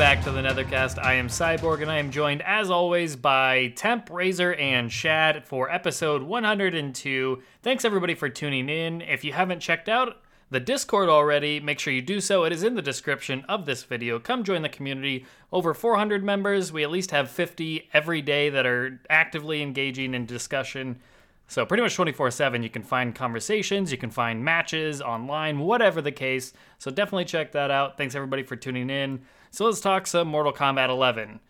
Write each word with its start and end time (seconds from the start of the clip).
Back 0.00 0.24
to 0.24 0.30
the 0.30 0.40
Nethercast. 0.40 0.98
I 0.98 1.12
am 1.12 1.28
Cyborg, 1.28 1.82
and 1.82 1.90
I 1.90 1.98
am 1.98 2.10
joined, 2.10 2.40
as 2.40 2.70
always, 2.70 3.16
by 3.16 3.74
Temp, 3.76 4.08
Razor, 4.08 4.54
and 4.54 4.90
Shad 4.90 5.44
for 5.44 5.70
episode 5.70 6.22
102. 6.22 7.42
Thanks 7.62 7.84
everybody 7.84 8.14
for 8.14 8.30
tuning 8.30 8.70
in. 8.70 9.02
If 9.02 9.24
you 9.24 9.34
haven't 9.34 9.60
checked 9.60 9.90
out 9.90 10.22
the 10.50 10.58
Discord 10.58 11.10
already, 11.10 11.60
make 11.60 11.78
sure 11.78 11.92
you 11.92 12.00
do 12.00 12.18
so. 12.18 12.44
It 12.44 12.52
is 12.54 12.62
in 12.62 12.76
the 12.76 12.82
description 12.82 13.44
of 13.46 13.66
this 13.66 13.84
video. 13.84 14.18
Come 14.18 14.42
join 14.42 14.62
the 14.62 14.70
community. 14.70 15.26
Over 15.52 15.74
400 15.74 16.24
members. 16.24 16.72
We 16.72 16.82
at 16.82 16.90
least 16.90 17.10
have 17.10 17.30
50 17.30 17.90
every 17.92 18.22
day 18.22 18.48
that 18.48 18.64
are 18.64 19.02
actively 19.10 19.60
engaging 19.60 20.14
in 20.14 20.24
discussion. 20.24 20.98
So 21.46 21.66
pretty 21.66 21.82
much 21.82 21.94
24/7 21.94 22.62
you 22.62 22.70
can 22.70 22.84
find 22.84 23.14
conversations, 23.14 23.92
you 23.92 23.98
can 23.98 24.10
find 24.10 24.42
matches 24.42 25.02
online, 25.02 25.58
whatever 25.58 26.00
the 26.00 26.10
case. 26.10 26.54
So 26.78 26.90
definitely 26.90 27.26
check 27.26 27.52
that 27.52 27.70
out. 27.70 27.98
Thanks 27.98 28.14
everybody 28.14 28.44
for 28.44 28.56
tuning 28.56 28.88
in. 28.88 29.20
So 29.52 29.64
let's 29.64 29.80
talk 29.80 30.06
some 30.06 30.28
Mortal 30.28 30.52
Kombat 30.52 30.88
11. 30.88 31.40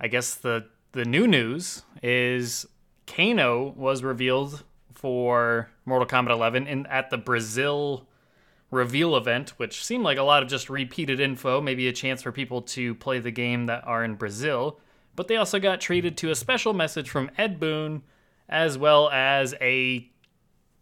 I 0.00 0.08
guess 0.08 0.34
the 0.34 0.66
the 0.92 1.04
new 1.04 1.26
news 1.26 1.82
is 2.02 2.66
Kano 3.06 3.74
was 3.76 4.02
revealed 4.02 4.64
for 4.94 5.70
Mortal 5.84 6.08
Kombat 6.08 6.30
11 6.30 6.66
in 6.66 6.86
at 6.86 7.10
the 7.10 7.18
Brazil 7.18 8.08
reveal 8.70 9.16
event, 9.16 9.50
which 9.50 9.84
seemed 9.84 10.02
like 10.02 10.18
a 10.18 10.22
lot 10.22 10.42
of 10.42 10.48
just 10.48 10.68
repeated 10.68 11.20
info, 11.20 11.60
maybe 11.60 11.86
a 11.86 11.92
chance 11.92 12.22
for 12.22 12.32
people 12.32 12.62
to 12.62 12.94
play 12.96 13.20
the 13.20 13.30
game 13.30 13.66
that 13.66 13.86
are 13.86 14.02
in 14.02 14.14
Brazil. 14.14 14.80
But 15.14 15.28
they 15.28 15.36
also 15.36 15.60
got 15.60 15.80
treated 15.80 16.16
to 16.18 16.30
a 16.30 16.34
special 16.34 16.72
message 16.72 17.08
from 17.08 17.30
Ed 17.38 17.60
Boon 17.60 18.02
as 18.48 18.76
well 18.76 19.08
as 19.10 19.54
a 19.60 20.10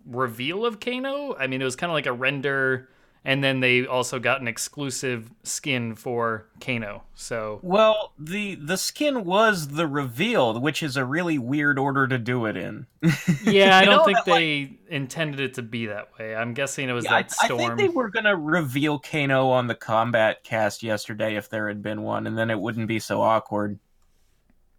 reveal 0.07 0.65
of 0.65 0.81
Kano. 0.81 1.37
I 1.39 1.47
mean, 1.47 1.61
it 1.61 1.65
was 1.65 1.77
kind 1.77 1.91
of 1.91 1.95
like 1.95 2.07
a 2.07 2.13
render, 2.13 2.89
and 3.27 3.43
then 3.43 3.61
they 3.61 3.87
also 3.87 4.19
got 4.19 4.43
an 4.43 4.49
exclusive 4.49 5.31
skin 5.45 5.95
for 5.95 6.47
Kano. 6.61 7.05
So, 7.15 7.59
Well, 7.63 8.13
the 8.19 8.55
the 8.57 8.77
skin 8.77 9.25
was 9.25 9.69
the 9.69 9.87
reveal, 9.87 10.61
which 10.61 10.83
is 10.83 10.97
a 10.97 11.05
really 11.05 11.39
weird 11.39 11.79
order 11.79 12.07
to 12.07 12.19
do 12.19 12.45
it 12.47 12.57
in. 12.57 12.87
yeah, 13.45 13.79
I 13.79 13.85
don't 13.87 13.97
know 13.97 14.05
think 14.05 14.19
that, 14.25 14.31
like- 14.31 14.41
they 14.41 14.79
intended 14.89 15.41
it 15.41 15.55
to 15.55 15.63
be 15.63 15.87
that 15.87 16.11
way. 16.19 16.37
I'm 16.37 16.53
guessing 16.55 16.89
it 16.89 16.93
was 16.93 17.07
I, 17.07 17.23
that 17.23 17.35
I 17.41 17.47
storm. 17.47 17.61
I 17.61 17.67
think 17.67 17.79
they 17.79 17.89
were 17.89 18.11
gonna 18.11 18.37
reveal 18.37 18.99
Kano 18.99 19.49
on 19.49 19.67
the 19.69 19.75
Kombat 19.75 20.43
Kast 20.45 20.83
yesterday 20.83 21.37
if 21.37 21.49
there 21.49 21.69
had 21.69 21.83
been 21.83 22.03
one, 22.03 22.27
and 22.27 22.37
then 22.37 22.51
it 22.51 22.61
wouldn't 22.61 22.89
be 22.89 22.99
so 22.99 23.23
awkward. 23.23 23.79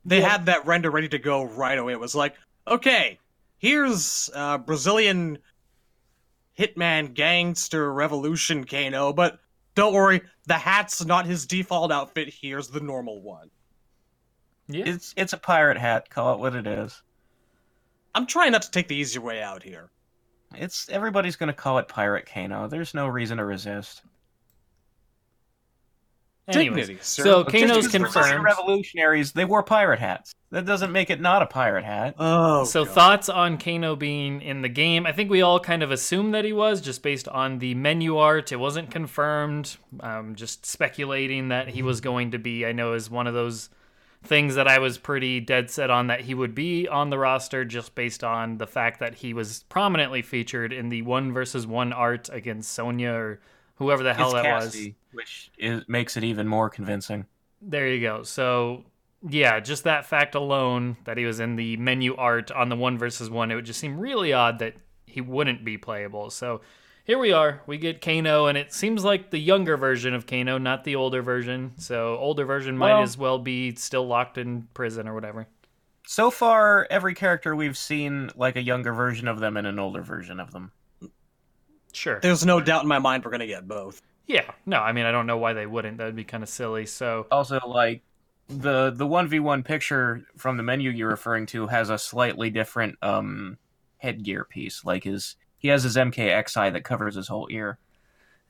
they 0.05 0.21
had 0.21 0.45
that 0.45 0.67
render 0.67 0.91
ready 0.91 1.09
to 1.09 1.17
go 1.17 1.43
right 1.43 1.79
away. 1.79 1.93
It 1.93 1.99
was 1.99 2.13
like, 2.13 2.35
okay, 2.67 3.17
here's 3.57 4.29
uh, 4.35 4.59
Brazilian 4.59 5.39
hitman 6.57 7.13
gangster 7.13 7.91
revolution 7.93 8.63
Kano, 8.65 9.13
but 9.13 9.39
don't 9.75 9.93
worry, 9.93 10.21
the 10.47 10.53
hat's 10.53 11.03
not 11.03 11.25
his 11.25 11.45
default 11.45 11.91
outfit. 11.91 12.33
Here's 12.33 12.69
the 12.69 12.79
normal 12.79 13.21
one. 13.21 13.49
yeah. 14.67 14.85
It's 14.87 15.13
it's 15.17 15.33
a 15.33 15.37
pirate 15.37 15.77
hat. 15.77 16.09
Call 16.09 16.33
it 16.33 16.39
what 16.39 16.55
it 16.55 16.65
is. 16.67 17.01
I'm 18.13 18.25
trying 18.25 18.53
not 18.53 18.61
to 18.63 18.71
take 18.71 18.87
the 18.87 18.95
easy 18.95 19.19
way 19.19 19.41
out 19.41 19.61
here. 19.63 19.91
It's 20.53 20.87
everybody's 20.89 21.35
gonna 21.35 21.53
call 21.53 21.77
it 21.79 21.87
pirate 21.89 22.25
Kano. 22.31 22.67
There's 22.67 22.93
no 22.93 23.07
reason 23.07 23.37
to 23.37 23.45
resist. 23.45 24.03
Anyways, 26.47 26.87
Dignity, 26.87 27.03
sir. 27.03 27.23
so 27.23 27.43
Just 27.43 27.55
Kano's 27.55 27.75
Just 27.77 27.91
because 27.91 28.13
Brazilian 28.13 28.37
confirmed. 28.37 28.45
revolutionaries, 28.45 29.31
they 29.31 29.45
wore 29.45 29.63
pirate 29.63 29.99
hats. 29.99 30.33
That 30.51 30.65
doesn't 30.65 30.91
make 30.91 31.09
it 31.09 31.19
not 31.19 31.41
a 31.41 31.47
pirate 31.47 31.83
hat. 31.83 32.15
Oh, 32.19 32.63
So 32.65 32.85
God. 32.85 32.93
thoughts 32.93 33.29
on 33.29 33.57
Kano 33.57 33.95
being 33.95 34.41
in 34.41 34.61
the 34.61 34.69
game? 34.69 35.05
I 35.07 35.11
think 35.11 35.29
we 35.31 35.41
all 35.41 35.59
kind 35.59 35.81
of 35.81 35.89
assumed 35.91 36.33
that 36.35 36.45
he 36.45 36.53
was 36.53 36.81
just 36.81 37.01
based 37.01 37.27
on 37.27 37.57
the 37.59 37.73
menu 37.73 38.17
art. 38.17 38.51
It 38.51 38.57
wasn't 38.57 38.91
confirmed. 38.91 39.77
Um, 40.01 40.35
just 40.35 40.65
speculating 40.65 41.49
that 41.49 41.69
he 41.69 41.81
was 41.81 41.99
going 41.99 42.31
to 42.31 42.37
be. 42.37 42.65
I 42.65 42.71
know 42.73 42.93
is 42.93 43.09
one 43.09 43.25
of 43.27 43.33
those 43.33 43.69
things 44.23 44.55
that 44.55 44.67
I 44.67 44.79
was 44.79 44.97
pretty 44.97 45.39
dead 45.39 45.69
set 45.69 45.89
on 45.89 46.07
that 46.07 46.21
he 46.21 46.33
would 46.33 46.55
be 46.55 46.87
on 46.87 47.09
the 47.09 47.17
roster 47.17 47.65
just 47.65 47.93
based 47.95 48.23
on 48.23 48.57
the 48.59 48.65
fact 48.67 48.99
that 48.99 49.15
he 49.15 49.33
was 49.33 49.63
prominently 49.69 50.21
featured 50.21 50.71
in 50.73 50.89
the 50.89 51.01
one 51.01 51.31
versus 51.33 51.67
one 51.67 51.91
art 51.93 52.29
against 52.31 52.71
Sonya 52.71 53.11
or 53.13 53.39
whoever 53.75 54.03
the 54.03 54.13
hell 54.13 54.35
it's 54.35 54.43
that 54.43 54.55
was. 54.63 54.87
Which 55.13 55.51
is, 55.57 55.83
makes 55.87 56.17
it 56.17 56.23
even 56.23 56.47
more 56.47 56.69
convincing. 56.69 57.25
There 57.61 57.87
you 57.87 58.01
go. 58.01 58.23
So, 58.23 58.83
yeah, 59.27 59.59
just 59.59 59.85
that 59.85 60.05
fact 60.05 60.35
alone 60.35 60.97
that 61.05 61.17
he 61.17 61.25
was 61.25 61.39
in 61.39 61.55
the 61.55 61.77
menu 61.77 62.15
art 62.15 62.51
on 62.51 62.69
the 62.69 62.75
one 62.75 62.97
versus 62.97 63.29
one, 63.29 63.51
it 63.51 63.55
would 63.55 63.65
just 63.65 63.79
seem 63.79 63.99
really 63.99 64.33
odd 64.33 64.59
that 64.59 64.75
he 65.05 65.21
wouldn't 65.21 65.63
be 65.63 65.77
playable. 65.77 66.29
So, 66.29 66.61
here 67.05 67.17
we 67.19 67.31
are. 67.31 67.61
We 67.67 67.77
get 67.77 68.01
Kano, 68.01 68.47
and 68.47 68.57
it 68.57 68.73
seems 68.73 69.03
like 69.03 69.29
the 69.29 69.37
younger 69.37 69.77
version 69.77 70.13
of 70.15 70.25
Kano, 70.25 70.57
not 70.57 70.83
the 70.83 70.95
older 70.95 71.21
version. 71.21 71.73
So, 71.77 72.17
older 72.17 72.45
version 72.45 72.77
might 72.77 72.93
Well- 72.93 73.03
as 73.03 73.17
well 73.17 73.39
be 73.39 73.75
still 73.75 74.05
locked 74.07 74.37
in 74.37 74.67
prison 74.73 75.07
or 75.07 75.13
whatever. 75.13 75.47
So 76.07 76.29
far, 76.29 76.85
every 76.89 77.15
character 77.15 77.55
we've 77.55 77.77
seen 77.77 78.29
like 78.35 78.55
a 78.55 78.61
younger 78.61 78.93
version 78.93 79.27
of 79.27 79.39
them 79.39 79.57
and 79.57 79.65
an 79.65 79.79
older 79.79 80.01
version 80.01 80.39
of 80.39 80.51
them. 80.51 80.71
Sure. 81.95 82.19
there's 82.21 82.45
no 82.45 82.59
doubt 82.59 82.83
in 82.83 82.87
my 82.87 82.99
mind 82.99 83.23
we're 83.23 83.31
gonna 83.31 83.47
get 83.47 83.67
both. 83.67 84.01
Yeah. 84.27 84.51
No, 84.65 84.79
I 84.79 84.91
mean, 84.91 85.05
I 85.05 85.11
don't 85.11 85.27
know 85.27 85.37
why 85.37 85.53
they 85.53 85.65
wouldn't. 85.65 85.97
That'd 85.97 86.15
be 86.15 86.23
kind 86.23 86.43
of 86.43 86.49
silly. 86.49 86.85
So, 86.85 87.27
Also, 87.31 87.59
like 87.65 88.01
the 88.47 88.91
the 88.91 89.07
one 89.07 89.27
v 89.27 89.39
one 89.39 89.63
picture 89.63 90.25
from 90.37 90.57
the 90.57 90.63
menu 90.63 90.91
you're 90.91 91.09
referring 91.09 91.45
to 91.47 91.67
has 91.67 91.89
a 91.89 91.97
slightly 91.97 92.49
different 92.49 92.97
um 93.01 93.57
headgear 93.97 94.43
piece. 94.43 94.83
Like 94.85 95.03
his 95.03 95.35
he 95.57 95.69
has 95.69 95.83
his 95.83 95.95
MKXI 95.95 96.73
that 96.73 96.83
covers 96.83 97.15
his 97.15 97.27
whole 97.27 97.47
ear. 97.49 97.79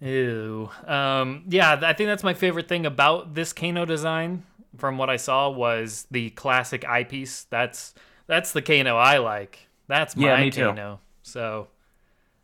Ew. 0.01 0.69
Um, 0.85 1.45
yeah, 1.47 1.79
I 1.81 1.93
think 1.93 2.07
that's 2.07 2.23
my 2.23 2.33
favorite 2.33 2.67
thing 2.67 2.85
about 2.85 3.33
this 3.33 3.53
Kano 3.53 3.85
design. 3.85 4.43
From 4.77 4.97
what 4.97 5.09
I 5.09 5.15
saw, 5.15 5.49
was 5.49 6.05
the 6.11 6.31
classic 6.31 6.83
eyepiece. 6.85 7.45
That's 7.49 7.93
that's 8.27 8.51
the 8.51 8.61
Kano 8.61 8.97
I 8.97 9.19
like. 9.19 9.67
That's 9.87 10.15
my 10.17 10.27
Yeah, 10.27 10.41
me 10.43 10.51
too. 10.51 10.65
Kano. 10.67 10.99
So, 11.23 11.67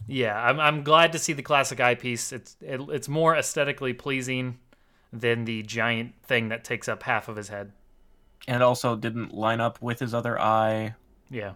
yeah, 0.07 0.37
I'm 0.41 0.59
I'm 0.59 0.83
glad 0.83 1.11
to 1.13 1.19
see 1.19 1.33
the 1.33 1.41
classic 1.43 1.79
eyepiece. 1.79 2.31
It's 2.31 2.55
it, 2.61 2.81
it's 2.89 3.07
more 3.07 3.35
aesthetically 3.35 3.93
pleasing 3.93 4.59
than 5.13 5.45
the 5.45 5.63
giant 5.63 6.13
thing 6.23 6.49
that 6.49 6.63
takes 6.63 6.87
up 6.87 7.03
half 7.03 7.27
of 7.27 7.35
his 7.35 7.49
head. 7.49 7.71
And 8.47 8.63
also 8.63 8.95
didn't 8.95 9.33
line 9.33 9.61
up 9.61 9.81
with 9.81 9.99
his 9.99 10.13
other 10.13 10.39
eye. 10.39 10.95
Yeah. 11.29 11.53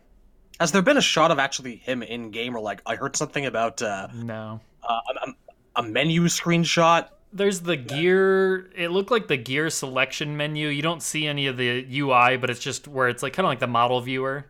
Has 0.59 0.71
there 0.71 0.81
been 0.81 0.97
a 0.97 1.01
shot 1.01 1.31
of 1.31 1.39
actually 1.39 1.77
him 1.77 2.03
in 2.03 2.31
game, 2.31 2.55
or 2.55 2.59
like 2.61 2.81
I 2.85 2.95
heard 2.95 3.15
something 3.15 3.45
about 3.45 3.81
uh, 3.81 4.07
No. 4.13 4.59
uh, 4.83 4.99
a, 5.25 5.79
a 5.79 5.83
menu 5.83 6.23
screenshot? 6.25 7.09
There's 7.33 7.61
the 7.61 7.75
gear. 7.75 8.71
It 8.77 8.89
looked 8.91 9.11
like 9.11 9.27
the 9.27 9.35
gear 9.35 9.69
selection 9.69 10.37
menu. 10.37 10.69
You 10.69 10.81
don't 10.81 11.01
see 11.03 11.27
any 11.27 11.47
of 11.47 11.57
the 11.57 11.85
UI, 11.99 12.37
but 12.37 12.49
it's 12.49 12.61
just 12.61 12.87
where 12.87 13.09
it's 13.09 13.21
like 13.23 13.33
kind 13.33 13.45
of 13.45 13.49
like 13.49 13.59
the 13.59 13.67
model 13.67 13.99
viewer. 13.99 14.45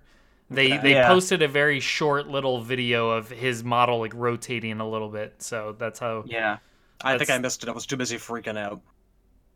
They 0.49 0.77
they 0.77 0.91
Yeah. 0.91 1.07
posted 1.07 1.41
a 1.41 1.47
very 1.47 1.79
short 1.79 2.27
little 2.27 2.61
video 2.61 3.09
of 3.09 3.29
his 3.29 3.63
model 3.63 3.99
like 3.99 4.13
rotating 4.13 4.79
a 4.79 4.87
little 4.87 5.09
bit. 5.09 5.41
So 5.41 5.75
that's 5.77 5.99
how. 5.99 6.23
Yeah. 6.27 6.57
I 7.01 7.17
think 7.17 7.29
I 7.29 7.37
missed 7.39 7.63
it. 7.63 7.69
I 7.69 7.71
was 7.71 7.85
too 7.85 7.97
busy 7.97 8.17
freaking 8.17 8.57
out. 8.57 8.79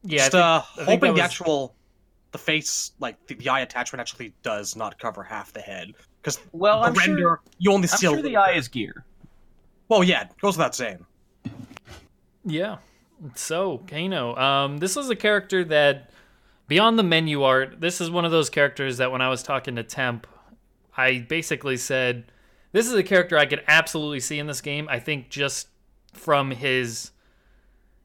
Yeah, 0.04 0.16
I 0.16 0.18
Just 0.18 0.32
think- 0.32 0.44
uh, 0.44 0.62
think 0.62 0.76
that 0.78 0.86
hoping 0.92 1.14
the 1.16 1.22
actual, 1.22 1.76
the 2.32 2.38
face, 2.38 2.92
like 3.00 3.16
the, 3.28 3.36
the 3.36 3.50
eye 3.50 3.62
attachment, 3.62 4.02
actually 4.02 4.34
does 4.44 4.76
not 4.76 5.00
cover 5.00 5.24
half 5.24 5.54
the 5.54 5.62
head. 5.62 5.94
Because 6.22 6.40
Well, 6.52 6.84
I'm 6.84 6.94
render, 6.94 7.18
sure, 7.22 7.42
you 7.60 7.72
only 7.72 7.88
I'm 7.92 7.98
see 7.98 8.08
sure 8.08 8.22
the 8.22 8.36
eye 8.36 8.52
is 8.52 8.68
gear. 8.68 9.06
Well, 9.88 10.04
yeah, 10.04 10.24
it 10.24 10.38
goes 10.42 10.58
without 10.58 10.76
saying. 10.76 11.06
Yeah. 12.46 12.78
So, 13.36 13.80
Kano. 13.88 14.36
Um, 14.36 14.78
this 14.78 14.96
is 14.98 15.10
a 15.10 15.16
character 15.16 15.64
that, 15.66 16.10
beyond 16.68 16.98
the 17.00 17.04
menu 17.04 17.44
art, 17.44 17.80
this 17.82 18.00
is 18.02 18.10
one 18.12 18.26
of 18.26 18.32
those 18.32 18.50
characters 18.50 18.98
that 18.98 19.12
when 19.12 19.22
I 19.22 19.30
was 19.30 19.44
talking 19.44 19.76
to 19.76 19.84
Temp, 19.84 20.28
I 21.00 21.20
basically 21.20 21.78
said, 21.78 22.32
this 22.72 22.88
is 22.88 22.94
a 22.94 23.04
character 23.04 23.38
I 23.38 23.46
could 23.46 23.64
absolutely 23.68 24.20
see 24.20 24.40
in 24.40 24.48
this 24.48 24.62
game. 24.62 24.88
I 24.90 25.00
think 25.00 25.30
just 25.30 25.68
from 26.14 26.52
his 26.52 27.12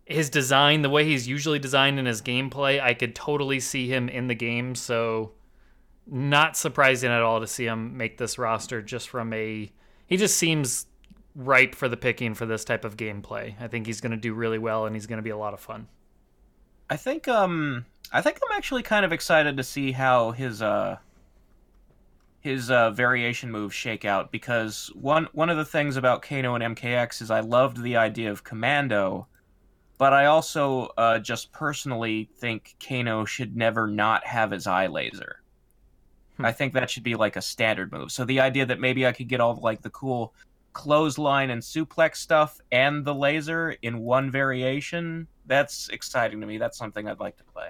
his 0.07 0.29
design, 0.29 0.83
the 0.83 0.91
way 0.91 1.05
he's 1.05 1.27
usually 1.27 1.59
designed 1.59 1.99
in 1.99 2.05
his 2.05 2.21
gameplay, 2.21 2.81
I 2.81 2.93
could 2.93 3.15
totally 3.15 3.59
see 3.59 3.89
him 3.89 4.09
in 4.11 4.27
the 4.27 4.35
game. 4.35 4.75
So, 4.75 5.33
not 6.07 6.59
surprising 6.59 7.11
at 7.11 7.23
all 7.23 7.41
to 7.41 7.47
see 7.47 7.65
him 7.65 7.97
make 7.97 8.19
this 8.19 8.39
roster 8.39 8.83
just 8.83 9.09
from 9.09 9.33
a. 9.33 9.73
He 10.07 10.17
just 10.17 10.37
seems 10.37 10.87
ripe 11.35 11.75
for 11.75 11.89
the 11.89 11.97
picking 11.97 12.35
for 12.35 12.47
this 12.47 12.65
type 12.65 12.85
of 12.85 12.97
gameplay. 12.97 13.55
I 13.61 13.69
think 13.69 13.87
he's 13.87 14.01
going 14.01 14.13
to 14.13 14.17
do 14.17 14.35
really 14.35 14.59
well 14.59 14.87
and 14.87 14.95
he's 14.95 15.07
going 15.07 15.19
to 15.19 15.23
be 15.23 15.31
a 15.31 15.37
lot 15.37 15.55
of 15.55 15.61
fun. 15.61 15.89
I 16.89 16.97
think 16.97 17.27
um 17.27 17.87
I 18.13 18.21
think 18.21 18.39
I'm 18.45 18.57
actually 18.57 18.83
kind 18.83 19.05
of 19.05 19.13
excited 19.13 19.57
to 19.57 19.65
see 19.65 19.93
how 19.93 20.31
his 20.31 20.63
uh 20.63 20.99
his 22.45 22.71
uh, 22.71 22.91
variation 22.91 23.51
moves 23.51 23.75
shake 23.75 24.05
out 24.05 24.31
because 24.31 24.91
one 24.95 25.27
one 25.33 25.49
of 25.49 25.57
the 25.57 25.65
things 25.65 25.97
about 25.97 26.21
Kano 26.21 26.55
and 26.55 26.77
MKX 26.77 27.23
is 27.23 27.31
I 27.31 27.41
loved 27.41 27.83
the 27.83 27.97
idea 27.97 28.31
of 28.31 28.45
commando, 28.45 29.27
but 29.97 30.13
I 30.13 30.27
also 30.27 30.91
uh, 30.99 31.21
just 31.21 31.53
personally 31.53 32.29
think 32.37 32.77
Kano 32.87 33.25
should 33.25 33.57
never 33.57 33.87
not 33.87 34.27
have 34.27 34.51
his 34.51 34.67
eye 34.67 34.89
laser. 34.89 35.41
Hmm. 36.37 36.45
I 36.45 36.53
think 36.53 36.75
that 36.75 36.91
should 36.91 37.03
be 37.03 37.15
like 37.15 37.37
a 37.37 37.41
standard 37.41 37.91
move. 37.91 38.13
So 38.13 38.27
the 38.27 38.41
idea 38.41 38.67
that 38.67 38.79
maybe 38.79 39.07
I 39.07 39.13
could 39.13 39.29
get 39.29 39.41
all 39.41 39.59
like 39.63 39.81
the 39.81 39.89
cool 39.89 40.35
clothesline 40.75 41.49
and 41.49 41.63
suplex 41.63 42.17
stuff 42.17 42.61
and 42.71 43.07
the 43.07 43.15
laser 43.15 43.75
in 43.81 44.01
one 44.01 44.31
variation 44.31 45.27
that's 45.47 45.89
exciting 45.89 46.43
to 46.43 46.47
me. 46.47 46.59
That's 46.59 46.77
something 46.77 47.09
I'd 47.09 47.21
like 47.21 47.39
to 47.39 47.45
play. 47.45 47.69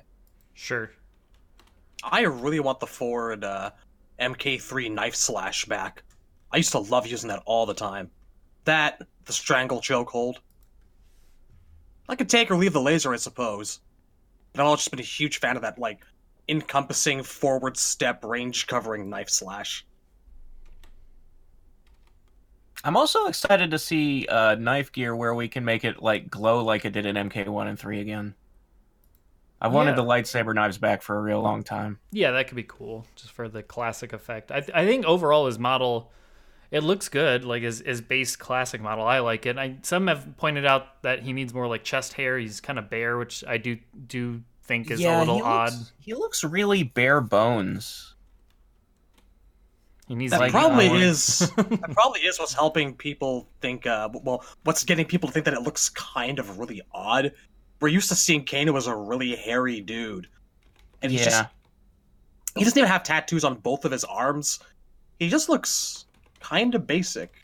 Sure. 0.55 0.91
I 2.03 2.23
really 2.23 2.59
want 2.59 2.81
the 2.81 2.89
Ford 2.89 3.45
uh, 3.45 3.71
MK3 4.21 4.91
knife 4.93 5.15
slash 5.15 5.65
back. 5.65 6.03
I 6.53 6.59
used 6.59 6.73
to 6.73 6.79
love 6.79 7.07
using 7.07 7.29
that 7.29 7.43
all 7.47 7.67
the 7.67 7.75
time. 7.75 8.11
That, 8.65 9.03
the 9.25 9.33
strangle 9.33 9.81
chokehold. 9.81 10.37
I 12.09 12.17
could 12.17 12.29
take 12.29 12.51
or 12.51 12.57
leave 12.57 12.73
the 12.73 12.81
laser, 12.81 13.13
I 13.13 13.17
suppose. 13.17 13.81
But 14.53 14.61
I've 14.61 14.67
always 14.67 14.81
just 14.81 14.91
been 14.91 15.01
a 15.01 15.03
huge 15.03 15.41
fan 15.41 15.57
of 15.57 15.63
that, 15.63 15.79
like, 15.79 16.05
encompassing 16.49 17.23
forward 17.23 17.77
step 17.77 18.25
range 18.25 18.67
covering 18.67 19.09
knife 19.09 19.31
slash. 19.31 19.85
I'm 22.85 22.97
also 22.97 23.27
excited 23.27 23.71
to 23.71 23.79
see 23.79 24.27
uh, 24.27 24.57
knife 24.57 24.93
gear 24.93 25.17
where 25.17 25.35
we 25.35 25.49
can 25.49 25.65
make 25.65 25.85
it 25.85 26.03
like 26.03 26.31
glow 26.31 26.63
like 26.63 26.85
it 26.85 26.91
did 26.91 27.07
in 27.07 27.17
MK1 27.17 27.67
and 27.67 27.79
3 27.79 28.01
again. 28.01 28.35
I've 29.65 29.73
wanted 29.73 29.93
Yeah. 29.93 29.97
the 29.97 30.05
lightsaber 30.05 30.55
knives 30.55 30.79
back 30.79 31.01
for 31.03 31.17
a 31.17 31.21
real 31.23 31.41
long 31.41 31.63
time. 31.63 31.99
Yeah, 32.13 32.33
that 32.33 32.49
could 32.49 32.57
be 32.57 32.63
cool, 32.65 33.07
just 33.17 33.33
for 33.33 33.49
the 33.49 33.63
classic 33.63 34.13
effect. 34.13 34.53
I, 34.53 34.61
th- 34.61 34.73
I 34.75 34.85
think 34.87 35.07
overall 35.07 35.47
his 35.47 35.59
model, 35.59 36.13
it 36.71 36.83
looks 36.83 37.09
good. 37.09 37.45
Like 37.45 37.63
his, 37.63 37.81
his 37.81 38.01
base 38.01 38.37
classic 38.37 38.81
model, 38.81 39.05
I 39.07 39.21
like 39.21 39.47
it. 39.47 39.57
I 39.57 39.77
some 39.83 40.07
have 40.09 40.37
pointed 40.37 40.67
out 40.67 41.03
that 41.03 41.23
he 41.23 41.33
needs 41.33 41.55
more 41.55 41.67
like 41.67 41.83
chest 41.85 42.13
hair. 42.13 42.39
He's 42.39 42.61
kind 42.61 42.79
of 42.79 42.91
bare, 42.91 43.17
which 43.19 43.43
I 43.49 43.57
do 43.57 43.79
do 44.07 44.43
think 44.65 44.91
is 44.91 45.01
a 45.05 45.19
little 45.19 45.37
he 45.37 45.43
odd. 45.43 45.73
Looks, 45.73 45.93
he 46.01 46.15
looks 46.15 46.45
really 46.45 46.83
bare 46.83 47.21
bones. 47.21 48.15
He 50.07 50.15
needs 50.15 50.33
That 50.33 50.41
like, 50.41 50.51
probably 50.53 50.89
more- 50.89 50.99
is 50.99 51.39
that 51.57 51.91
probably 51.93 52.21
is 52.21 52.39
what's 52.39 52.53
helping 52.53 52.95
people 52.95 53.49
think. 53.63 53.87
Uh, 53.87 54.11
well, 54.13 54.45
what's 54.65 54.85
getting 54.85 55.07
people 55.07 55.29
to 55.29 55.33
think 55.33 55.47
that 55.47 55.55
it 55.55 55.63
looks 55.63 55.89
kind 55.89 56.39
of 56.39 56.59
really 56.59 56.83
odd. 56.93 57.33
We're 57.85 57.89
used 57.89 58.09
to 58.09 58.15
seeing 58.15 58.47
Kano 58.47 58.75
as 58.79 58.87
a 58.87 58.97
really 58.97 59.37
hairy 59.37 59.83
dude, 59.83 60.27
and 61.03 61.13
he's 61.13 61.21
yeah. 61.21 61.27
just 61.27 61.49
he 62.57 62.65
doesn't 62.65 62.79
even 62.79 62.89
have 62.89 63.03
tattoos 63.03 63.45
on 63.45 63.57
both 63.57 63.85
of 63.85 63.93
his 63.93 64.05
arms. 64.05 64.59
He 65.19 65.29
just 65.29 65.51
looks 65.51 66.07
kind 66.41 66.75
of 66.75 66.87
basic. 66.87 67.35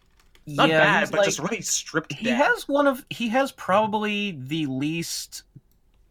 Not 0.47 0.71
yeah, 0.71 0.81
bad, 0.81 1.11
but 1.11 1.19
like- 1.19 1.27
just 1.27 1.41
really 1.41 1.61
stripped 1.61 2.15
he 2.15 2.25
down. 2.25 2.37
has 2.37 2.67
one 2.67 2.87
of 2.87 3.05
he 3.11 3.29
has 3.29 3.53
probably 3.53 4.31
the 4.31 4.65
least 4.65 5.43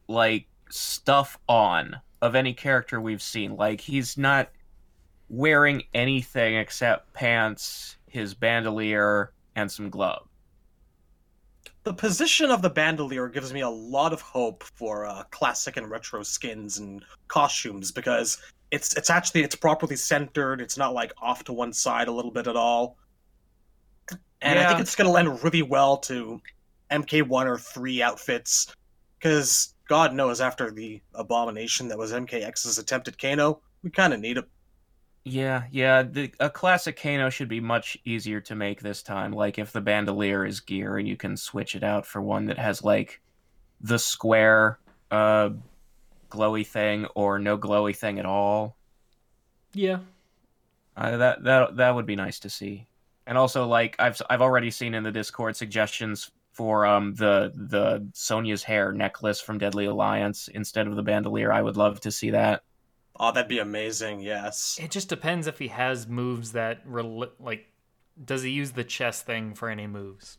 like 0.07 0.45
stuff 0.69 1.39
on 1.49 1.99
of 2.21 2.35
any 2.35 2.53
character 2.53 3.01
we've 3.01 3.23
seen 3.23 3.55
like 3.55 3.81
he's 3.81 4.15
not 4.15 4.49
wearing 5.27 5.81
anything 5.95 6.55
except 6.55 7.11
pants 7.13 7.97
his 8.05 8.35
bandolier 8.35 9.33
and 9.55 9.71
some 9.71 9.89
gloves 9.89 10.28
The 11.83 11.93
position 11.93 12.51
of 12.51 12.61
the 12.61 12.69
bandolier 12.69 13.29
gives 13.29 13.53
me 13.53 13.61
a 13.61 13.69
lot 13.69 14.13
of 14.13 14.21
hope 14.21 14.63
for 14.63 15.05
uh, 15.05 15.23
classic 15.31 15.77
and 15.77 15.89
retro 15.89 16.23
skins 16.23 16.77
and 16.77 17.03
costumes 17.27 17.91
because 17.91 18.37
it's 18.71 18.95
it's 18.97 19.09
actually 19.09 19.43
it's 19.43 19.55
properly 19.55 19.95
centered. 19.95 20.61
It's 20.61 20.77
not 20.77 20.93
like 20.93 21.13
off 21.21 21.43
to 21.45 21.53
one 21.53 21.73
side 21.73 22.07
a 22.07 22.11
little 22.11 22.31
bit 22.31 22.47
at 22.47 22.55
all. 22.55 22.97
And 24.41 24.57
I 24.57 24.67
think 24.67 24.79
it's 24.79 24.95
going 24.95 25.07
to 25.07 25.11
lend 25.11 25.43
really 25.43 25.61
well 25.61 25.97
to 25.97 26.41
MK1 26.91 27.45
or 27.45 27.57
3 27.57 28.01
outfits 28.01 28.73
because 29.17 29.73
God 29.87 30.13
knows 30.13 30.39
after 30.39 30.71
the 30.71 31.01
abomination 31.13 31.87
that 31.89 31.97
was 31.97 32.11
MKX's 32.13 32.77
attempt 32.77 33.07
at 33.07 33.17
Kano, 33.17 33.61
we 33.83 33.89
kind 33.89 34.13
of 34.13 34.19
need 34.19 34.37
it. 34.37 34.45
Yeah 35.25 35.63
yeah 35.71 36.01
the, 36.03 36.31
a 36.39 36.49
classic 36.49 36.99
kano 36.99 37.29
should 37.29 37.49
be 37.49 37.59
much 37.59 37.97
easier 38.05 38.39
to 38.39 38.55
make 38.55 38.79
this 38.81 39.03
time 39.03 39.31
like 39.31 39.59
if 39.59 39.71
the 39.71 39.81
bandolier 39.81 40.45
is 40.45 40.59
gear 40.59 40.97
and 40.97 41.07
you 41.07 41.17
can 41.17 41.35
switch 41.35 41.75
it 41.75 41.83
out 41.83 42.05
for 42.05 42.21
one 42.21 42.45
that 42.45 42.57
has 42.57 42.83
like 42.83 43.21
the 43.81 43.99
square 43.99 44.79
uh 45.11 45.49
glowy 46.29 46.65
thing 46.65 47.05
or 47.15 47.37
no 47.37 47.57
glowy 47.57 47.95
thing 47.95 48.17
at 48.17 48.25
all 48.25 48.77
yeah. 49.73 49.99
Uh, 50.95 51.17
that 51.17 51.43
that 51.43 51.77
that 51.77 51.95
would 51.95 52.05
be 52.05 52.15
nice 52.15 52.39
to 52.39 52.49
see. 52.49 52.87
And 53.25 53.37
also, 53.37 53.67
like 53.67 53.95
I've 53.99 54.21
I've 54.29 54.41
already 54.41 54.71
seen 54.71 54.93
in 54.93 55.03
the 55.03 55.11
Discord 55.11 55.55
suggestions 55.55 56.31
for 56.51 56.85
um 56.85 57.13
the 57.15 57.51
the 57.55 58.09
Sonya's 58.13 58.63
hair 58.63 58.91
necklace 58.91 59.39
from 59.39 59.59
Deadly 59.59 59.85
Alliance 59.85 60.49
instead 60.49 60.87
of 60.87 60.95
the 60.95 61.03
bandolier. 61.03 61.53
I 61.53 61.61
would 61.61 61.77
love 61.77 62.01
to 62.01 62.11
see 62.11 62.31
that. 62.31 62.63
Oh, 63.19 63.31
that'd 63.31 63.49
be 63.49 63.59
amazing. 63.59 64.21
Yes. 64.21 64.79
It 64.81 64.91
just 64.91 65.09
depends 65.09 65.47
if 65.47 65.59
he 65.59 65.67
has 65.67 66.07
moves 66.07 66.53
that 66.53 66.81
rel- 66.85 67.33
like. 67.39 67.65
Does 68.23 68.43
he 68.43 68.49
use 68.49 68.73
the 68.73 68.83
chess 68.83 69.21
thing 69.21 69.53
for 69.53 69.69
any 69.69 69.87
moves? 69.87 70.37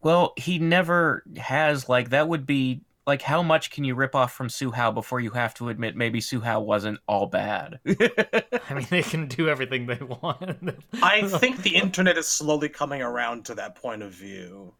Well, 0.00 0.32
he 0.36 0.58
never 0.58 1.24
has 1.36 1.88
like 1.88 2.10
that. 2.10 2.28
Would 2.28 2.46
be 2.46 2.82
like 3.06 3.22
how 3.22 3.42
much 3.42 3.70
can 3.70 3.84
you 3.84 3.94
rip 3.94 4.14
off 4.14 4.32
from 4.32 4.48
Hsu 4.48 4.70
Hao 4.70 4.90
before 4.90 5.20
you 5.20 5.30
have 5.30 5.54
to 5.54 5.68
admit 5.68 5.96
maybe 5.96 6.20
Hsu 6.20 6.40
Hao 6.40 6.60
wasn't 6.60 6.98
all 7.06 7.26
bad. 7.26 7.80
I 7.86 8.74
mean, 8.74 8.86
they 8.90 9.02
can 9.02 9.26
do 9.26 9.48
everything 9.48 9.86
they 9.86 9.98
want. 9.98 10.74
I 11.02 11.22
think 11.22 11.62
the 11.62 11.76
internet 11.76 12.16
is 12.16 12.28
slowly 12.28 12.68
coming 12.68 13.02
around 13.02 13.44
to 13.46 13.54
that 13.56 13.74
point 13.74 14.02
of 14.02 14.12
view. 14.12 14.74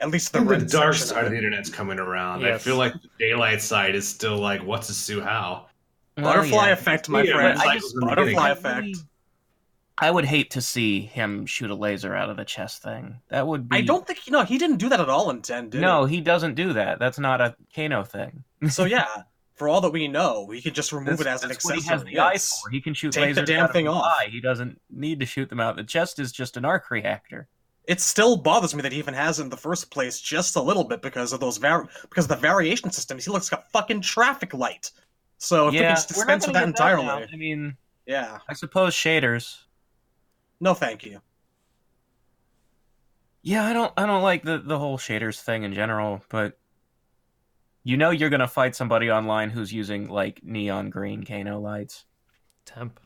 At 0.00 0.10
least 0.10 0.32
the, 0.32 0.40
the 0.40 0.58
dark 0.58 0.94
side 0.94 1.20
of 1.20 1.26
of 1.26 1.30
the 1.30 1.38
internet's 1.38 1.70
coming 1.70 1.98
around. 1.98 2.44
I 2.44 2.58
feel 2.58 2.76
like 2.76 2.94
the 2.94 3.08
daylight 3.18 3.62
side 3.62 3.94
is 3.94 4.06
still 4.08 4.38
like, 4.38 4.62
what's 4.62 4.90
a 4.90 4.94
Hsu 4.94 5.20
Hao? 5.20 5.66
Oh, 6.16 6.22
butterfly 6.22 6.56
Well, 6.56 6.66
yeah. 6.66 6.72
effect, 6.72 7.08
my 7.08 7.22
Yeah, 7.22 7.32
friend. 7.34 7.58
I 7.60 7.74
just- 7.78 7.94
Butterfly 7.98 8.24
beginning. 8.24 8.50
effect. 8.52 8.80
really- 8.82 8.94
I 9.98 10.10
would 10.10 10.24
hate 10.24 10.50
to 10.52 10.60
see 10.60 11.02
him 11.02 11.46
shoot 11.46 11.70
a 11.70 11.74
laser 11.74 12.16
out 12.16 12.28
of 12.28 12.36
the 12.36 12.44
chest 12.44 12.82
thing. 12.82 13.20
That 13.28 13.46
would 13.46 13.68
be. 13.68 13.76
I 13.76 13.80
don't 13.80 14.04
think 14.06 14.18
no, 14.28 14.44
he 14.44 14.58
didn't 14.58 14.78
do 14.78 14.88
that 14.88 15.00
at 15.00 15.08
all 15.08 15.30
in 15.30 15.40
ten, 15.42 15.70
did 15.70 15.80
No, 15.80 16.04
he 16.04 16.20
doesn't 16.20 16.54
do 16.54 16.72
that. 16.72 16.98
That's 16.98 17.18
not 17.18 17.40
a 17.40 17.54
Kano 17.74 18.02
thing. 18.02 18.42
So 18.70 18.84
yeah, 18.86 19.06
for 19.54 19.68
all 19.68 19.80
that 19.82 19.90
we 19.90 20.08
know, 20.08 20.50
he 20.50 20.60
could 20.60 20.74
just 20.74 20.92
remove 20.92 21.20
it 21.20 21.28
as 21.28 21.44
an 21.44 21.50
That's 21.50 21.64
what 21.64 21.74
accessory. 21.76 21.82
he 21.82 21.88
has 21.88 22.04
the 22.04 22.18
eye 22.20 22.38
for. 22.38 22.70
He 22.70 22.80
can 22.80 22.92
shoot 22.92 23.12
Take 23.12 23.36
the 23.36 23.42
lasers 23.42 23.46
damn 23.46 23.60
out 23.64 23.70
of 23.70 23.72
thing 23.72 23.84
the 23.84 23.92
off. 23.92 24.04
eye. 24.18 24.28
He 24.32 24.40
doesn't 24.40 24.80
need 24.90 25.20
to 25.20 25.26
shoot 25.26 25.48
them 25.48 25.60
out. 25.60 25.76
The 25.76 25.84
chest 25.84 26.18
is 26.18 26.32
just 26.32 26.56
an 26.56 26.64
arc 26.64 26.90
reactor. 26.90 27.46
It 27.86 28.00
still 28.00 28.36
bothers 28.36 28.74
me 28.74 28.82
that 28.82 28.90
he 28.92 28.98
even 28.98 29.14
has 29.14 29.38
it 29.38 29.42
in 29.44 29.48
the 29.50 29.56
first 29.56 29.90
place, 29.92 30.18
just 30.18 30.56
a 30.56 30.60
little 30.60 30.84
bit 30.84 31.02
because 31.02 31.32
of 31.32 31.38
those 31.38 31.58
var- 31.58 31.88
because 32.08 32.24
of 32.24 32.30
the 32.30 32.36
variation 32.36 32.90
systems. 32.90 33.26
He 33.26 33.30
looks 33.30 33.52
like 33.52 33.60
a 33.60 33.64
fucking 33.72 34.00
traffic 34.00 34.54
light. 34.54 34.90
So 35.38 35.68
if 35.68 35.74
yeah, 35.74 35.80
could 35.80 35.88
just 35.96 36.16
we're 36.16 36.24
not 36.24 36.40
dispense 36.40 36.46
with 36.46 36.54
that 36.54 36.64
entirely, 36.64 37.06
now. 37.06 37.24
I 37.32 37.36
mean, 37.36 37.76
yeah, 38.06 38.38
I 38.48 38.54
suppose 38.54 38.94
shaders. 38.94 39.58
no, 40.60 40.74
thank 40.74 41.04
you. 41.04 41.20
Yeah, 43.42 43.66
I 43.66 43.72
don't. 43.72 43.92
I 43.96 44.06
don't 44.06 44.22
like 44.22 44.42
the 44.42 44.58
the 44.58 44.78
whole 44.78 44.96
shaders 44.96 45.40
thing 45.40 45.64
in 45.64 45.74
general, 45.74 46.22
but 46.30 46.58
you 47.82 47.96
know 47.96 48.10
you're 48.10 48.30
gonna 48.30 48.48
fight 48.48 48.74
somebody 48.74 49.10
online 49.10 49.50
who's 49.50 49.72
using 49.72 50.08
like 50.08 50.42
neon 50.42 50.88
green 50.90 51.24
Kano 51.24 51.60
lights. 51.60 52.06
Temp. 52.64 52.98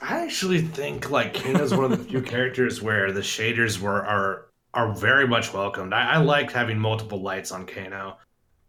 I 0.00 0.24
actually 0.24 0.62
think 0.62 1.10
like 1.10 1.34
Kano's 1.34 1.72
one 1.72 1.84
of 1.84 1.90
the 1.90 2.04
few 2.04 2.22
characters 2.34 2.82
where 2.82 3.12
the 3.12 3.20
shaders 3.20 3.78
were 3.78 4.04
are 4.04 4.46
are 4.74 4.92
very 4.92 5.28
much 5.28 5.52
welcomed. 5.52 5.92
I, 5.94 6.14
I 6.14 6.16
like 6.18 6.50
having 6.50 6.78
multiple 6.78 7.22
lights 7.22 7.52
on 7.52 7.66
Kano. 7.66 8.18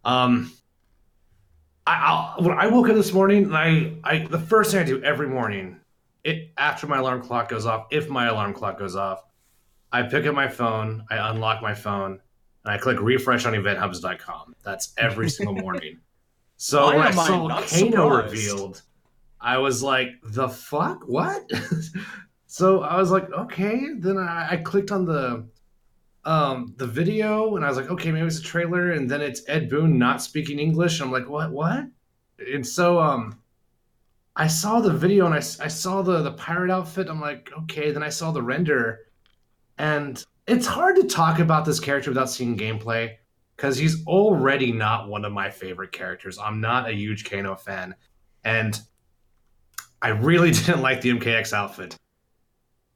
Um, 0.03 0.51
I 1.91 2.35
I'll, 2.37 2.43
when 2.43 2.57
I 2.57 2.67
woke 2.67 2.89
up 2.89 2.95
this 2.95 3.11
morning, 3.11 3.45
and 3.45 3.57
I 3.57 3.93
I 4.03 4.27
the 4.27 4.39
first 4.39 4.71
thing 4.71 4.79
I 4.79 4.83
do 4.83 5.03
every 5.03 5.27
morning, 5.27 5.77
it 6.23 6.51
after 6.57 6.87
my 6.87 6.97
alarm 6.97 7.21
clock 7.21 7.49
goes 7.49 7.65
off, 7.65 7.87
if 7.91 8.09
my 8.09 8.27
alarm 8.27 8.53
clock 8.53 8.79
goes 8.79 8.95
off, 8.95 9.23
I 9.91 10.03
pick 10.03 10.25
up 10.25 10.33
my 10.33 10.47
phone, 10.47 11.03
I 11.09 11.31
unlock 11.31 11.61
my 11.61 11.73
phone, 11.73 12.19
and 12.63 12.73
I 12.73 12.77
click 12.77 12.99
refresh 13.01 13.45
on 13.45 13.53
eventhubs.com. 13.53 14.55
That's 14.63 14.93
every 14.97 15.29
single 15.29 15.55
morning. 15.55 15.99
So 16.57 16.85
Why 16.85 16.95
when 16.95 17.07
I 17.07 17.11
saw 17.11 17.47
Kano 17.47 17.63
surprised? 17.63 18.33
revealed, 18.33 18.81
I 19.39 19.57
was 19.57 19.81
like, 19.81 20.09
the 20.23 20.47
fuck? 20.47 21.01
What? 21.07 21.49
so 22.45 22.83
I 22.83 22.97
was 22.97 23.09
like, 23.09 23.31
okay. 23.31 23.95
Then 23.97 24.19
I, 24.19 24.47
I 24.51 24.57
clicked 24.57 24.91
on 24.91 25.03
the 25.03 25.43
um 26.23 26.73
the 26.77 26.87
video 26.87 27.55
and 27.55 27.65
I 27.65 27.67
was 27.67 27.77
like, 27.77 27.89
okay, 27.89 28.11
maybe 28.11 28.27
it's 28.27 28.39
a 28.39 28.43
trailer, 28.43 28.91
and 28.91 29.09
then 29.09 29.21
it's 29.21 29.41
Ed 29.47 29.69
Boon 29.69 29.97
not 29.97 30.21
speaking 30.21 30.59
English. 30.59 30.99
And 30.99 31.07
I'm 31.07 31.11
like, 31.11 31.29
what 31.29 31.51
what? 31.51 31.85
And 32.53 32.65
so 32.65 32.99
um 32.99 33.39
I 34.35 34.47
saw 34.47 34.79
the 34.79 34.93
video 34.93 35.25
and 35.25 35.35
I 35.35 35.39
saw 35.39 36.01
the 36.01 36.21
the 36.21 36.31
pirate 36.33 36.71
outfit. 36.71 37.09
I'm 37.09 37.21
like, 37.21 37.51
okay, 37.63 37.91
then 37.91 38.03
I 38.03 38.09
saw 38.09 38.31
the 38.31 38.41
render. 38.41 39.07
And 39.77 40.23
it's 40.47 40.67
hard 40.67 40.95
to 40.97 41.03
talk 41.03 41.39
about 41.39 41.65
this 41.65 41.79
character 41.79 42.11
without 42.11 42.29
seeing 42.29 42.57
gameplay 42.57 43.15
because 43.55 43.77
he's 43.77 44.03
already 44.07 44.71
not 44.71 45.07
one 45.07 45.23
of 45.23 45.31
my 45.31 45.49
favorite 45.49 45.91
characters. 45.91 46.39
I'm 46.39 46.59
not 46.59 46.89
a 46.89 46.93
huge 46.93 47.29
Kano 47.29 47.55
fan. 47.55 47.93
And 48.43 48.79
I 50.01 50.09
really 50.09 50.49
didn't 50.51 50.81
like 50.81 51.01
the 51.01 51.09
MKX 51.11 51.53
outfit. 51.53 51.95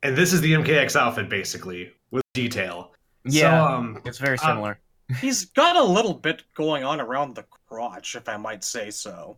And 0.02 0.16
this 0.16 0.34
is 0.34 0.42
the 0.42 0.54
MKX 0.54 0.96
outfit 0.96 1.30
basically 1.30 1.92
with 2.10 2.24
detail. 2.34 2.95
Yeah, 3.26 3.68
So, 3.68 3.74
um, 3.74 4.02
it's 4.06 4.18
very 4.18 4.38
uh, 4.38 4.48
similar. 4.48 4.80
He's 5.22 5.46
got 5.46 5.76
a 5.76 5.84
little 5.84 6.14
bit 6.14 6.44
going 6.56 6.84
on 6.84 7.00
around 7.02 7.36
the 7.36 7.44
crotch, 7.68 8.16
if 8.16 8.28
I 8.30 8.38
might 8.38 8.64
say 8.64 8.90
so. 8.92 9.38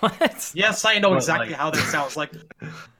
What? 0.00 0.52
Yes, 0.54 0.84
I 0.84 0.98
know 0.98 1.10
Well, 1.10 1.18
exactly 1.18 1.48
like- 1.48 1.56
how 1.56 1.70
that 1.70 1.84
sounds. 1.90 2.16
Like 2.16 2.32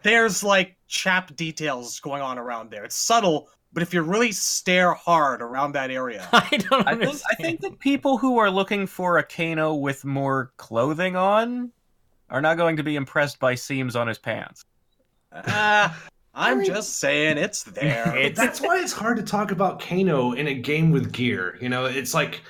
there's 0.02 0.42
like 0.42 0.76
chap 0.88 1.34
details 1.36 2.00
going 2.00 2.22
on 2.22 2.38
around 2.38 2.70
there. 2.70 2.84
It's 2.84 2.96
subtle, 2.96 3.48
but 3.72 3.82
if 3.84 3.94
you 3.94 4.02
really 4.02 4.32
stare 4.32 4.92
hard 4.94 5.42
around 5.42 5.72
that 5.72 5.90
area, 5.92 6.28
I 6.32 6.56
don't 6.56 6.86
I 6.86 6.94
think 6.96 7.02
understand. 7.02 7.22
I 7.30 7.34
think 7.42 7.60
that 7.60 7.78
people 7.78 8.18
who 8.18 8.38
are 8.38 8.50
looking 8.50 8.86
for 8.88 9.18
a 9.18 9.22
Kano 9.22 9.74
with 9.74 10.04
more 10.04 10.52
clothing 10.56 11.14
on 11.14 11.70
are 12.30 12.40
not 12.40 12.56
going 12.56 12.76
to 12.76 12.82
be 12.82 12.96
impressed 12.96 13.38
by 13.38 13.54
seams 13.54 13.94
on 13.94 14.08
his 14.08 14.18
pants. 14.18 14.64
ah, 15.32 15.96
I'm 16.34 16.58
mean- 16.58 16.66
just 16.66 16.98
saying 16.98 17.38
it's 17.38 17.62
there. 17.64 18.16
It- 18.16 18.36
that's 18.36 18.60
why 18.60 18.78
it's 18.80 18.92
hard 18.92 19.16
to 19.18 19.22
talk 19.22 19.50
about 19.50 19.80
Kano 19.80 20.32
in 20.32 20.46
a 20.48 20.54
game 20.54 20.90
with 20.90 21.12
gear. 21.12 21.58
You 21.60 21.68
know, 21.68 21.84
it's 21.86 22.14
like, 22.14 22.40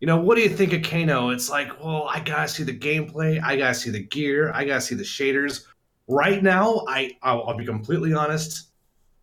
you 0.00 0.06
know, 0.06 0.18
what 0.20 0.36
do 0.36 0.42
you 0.42 0.48
think 0.48 0.72
of 0.72 0.82
Kano? 0.82 1.30
It's 1.30 1.48
like, 1.50 1.82
well, 1.82 2.04
I 2.08 2.20
gotta 2.20 2.48
see 2.48 2.62
the 2.62 2.76
gameplay, 2.76 3.42
I 3.42 3.56
gotta 3.56 3.74
see 3.74 3.90
the 3.90 4.02
gear, 4.02 4.52
I 4.52 4.64
gotta 4.64 4.80
see 4.80 4.94
the 4.94 5.02
shaders. 5.04 5.64
Right 6.08 6.42
now, 6.42 6.84
I 6.88 7.16
I'll, 7.22 7.44
I'll 7.44 7.56
be 7.56 7.64
completely 7.64 8.12
honest. 8.12 8.68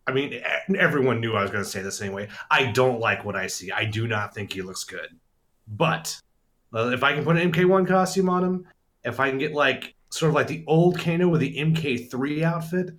I 0.06 0.12
mean, 0.12 0.34
e- 0.34 0.42
everyone 0.76 1.20
knew 1.20 1.32
I 1.34 1.42
was 1.42 1.50
gonna 1.50 1.64
say 1.64 1.80
this 1.80 2.00
anyway. 2.02 2.28
I 2.50 2.66
don't 2.72 3.00
like 3.00 3.24
what 3.24 3.36
I 3.36 3.46
see. 3.46 3.72
I 3.72 3.84
do 3.84 4.06
not 4.06 4.34
think 4.34 4.52
he 4.52 4.62
looks 4.62 4.84
good. 4.84 5.08
But 5.66 6.20
uh, 6.74 6.90
if 6.92 7.02
I 7.02 7.14
can 7.14 7.24
put 7.24 7.36
an 7.38 7.50
MK1 7.52 7.86
costume 7.88 8.28
on 8.28 8.44
him, 8.44 8.66
if 9.04 9.18
I 9.20 9.30
can 9.30 9.38
get 9.38 9.52
like 9.54 9.94
sort 10.10 10.28
of 10.28 10.34
like 10.34 10.46
the 10.48 10.62
old 10.66 10.98
Kano 10.98 11.28
with 11.28 11.40
the 11.40 11.56
MK3 11.56 12.42
outfit, 12.42 12.90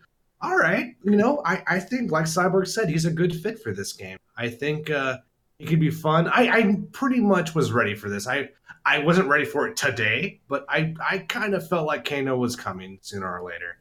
all 0.41 0.57
right, 0.57 0.95
you 1.03 1.15
know, 1.15 1.41
I, 1.45 1.63
I 1.67 1.79
think, 1.79 2.11
like 2.11 2.25
Cyborg 2.25 2.67
said, 2.67 2.89
he's 2.89 3.05
a 3.05 3.11
good 3.11 3.35
fit 3.35 3.59
for 3.59 3.73
this 3.73 3.93
game. 3.93 4.17
I 4.37 4.49
think 4.49 4.89
uh, 4.89 5.17
it 5.59 5.67
could 5.67 5.79
be 5.79 5.89
fun. 5.89 6.27
I, 6.27 6.49
I 6.49 6.77
pretty 6.91 7.19
much 7.19 7.55
was 7.55 7.71
ready 7.71 7.95
for 7.95 8.09
this. 8.09 8.27
I 8.27 8.49
I 8.85 8.99
wasn't 8.99 9.27
ready 9.29 9.45
for 9.45 9.67
it 9.67 9.75
today, 9.75 10.41
but 10.47 10.65
I, 10.69 10.93
I 11.09 11.17
kind 11.19 11.55
of 11.55 11.67
felt 11.67 11.87
like 11.87 12.05
Kano 12.05 12.37
was 12.37 12.55
coming 12.55 12.99
sooner 13.01 13.39
or 13.39 13.43
later. 13.43 13.79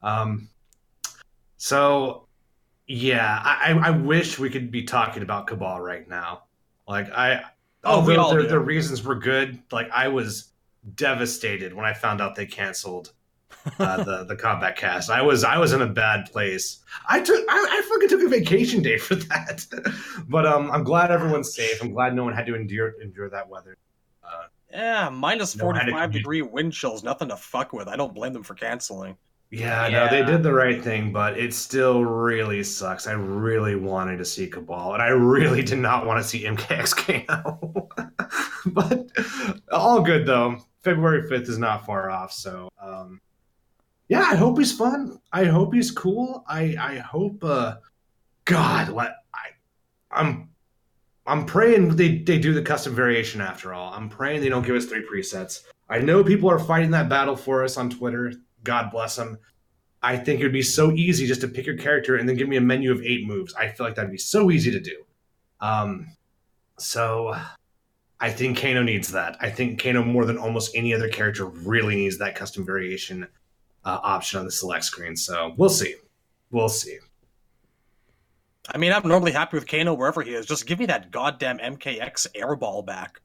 Um, 0.00 0.48
so, 1.56 2.28
yeah, 2.86 3.40
I, 3.42 3.72
I 3.72 3.90
wish 3.90 4.38
we 4.38 4.50
could 4.50 4.70
be 4.70 4.84
talking 4.84 5.24
about 5.24 5.48
Cabal 5.48 5.80
right 5.80 6.08
now. 6.08 6.44
Like, 6.86 7.10
I, 7.10 7.42
Oh, 7.86 7.96
although 8.16 8.42
the, 8.42 8.48
the 8.48 8.58
reasons 8.58 9.02
were 9.04 9.14
good, 9.14 9.60
like, 9.70 9.90
I 9.90 10.08
was 10.08 10.52
devastated 10.94 11.74
when 11.74 11.84
I 11.84 11.92
found 11.92 12.20
out 12.20 12.34
they 12.34 12.46
canceled 12.46 13.12
uh, 13.78 14.04
the 14.04 14.24
the 14.24 14.36
Kombat 14.36 14.76
Kast. 14.76 15.10
I 15.10 15.22
was 15.22 15.44
I 15.44 15.58
was 15.58 15.72
in 15.72 15.82
a 15.82 15.86
bad 15.86 16.30
place. 16.30 16.80
I 17.08 17.20
took 17.20 17.44
I, 17.48 17.66
I 17.70 17.88
fucking 17.88 18.08
took 18.08 18.22
a 18.22 18.28
vacation 18.28 18.82
day 18.82 18.98
for 18.98 19.14
that. 19.14 19.64
but 20.28 20.46
um, 20.46 20.70
I'm 20.70 20.84
glad 20.84 21.10
everyone's 21.10 21.54
safe. 21.54 21.82
I'm 21.82 21.92
glad 21.92 22.14
no 22.14 22.24
one 22.24 22.34
had 22.34 22.46
to 22.46 22.54
endure 22.54 22.94
endure 23.02 23.30
that 23.30 23.48
weather. 23.48 23.76
Uh, 24.22 24.46
yeah, 24.70 25.08
minus 25.08 25.56
No, 25.56 25.72
to 25.72 25.78
45 25.80 26.12
degree 26.12 26.42
wind 26.42 26.72
chills, 26.72 27.02
nothing 27.02 27.28
to 27.28 27.36
fuck 27.36 27.72
with. 27.72 27.88
I 27.88 27.96
don't 27.96 28.14
blame 28.14 28.32
them 28.32 28.42
for 28.42 28.54
canceling. 28.54 29.16
yeah, 29.50 29.88
no, 29.88 30.08
they 30.08 30.24
did 30.24 30.42
the 30.42 30.52
right 30.52 30.82
thing, 30.82 31.12
but 31.12 31.38
it 31.38 31.54
still 31.54 32.04
really 32.04 32.64
sucks. 32.64 33.06
I 33.06 33.12
really 33.12 33.76
wanted 33.76 34.16
to 34.18 34.24
see 34.24 34.48
Cabal, 34.48 34.94
and 34.94 35.02
I 35.02 35.08
really 35.08 35.62
did 35.62 35.78
not 35.78 36.06
want 36.06 36.22
to 36.22 36.28
see 36.28 36.44
MKXKO. 36.44 37.88
but 38.66 39.10
all 39.72 40.00
good 40.02 40.26
though. 40.26 40.58
February 40.82 41.22
5th 41.22 41.48
is 41.48 41.56
not 41.58 41.86
far 41.86 42.10
off, 42.10 42.30
so 42.30 42.68
um, 42.82 43.18
yeah, 44.08 44.20
I 44.20 44.36
hope 44.36 44.58
he's 44.58 44.72
fun. 44.72 45.18
I 45.32 45.44
hope 45.44 45.74
he's 45.74 45.90
cool. 45.90 46.44
I 46.48 46.76
I 46.78 46.98
hope 46.98 47.42
uh 47.44 47.76
God, 48.44 48.90
what 48.90 49.16
I 49.34 49.50
I'm 50.10 50.50
I'm 51.26 51.46
praying 51.46 51.96
they, 51.96 52.18
they 52.18 52.38
do 52.38 52.52
the 52.52 52.62
custom 52.62 52.94
variation 52.94 53.40
after 53.40 53.72
all. 53.72 53.92
I'm 53.94 54.08
praying 54.08 54.42
they 54.42 54.48
don't 54.48 54.66
give 54.66 54.76
us 54.76 54.86
three 54.86 55.06
presets. 55.06 55.62
I 55.88 55.98
know 55.98 56.22
people 56.22 56.50
are 56.50 56.58
fighting 56.58 56.90
that 56.90 57.08
battle 57.08 57.36
for 57.36 57.64
us 57.64 57.76
on 57.76 57.90
Twitter. 57.90 58.32
God 58.62 58.90
bless 58.90 59.16
them. 59.16 59.38
I 60.02 60.18
think 60.18 60.40
it 60.40 60.42
would 60.42 60.52
be 60.52 60.62
so 60.62 60.92
easy 60.92 61.26
just 61.26 61.40
to 61.40 61.48
pick 61.48 61.64
your 61.64 61.78
character 61.78 62.16
and 62.16 62.28
then 62.28 62.36
give 62.36 62.48
me 62.48 62.56
a 62.56 62.60
menu 62.60 62.92
of 62.92 63.02
eight 63.02 63.26
moves. 63.26 63.54
I 63.54 63.68
feel 63.68 63.86
like 63.86 63.94
that'd 63.94 64.10
be 64.10 64.18
so 64.18 64.50
easy 64.50 64.70
to 64.70 64.80
do. 64.80 65.04
Um, 65.60 66.08
so 66.78 67.34
I 68.20 68.30
think 68.30 68.60
Kano 68.60 68.82
needs 68.82 69.12
that. 69.12 69.38
I 69.40 69.48
think 69.48 69.82
Kano 69.82 70.04
more 70.04 70.26
than 70.26 70.36
almost 70.36 70.76
any 70.76 70.92
other 70.92 71.08
character 71.08 71.46
really 71.46 71.96
needs 71.96 72.18
that 72.18 72.34
custom 72.34 72.66
variation 72.66 73.26
uh, 73.84 74.00
option 74.02 74.38
on 74.40 74.46
the 74.46 74.52
select 74.52 74.84
screen. 74.84 75.16
So 75.16 75.54
we'll 75.56 75.68
see. 75.68 75.94
We'll 76.50 76.68
see. 76.68 76.98
I 78.72 78.78
mean, 78.78 78.92
I'm 78.92 79.06
normally 79.06 79.32
happy 79.32 79.56
with 79.56 79.68
Kano 79.68 79.92
wherever 79.94 80.22
he 80.22 80.32
is. 80.32 80.46
Just 80.46 80.66
give 80.66 80.78
me 80.78 80.86
that 80.86 81.10
goddamn 81.10 81.58
MKX 81.58 82.28
airball 82.34 82.84
back. 82.84 83.20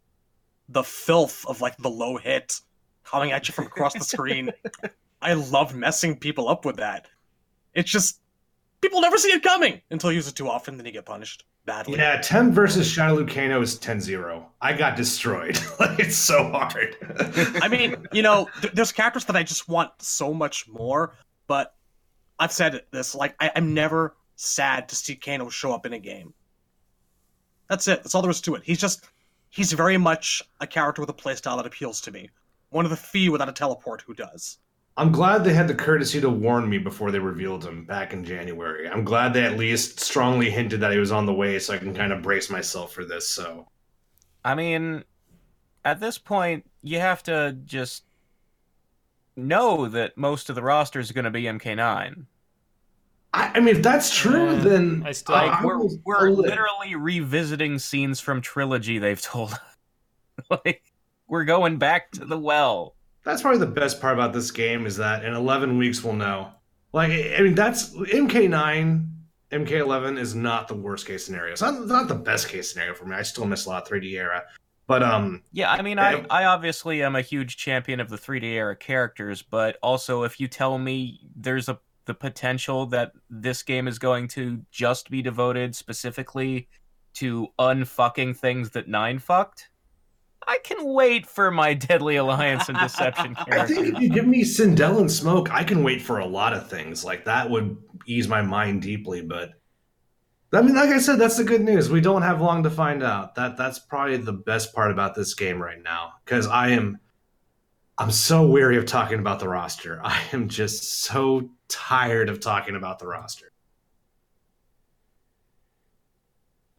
The 0.67 0.83
filth 0.83 1.45
of 1.47 1.61
like 1.61 1.77
the 1.77 1.89
low 1.89 2.17
hit 2.17 2.59
coming 3.03 3.31
at 3.31 3.47
you 3.47 3.53
from 3.53 3.65
across 3.67 3.93
the 3.93 4.03
screen. 4.03 4.51
I 5.21 5.33
love 5.33 5.75
messing 5.75 6.17
people 6.17 6.49
up 6.49 6.65
with 6.65 6.77
that. 6.77 7.07
It's 7.73 7.89
just 7.89 8.18
people 8.81 9.01
never 9.01 9.17
see 9.17 9.29
it 9.31 9.43
coming 9.43 9.81
until 9.91 10.11
you 10.11 10.17
use 10.17 10.27
it 10.27 10.35
too 10.35 10.49
often, 10.49 10.77
then 10.77 10.85
you 10.85 10.91
get 10.91 11.05
punished 11.05 11.45
badly. 11.65 11.97
Yeah, 11.97 12.19
10 12.21 12.51
versus 12.51 12.87
Shiloh 12.89 13.23
Lucano 13.23 13.61
is 13.61 13.77
10 13.77 14.01
0. 14.01 14.49
I 14.61 14.73
got 14.73 14.95
destroyed. 14.95 15.59
like, 15.79 15.99
it's 15.99 16.15
so 16.17 16.49
hard. 16.49 16.95
I 17.61 17.67
mean, 17.67 18.07
you 18.11 18.21
know, 18.21 18.47
th- 18.61 18.73
there's 18.73 18.91
characters 18.91 19.25
that 19.25 19.35
I 19.35 19.43
just 19.43 19.67
want 19.67 19.91
so 20.01 20.33
much 20.33 20.67
more, 20.67 21.15
but 21.47 21.75
I've 22.39 22.51
said 22.51 22.81
this, 22.91 23.13
like, 23.15 23.35
I- 23.39 23.51
I'm 23.55 23.73
never 23.73 24.15
sad 24.35 24.87
to 24.89 24.95
see 24.95 25.15
Kano 25.15 25.49
show 25.49 25.73
up 25.73 25.85
in 25.85 25.93
a 25.93 25.99
game. 25.99 26.33
That's 27.69 27.87
it. 27.87 28.01
That's 28.03 28.15
all 28.15 28.21
there 28.21 28.31
is 28.31 28.41
to 28.41 28.55
it. 28.55 28.63
He's 28.63 28.79
just, 28.79 29.07
he's 29.49 29.71
very 29.73 29.97
much 29.97 30.41
a 30.59 30.65
character 30.67 31.01
with 31.01 31.09
a 31.09 31.13
playstyle 31.13 31.57
that 31.57 31.65
appeals 31.67 32.01
to 32.01 32.11
me. 32.11 32.29
One 32.69 32.85
of 32.85 32.91
the 32.91 32.97
few 32.97 33.31
without 33.31 33.49
a 33.49 33.51
teleport 33.53 34.01
who 34.01 34.13
does. 34.13 34.57
I'm 34.99 35.13
glad 35.13 35.45
they 35.45 35.53
had 35.53 35.69
the 35.69 35.75
courtesy 35.75 36.19
to 36.19 36.29
warn 36.29 36.69
me 36.69 36.77
before 36.77 37.09
they 37.09 37.19
revealed 37.19 37.63
him 37.65 37.85
back 37.85 38.11
in 38.11 38.25
January. 38.25 38.85
I'm 38.89 39.05
glad 39.05 39.33
they 39.33 39.45
at 39.45 39.57
least 39.57 39.99
strongly 40.01 40.49
hinted 40.49 40.81
that 40.81 40.91
he 40.91 40.97
was 40.97 41.11
on 41.13 41.25
the 41.25 41.33
way 41.33 41.57
so 41.57 41.73
I 41.73 41.77
can 41.77 41.93
kind 41.95 42.11
of 42.11 42.21
brace 42.21 42.49
myself 42.49 42.91
for 42.91 43.05
this. 43.05 43.27
So, 43.29 43.69
I 44.43 44.55
mean, 44.55 45.05
at 45.85 46.01
this 46.01 46.17
point, 46.17 46.69
you 46.83 46.99
have 46.99 47.23
to 47.23 47.55
just 47.63 48.03
know 49.37 49.87
that 49.87 50.17
most 50.17 50.49
of 50.49 50.55
the 50.55 50.61
roster 50.61 50.99
is 50.99 51.13
going 51.13 51.23
to 51.23 51.31
be 51.31 51.43
MK9. 51.43 52.25
I, 53.33 53.51
I 53.55 53.59
mean, 53.61 53.77
if 53.77 53.81
that's 53.81 54.13
true, 54.13 54.51
Yeah, 54.53 54.59
then 54.63 55.03
I 55.05 55.13
still- 55.13 55.35
Like 55.35 55.51
I 55.61 55.65
we're 55.65 55.77
will- 55.77 55.97
we're 56.03 56.27
I'll 56.27 56.33
literally 56.35 56.95
revisiting 56.95 57.79
scenes 57.79 58.19
from 58.19 58.41
trilogy 58.41 58.97
they've 58.99 59.21
told. 59.31 59.53
us. 59.53 59.59
like 60.65 60.83
we're 61.27 61.45
going 61.45 61.77
back 61.77 62.11
to 62.11 62.25
the 62.25 62.37
well. 62.37 62.95
That's 63.29 63.43
probably 63.43 63.59
the 63.59 63.67
best 63.67 64.01
part 64.01 64.15
about 64.15 64.33
this 64.33 64.49
game 64.49 64.87
is 64.87 64.97
that 64.97 65.23
in 65.23 65.33
11 65.33 65.77
weeks 65.77 66.03
we'll 66.03 66.15
know. 66.15 66.49
Like, 66.93 67.11
I 67.11 67.41
mean, 67.41 67.53
that's 67.53 67.91
MK9, 67.93 69.07
MK11 69.51 70.17
is 70.17 70.33
not 70.33 70.67
the 70.67 70.73
worst 70.73 71.05
case 71.05 71.25
scenario. 71.25 71.51
It's 71.51 71.61
not, 71.61 71.85
not 71.87 72.07
the 72.07 72.15
best 72.15 72.49
case 72.49 72.71
scenario 72.71 72.95
for 72.95 73.05
me. 73.05 73.15
I 73.15 73.21
still 73.21 73.45
miss 73.45 73.65
a 73.65 73.69
lot 73.69 73.83
of 73.83 73.89
3D 73.89 74.13
era. 74.13 74.43
But, 74.87 75.03
um, 75.03 75.43
Yeah, 75.51 75.71
I 75.71 75.83
mean, 75.83 75.99
I, 75.99 76.25
I 76.31 76.45
obviously 76.45 77.03
am 77.03 77.15
a 77.15 77.21
huge 77.21 77.57
champion 77.57 77.99
of 77.99 78.09
the 78.09 78.17
3D 78.17 78.45
era 78.45 78.75
characters, 78.75 79.43
but 79.43 79.77
also 79.83 80.23
if 80.23 80.39
you 80.39 80.47
tell 80.47 80.79
me 80.79 81.19
there's 81.35 81.69
a 81.69 81.79
the 82.09 82.13
potential 82.15 82.87
that 82.87 83.11
this 83.29 83.61
game 83.61 83.87
is 83.87 83.99
going 83.99 84.27
to 84.27 84.65
just 84.71 85.11
be 85.11 85.21
devoted 85.21 85.75
specifically 85.75 86.67
to 87.13 87.49
unfucking 87.59 88.35
things 88.35 88.71
that 88.71 88.87
Nine 88.87 89.19
fucked, 89.19 89.69
I 90.49 90.57
can 90.63 90.83
wait 90.83 91.27
for 91.27 91.51
my 91.51 91.75
Deadly 91.75 92.15
Alliance 92.15 92.69
and 92.69 92.77
Deception 92.79 93.35
I 93.51 93.67
think 93.67 93.85
if 93.85 93.99
you 93.99 94.09
give 94.09 94.25
me 94.25 94.41
Sindel 94.41 94.99
and 94.99 95.11
Smoke, 95.11 95.51
I 95.51 95.63
can 95.63 95.83
wait 95.83 96.01
for 96.01 96.17
a 96.17 96.25
lot 96.25 96.53
of 96.53 96.67
things. 96.67 97.05
Like, 97.05 97.25
that 97.25 97.47
would 97.51 97.77
ease 98.07 98.27
my 98.27 98.41
mind 98.41 98.81
deeply. 98.81 99.21
But, 99.21 99.51
I 100.51 100.63
mean, 100.63 100.73
like 100.73 100.89
I 100.89 100.97
said, 100.97 101.19
that's 101.19 101.37
the 101.37 101.43
good 101.43 101.61
news. 101.61 101.91
We 101.91 102.01
don't 102.01 102.23
have 102.23 102.41
long 102.41 102.63
to 102.63 102.71
find 102.71 103.03
out. 103.03 103.35
That 103.35 103.57
That's 103.57 103.77
probably 103.77 104.17
the 104.17 104.33
best 104.33 104.73
part 104.73 104.89
about 104.89 105.13
this 105.13 105.35
game 105.35 105.61
right 105.61 105.81
now. 105.83 106.13
Because 106.25 106.47
I 106.47 106.69
am. 106.69 106.99
I'm 107.99 108.11
so 108.11 108.47
weary 108.47 108.77
of 108.77 108.87
talking 108.87 109.19
about 109.19 109.39
the 109.39 109.49
roster. 109.49 110.01
I 110.03 110.19
am 110.33 110.49
just 110.49 111.01
so 111.03 111.51
tired 111.67 112.27
of 112.27 112.39
talking 112.39 112.75
about 112.75 112.97
the 112.97 113.05
roster. 113.05 113.51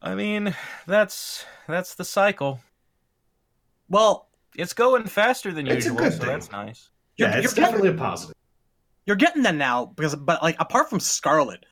I 0.01 0.15
mean, 0.15 0.55
that's 0.87 1.45
that's 1.69 1.95
the 1.95 2.03
cycle. 2.03 2.59
Well, 3.91 4.27
It's 4.55 4.73
going 4.73 5.05
faster 5.05 5.53
than 5.53 5.65
It's 5.67 5.85
usual, 5.85 5.99
so 6.11 6.17
thing. 6.17 6.27
that's 6.27 6.51
nice. 6.51 6.89
Yeah, 7.17 7.27
You're- 7.27 7.43
it's 7.45 7.55
you're- 7.55 7.65
definitely 7.65 7.89
a 7.89 7.93
positive. 7.93 8.35
you're 9.05 9.15
getting 9.15 9.43
that 9.43 9.55
now 9.55 9.85
because, 9.85 10.13
but 10.15 10.41
like, 10.43 10.57
apart 10.59 10.89
from 10.89 10.99
Scarlet, 10.99 11.65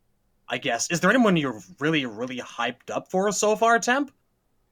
I 0.47 0.57
guess, 0.59 0.89
is 0.89 0.99
there 1.01 1.09
anyone 1.09 1.35
you're 1.35 1.59
really, 1.79 2.05
really 2.05 2.37
hyped 2.39 2.89
up 2.89 3.11
for 3.11 3.31
so 3.33 3.55
far, 3.57 3.79
Temp? 3.79 4.11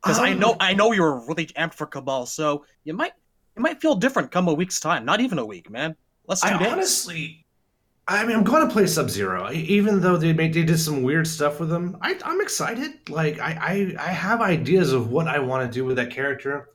Because 0.02 0.20
I 0.20 0.32
Um, 0.32 0.40
know, 0.40 0.56
I 0.62 0.74
know 0.74 0.92
you 0.94 1.02
were 1.02 1.20
really 1.28 1.48
amped 1.48 1.74
for 1.74 1.86
Cabal, 1.86 2.26
so 2.28 2.66
you 2.86 2.94
might, 2.94 3.12
it 3.58 3.60
might 3.60 3.82
feel 3.82 3.96
different 3.96 4.32
come 4.32 4.48
a 4.48 4.54
week's 4.54 4.80
time. 4.80 5.04
Not 5.04 5.20
even 5.20 5.38
a 5.38 5.46
week, 5.46 5.70
man. 5.70 5.96
Two 6.30 6.36
I 6.44 6.58
days. 6.58 6.68
honestly, 6.72 7.46
I 8.08 8.26
mean, 8.26 8.38
I'm 8.38 8.44
going 8.46 8.66
to 8.66 8.72
play 8.74 8.88
Sub 8.88 9.10
Zero, 9.10 9.52
even 9.52 10.00
though 10.00 10.16
they 10.16 10.32
made 10.32 10.54
they 10.54 10.64
did 10.64 10.80
some 10.80 11.04
weird 11.04 11.28
stuff 11.28 11.60
with 11.60 11.70
them. 11.70 11.98
I, 12.02 12.18
I'm 12.24 12.40
excited. 12.40 13.10
Like, 13.10 13.38
I, 13.40 13.96
I 14.00 14.08
I 14.08 14.12
have 14.14 14.42
ideas 14.42 14.94
of 14.94 15.12
what 15.12 15.28
I 15.28 15.40
want 15.40 15.70
to 15.70 15.74
do 15.74 15.84
with 15.84 15.98
that 15.98 16.10
character. 16.10 16.70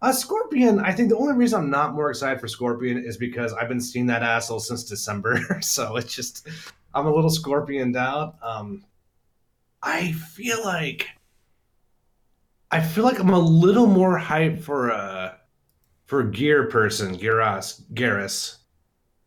Uh, 0.00 0.12
Scorpion. 0.12 0.78
I 0.78 0.92
think 0.92 1.08
the 1.08 1.16
only 1.16 1.34
reason 1.34 1.60
I'm 1.60 1.70
not 1.70 1.94
more 1.94 2.10
excited 2.10 2.40
for 2.40 2.48
Scorpion 2.48 2.98
is 2.98 3.16
because 3.16 3.52
I've 3.52 3.68
been 3.68 3.80
seeing 3.80 4.06
that 4.06 4.22
asshole 4.22 4.60
since 4.60 4.84
December, 4.84 5.40
so 5.60 5.96
it's 5.96 6.14
just 6.14 6.46
I'm 6.94 7.06
a 7.06 7.14
little 7.14 7.30
Scorpioned 7.30 7.96
out. 7.96 8.36
Um, 8.42 8.84
I 9.82 10.12
feel 10.12 10.62
like 10.64 11.08
I 12.70 12.80
feel 12.80 13.04
like 13.04 13.18
I'm 13.18 13.30
a 13.30 13.38
little 13.38 13.86
more 13.86 14.18
hyped 14.18 14.60
for 14.60 14.92
uh 14.92 15.34
for 16.06 16.22
Gear 16.22 16.68
person, 16.68 17.16
Geras, 17.16 17.82
Garrus, 17.92 18.58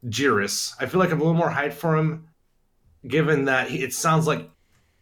Jiris. 0.06 0.74
I 0.80 0.86
feel 0.86 1.00
like 1.00 1.12
I'm 1.12 1.20
a 1.20 1.24
little 1.24 1.38
more 1.38 1.52
hyped 1.52 1.74
for 1.74 1.98
him, 1.98 2.28
given 3.08 3.46
that 3.46 3.70
he, 3.70 3.84
it 3.84 3.94
sounds 3.94 4.26
like. 4.26 4.50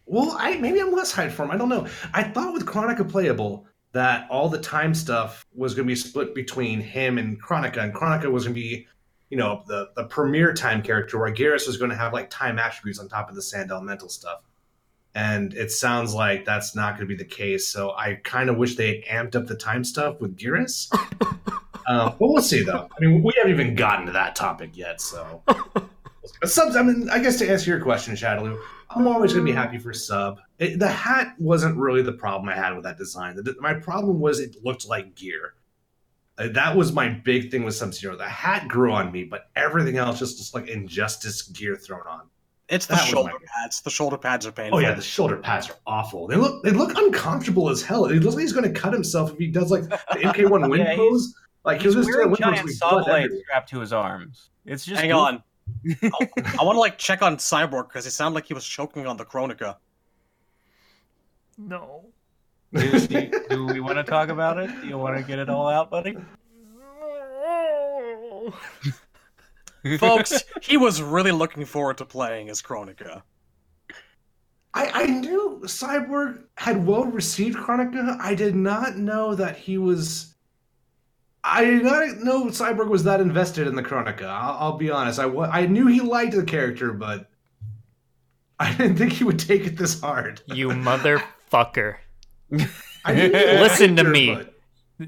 Well, 0.06 0.34
I 0.36 0.56
maybe 0.56 0.80
I'm 0.80 0.90
less 0.90 1.12
hyped 1.12 1.30
for 1.30 1.44
him. 1.44 1.52
I 1.52 1.56
don't 1.56 1.68
know. 1.68 1.86
I 2.12 2.24
thought 2.24 2.52
with 2.52 2.66
Chronica 2.66 3.04
playable 3.04 3.68
that 3.92 4.30
all 4.30 4.48
the 4.48 4.60
time 4.60 4.94
stuff 4.94 5.46
was 5.54 5.74
going 5.74 5.86
to 5.86 5.90
be 5.90 5.96
split 5.96 6.34
between 6.34 6.80
him 6.80 7.18
and 7.18 7.40
Chronica, 7.40 7.80
and 7.80 7.92
Chronica 7.92 8.30
was 8.30 8.44
going 8.44 8.54
to 8.54 8.60
be, 8.60 8.86
you 9.28 9.36
know, 9.36 9.64
the 9.66 9.90
the 9.96 10.04
premier 10.04 10.52
time 10.52 10.82
character, 10.82 11.18
where 11.18 11.32
Garrus 11.32 11.66
was 11.66 11.76
going 11.76 11.90
to 11.90 11.96
have 11.96 12.12
like 12.12 12.30
time 12.30 12.58
attributes 12.58 12.98
on 12.98 13.08
top 13.08 13.28
of 13.28 13.34
the 13.34 13.42
sand 13.42 13.70
elemental 13.70 14.08
stuff 14.08 14.42
and 15.14 15.54
it 15.54 15.72
sounds 15.72 16.14
like 16.14 16.44
that's 16.44 16.74
not 16.74 16.96
going 16.96 17.08
to 17.08 17.14
be 17.14 17.16
the 17.16 17.28
case. 17.28 17.66
So 17.66 17.90
I 17.92 18.14
kind 18.22 18.48
of 18.48 18.56
wish 18.56 18.76
they 18.76 19.02
had 19.08 19.26
amped 19.26 19.36
up 19.36 19.46
the 19.46 19.56
time 19.56 19.84
stuff 19.84 20.20
with 20.20 20.36
Geras. 20.36 20.88
uh, 21.86 22.10
but 22.10 22.20
we'll 22.20 22.42
see, 22.42 22.62
though. 22.62 22.88
I 22.96 23.00
mean, 23.04 23.22
we 23.22 23.32
haven't 23.36 23.52
even 23.52 23.74
gotten 23.74 24.06
to 24.06 24.12
that 24.12 24.36
topic 24.36 24.76
yet, 24.76 25.00
so. 25.00 25.42
Subs. 26.44 26.76
I 26.76 26.82
mean, 26.82 27.08
I 27.10 27.18
guess 27.18 27.38
to 27.38 27.48
answer 27.50 27.70
your 27.70 27.80
question, 27.80 28.14
Shadaloo, 28.14 28.60
I'm 28.90 29.06
always 29.08 29.32
going 29.32 29.46
to 29.46 29.50
be 29.52 29.56
happy 29.56 29.78
for 29.78 29.92
sub. 29.92 30.38
It, 30.58 30.78
the 30.78 30.88
hat 30.88 31.34
wasn't 31.38 31.76
really 31.76 32.02
the 32.02 32.12
problem 32.12 32.48
I 32.48 32.54
had 32.56 32.74
with 32.74 32.84
that 32.84 32.98
design. 32.98 33.36
The, 33.36 33.54
my 33.60 33.74
problem 33.74 34.20
was 34.20 34.40
it 34.40 34.56
looked 34.62 34.86
like 34.86 35.14
gear. 35.14 35.54
Uh, 36.38 36.48
that 36.48 36.76
was 36.76 36.92
my 36.92 37.08
big 37.08 37.50
thing 37.50 37.64
with 37.64 37.74
Sub 37.74 37.92
Zero. 37.94 38.16
The 38.16 38.28
hat 38.28 38.68
grew 38.68 38.92
on 38.92 39.12
me, 39.12 39.24
but 39.24 39.50
everything 39.56 39.96
else 39.98 40.18
just 40.18 40.38
just 40.38 40.54
like 40.54 40.68
injustice 40.68 41.42
gear 41.42 41.76
thrown 41.76 42.02
on. 42.08 42.22
It's 42.68 42.86
the 42.86 42.94
That 42.94 43.04
shoulder 43.08 43.32
my- 43.32 43.38
pads. 43.62 43.80
The 43.82 43.90
shoulder 43.90 44.16
pads 44.16 44.46
are 44.46 44.52
painful. 44.52 44.78
Oh 44.78 44.80
yeah, 44.80 44.94
the 44.94 45.02
shoulder 45.02 45.36
pads 45.36 45.68
are 45.68 45.76
awful. 45.86 46.26
They 46.28 46.36
look 46.36 46.62
they 46.62 46.70
look 46.70 46.96
uncomfortable 46.96 47.68
as 47.68 47.82
hell. 47.82 48.06
It 48.06 48.20
looks 48.22 48.36
like 48.36 48.42
he's 48.42 48.52
going 48.52 48.72
to 48.72 48.78
cut 48.80 48.92
himself 48.92 49.32
if 49.32 49.38
he 49.38 49.48
does 49.48 49.70
like 49.70 49.82
the 49.82 49.96
MK1 50.12 50.70
wind 50.70 50.84
Yeah, 50.84 50.96
pose. 50.96 51.34
Like 51.64 51.82
He's 51.82 51.92
he'll 51.94 52.02
just 52.02 52.08
a 52.08 52.16
wearing 52.16 52.30
wind 52.30 52.42
pose 52.42 52.52
giant 52.54 52.64
with 52.66 52.74
saw 52.76 52.90
blood 52.90 53.04
blades 53.06 53.34
strapped 53.42 53.68
to 53.70 53.80
his 53.80 53.92
arms. 53.92 54.50
It's 54.64 54.84
just 54.86 55.00
Hang 55.00 55.12
on. 55.12 55.42
I 56.02 56.64
want 56.64 56.76
to 56.76 56.80
like 56.80 56.98
check 56.98 57.22
on 57.22 57.36
Cyborg 57.36 57.88
because 57.88 58.06
it 58.06 58.10
sounded 58.10 58.34
like 58.34 58.46
he 58.46 58.54
was 58.54 58.64
choking 58.64 59.06
on 59.06 59.16
the 59.16 59.24
Chronica. 59.24 59.78
No. 61.58 62.06
Do, 62.72 63.06
do- 63.06 63.44
do 63.48 63.66
we 63.66 63.80
want 63.80 63.96
to 63.96 64.04
talk 64.04 64.28
about 64.28 64.58
it? 64.58 64.70
Do 64.80 64.88
you 64.88 64.96
want 64.96 65.16
to 65.16 65.22
get 65.22 65.38
it 65.38 65.48
all 65.48 65.68
out, 65.68 65.90
buddy? 65.90 66.16
Folks, 69.98 70.44
he 70.62 70.76
was 70.76 71.00
really 71.00 71.32
looking 71.32 71.64
forward 71.64 71.98
to 71.98 72.04
playing 72.04 72.50
as 72.50 72.60
Chronica. 72.60 73.22
I, 74.74 75.02
I 75.02 75.06
knew 75.06 75.60
Cyborg 75.64 76.44
had 76.56 76.86
well 76.86 77.04
received 77.04 77.58
Chronica. 77.58 78.16
I 78.20 78.34
did 78.34 78.54
not 78.54 78.96
know 78.96 79.34
that 79.34 79.56
he 79.56 79.78
was. 79.78 80.29
I 81.42 81.64
did 81.64 81.82
not 81.84 82.18
know 82.18 82.44
Cyborg 82.46 82.88
was 82.88 83.04
that 83.04 83.20
invested 83.20 83.66
in 83.66 83.74
the 83.74 83.82
Chronica. 83.82 84.26
I'll, 84.26 84.56
I'll 84.58 84.76
be 84.76 84.90
honest. 84.90 85.18
I, 85.18 85.24
I 85.24 85.66
knew 85.66 85.86
he 85.86 86.00
liked 86.00 86.34
the 86.34 86.44
character, 86.44 86.92
but 86.92 87.30
I 88.58 88.74
didn't 88.74 88.96
think 88.96 89.12
he 89.14 89.24
would 89.24 89.38
take 89.38 89.66
it 89.66 89.76
this 89.76 90.00
hard. 90.00 90.42
You 90.46 90.68
motherfucker. 90.68 91.96
I 93.04 93.14
knew 93.14 93.22
he 93.22 93.30
liked 93.32 93.60
Listen 93.60 93.96
to 93.96 94.04
me. 94.04 94.34
but- 94.34 94.54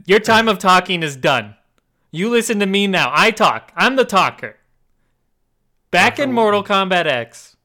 Your 0.06 0.20
time 0.20 0.48
of 0.48 0.58
talking 0.58 1.02
is 1.02 1.16
done. 1.16 1.54
You 2.10 2.28
listen 2.30 2.60
to 2.60 2.66
me 2.66 2.86
now. 2.86 3.10
I 3.14 3.30
talk. 3.30 3.72
I'm 3.76 3.96
the 3.96 4.04
talker. 4.04 4.56
Back 5.90 6.18
in 6.18 6.32
Mortal 6.32 6.64
Kombat 6.64 7.04
X, 7.06 7.56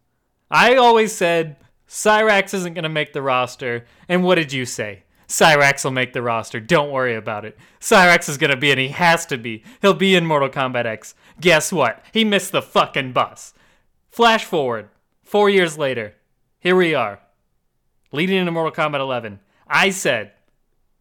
I 0.52 0.76
always 0.76 1.14
said 1.16 1.56
Cyrax 1.88 2.54
isn't 2.54 2.74
going 2.74 2.84
to 2.84 2.90
make 2.90 3.14
the 3.14 3.22
roster. 3.22 3.86
And 4.10 4.24
what 4.24 4.36
did 4.36 4.52
you 4.52 4.66
say? 4.66 5.04
Cyrax 5.28 5.84
will 5.84 5.92
make 5.92 6.14
the 6.14 6.22
roster. 6.22 6.60
Don't 6.60 6.92
worry 6.92 7.16
about 7.16 7.44
it. 7.44 7.58
Cyrax 7.82 8.30
is 8.30 8.38
going 8.38 8.52
to 8.52 8.58
be, 8.58 8.72
and 8.72 8.80
he 8.80 8.90
has 8.90 9.26
to 9.28 9.38
be. 9.38 9.64
He'll 9.82 9.94
be 9.94 10.16
in 10.16 10.26
Mortal 10.26 10.50
Kombat 10.50 10.86
X. 10.86 11.16
Guess 11.42 11.74
what? 11.74 12.04
He 12.14 12.24
missed 12.24 12.54
the 12.54 12.62
fucking 12.62 13.12
bus. 13.12 13.54
Flash 14.10 14.46
forward. 14.46 14.90
Four 15.24 15.50
years 15.50 15.78
later. 15.78 16.16
Here 16.60 16.76
we 16.76 16.96
are. 16.96 17.20
Leading 18.12 18.38
into 18.38 18.52
Mortal 18.52 18.72
Kombat 18.72 19.02
11. 19.02 19.40
I 19.68 19.90
said, 19.90 20.32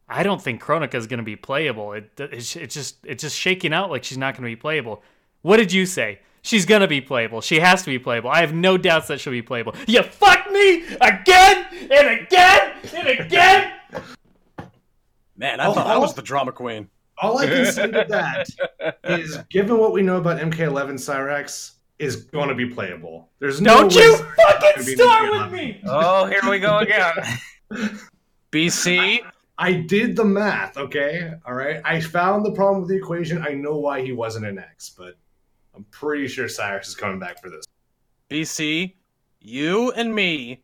I 0.09 0.23
don't 0.23 0.43
think 0.43 0.61
Chronica 0.61 0.97
is 0.97 1.07
going 1.07 1.19
to 1.19 1.25
be 1.25 1.37
playable. 1.37 1.93
It, 1.93 2.11
it's, 2.19 2.57
it's 2.57 2.75
just 2.75 2.97
it's 3.05 3.23
just 3.23 3.37
shaking 3.37 3.73
out 3.73 3.91
like 3.91 4.05
she's 4.05 4.19
not 4.19 4.35
going 4.35 4.43
to 4.43 4.51
be 4.51 4.57
playable. 4.61 5.03
What 5.43 5.59
did 5.59 5.73
you 5.73 5.87
say? 5.87 6.21
She's 6.47 6.65
going 6.65 6.83
to 6.83 6.87
be 6.87 7.01
playable. 7.01 7.41
She 7.41 7.59
has 7.59 7.83
to 7.83 7.91
be 7.91 7.99
playable. 7.99 8.31
I 8.31 8.41
have 8.41 8.55
no 8.55 8.79
doubts 8.79 9.09
that 9.09 9.19
she'll 9.19 9.33
be 9.33 9.43
playable. 9.43 9.75
You 9.89 10.05
fuck 10.05 10.49
me 10.53 10.85
again 11.01 11.67
and 11.91 12.21
again 12.21 12.73
and 12.95 13.09
again. 13.09 13.73
Man, 15.37 15.59
I 15.59 15.67
Oh, 15.67 15.73
thought 15.73 15.89
I 15.89 15.99
was 15.99 16.15
the 16.15 16.23
drama 16.23 16.53
queen. 16.53 16.89
All 17.21 17.37
I 17.39 17.47
can 17.47 17.67
say 17.67 17.91
to 17.91 18.07
that 18.09 18.47
is, 19.03 19.39
given 19.51 19.77
what 19.79 19.93
we 19.93 20.03
know 20.03 20.19
about 20.19 20.39
MK11 20.41 20.93
Cyrax 20.93 21.73
is 21.99 22.15
going 22.15 22.49
to 22.49 22.55
be 22.55 22.67
playable. 22.67 23.29
There's 23.41 23.61
no 23.61 23.81
Don't 23.81 23.97
way 23.97 24.03
you 24.03 24.15
Cyrax 24.15 24.19
is 24.21 24.21
gonna 24.21 24.53
fucking 24.53 24.83
start 24.85 25.31
with 25.33 25.53
me. 25.53 25.81
Oh, 25.85 26.27
here 26.27 26.49
we 26.49 26.61
go 26.61 26.79
again. 26.79 27.13
BC, 28.53 29.19
I 29.59 29.73
did 29.73 30.15
the 30.15 30.25
math, 30.25 30.77
okay? 30.77 31.33
All 31.45 31.55
right. 31.55 31.81
I 31.85 32.01
found 32.01 32.47
the 32.47 32.53
problem 32.53 32.83
with 32.83 32.91
the 32.91 32.97
equation. 32.97 33.43
I 33.45 33.55
know 33.55 33.79
why 33.79 34.03
he 34.03 34.13
wasn't 34.13 34.47
an 34.47 34.61
X, 34.61 34.91
but 34.97 35.17
I'm 35.77 35.85
pretty 35.91 36.27
sure 36.27 36.47
Cyrax 36.47 36.89
is 36.89 36.95
coming 36.95 37.19
back 37.19 37.41
for 37.43 37.51
this. 37.51 37.65
BC, 38.31 38.95
you 39.41 39.93
and 39.93 40.15
me, 40.15 40.63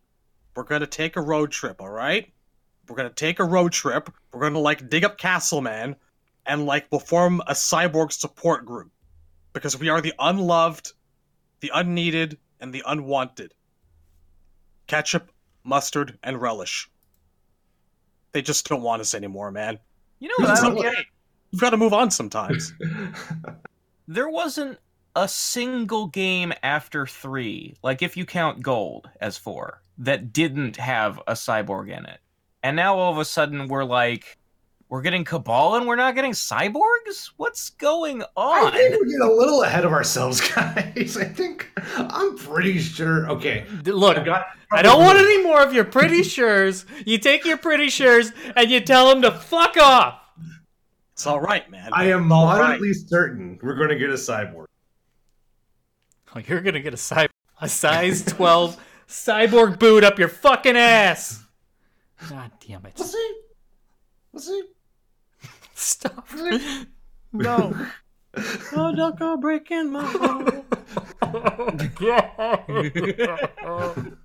we're 0.55 0.63
gonna 0.63 0.87
take 0.87 1.15
a 1.15 1.21
road 1.21 1.51
trip, 1.51 1.81
all 1.81 1.89
right? 1.89 2.31
We're 2.89 2.95
gonna 2.95 3.09
take 3.11 3.39
a 3.39 3.43
road 3.43 3.71
trip. 3.71 4.09
We're 4.31 4.41
gonna 4.41 4.59
like 4.59 4.89
dig 4.89 5.05
up 5.05 5.17
Castleman, 5.17 5.95
and 6.45 6.65
like 6.65 6.87
we'll 6.91 6.99
form 6.99 7.41
a 7.47 7.53
cyborg 7.53 8.11
support 8.11 8.65
group 8.65 8.91
because 9.53 9.77
we 9.79 9.87
are 9.89 10.01
the 10.01 10.13
unloved, 10.19 10.91
the 11.59 11.71
unneeded, 11.73 12.37
and 12.59 12.73
the 12.73 12.83
unwanted. 12.85 13.53
Ketchup, 14.87 15.31
mustard, 15.63 16.17
and 16.23 16.41
relish. 16.41 16.89
They 18.31 18.41
just 18.41 18.67
don't 18.67 18.81
want 18.81 18.99
us 19.01 19.13
anymore, 19.13 19.51
man. 19.51 19.77
You 20.19 20.29
know 20.29 20.35
what 20.39 20.49
I 20.49 20.53
It's 20.53 20.61
don't 20.61 20.71
okay. 20.79 20.89
get? 20.89 21.05
You've 21.51 21.61
got 21.61 21.69
to 21.69 21.77
move 21.77 21.93
on 21.93 22.09
sometimes. 22.09 22.73
There 24.05 24.27
wasn't 24.27 24.79
a 25.15 25.27
single 25.27 26.07
game 26.07 26.53
after 26.63 27.05
three, 27.05 27.75
like 27.83 28.01
if 28.01 28.17
you 28.17 28.25
count 28.25 28.61
gold 28.61 29.09
as 29.21 29.37
four, 29.37 29.81
that 29.99 30.33
didn't 30.33 30.77
have 30.77 31.19
a 31.27 31.33
cyborg 31.33 31.89
in 31.95 32.05
it. 32.05 32.19
And 32.63 32.75
now 32.75 32.97
all 32.97 33.11
of 33.11 33.19
a 33.19 33.25
sudden 33.25 33.67
we're 33.67 33.83
like, 33.83 34.37
we're 34.89 35.01
getting 35.01 35.23
Cabal 35.23 35.75
and 35.75 35.87
we're 35.87 35.95
not 35.95 36.13
getting 36.13 36.31
cyborgs? 36.33 37.31
What's 37.37 37.71
going 37.71 38.21
on? 38.35 38.67
I 38.67 38.71
think 38.71 38.91
we're 38.91 39.05
getting 39.05 39.21
a 39.21 39.31
little 39.31 39.63
ahead 39.63 39.85
of 39.85 39.91
ourselves, 39.91 40.39
guys. 40.55 41.17
I 41.17 41.25
think 41.25 41.71
I'm 41.97 42.37
pretty 42.37 42.77
sure. 42.79 43.27
Okay. 43.31 43.65
Look, 43.85 44.17
I 44.19 44.23
got. 44.23 44.45
I 44.71 44.81
don't 44.83 45.01
want 45.01 45.17
any 45.17 45.41
more 45.43 45.61
of 45.63 45.73
your 45.73 45.83
pretty 45.85 46.21
sures. 46.21 46.85
You 47.07 47.17
take 47.17 47.43
your 47.45 47.57
pretty 47.57 47.87
sures 47.87 48.33
and 48.55 48.69
you 48.69 48.81
tell 48.81 49.09
them 49.09 49.21
to 49.23 49.31
fuck 49.31 49.77
off. 49.77 50.19
it's 51.13 51.25
all 51.25 51.41
right, 51.41 51.69
man. 51.71 51.89
I 51.93 52.05
am 52.05 52.31
All 52.31 52.45
right. 52.47 52.57
moderately 52.59 52.93
certain 52.93 53.59
we're 53.63 53.75
going 53.75 53.89
to 53.89 53.97
get 53.97 54.09
a 54.09 54.13
cyborg. 54.13 54.65
Oh, 56.35 56.39
you're 56.47 56.61
gonna 56.61 56.79
get 56.79 56.93
a 56.93 56.97
cy- 56.97 57.27
a 57.61 57.69
size 57.69 58.23
12 58.25 58.83
cyborg 59.07 59.77
boot 59.77 60.03
up 60.03 60.17
your 60.17 60.29
fucking 60.29 60.75
ass. 60.75 61.43
God 62.29 62.51
damn 62.65 62.85
it. 62.85 62.93
We'll 62.97 63.07
see. 63.07 63.33
We'll 64.31 64.41
see. 64.41 64.63
Stop. 65.75 66.27
No. 67.31 67.75
Oh, 68.75 68.91
don't 68.95 69.19
go 69.19 69.37
breaking 69.37 69.91
my 69.91 70.03
heart. 70.03 70.65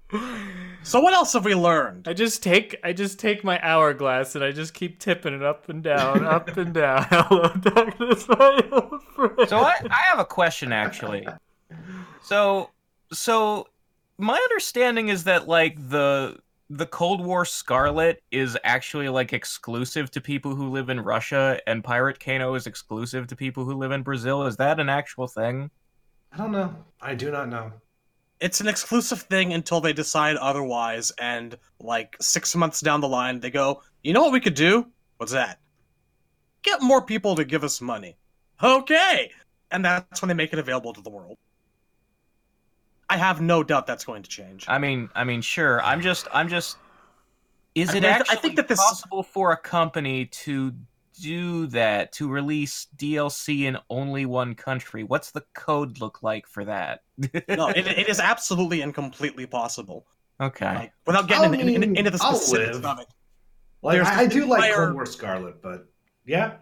So 0.83 1.01
what 1.01 1.13
else 1.13 1.35
have 1.35 1.45
we 1.45 1.55
learned? 1.55 2.09
I 2.09 2.15
just 2.15 2.43
take 2.43 2.77
I 2.83 2.95
just 2.95 3.19
take 3.19 3.45
my 3.45 3.61
hourglass 3.63 4.35
and 4.35 4.43
I 4.43 4.53
just 4.53 4.73
keep 4.73 4.99
tipping 4.99 5.35
it 5.35 5.43
up 5.43 5.69
and 5.69 5.83
down, 5.83 6.25
up 6.25 6.57
and 6.57 6.73
down. 6.73 7.07
Hello, 7.11 7.49
darkness, 7.61 8.27
my 8.27 8.63
old 8.73 9.03
friend. 9.15 9.47
So 9.49 9.59
I, 9.59 9.75
I 9.91 10.01
have 10.09 10.19
a 10.19 10.25
question 10.25 10.73
actually. 10.73 11.27
So 12.29 12.69
so 13.11 13.69
my 14.19 14.37
understanding 14.37 15.09
is 15.09 15.25
that 15.25 15.49
like 15.49 15.77
the 15.89 16.37
the 16.69 16.85
Cold 16.85 17.25
War 17.25 17.47
Scarlet 17.47 18.23
is 18.31 18.55
actually 18.65 19.09
like 19.09 19.33
exclusive 19.33 20.11
to 20.11 20.21
people 20.21 20.55
who 20.55 20.69
live 20.69 20.91
in 20.91 21.01
Russia 21.01 21.59
and 21.67 21.83
Pirate 21.83 22.21
Kano 22.21 22.53
is 22.53 22.67
exclusive 22.67 23.29
to 23.29 23.37
people 23.37 23.65
who 23.65 23.73
live 23.73 23.93
in 23.93 24.03
Brazil. 24.03 24.43
Is 24.45 24.59
that 24.59 24.79
an 24.79 24.91
actual 24.91 25.27
thing? 25.27 25.71
I 26.31 26.37
don't 26.37 26.53
know. 26.53 26.77
I 27.01 27.15
do 27.15 27.31
not 27.31 27.49
know. 27.49 27.73
It's 28.41 28.61
an 28.61 28.69
exclusive 28.69 29.23
thing 29.23 29.55
until 29.55 29.81
they 29.81 29.95
decide 29.95 30.37
otherwise, 30.37 31.11
and 31.19 31.57
like 31.81 32.15
six 32.21 32.55
months 32.55 32.83
down 32.83 33.01
the 33.01 33.09
line, 33.09 33.41
they 33.41 33.51
go, 33.51 33.83
you 34.03 34.13
know 34.13 34.21
what 34.21 34.33
we 34.33 34.41
could 34.41 34.55
do? 34.55 34.87
What's 35.17 35.33
that? 35.33 35.61
Get 36.61 36.83
more 36.83 37.01
people 37.01 37.37
to 37.37 37.47
give 37.47 37.65
us 37.65 37.81
money. 37.81 38.19
Okay! 38.63 39.33
And 39.71 39.83
that's 39.83 40.21
when 40.21 40.29
they 40.29 40.35
make 40.35 40.53
it 40.53 40.59
available 40.59 40.93
to 40.93 41.01
the 41.01 41.09
world. 41.11 41.39
I 43.11 43.17
have 43.17 43.41
no 43.41 43.63
doubt 43.63 43.87
that's 43.87 44.05
going 44.05 44.23
to 44.23 44.29
change. 44.29 44.65
I 44.69 44.79
mean, 44.79 45.09
I 45.15 45.25
mean, 45.25 45.41
sure. 45.41 45.83
I'm 45.83 46.01
just, 46.03 46.29
I'm 46.33 46.49
just. 46.49 46.77
Is 47.75 47.91
I 47.91 47.93
it 47.93 47.95
mean, 48.03 48.05
I 48.05 48.09
th- 48.09 48.21
actually 48.21 48.37
I 48.37 48.41
think 48.41 48.57
that 48.57 48.69
this- 48.69 48.79
possible 48.79 49.23
for 49.23 49.53
a 49.53 49.57
company 49.57 50.27
to 50.27 50.73
do 51.21 51.67
that 51.67 52.13
to 52.13 52.29
release 52.29 52.87
DLC 52.97 53.63
in 53.63 53.77
only 53.91 54.25
one 54.27 54.55
country? 54.55 55.03
What's 55.05 55.31
the 55.33 55.43
code 55.55 56.01
look 56.01 56.23
like 56.23 56.47
for 56.47 56.65
that? 56.65 57.03
no, 57.49 57.69
it, 57.69 57.87
it 57.99 58.09
is 58.09 58.21
absolutely 58.21 58.83
and 58.83 58.95
completely 58.95 59.47
possible. 59.47 60.07
okay. 60.41 60.75
Like, 60.75 60.93
without 61.07 61.27
getting 61.29 61.55
I 61.55 61.59
in- 61.75 61.83
in- 61.83 61.97
into 61.97 62.11
the 62.11 62.19
specifics 62.19 62.77
of 62.77 62.99
it, 63.01 63.07
Like 63.83 64.01
I, 64.03 64.21
I 64.21 64.25
this 64.27 64.35
do 64.35 64.47
like 64.47 64.65
entire- 64.65 64.85
Cold 64.87 64.95
War 64.95 65.07
Scarlet, 65.07 65.61
but 65.63 65.87
yeah, 66.27 66.57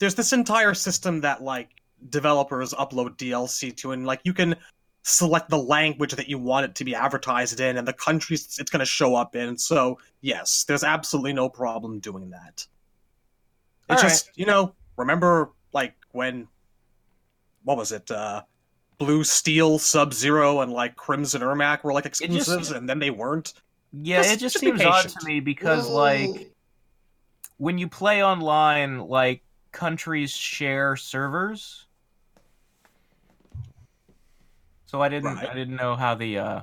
there's 0.00 0.14
this 0.16 0.32
entire 0.32 0.74
system 0.74 1.20
that 1.20 1.42
like 1.42 1.68
developers 2.08 2.72
upload 2.74 3.16
DLC 3.18 3.76
to, 3.78 3.92
and 3.92 4.04
like 4.06 4.20
you 4.24 4.32
can 4.34 4.56
select 5.02 5.48
the 5.50 5.58
language 5.58 6.12
that 6.12 6.28
you 6.28 6.38
want 6.38 6.64
it 6.64 6.74
to 6.76 6.84
be 6.84 6.94
advertised 6.94 7.58
in 7.60 7.76
and 7.76 7.86
the 7.88 7.92
countries 7.92 8.56
it's 8.60 8.70
going 8.70 8.80
to 8.80 8.86
show 8.86 9.14
up 9.14 9.34
in. 9.34 9.58
So 9.58 9.98
yes, 10.20 10.64
there's 10.64 10.84
absolutely 10.84 11.32
no 11.32 11.48
problem 11.48 11.98
doing 11.98 12.30
that. 12.30 12.66
It's 13.90 14.02
All 14.02 14.08
just 14.08 14.30
you 14.36 14.46
know 14.46 14.74
remember 14.96 15.50
like 15.72 15.94
when 16.12 16.46
what 17.64 17.76
was 17.76 17.92
it? 17.92 18.10
uh 18.10 18.42
Blue 18.98 19.24
Steel, 19.24 19.80
Sub 19.80 20.14
Zero, 20.14 20.60
and 20.60 20.72
like 20.72 20.94
Crimson 20.94 21.42
Ermac 21.42 21.82
were 21.82 21.92
like 21.92 22.04
just- 22.04 22.20
exclusives, 22.20 22.70
and 22.70 22.88
then 22.88 23.00
they 23.00 23.10
weren't. 23.10 23.54
Yeah, 23.92 24.18
Just- 24.22 24.32
it 24.34 24.38
just 24.38 24.54
just 24.54 24.64
seems 24.64 24.80
odd 24.80 25.08
to 25.08 25.26
me 25.26 25.40
because, 25.40 25.88
like, 25.88 26.52
when 27.58 27.78
you 27.78 27.88
play 27.88 28.22
online, 28.22 29.00
like 29.00 29.42
countries 29.72 30.30
share 30.30 30.96
servers. 30.96 31.86
So 34.92 35.00
I 35.00 35.08
didn't, 35.08 35.34
Right. 35.36 35.48
I 35.48 35.54
didn't 35.54 35.76
know 35.76 35.96
how 35.96 36.14
the 36.14 36.38
uh, 36.38 36.60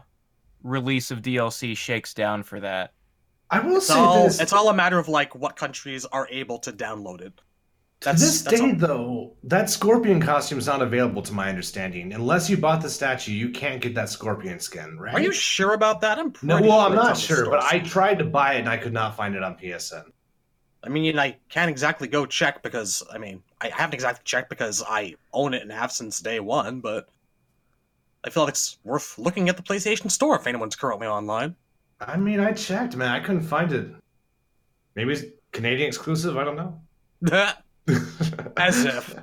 release 0.61 1.09
of 1.09 1.23
DLC 1.23 1.75
shakes 1.75 2.13
down 2.13 2.43
for 2.43 2.59
that. 2.59 2.93
I 3.49 3.59
will 3.59 3.77
It's 3.77 3.87
say 3.87 3.95
all 3.95 4.25
this. 4.25 4.39
it's 4.39 4.53
all 4.53 4.69
a 4.69 4.73
matter 4.73 4.99
of 4.99 5.07
like 5.07 5.33
what 5.33 5.55
countries 5.55 6.05
are 6.05 6.27
able 6.29 6.59
to 6.59 6.71
download 6.71 7.21
it. 7.21 7.33
to 8.01 8.11
this 8.11 8.43
that's 8.43 8.59
day, 8.61 8.69
all- 8.69 8.75
though, 8.75 9.33
that 9.45 9.67
scorpion 9.71 10.21
costume 10.21 10.59
is 10.59 10.67
not 10.67 10.83
available 10.83 11.23
to 11.23 11.33
my 11.33 11.49
understanding. 11.49 12.13
Unless 12.13 12.51
you 12.51 12.57
bought 12.57 12.83
the 12.83 12.89
statue, 12.91 13.31
you 13.31 13.49
can't 13.49 13.81
get 13.81 13.95
that 13.95 14.09
scorpion 14.09 14.59
skin, 14.59 14.99
right? 14.99 15.15
Are 15.15 15.19
you 15.21 15.31
sure 15.33 15.73
about 15.73 15.99
that? 16.01 16.19
I'm 16.19 16.31
pretty 16.31 16.47
No, 16.53 16.61
well, 16.61 16.81
I'm 16.81 16.93
not 16.93 17.17
sure, 17.17 17.37
store 17.37 17.49
but 17.49 17.63
I 17.63 17.79
tried 17.79 18.19
to 18.19 18.25
buy 18.25 18.53
it 18.53 18.59
and 18.59 18.69
I 18.69 18.77
could 18.77 18.93
not 18.93 19.17
find 19.17 19.33
it 19.33 19.41
on 19.41 19.55
PSN. 19.57 20.03
I 20.83 20.89
mean, 20.89 21.17
I 21.17 21.37
can't 21.49 21.71
exactly 21.71 22.07
go 22.07 22.27
check 22.27 22.61
because 22.61 23.01
I 23.11 23.17
mean, 23.17 23.41
I 23.59 23.69
haven't 23.69 23.95
exactly 23.95 24.21
checked 24.23 24.49
because 24.51 24.83
I 24.87 25.15
own 25.33 25.55
it 25.55 25.63
and 25.63 25.71
have 25.71 25.91
since 25.91 26.19
day 26.19 26.39
one. 26.39 26.79
But 26.79 27.09
I 28.23 28.29
feel 28.29 28.43
like 28.43 28.51
it's 28.51 28.77
worth 28.83 29.17
looking 29.17 29.49
at 29.49 29.57
the 29.57 29.63
PlayStation 29.63 30.11
Store 30.11 30.35
if 30.35 30.45
anyone's 30.47 30.75
currently 30.75 31.07
online. 31.07 31.55
I 32.01 32.17
mean, 32.17 32.39
I 32.39 32.51
checked, 32.53 32.95
man. 32.95 33.09
I 33.09 33.19
couldn't 33.19 33.43
find 33.43 33.71
it. 33.71 33.87
Maybe 34.95 35.13
it's 35.13 35.23
Canadian 35.51 35.87
exclusive. 35.87 36.37
I 36.37 36.43
don't 36.43 36.55
know. 36.55 36.81
As 38.57 38.85
if 38.85 39.15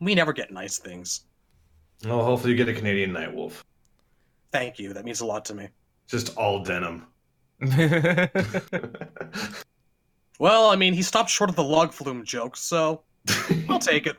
we 0.00 0.14
never 0.14 0.32
get 0.32 0.52
nice 0.52 0.78
things. 0.78 1.22
well, 2.04 2.24
hopefully 2.24 2.52
you 2.52 2.56
get 2.56 2.68
a 2.68 2.74
Canadian 2.74 3.12
Nightwolf. 3.12 3.62
Thank 4.52 4.78
you. 4.78 4.92
That 4.92 5.04
means 5.04 5.20
a 5.20 5.26
lot 5.26 5.44
to 5.46 5.54
me. 5.54 5.68
Just 6.06 6.36
all 6.36 6.62
denim. 6.62 7.06
Well, 10.38 10.70
I 10.70 10.76
mean, 10.76 10.94
he 10.94 11.02
stopped 11.02 11.30
short 11.30 11.50
of 11.50 11.56
the 11.56 11.64
log 11.64 11.92
flume 11.92 12.24
joke, 12.24 12.56
so 12.56 13.02
I'll 13.68 13.80
take 13.80 14.06
it. 14.06 14.16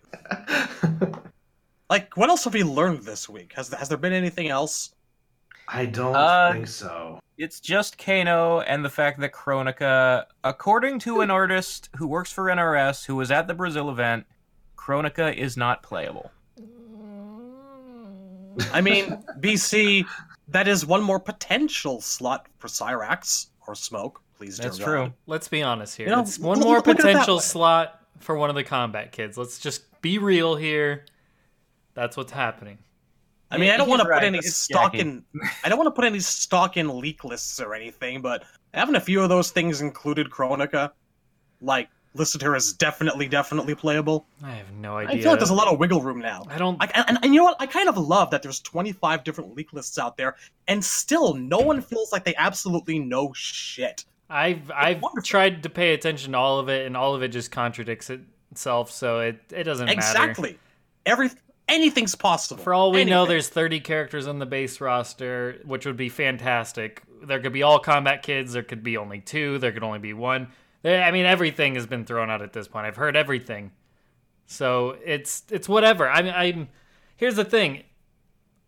Like, 1.90 2.16
what 2.16 2.30
else 2.30 2.44
have 2.44 2.54
we 2.54 2.64
learned 2.64 3.04
this 3.04 3.28
week? 3.28 3.54
Has 3.56 3.70
has 3.74 3.90
there 3.90 3.98
been 3.98 4.14
anything 4.14 4.48
else? 4.50 4.94
I 5.68 5.86
don't 5.86 6.16
Uh, 6.16 6.52
think 6.54 6.68
so. 6.68 7.20
it's 7.38 7.60
just 7.60 7.98
Kano 7.98 8.62
and 8.62 8.84
the 8.84 8.90
fact 8.90 9.20
that 9.20 9.32
Chronica, 9.34 10.28
according 10.44 11.00
to 11.00 11.22
an 11.22 11.30
artist 11.32 11.90
who 11.98 12.08
works 12.08 12.32
for 12.32 12.46
NRS 12.50 13.06
who 13.06 13.16
was 13.16 13.32
at 13.32 13.48
the 13.48 13.54
Brazil 13.54 13.90
event, 13.90 14.26
Chronica 14.76 15.36
is 15.38 15.56
not 15.58 15.84
playable. 15.84 16.32
I 18.74 18.82
mean, 18.82 19.24
BC, 19.40 20.06
that 20.50 20.68
is 20.68 20.86
one 20.86 21.02
more 21.02 21.20
potential 21.20 22.02
slot 22.02 22.48
for 22.58 22.68
Cyrax 22.68 23.48
or 23.68 23.76
Smoke. 23.76 24.22
Please, 24.38 24.58
dear 24.58 24.66
That's 24.70 24.80
God. 24.80 24.86
true. 24.86 25.14
Let's 25.28 25.48
be 25.48 25.62
honest 25.62 25.98
here. 25.98 26.08
You 26.08 26.16
know, 26.16 26.22
it's 26.22 26.40
one 26.40 26.58
look- 26.60 26.68
more 26.68 26.76
look 26.78 26.88
it 26.88 26.98
potential 26.98 27.40
slot 27.40 28.02
for 28.20 28.36
one 28.36 28.50
of 28.50 28.56
the 28.56 28.64
combat 28.64 29.12
kids. 29.12 29.38
Let's 29.38 29.60
just 29.60 30.02
be 30.02 30.18
real 30.18 30.56
here. 30.56 31.06
That's 32.00 32.16
what's 32.16 32.32
happening. 32.32 32.78
I 33.52 33.58
mean, 33.58 33.72
I 33.72 33.78
don't 33.78 33.88
He's 33.88 33.98
want 33.98 34.08
to 34.08 34.14
put 34.14 34.24
any 34.24 34.42
stock 34.42 34.94
Jackie. 34.94 35.02
in. 35.02 35.26
I 35.66 35.68
don't 35.68 35.78
want 35.78 35.88
to 35.88 35.92
put 35.92 36.06
any 36.06 36.22
stock 36.22 36.78
in 36.78 36.98
leak 36.98 37.26
lists 37.26 37.60
or 37.60 37.76
anything, 37.76 38.22
but 38.22 38.46
haven't 38.74 38.96
a 38.96 39.02
few 39.02 39.22
of 39.22 39.28
those 39.28 39.52
things 39.52 39.82
included 39.82 40.30
Chronica, 40.30 40.94
like 41.60 41.90
listed 42.14 42.42
her 42.42 42.56
as 42.56 42.72
definitely, 42.72 43.28
definitely 43.28 43.76
playable. 43.76 44.26
I 44.42 44.52
have 44.52 44.72
no 44.72 44.96
idea. 44.96 45.18
I 45.18 45.22
feel 45.22 45.32
like 45.32 45.40
there's 45.40 45.50
a 45.50 45.56
lot 45.56 45.68
of 45.68 45.78
wiggle 45.78 46.02
room 46.02 46.20
now. 46.20 46.46
I 46.48 46.58
don't. 46.58 46.82
I, 46.82 47.04
and, 47.06 47.18
and 47.22 47.34
you 47.34 47.42
know 47.42 47.44
what? 47.44 47.58
I 47.60 47.66
kind 47.66 47.90
of 47.90 47.98
love 47.98 48.32
that 48.32 48.44
there's 48.44 48.62
25 48.62 49.26
different 49.26 49.54
leak 49.58 49.74
lists 49.74 50.00
out 50.00 50.16
there, 50.16 50.38
and 50.70 50.82
still 50.82 51.34
no 51.34 51.60
one 51.60 51.82
feels 51.82 52.14
like 52.14 52.24
they 52.24 52.36
absolutely 52.36 52.98
know 52.98 53.34
shit. 53.36 54.06
I've 54.30 54.72
I've 54.74 55.02
tried 55.26 55.64
to 55.64 55.70
pay 55.70 55.94
attention 55.94 56.32
to 56.32 56.38
all 56.38 56.60
of 56.60 56.70
it, 56.70 56.86
and 56.86 56.96
all 56.96 57.14
of 57.14 57.24
it 57.24 57.30
just 57.30 57.52
contradicts 57.52 58.10
itself. 58.10 58.90
So 58.90 59.20
it 59.20 59.42
it 59.52 59.66
doesn't 59.66 59.88
matter. 59.88 59.98
Exactly. 60.00 60.58
Every 61.06 61.32
anything's 61.70 62.16
possible. 62.16 62.64
For 62.64 62.74
all 62.74 62.92
we 62.92 63.06
know, 63.06 63.26
there's 63.26 63.50
30 63.50 63.80
characters 63.80 64.28
on 64.28 64.40
the 64.40 64.46
base 64.46 64.82
roster, 64.82 65.60
which 65.66 65.86
would 65.86 65.98
be 65.98 66.10
fantastic. 66.10 67.04
There 67.24 67.40
could 67.40 67.54
be 67.54 67.64
all 67.64 67.80
combat 67.80 68.24
kids. 68.24 68.54
There 68.54 68.64
could 68.64 68.84
be 68.84 68.98
only 68.98 69.20
two. 69.20 69.60
There 69.60 69.72
could 69.72 69.84
only 69.84 70.00
be 70.00 70.14
one. 70.14 70.50
I 70.84 71.12
mean, 71.12 71.26
everything 71.26 71.76
has 71.76 71.86
been 71.86 72.06
thrown 72.06 72.30
out 72.30 72.42
at 72.42 72.54
this 72.54 72.68
point. 72.68 72.86
I've 72.86 72.96
heard 72.96 73.18
everything, 73.18 73.72
so 74.46 74.98
it's 75.06 75.44
it's 75.50 75.68
whatever. 75.68 76.10
I 76.10 76.22
mean, 76.22 76.34
I'm. 76.34 76.70
Here's 77.18 77.36
the 77.36 77.44
thing, 77.44 77.84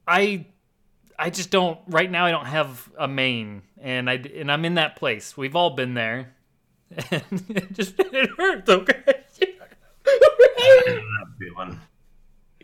I 0.05 0.47
I 1.17 1.29
just 1.29 1.51
don't 1.51 1.79
right 1.87 2.09
now. 2.09 2.25
I 2.25 2.31
don't 2.31 2.47
have 2.47 2.89
a 2.97 3.07
main, 3.07 3.61
and 3.79 4.09
I 4.09 4.15
and 4.15 4.51
I'm 4.51 4.65
in 4.65 4.75
that 4.75 4.95
place. 4.95 5.37
We've 5.37 5.55
all 5.55 5.71
been 5.71 5.93
there, 5.93 6.33
and 7.11 7.23
it 7.49 7.73
just 7.73 7.93
it 7.97 8.29
hurts. 8.37 8.69
Okay. 8.69 9.03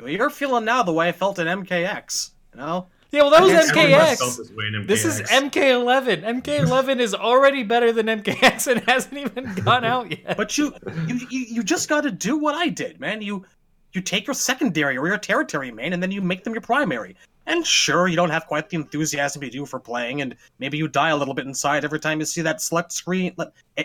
You're 0.05 0.29
feeling 0.29 0.65
now 0.65 0.83
the 0.83 0.93
way 0.93 1.09
I 1.09 1.11
felt 1.11 1.39
in 1.39 1.47
MKX. 1.47 2.31
You 2.53 2.59
know, 2.59 2.87
Yeah, 3.11 3.21
well, 3.21 3.31
that 3.31 3.41
was 3.43 3.51
Everyone 3.51 3.89
felt 3.91 4.19
MKX. 4.19 4.37
this 4.37 4.51
way 4.51 4.65
in 4.73 4.87
This 4.87 5.05
is 5.05 5.21
MK11. 5.21 6.23
MK11 6.41 6.99
is 6.99 7.13
already 7.13 7.63
better 7.63 7.91
than 7.91 8.07
MKX 8.07 8.67
and 8.67 8.81
hasn't 8.87 9.17
even 9.17 9.53
gone 9.63 9.83
out 9.85 10.11
yet. 10.11 10.37
but 10.37 10.57
you 10.57 10.73
you 11.07 11.15
you, 11.29 11.39
you 11.49 11.63
just 11.63 11.89
got 11.89 12.01
to 12.01 12.11
do 12.11 12.37
what 12.37 12.55
I 12.55 12.69
did, 12.69 12.99
man. 12.99 13.21
You 13.21 13.45
you 13.93 14.01
take 14.01 14.27
your 14.27 14.33
secondary 14.33 14.97
or 14.97 15.07
your 15.07 15.17
territory 15.17 15.71
main, 15.71 15.93
and 15.93 16.03
then 16.03 16.11
you 16.11 16.21
make 16.21 16.43
them 16.43 16.53
your 16.53 16.61
primary. 16.61 17.15
And 17.47 17.65
sure, 17.65 18.09
you 18.09 18.17
don't 18.17 18.29
have 18.29 18.45
quite 18.45 18.69
the 18.69 18.75
enthusiasm 18.75 19.41
you 19.41 19.49
do 19.49 19.65
for 19.65 19.79
playing, 19.79 20.21
and 20.21 20.35
maybe 20.59 20.77
you 20.77 20.87
die 20.89 21.09
a 21.09 21.15
little 21.17 21.33
bit 21.33 21.45
inside 21.47 21.85
every 21.85 21.99
time 21.99 22.19
you 22.19 22.25
see 22.25 22.41
that 22.41 22.61
select 22.61 22.91
screen. 22.91 23.33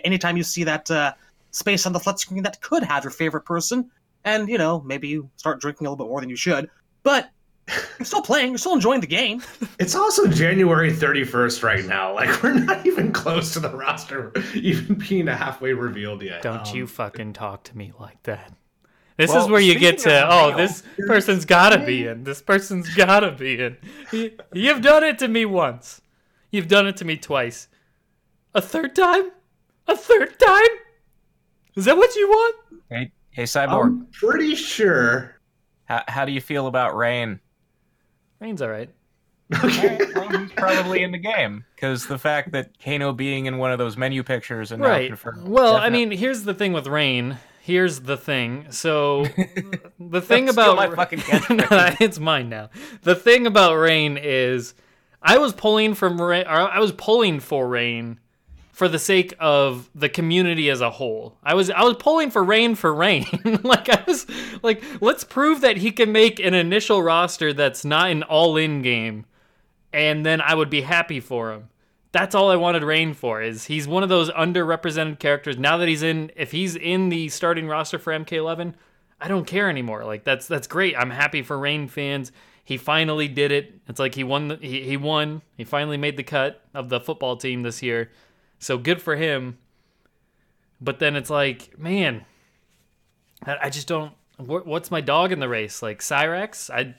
Anytime 0.05 0.37
you 0.37 0.43
see 0.43 0.65
that 0.65 0.91
uh, 0.91 1.13
space 1.53 1.87
on 1.87 1.93
the 1.93 2.01
select 2.01 2.19
screen 2.19 2.43
that 2.43 2.61
could 2.61 2.83
have 2.83 3.05
your 3.05 3.13
favorite 3.13 3.45
person, 3.45 3.89
and 4.25 4.49
you 4.49 4.59
know 4.59 4.81
maybe 4.81 5.09
you 5.09 5.31
start 5.37 5.61
drinking 5.61 5.87
a 5.87 5.91
little 5.91 6.05
bit 6.05 6.11
more 6.11 6.21
than 6.21 6.31
you 6.31 6.37
should. 6.37 6.69
But 7.03 7.31
you're 7.69 8.05
still 8.05 8.23
playing. 8.23 8.51
You're 8.51 8.59
still 8.59 8.75
enjoying 8.75 9.01
the 9.01 9.07
game. 9.07 9.43
It's 9.79 9.95
also 9.95 10.27
January 10.27 10.93
31st 10.93 11.63
right 11.63 11.85
now. 11.85 12.15
Like 12.15 12.43
we're 12.43 12.55
not 12.55 12.85
even 12.87 13.13
close 13.13 13.53
to 13.55 13.61
the 13.61 13.71
roster 13.71 14.33
even 14.55 14.95
being 14.97 15.27
halfway 15.27 15.73
revealed 15.73 16.23
yet. 16.23 16.43
Don't 16.43 16.69
Um, 16.69 16.77
you 16.77 16.87
fucking 16.87 17.33
talk 17.33 17.65
to 17.65 17.77
me 17.77 17.93
like 17.99 18.23
that. 18.25 18.53
This 19.17 19.31
Well, 19.31 19.45
is 19.45 19.51
where 19.51 19.61
you 19.61 19.79
get 19.79 19.99
to, 20.01 20.27
oh, 20.33 20.49
real, 20.49 20.57
this 20.57 20.83
person's 21.07 21.45
gotta 21.45 21.79
be 21.85 22.07
in. 22.07 22.25
This 22.25 22.41
person's 22.41 22.93
gotta 22.95 23.31
be 23.31 23.61
in. 23.61 23.77
You- 24.11 24.33
You've 24.53 24.81
done 24.83 25.05
it 25.05 25.19
to 25.21 25.29
me 25.29 25.45
once. 25.45 26.01
You've 26.51 26.69
done 26.69 26.87
it 26.87 26.97
to 26.99 27.05
me 27.05 27.17
twice. 27.17 27.69
A 28.55 28.61
third 28.63 28.95
time? 28.97 29.31
A 29.87 29.97
third 29.97 30.39
time? 30.39 30.69
Is 31.77 31.85
that 31.85 31.97
what 31.97 32.15
you 32.17 32.29
want? 32.29 32.57
Hey, 32.91 33.13
hey 33.33 33.43
Cyborg, 33.45 33.83
I'm 33.85 34.07
pretty 34.13 34.55
sure. 34.55 35.41
how, 35.85 36.03
how 36.09 36.25
do 36.25 36.33
you 36.33 36.41
feel 36.41 36.67
about 36.67 36.97
Rain? 36.97 37.41
Rain's 38.41 38.63
alright. 38.63 38.91
Okay. 39.55 39.99
well, 40.15 40.29
he's 40.31 40.51
probably 40.53 41.03
in 41.03 41.13
the 41.13 41.19
game 41.19 41.65
because 41.75 42.07
the 42.07 42.17
fact 42.19 42.53
that 42.53 42.71
Kano 42.83 43.13
being 43.13 43.45
in 43.47 43.59
one 43.59 43.71
of 43.71 43.79
those 43.79 43.97
menu 43.99 44.23
pictures 44.23 44.73
and 44.73 44.81
now 44.81 44.89
Right. 44.89 45.09
confirmed. 45.09 45.47
Well, 45.47 45.77
I 45.77 45.91
mean, 45.91 46.11
here's 46.11 46.45
the 46.45 46.55
thing 46.55 46.73
with 46.73 46.87
Rain. 46.87 47.37
Here's 47.61 48.01
the 48.01 48.17
thing. 48.17 48.67
So, 48.71 49.27
the 50.01 50.23
thing 50.23 50.49
about 50.49 50.77
my 50.77 50.89
fucking 50.95 51.19
catchphrase. 51.21 51.71
No, 51.71 51.97
it's 52.05 52.19
mine 52.19 52.49
now. 52.49 52.71
The 53.03 53.15
thing 53.15 53.47
about 53.47 53.75
Rain 53.75 54.17
is, 54.17 54.73
I 55.21 55.37
was 55.39 55.53
pulling 55.53 55.95
from 55.95 56.21
Rain. 56.21 56.45
Or 56.47 56.53
I 56.53 56.79
was 56.81 56.93
pulling 56.93 57.39
for 57.39 57.69
Rain 57.69 58.19
for 58.73 58.89
the 58.89 58.99
sake 58.99 59.35
of 59.39 59.91
the 59.95 60.09
community 60.09 60.71
as 60.71 60.81
a 60.81 60.91
whole. 60.91 61.37
I 61.45 61.55
was 61.55 61.71
I 61.71 61.83
was 61.85 61.97
pulling 61.99 62.31
for 62.31 62.43
Rain 62.43 62.75
for 62.75 62.93
Rain. 62.93 63.27
like 63.63 63.89
I 63.89 64.03
was 64.07 64.27
like, 64.63 64.83
let's 65.01 65.25
prove 65.25 65.61
that 65.61 65.77
he 65.77 65.93
can 65.93 66.11
make 66.11 66.41
an 66.41 66.55
initial 66.55 67.03
roster 67.03 67.53
that's 67.53 67.85
not 67.85 68.11
an 68.11 68.23
all-in 68.25 68.83
game, 68.83 69.27
and 69.93 70.27
then 70.27 70.41
I 70.41 70.55
would 70.55 70.71
be 70.71 70.81
happy 70.81 71.21
for 71.21 71.53
him. 71.53 71.69
That's 72.13 72.35
all 72.35 72.51
I 72.51 72.57
wanted 72.57 72.83
Rain 72.83 73.15
for. 73.15 73.43
Is 73.43 73.67
he's 73.67 73.87
one 73.87 74.03
of 74.03 74.09
those 74.09 74.31
underrepresented 74.31 75.19
characters. 75.19 75.59
Now 75.59 75.77
that 75.77 75.89
he's 75.89 76.03
in, 76.03 76.31
if 76.35 76.51
he's 76.51 76.75
in 76.75 77.11
the 77.11 77.29
starting 77.29 77.69
roster 77.69 77.99
for 77.99 78.13
MK11, 78.13 78.75
I 79.21 79.29
don't 79.29 79.47
care 79.47 79.69
anymore. 79.69 80.05
Like 80.05 80.25
that's 80.25 80.47
that's 80.47 80.67
great. 80.67 80.97
I'm 80.97 81.11
happy 81.11 81.43
for 81.43 81.59
Rain 81.59 81.89
fans. 81.89 82.33
He 82.65 82.79
finally 82.79 83.29
did 83.29 83.53
it. 83.53 83.75
It's 83.87 83.99
like 83.99 84.15
he 84.15 84.25
won. 84.25 84.49
The, 84.49 84.57
he 84.57 84.83
he 84.83 84.97
won. 84.97 85.43
He 85.59 85.65
finally 85.65 85.99
made 85.99 86.17
the 86.17 86.23
cut 86.23 86.63
of 86.73 86.89
the 86.89 87.01
football 87.01 87.37
team 87.37 87.63
this 87.63 87.83
year 87.83 88.11
so 88.63 88.79
good 88.79 89.03
for 89.03 89.17
him. 89.17 89.59
But 90.81 90.99
then 90.99 91.17
it's 91.17 91.31
like, 91.31 91.79
man, 91.79 92.25
I 93.45 93.71
just 93.71 93.89
don't. 93.89 94.13
What's 94.39 94.91
my 94.91 95.01
dog 95.01 95.33
in 95.33 95.41
the 95.41 95.49
race? 95.49 95.83
Like 95.83 96.01
Cyrax? 96.01 96.71
I, 96.71 96.95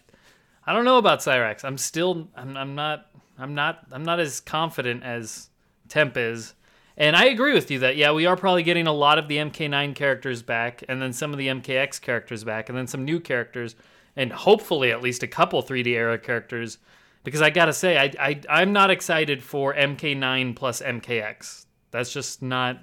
I 0.65 0.73
don't 0.73 0.85
know 0.85 0.97
about 0.97 1.19
Cyrax. 1.19 1.63
I'm 1.63 1.77
still. 1.77 2.29
I'm. 2.35 2.55
I'm 2.55 2.75
not. 2.75 3.07
I'm 3.37 3.55
not. 3.55 3.85
I'm 3.91 4.03
not 4.03 4.19
as 4.19 4.39
confident 4.39 5.03
as 5.03 5.49
Temp 5.89 6.17
is. 6.17 6.53
And 6.95 7.15
I 7.15 7.25
agree 7.25 7.53
with 7.53 7.71
you 7.71 7.79
that 7.79 7.97
yeah, 7.97 8.11
we 8.11 8.25
are 8.25 8.37
probably 8.37 8.63
getting 8.63 8.87
a 8.87 8.93
lot 8.93 9.17
of 9.17 9.27
the 9.27 9.37
MK9 9.37 9.95
characters 9.95 10.41
back, 10.41 10.83
and 10.87 11.01
then 11.01 11.11
some 11.11 11.31
of 11.31 11.37
the 11.37 11.47
MKX 11.47 11.99
characters 11.99 12.43
back, 12.43 12.69
and 12.69 12.77
then 12.77 12.87
some 12.87 13.03
new 13.03 13.19
characters, 13.19 13.75
and 14.15 14.31
hopefully 14.31 14.91
at 14.91 15.01
least 15.01 15.23
a 15.23 15.27
couple 15.27 15.63
3D 15.63 15.87
era 15.87 16.19
characters 16.19 16.77
because 17.23 17.41
I 17.41 17.49
gotta 17.49 17.73
say, 17.73 17.97
I, 17.97 18.11
I 18.19 18.41
I'm 18.49 18.73
not 18.73 18.89
excited 18.91 19.43
for 19.43 19.73
MK9 19.73 20.55
plus 20.55 20.81
MKX. 20.81 21.65
That's 21.91 22.11
just 22.11 22.41
not. 22.41 22.79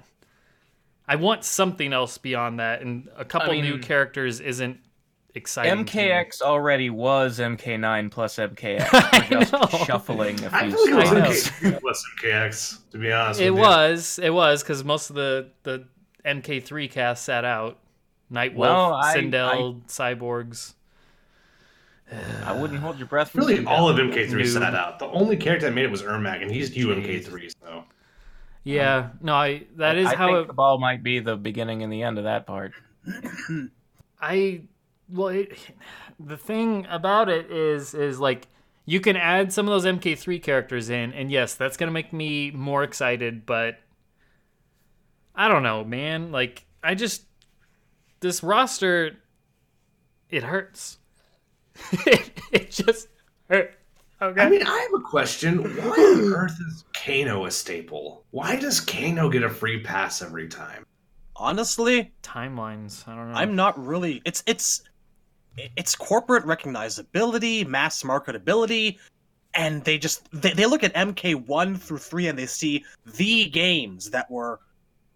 I 1.07 1.15
want 1.15 1.43
something 1.43 1.91
else 1.91 2.17
beyond 2.17 2.59
that, 2.59 2.81
and 2.81 3.09
a 3.17 3.25
couple 3.25 3.51
I 3.51 3.55
mean, 3.55 3.65
new 3.65 3.79
characters 3.79 4.39
isn't 4.39 4.79
exciting. 5.35 5.85
MKX 5.85 6.41
already 6.41 6.89
was 6.89 7.39
MK9 7.39 8.11
plus 8.11 8.37
MKX. 8.37 9.29
We're 9.31 9.43
just 9.43 9.85
shuffling 9.85 10.35
a 10.43 10.49
few. 10.49 10.49
I 10.51 10.71
feel 10.71 10.95
like 10.95 11.07
it 11.07 11.27
was 11.27 11.43
MK 11.47 11.81
plus 11.81 12.05
MKX. 12.23 12.77
To 12.91 12.97
be 12.97 13.11
honest, 13.11 13.41
it 13.41 13.51
was. 13.51 14.19
It 14.19 14.33
was 14.33 14.63
because 14.63 14.83
most 14.83 15.09
of 15.09 15.15
the 15.15 15.49
the 15.63 15.87
MK3 16.25 16.89
cast 16.89 17.25
sat 17.25 17.45
out. 17.45 17.77
Nightwolf, 18.31 18.55
well, 18.55 19.01
Sindel, 19.13 19.81
I, 19.81 19.87
cyborgs. 19.87 20.75
I 22.45 22.53
wouldn't 22.53 22.79
hold 22.79 22.97
your 22.97 23.07
breath. 23.07 23.33
Really, 23.35 23.65
all 23.65 23.89
of 23.89 23.97
MK3 23.97 24.45
sat 24.47 24.75
out. 24.75 24.99
The 24.99 25.07
only 25.07 25.37
character 25.37 25.67
that 25.67 25.73
made 25.73 25.85
it 25.85 25.91
was 25.91 26.03
Ermac, 26.03 26.41
and 26.41 26.51
he's 26.51 26.71
UMK3. 26.71 27.53
So. 27.61 27.85
Yeah, 28.63 29.09
no, 29.21 29.33
I 29.33 29.63
that 29.77 29.97
is 29.97 30.07
I 30.07 30.15
how 30.15 30.27
think 30.27 30.39
it, 30.39 30.47
the 30.47 30.53
ball 30.53 30.77
might 30.77 31.03
be 31.03 31.19
the 31.19 31.35
beginning 31.35 31.83
and 31.83 31.91
the 31.91 32.03
end 32.03 32.17
of 32.17 32.25
that 32.25 32.45
part. 32.45 32.73
I 34.21 34.61
well, 35.09 35.29
it, 35.29 35.57
the 36.19 36.37
thing 36.37 36.85
about 36.89 37.29
it 37.29 37.49
is 37.49 37.93
is 37.93 38.19
like 38.19 38.47
you 38.85 38.99
can 38.99 39.15
add 39.15 39.53
some 39.53 39.67
of 39.67 39.71
those 39.71 39.85
MK3 39.85 40.43
characters 40.43 40.89
in, 40.89 41.13
and 41.13 41.31
yes, 41.31 41.55
that's 41.55 41.77
gonna 41.77 41.91
make 41.91 42.11
me 42.11 42.51
more 42.51 42.83
excited. 42.83 43.45
But 43.45 43.79
I 45.33 45.47
don't 45.47 45.63
know, 45.63 45.83
man. 45.83 46.31
Like 46.31 46.65
I 46.83 46.93
just 46.93 47.23
this 48.19 48.43
roster, 48.43 49.17
it 50.29 50.43
hurts. 50.43 50.97
it, 52.51 52.71
just 52.71 53.07
hurt. 53.49 53.73
Okay. 54.21 54.41
I 54.41 54.49
mean, 54.49 54.61
I 54.63 54.87
have 54.91 54.99
a 54.99 55.03
question. 55.03 55.63
Why 55.77 55.95
on 55.95 56.33
earth 56.33 56.57
is 56.67 56.83
Kano 56.93 57.45
a 57.45 57.51
staple? 57.51 58.23
Why 58.31 58.55
does 58.55 58.79
Kano 58.79 59.29
get 59.29 59.43
a 59.43 59.49
free 59.49 59.81
pass 59.81 60.21
every 60.21 60.47
time? 60.47 60.85
Honestly, 61.35 62.11
timelines. 62.21 63.07
I 63.07 63.15
don't 63.15 63.31
know. 63.31 63.37
I'm 63.37 63.55
not 63.55 63.83
really. 63.83 64.21
It's 64.25 64.43
it's 64.45 64.83
it's 65.75 65.95
corporate 65.95 66.45
recognizability, 66.45 67.65
mass 67.65 68.03
marketability, 68.03 68.99
and 69.53 69.83
they 69.83 69.97
just 69.97 70.27
they, 70.31 70.53
they 70.53 70.65
look 70.65 70.83
at 70.83 70.93
MK 70.93 71.47
one 71.47 71.75
through 71.75 71.97
three 71.97 72.27
and 72.27 72.37
they 72.37 72.45
see 72.45 72.85
the 73.15 73.49
games 73.49 74.11
that 74.11 74.29
were 74.29 74.59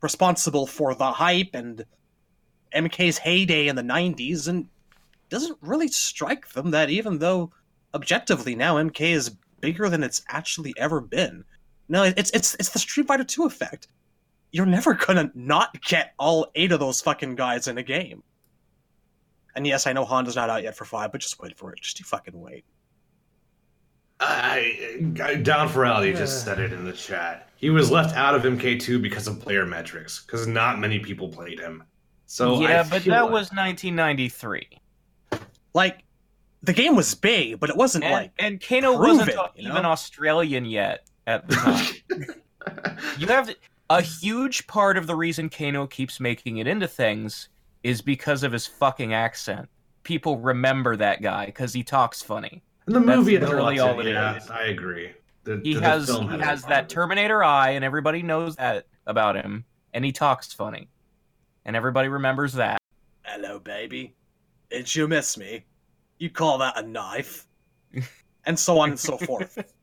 responsible 0.01 0.65
for 0.65 0.95
the 0.95 1.11
hype 1.11 1.49
and 1.53 1.85
MK's 2.73 3.17
heyday 3.17 3.67
in 3.67 3.75
the 3.75 3.83
'90s, 3.83 4.47
and 4.47 4.67
doesn't 5.29 5.57
really 5.61 5.87
strike 5.87 6.49
them 6.49 6.71
that 6.71 6.89
even 6.89 7.19
though 7.19 7.51
objectively 7.93 8.55
now 8.55 8.75
MK 8.75 9.01
is 9.01 9.35
bigger 9.61 9.89
than 9.89 10.03
it's 10.03 10.21
actually 10.27 10.73
ever 10.77 11.01
been. 11.01 11.43
No, 11.87 12.03
it's 12.03 12.31
it's 12.31 12.55
it's 12.55 12.69
the 12.69 12.79
Street 12.79 13.07
Fighter 13.07 13.23
2 13.23 13.45
effect. 13.45 13.87
You're 14.51 14.65
never 14.65 14.93
gonna 14.93 15.31
not 15.33 15.81
get 15.83 16.13
all 16.17 16.51
eight 16.55 16.71
of 16.71 16.79
those 16.79 17.01
fucking 17.01 17.35
guys 17.35 17.67
in 17.67 17.77
a 17.77 17.83
game. 17.83 18.23
And 19.55 19.65
yes, 19.65 19.87
I 19.87 19.93
know 19.93 20.03
Honda's 20.03 20.35
not 20.35 20.49
out 20.49 20.63
yet 20.63 20.75
for 20.75 20.85
five, 20.85 21.11
but 21.11 21.21
just 21.21 21.39
wait 21.39 21.57
for 21.57 21.71
it. 21.71 21.81
Just 21.81 21.99
you 21.99 22.05
fucking 22.05 22.39
wait. 22.39 22.65
I, 24.19 25.01
I 25.21 25.35
down 25.35 25.69
for 25.69 25.85
Al, 25.85 26.05
yeah. 26.05 26.13
just 26.13 26.43
said 26.43 26.59
it 26.59 26.71
in 26.71 26.85
the 26.85 26.93
chat. 26.93 27.49
He 27.57 27.69
was 27.69 27.91
left 27.91 28.15
out 28.15 28.35
of 28.35 28.43
MK2 28.43 29.01
because 29.01 29.27
of 29.27 29.39
player 29.39 29.65
metrics, 29.65 30.25
because 30.25 30.47
not 30.47 30.79
many 30.79 30.99
people 30.99 31.29
played 31.29 31.59
him. 31.59 31.83
So 32.25 32.61
yeah, 32.61 32.83
but 32.83 33.03
that 33.05 33.23
like... 33.23 33.31
was 33.31 33.51
1993. 33.51 34.67
Like 35.75 36.05
the 36.63 36.73
game 36.73 36.95
was 36.95 37.13
big, 37.13 37.59
but 37.59 37.69
it 37.69 37.75
wasn't 37.75 38.05
and, 38.05 38.13
like 38.13 38.31
and 38.39 38.63
Kano 38.65 38.97
proven, 38.97 39.17
wasn't 39.27 39.51
even 39.57 39.83
know? 39.83 39.89
Australian 39.89 40.65
yet 40.65 41.05
at 41.27 41.47
the 41.47 41.55
time. 41.55 42.97
you 43.19 43.27
have 43.27 43.53
a 43.89 44.01
huge 44.01 44.65
part 44.67 44.97
of 44.97 45.05
the 45.05 45.15
reason 45.15 45.49
Kano 45.49 45.85
keeps 45.85 46.19
making 46.21 46.57
it 46.57 46.65
into 46.65 46.87
things 46.87 47.49
is 47.83 48.01
because 48.01 48.41
of 48.41 48.53
his 48.53 48.65
fucking 48.65 49.13
accent. 49.13 49.67
People 50.03 50.37
remember 50.37 50.95
that 50.95 51.21
guy 51.21 51.47
because 51.47 51.73
he 51.73 51.83
talks 51.83 52.23
funny. 52.23 52.63
In 52.87 52.93
the 52.93 53.01
That's 53.01 53.17
movie, 53.17 53.37
literally 53.37 53.79
all 53.79 53.99
it 53.99 54.07
yeah, 54.07 54.37
is. 54.37 54.49
I 54.49 54.67
agree. 54.67 55.11
The, 55.43 55.59
he 55.61 55.73
the, 55.73 55.81
has 55.81 56.07
the 56.07 56.21
he 56.21 56.39
has 56.39 56.63
that 56.63 56.87
Terminator 56.87 57.43
eye, 57.43 57.71
and 57.71 57.83
everybody 57.83 58.23
knows 58.23 58.55
that 58.55 58.85
about 59.07 59.35
him, 59.35 59.65
and 59.93 60.05
he 60.05 60.11
talks 60.13 60.53
funny, 60.53 60.87
and 61.65 61.75
everybody 61.75 62.07
remembers 62.07 62.53
that. 62.53 62.77
Hello, 63.23 63.59
baby. 63.59 64.13
Did 64.69 64.93
you 64.93 65.07
miss 65.07 65.37
me? 65.37 65.65
You 66.17 66.29
call 66.29 66.57
that 66.59 66.77
a 66.77 66.81
knife? 66.81 67.45
and 68.45 68.57
so 68.57 68.79
on 68.79 68.89
and 68.89 68.99
so 68.99 69.17
forth. 69.17 69.57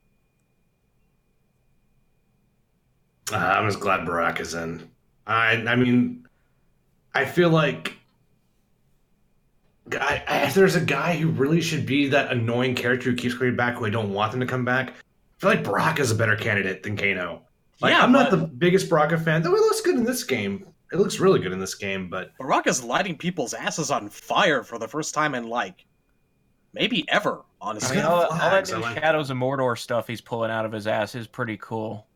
Uh, 3.32 3.36
I'm 3.36 3.66
just 3.66 3.80
glad 3.80 4.04
Baraka 4.04 4.42
is 4.42 4.52
in. 4.52 4.90
I 5.26 5.52
I 5.52 5.76
mean, 5.76 6.26
I 7.14 7.24
feel 7.24 7.48
like 7.48 7.96
I, 9.92 10.22
I, 10.26 10.42
if 10.42 10.54
there's 10.54 10.76
a 10.76 10.80
guy 10.80 11.16
who 11.16 11.28
really 11.28 11.60
should 11.60 11.86
be 11.86 12.08
that 12.08 12.30
annoying 12.32 12.74
character 12.74 13.10
who 13.10 13.16
keeps 13.16 13.34
coming 13.34 13.56
back 13.56 13.76
who 13.76 13.86
I 13.86 13.90
don't 13.90 14.12
want 14.12 14.32
them 14.32 14.40
to 14.40 14.46
come 14.46 14.64
back, 14.64 14.90
I 14.90 14.94
feel 15.38 15.50
like 15.50 15.64
Baraka 15.64 16.02
is 16.02 16.10
a 16.10 16.14
better 16.14 16.36
candidate 16.36 16.82
than 16.82 16.96
Kano. 16.96 17.42
Like, 17.80 17.92
yeah, 17.92 18.02
I'm 18.02 18.12
not 18.12 18.30
the 18.30 18.36
biggest 18.36 18.90
Baraka 18.90 19.18
fan, 19.18 19.42
though 19.42 19.54
he 19.54 19.60
looks 19.60 19.80
good 19.80 19.96
in 19.96 20.04
this 20.04 20.24
game. 20.24 20.66
It 20.92 20.98
looks 20.98 21.18
really 21.18 21.40
good 21.40 21.52
in 21.52 21.58
this 21.58 21.74
game, 21.74 22.10
but 22.10 22.36
Baraka's 22.38 22.84
lighting 22.84 23.16
people's 23.16 23.54
asses 23.54 23.90
on 23.90 24.10
fire 24.10 24.62
for 24.62 24.78
the 24.78 24.86
first 24.86 25.14
time 25.14 25.34
in 25.34 25.48
like 25.48 25.86
maybe 26.74 27.06
ever. 27.08 27.42
Honestly, 27.62 27.96
I 27.98 28.02
mean, 28.02 28.10
all, 28.10 28.24
all, 28.24 28.36
that 28.36 28.68
new 28.68 28.76
like... 28.76 28.98
Shadows 28.98 29.30
of 29.30 29.38
Mordor 29.38 29.78
stuff 29.78 30.06
he's 30.06 30.20
pulling 30.20 30.50
out 30.50 30.66
of 30.66 30.72
his 30.72 30.86
ass 30.86 31.14
is 31.14 31.26
pretty 31.26 31.56
cool. 31.56 32.06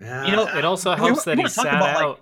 Yeah, 0.00 0.24
you 0.24 0.32
know, 0.32 0.46
it 0.46 0.64
also 0.64 0.94
helps 0.94 1.26
I 1.26 1.34
mean, 1.34 1.38
that 1.38 1.42
he 1.42 1.48
sat 1.50 1.66
about, 1.66 1.96
out 1.96 2.08
like, 2.08 2.18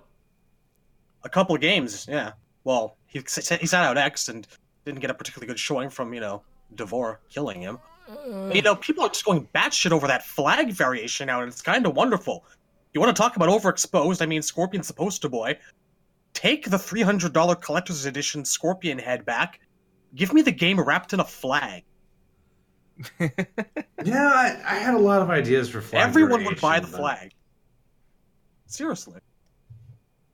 a 1.23 1.29
couple 1.29 1.55
of 1.55 1.61
games. 1.61 2.07
Yeah, 2.09 2.33
well, 2.65 2.97
he 3.05 3.19
he 3.19 3.27
sat 3.67 3.73
out 3.73 3.97
X 3.97 4.27
and 4.27 4.45
didn't 4.83 4.99
get 4.99 5.11
a 5.11 5.13
particularly 5.13 5.47
good 5.47 5.59
showing 5.59 5.89
from 5.89 6.13
you 6.13 6.19
know 6.19 6.41
D'Vorah 6.75 7.19
killing 7.29 7.61
him. 7.61 7.79
Uh... 8.09 8.51
You 8.53 8.63
know, 8.63 8.75
people 8.75 9.05
are 9.05 9.09
just 9.09 9.23
going 9.23 9.47
batshit 9.55 9.91
over 9.91 10.07
that 10.07 10.25
flag 10.25 10.71
variation 10.71 11.27
now, 11.27 11.41
and 11.41 11.49
it's 11.49 11.61
kind 11.61 11.85
of 11.85 11.95
wonderful. 11.95 12.43
You 12.93 13.01
want 13.01 13.15
to 13.15 13.21
talk 13.21 13.35
about 13.35 13.49
overexposed? 13.49 14.21
I 14.21 14.25
mean, 14.25 14.41
Scorpion's 14.41 14.87
the 14.87 14.93
poster 14.93 15.29
boy. 15.29 15.57
Take 16.33 16.69
the 16.69 16.77
$300 16.77 17.61
collector's 17.61 18.05
edition 18.05 18.45
Scorpion 18.45 18.99
head 18.99 19.25
back. 19.25 19.59
Give 20.15 20.33
me 20.33 20.41
the 20.41 20.51
game 20.51 20.79
wrapped 20.79 21.13
in 21.13 21.19
a 21.19 21.25
flag. 21.25 21.83
yeah, 23.19 23.31
I, 24.05 24.59
I, 24.65 24.75
had 24.75 24.95
a 24.95 24.99
lot 24.99 25.21
of 25.21 25.29
ideas 25.29 25.69
for 25.69 25.81
flag. 25.81 26.07
Everyone 26.07 26.43
would 26.45 26.59
buy 26.59 26.79
the 26.79 26.87
but... 26.87 26.97
flag. 26.97 27.33
Seriously. 28.65 29.19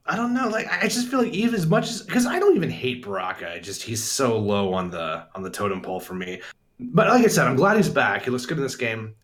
I 0.06 0.16
don't 0.16 0.34
know. 0.34 0.50
Like, 0.50 0.68
I 0.72 0.88
just 0.88 1.08
feel 1.08 1.24
like 1.24 1.34
even 1.34 1.56
as 1.56 1.66
much 1.66 1.90
as 1.90 2.02
because 2.02 2.26
I 2.26 2.40
don't 2.40 2.56
even 2.56 2.70
hate 2.70 3.04
Baraka. 3.04 3.54
I 3.54 3.60
just 3.60 3.82
he's 3.82 4.04
so 4.04 4.38
low 4.38 4.74
on 4.74 4.90
the 4.90 5.26
on 5.36 5.44
the 5.44 5.50
totem 5.50 5.82
pole 5.82 6.00
for 6.00 6.14
me. 6.14 6.42
But 6.80 7.08
like 7.08 7.24
I 7.24 7.28
said, 7.28 7.48
I'm 7.48 7.56
glad 7.56 7.78
he's 7.78 7.90
back. 7.90 8.24
He 8.24 8.30
looks 8.30 8.46
good 8.46 8.58
in 8.58 8.64
this 8.64 8.76
game. 8.76 9.16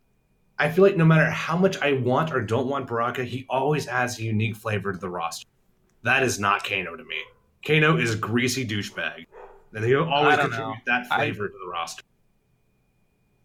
I 0.60 0.70
feel 0.70 0.84
like 0.84 0.98
no 0.98 1.06
matter 1.06 1.30
how 1.30 1.58
much 1.58 1.78
I 1.82 1.94
want 1.94 2.34
or 2.34 2.42
don't 2.42 2.68
want 2.68 2.86
Baraka, 2.88 3.24
he 3.24 3.46
always 3.50 3.88
adds 3.88 4.20
a 4.20 4.24
unique 4.24 4.58
flavor 4.58 4.92
to 4.92 4.98
the 5.00 5.10
roster. 5.10 5.48
That 6.04 6.22
is 6.22 6.40
not 6.40 6.64
Kano 6.64 6.96
to 6.98 7.04
me. 7.04 7.16
Kano 7.66 7.98
is 7.98 8.14
a 8.14 8.18
greasy 8.18 8.68
douchebag. 8.68 9.26
And 9.74 9.86
he'll 9.86 10.04
always 10.04 10.38
contribute 10.38 10.68
know. 10.68 10.74
that 10.86 11.08
flavor 11.08 11.46
I, 11.46 11.48
to 11.48 11.54
the 11.64 11.70
roster. 11.72 12.04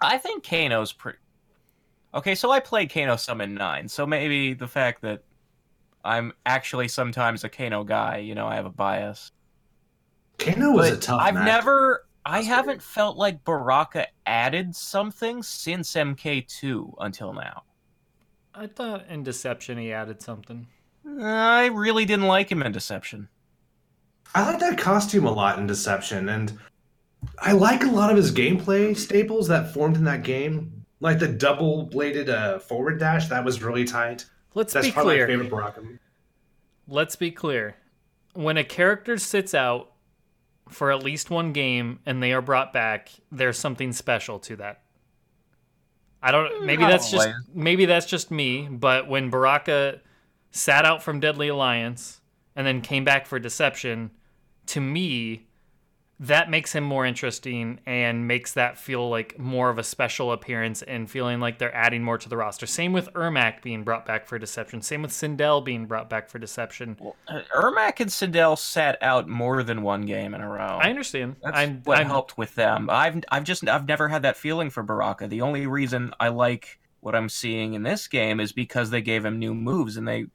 I 0.00 0.18
think 0.18 0.42
Kano's 0.42 0.92
pretty. 0.92 1.18
Okay, 2.14 2.34
so 2.34 2.50
I 2.50 2.60
played 2.60 2.92
Kano 2.92 3.16
in 3.40 3.54
9, 3.54 3.88
so 3.88 4.06
maybe 4.06 4.54
the 4.54 4.68
fact 4.68 5.02
that 5.02 5.22
I'm 6.04 6.32
actually 6.46 6.88
sometimes 6.88 7.44
a 7.44 7.48
Kano 7.48 7.84
guy. 7.84 8.18
You 8.18 8.34
know, 8.34 8.46
I 8.46 8.54
have 8.56 8.66
a 8.66 8.70
bias. 8.70 9.32
Kano 10.38 10.72
was 10.72 10.90
But 10.90 10.98
a 10.98 11.00
tough. 11.00 11.20
I've 11.20 11.34
match. 11.34 11.44
never. 11.44 12.03
I 12.26 12.42
haven't 12.42 12.74
weird. 12.76 12.82
felt 12.82 13.16
like 13.16 13.44
Baraka 13.44 14.06
added 14.26 14.74
something 14.74 15.42
since 15.42 15.92
MK2 15.94 16.94
until 16.98 17.32
now. 17.32 17.64
I 18.54 18.66
thought 18.66 19.06
in 19.08 19.22
Deception 19.22 19.78
he 19.78 19.92
added 19.92 20.22
something. 20.22 20.66
I 21.20 21.66
really 21.66 22.04
didn't 22.04 22.26
like 22.26 22.50
him 22.50 22.62
in 22.62 22.72
Deception. 22.72 23.28
I 24.34 24.50
like 24.50 24.60
that 24.60 24.78
costume 24.78 25.26
a 25.26 25.30
lot 25.32 25.58
in 25.58 25.66
Deception, 25.66 26.28
and 26.28 26.58
I 27.38 27.52
like 27.52 27.84
a 27.84 27.90
lot 27.90 28.10
of 28.10 28.16
his 28.16 28.32
gameplay 28.32 28.96
staples 28.96 29.48
that 29.48 29.72
formed 29.74 29.96
in 29.96 30.04
that 30.04 30.22
game. 30.22 30.84
Like 31.00 31.18
the 31.18 31.28
double-bladed 31.28 32.30
uh, 32.30 32.58
forward 32.60 32.98
dash, 32.98 33.28
that 33.28 33.44
was 33.44 33.62
really 33.62 33.84
tight. 33.84 34.24
Let's 34.54 34.72
That's 34.72 34.86
be 34.86 34.92
probably 34.92 35.16
clear. 35.16 35.26
my 35.26 35.32
favorite 35.32 35.50
Baraka. 35.50 35.82
Let's 36.88 37.16
be 37.16 37.30
clear. 37.30 37.76
When 38.32 38.56
a 38.56 38.64
character 38.64 39.18
sits 39.18 39.52
out 39.52 39.92
for 40.68 40.90
at 40.90 41.02
least 41.02 41.30
one 41.30 41.52
game 41.52 42.00
and 42.06 42.22
they 42.22 42.32
are 42.32 42.42
brought 42.42 42.72
back, 42.72 43.10
there's 43.30 43.58
something 43.58 43.92
special 43.92 44.38
to 44.40 44.56
that. 44.56 44.82
I 46.22 46.30
don't 46.32 46.64
maybe 46.64 46.82
Not 46.82 46.90
that's 46.90 47.10
just 47.10 47.28
maybe 47.52 47.84
that's 47.84 48.06
just 48.06 48.30
me, 48.30 48.66
but 48.70 49.08
when 49.08 49.28
Baraka 49.28 50.00
sat 50.50 50.86
out 50.86 51.02
from 51.02 51.20
Deadly 51.20 51.48
Alliance 51.48 52.20
and 52.56 52.66
then 52.66 52.80
came 52.80 53.04
back 53.04 53.26
for 53.26 53.38
Deception, 53.38 54.10
to 54.66 54.80
me 54.80 55.46
that 56.20 56.48
makes 56.48 56.72
him 56.72 56.84
more 56.84 57.04
interesting 57.04 57.80
and 57.86 58.28
makes 58.28 58.52
that 58.52 58.78
feel 58.78 59.08
like 59.10 59.38
more 59.38 59.68
of 59.68 59.78
a 59.78 59.82
special 59.82 60.32
appearance 60.32 60.82
and 60.82 61.10
feeling 61.10 61.40
like 61.40 61.58
they're 61.58 61.74
adding 61.74 62.04
more 62.04 62.18
to 62.18 62.28
the 62.28 62.36
roster. 62.36 62.66
Same 62.66 62.92
with 62.92 63.12
Ermac 63.14 63.62
being 63.62 63.82
brought 63.82 64.06
back 64.06 64.26
for 64.26 64.38
Deception. 64.38 64.80
Same 64.80 65.02
with 65.02 65.10
Sindel 65.10 65.64
being 65.64 65.86
brought 65.86 66.08
back 66.08 66.28
for 66.30 66.38
Deception. 66.38 66.96
Well, 67.00 67.16
Ermac 67.54 68.00
and 68.00 68.10
Sindel 68.10 68.56
sat 68.56 68.96
out 69.02 69.28
more 69.28 69.62
than 69.64 69.82
one 69.82 70.02
game 70.02 70.34
in 70.34 70.40
a 70.40 70.48
row. 70.48 70.78
I 70.80 70.90
understand. 70.90 71.36
That's 71.42 71.56
I'm, 71.56 71.82
what 71.84 71.98
I'm 71.98 72.06
helped 72.06 72.38
with 72.38 72.54
them. 72.54 72.88
I've 72.90 73.22
I've 73.30 73.44
just 73.44 73.66
I've 73.68 73.88
never 73.88 74.08
had 74.08 74.22
that 74.22 74.36
feeling 74.36 74.70
for 74.70 74.82
Baraka. 74.82 75.26
The 75.26 75.42
only 75.42 75.66
reason 75.66 76.12
I 76.20 76.28
like 76.28 76.78
what 77.00 77.14
I'm 77.14 77.28
seeing 77.28 77.74
in 77.74 77.82
this 77.82 78.08
game 78.08 78.40
is 78.40 78.52
because 78.52 78.90
they 78.90 79.02
gave 79.02 79.24
him 79.24 79.38
new 79.38 79.54
moves 79.54 79.96
and 79.96 80.08
they 80.08 80.26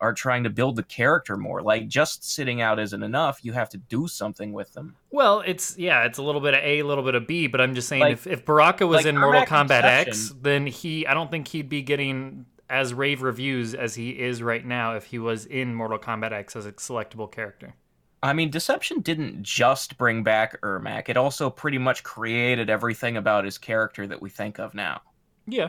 are 0.00 0.12
trying 0.12 0.44
to 0.44 0.50
build 0.50 0.76
the 0.76 0.82
character 0.82 1.36
more. 1.36 1.62
Like 1.62 1.88
just 1.88 2.28
sitting 2.28 2.60
out 2.60 2.78
isn't 2.78 3.02
enough. 3.02 3.40
You 3.42 3.52
have 3.52 3.68
to 3.70 3.78
do 3.78 4.06
something 4.08 4.52
with 4.52 4.72
them. 4.74 4.96
Well, 5.10 5.42
it's 5.46 5.78
yeah, 5.78 6.04
it's 6.04 6.18
a 6.18 6.22
little 6.22 6.40
bit 6.40 6.54
of 6.54 6.60
A, 6.60 6.80
a 6.80 6.86
little 6.86 7.04
bit 7.04 7.14
of 7.14 7.26
B, 7.26 7.46
but 7.46 7.60
I'm 7.60 7.74
just 7.74 7.88
saying 7.88 8.02
Like- 8.02 8.12
if, 8.14 8.26
if 8.26 8.44
Baraka 8.44 8.86
was 8.86 8.98
like 8.98 9.06
in 9.06 9.18
Mortal 9.18 9.42
Ermac 9.42 9.46
Kombat 9.46 9.84
X, 9.84 10.34
then 10.40 10.66
he 10.66 11.06
I 11.06 11.14
don't 11.14 11.30
think 11.30 11.48
he'd 11.48 11.68
be 11.68 11.82
getting 11.82 12.46
as 12.68 12.94
rave 12.94 13.22
reviews 13.22 13.74
as 13.74 13.94
he 13.94 14.10
is 14.10 14.42
right 14.42 14.64
now 14.64 14.94
if 14.94 15.04
he 15.04 15.18
was 15.18 15.46
in 15.46 15.74
Mortal 15.74 15.98
Kombat 15.98 16.32
X 16.32 16.56
as 16.56 16.66
a 16.66 16.72
selectable 16.72 17.30
character. 17.30 17.74
I 18.22 18.32
mean, 18.32 18.48
Deception 18.50 19.00
didn't 19.00 19.42
just 19.42 19.98
bring 19.98 20.22
back 20.22 20.58
Ermac. 20.62 21.10
It 21.10 21.18
also 21.18 21.50
pretty 21.50 21.76
much 21.76 22.02
created 22.02 22.70
everything 22.70 23.18
about 23.18 23.44
his 23.44 23.58
character 23.58 24.06
that 24.06 24.22
we 24.22 24.30
think 24.30 24.58
of 24.58 24.74
now. 24.74 25.02
Yeah. 25.46 25.68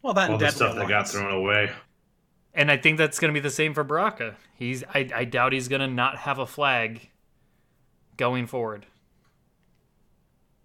Well, 0.00 0.14
that 0.14 0.28
All 0.30 0.34
and 0.34 0.40
the 0.40 0.44
Deadly 0.46 0.56
stuff 0.56 0.76
that 0.76 0.88
got 0.88 1.08
thrown 1.08 1.34
away. 1.34 1.72
And 2.54 2.70
I 2.70 2.76
think 2.76 2.98
that's 2.98 3.18
going 3.20 3.32
to 3.32 3.38
be 3.38 3.42
the 3.42 3.50
same 3.50 3.74
for 3.74 3.84
Baraka. 3.84 4.36
He's 4.54 4.82
I, 4.94 5.08
I 5.14 5.24
doubt 5.24 5.52
he's 5.52 5.68
going 5.68 5.80
to 5.80 5.86
not 5.86 6.16
have 6.18 6.38
a 6.38 6.46
flag 6.46 7.10
going 8.16 8.46
forward. 8.46 8.86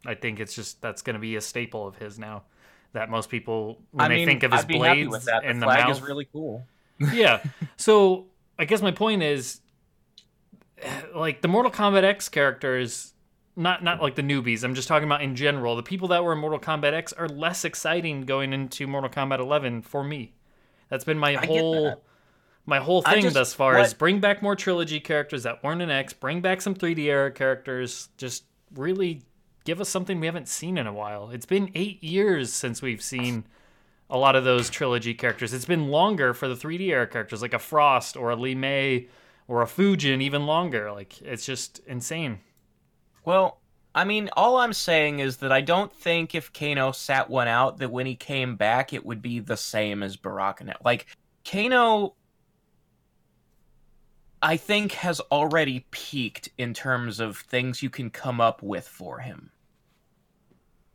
I 0.06 0.16
think 0.16 0.40
it's 0.40 0.54
just 0.54 0.82
that's 0.82 1.02
going 1.02 1.16
to 1.16 1.20
be 1.20 1.36
a 1.36 1.42
staple 1.42 1.88
of 1.88 1.98
his 1.98 2.20
now. 2.20 2.44
That 2.94 3.10
most 3.10 3.30
people 3.30 3.82
when 3.92 4.06
I 4.06 4.08
they 4.10 4.16
mean, 4.18 4.28
think 4.28 4.44
of 4.44 4.52
his 4.52 4.62
I'd 4.62 4.68
be 4.68 4.80
happy 4.80 5.06
blades 5.06 5.26
that. 5.26 5.44
The 5.44 5.50
and 5.50 5.62
the 5.62 5.66
flag 5.66 5.88
mouth. 5.88 5.98
is 5.98 6.02
really 6.02 6.28
cool. 6.32 6.66
yeah. 7.14 7.42
So 7.78 8.28
I 8.58 8.64
guess 8.66 8.82
my 8.82 8.92
point 8.92 9.22
is, 9.22 9.60
like 11.14 11.42
the 11.42 11.48
Mortal 11.50 11.72
Kombat 11.72 12.04
X 12.04 12.30
characters, 12.30 13.14
not 13.56 13.84
not 13.84 14.02
like 14.02 14.16
the 14.16 14.22
newbies. 14.22 14.64
I'm 14.64 14.76
just 14.76 14.88
talking 14.88 15.08
about 15.08 15.22
in 15.22 15.36
general. 15.36 15.76
The 15.76 15.84
people 15.84 16.08
that 16.10 16.24
were 16.24 16.34
in 16.34 16.40
Mortal 16.40 16.60
Kombat 16.60 16.94
X 16.94 17.12
are 17.14 17.28
less 17.28 17.66
exciting 17.66 18.22
going 18.22 18.54
into 18.54 18.88
Mortal 18.88 19.10
Kombat 19.10 19.40
11 19.40 19.82
for 19.82 20.04
me. 20.04 20.35
That's 20.90 21.04
been 21.04 21.18
my 21.20 21.38
I 21.38 21.46
whole 21.46 22.04
my 22.66 22.80
whole 22.80 23.02
thing 23.02 23.22
just- 23.24 23.34
thus 23.34 23.54
far 23.54 23.78
is 23.80 23.94
bring 23.94 24.20
back 24.20 24.42
more 24.42 24.56
trilogy 24.56 25.00
characters 25.00 25.44
that 25.44 25.64
weren't 25.64 25.82
in 25.82 25.90
X. 25.90 26.14
Bring 26.14 26.42
back 26.42 26.62
some 26.62 26.74
3D 26.76 27.06
era 27.10 27.32
characters. 27.32 28.10
Just 28.18 28.44
really 28.74 29.22
give 29.66 29.80
us 29.82 29.90
something 29.90 30.20
we 30.20 30.26
haven't 30.28 30.48
seen 30.48 30.78
in 30.78 30.88
a 30.88 30.94
while. 30.94 31.30
It's 31.32 31.46
been 31.46 31.72
eight 31.76 32.04
years 32.04 32.52
since 32.54 32.82
we've 32.82 33.02
seen 33.02 33.46
a 34.10 34.18
lot 34.18 34.36
of 34.36 34.44
those 34.44 34.70
trilogy 34.70 35.14
characters. 35.16 35.54
It's 35.54 35.66
been 35.66 35.88
longer 35.88 36.34
for 36.34 36.48
the 36.48 36.56
3D 36.56 36.90
era 36.92 37.08
characters, 37.08 37.42
like 37.42 37.54
a 37.54 37.60
Frost 37.60 38.16
or 38.16 38.30
a 38.30 38.36
Li 38.36 38.54
Mei 38.54 39.08
or 39.48 39.62
a 39.62 39.66
Fujin, 39.66 40.22
even 40.22 40.46
longer. 40.46 40.92
Like 40.92 41.20
it's 41.22 41.46
just 41.46 41.80
insane. 41.88 42.40
Well, 43.24 43.60
I 43.96 44.04
mean, 44.04 44.30
all 44.36 44.58
I'm 44.58 44.74
saying 44.74 45.20
is 45.20 45.38
that 45.38 45.54
I 45.54 45.62
don't 45.62 45.92
think 45.96 46.36
if 46.36 46.52
Kano 46.52 46.92
sat 46.92 47.30
one 47.30 47.48
out, 47.48 47.78
that 47.78 47.92
when 47.92 48.06
he 48.06 48.16
came 48.16 48.58
back, 48.58 48.92
it 48.92 49.06
would 49.06 49.22
be 49.22 49.40
the 49.40 49.56
same 49.56 50.04
as 50.04 50.18
Baraka 50.18 50.66
now. 50.66 50.76
Like, 50.84 51.06
Kano, 51.50 52.14
I 54.42 54.58
think, 54.58 54.92
has 54.92 55.22
already 55.32 55.86
peaked 55.92 56.50
in 56.58 56.74
terms 56.74 57.22
of 57.22 57.38
things 57.38 57.82
you 57.82 57.90
can 57.90 58.10
come 58.10 58.42
up 58.42 58.62
with 58.62 58.86
for 58.86 59.20
him. 59.20 59.52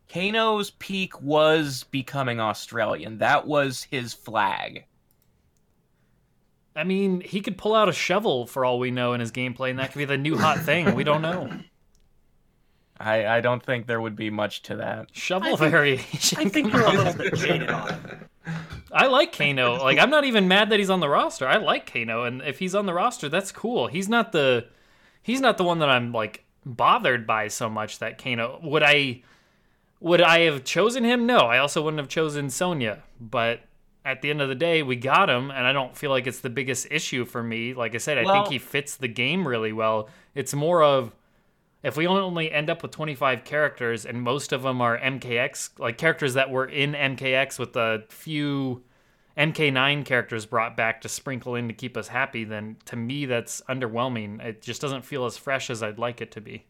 Kano's 0.07 0.69
peak 0.69 1.19
was 1.19 1.85
becoming 1.85 2.39
Australian. 2.39 3.17
That 3.17 3.47
was 3.47 3.81
his 3.89 4.13
flag. 4.13 4.85
I 6.75 6.83
mean, 6.83 7.21
he 7.21 7.41
could 7.41 7.57
pull 7.57 7.73
out 7.73 7.89
a 7.89 7.93
shovel 7.93 8.45
for 8.45 8.63
all 8.63 8.77
we 8.77 8.91
know 8.91 9.13
in 9.13 9.21
his 9.21 9.31
gameplay, 9.31 9.71
and 9.71 9.79
that 9.79 9.91
could 9.91 9.99
be 9.99 10.05
the 10.05 10.19
new 10.19 10.37
hot 10.37 10.59
thing. 10.59 10.93
We 10.93 11.03
don't 11.03 11.23
know. 11.23 11.49
I, 13.01 13.37
I 13.37 13.41
don't 13.41 13.63
think 13.63 13.87
there 13.87 13.99
would 14.01 14.15
be 14.15 14.29
much 14.29 14.61
to 14.63 14.75
that. 14.77 15.07
Shovel 15.13 15.53
I 15.53 15.57
think- 15.57 15.71
variation. 15.71 16.37
I 16.39 16.45
think 16.45 16.71
you're 16.73 16.85
a 16.85 16.91
little 16.91 17.13
bit 17.13 17.33
jaded 17.35 17.69
on 17.69 17.89
it. 17.89 17.99
I 18.91 19.07
like 19.07 19.35
Kano. 19.37 19.75
Like 19.81 19.97
I'm 19.99 20.09
not 20.09 20.25
even 20.25 20.47
mad 20.47 20.69
that 20.69 20.79
he's 20.79 20.89
on 20.89 20.99
the 20.99 21.09
roster. 21.09 21.47
I 21.47 21.57
like 21.57 21.91
Kano, 21.91 22.23
and 22.23 22.41
if 22.41 22.59
he's 22.59 22.75
on 22.75 22.85
the 22.85 22.93
roster, 22.93 23.29
that's 23.29 23.51
cool. 23.51 23.87
He's 23.87 24.09
not 24.09 24.31
the 24.31 24.65
he's 25.21 25.39
not 25.41 25.57
the 25.57 25.63
one 25.63 25.79
that 25.79 25.89
I'm 25.89 26.11
like 26.11 26.43
bothered 26.65 27.25
by 27.25 27.47
so 27.47 27.69
much 27.69 27.99
that 27.99 28.21
Kano 28.21 28.59
would 28.63 28.83
I 28.83 29.21
would 29.99 30.21
I 30.21 30.39
have 30.41 30.63
chosen 30.63 31.03
him? 31.03 31.25
No, 31.25 31.37
I 31.39 31.59
also 31.59 31.81
wouldn't 31.83 31.99
have 31.99 32.09
chosen 32.09 32.49
Sonya. 32.49 33.03
But 33.19 33.61
at 34.03 34.21
the 34.23 34.31
end 34.31 34.41
of 34.41 34.49
the 34.49 34.55
day, 34.55 34.81
we 34.81 34.95
got 34.95 35.29
him, 35.29 35.51
and 35.51 35.65
I 35.67 35.71
don't 35.73 35.95
feel 35.95 36.09
like 36.09 36.25
it's 36.25 36.39
the 36.39 36.49
biggest 36.49 36.87
issue 36.89 37.23
for 37.23 37.43
me. 37.43 37.73
Like 37.75 37.93
I 37.93 37.99
said, 37.99 38.17
I 38.17 38.23
Well- 38.23 38.33
think 38.43 38.51
he 38.51 38.57
fits 38.59 38.95
the 38.97 39.07
game 39.07 39.47
really 39.47 39.71
well. 39.73 40.09
It's 40.33 40.53
more 40.55 40.81
of 40.83 41.13
if 41.83 41.97
we 41.97 42.05
only 42.05 42.51
end 42.51 42.69
up 42.69 42.83
with 42.83 42.91
25 42.91 43.43
characters 43.43 44.05
and 44.05 44.21
most 44.21 44.53
of 44.53 44.61
them 44.61 44.81
are 44.81 44.97
MKX, 44.99 45.79
like 45.79 45.97
characters 45.97 46.35
that 46.35 46.49
were 46.51 46.65
in 46.65 46.93
MKX 46.93 47.57
with 47.57 47.75
a 47.75 48.03
few 48.09 48.83
MK9 49.37 50.05
characters 50.05 50.45
brought 50.45 50.77
back 50.77 51.01
to 51.01 51.09
sprinkle 51.09 51.55
in 51.55 51.67
to 51.67 51.73
keep 51.73 51.97
us 51.97 52.07
happy, 52.07 52.43
then 52.43 52.77
to 52.85 52.95
me 52.95 53.25
that's 53.25 53.61
underwhelming. 53.69 54.43
It 54.43 54.61
just 54.61 54.81
doesn't 54.81 55.05
feel 55.05 55.25
as 55.25 55.37
fresh 55.37 55.69
as 55.69 55.81
I'd 55.81 55.97
like 55.97 56.21
it 56.21 56.31
to 56.31 56.41
be. 56.41 56.65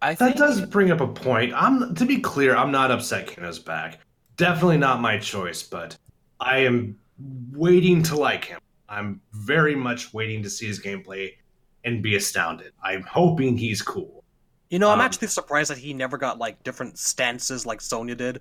I 0.00 0.14
That 0.14 0.36
does 0.36 0.60
bring 0.62 0.90
up 0.90 1.00
a 1.00 1.08
point. 1.08 1.52
I'm 1.54 1.94
to 1.94 2.04
be 2.04 2.20
clear, 2.20 2.56
I'm 2.56 2.70
not 2.70 2.90
upset 2.90 3.26
Kano's 3.26 3.58
back. 3.58 4.00
Definitely 4.36 4.78
not 4.78 5.00
my 5.00 5.18
choice, 5.18 5.62
but 5.62 5.96
I 6.40 6.58
am 6.58 6.98
waiting 7.52 8.02
to 8.04 8.16
like 8.16 8.46
him. 8.46 8.60
I'm 8.88 9.20
very 9.32 9.74
much 9.74 10.12
waiting 10.12 10.42
to 10.42 10.50
see 10.50 10.66
his 10.66 10.80
gameplay 10.80 11.32
and 11.84 12.02
be 12.02 12.16
astounded. 12.16 12.72
I'm 12.82 13.02
hoping 13.02 13.56
he's 13.56 13.82
cool. 13.82 14.24
You 14.70 14.78
know, 14.78 14.88
I'm 14.88 15.00
Um, 15.00 15.04
actually 15.06 15.28
surprised 15.28 15.70
that 15.70 15.78
he 15.78 15.92
never 15.94 16.16
got 16.18 16.38
like 16.38 16.62
different 16.64 16.98
stances 16.98 17.66
like 17.66 17.80
Sonya 17.80 18.14
did. 18.14 18.40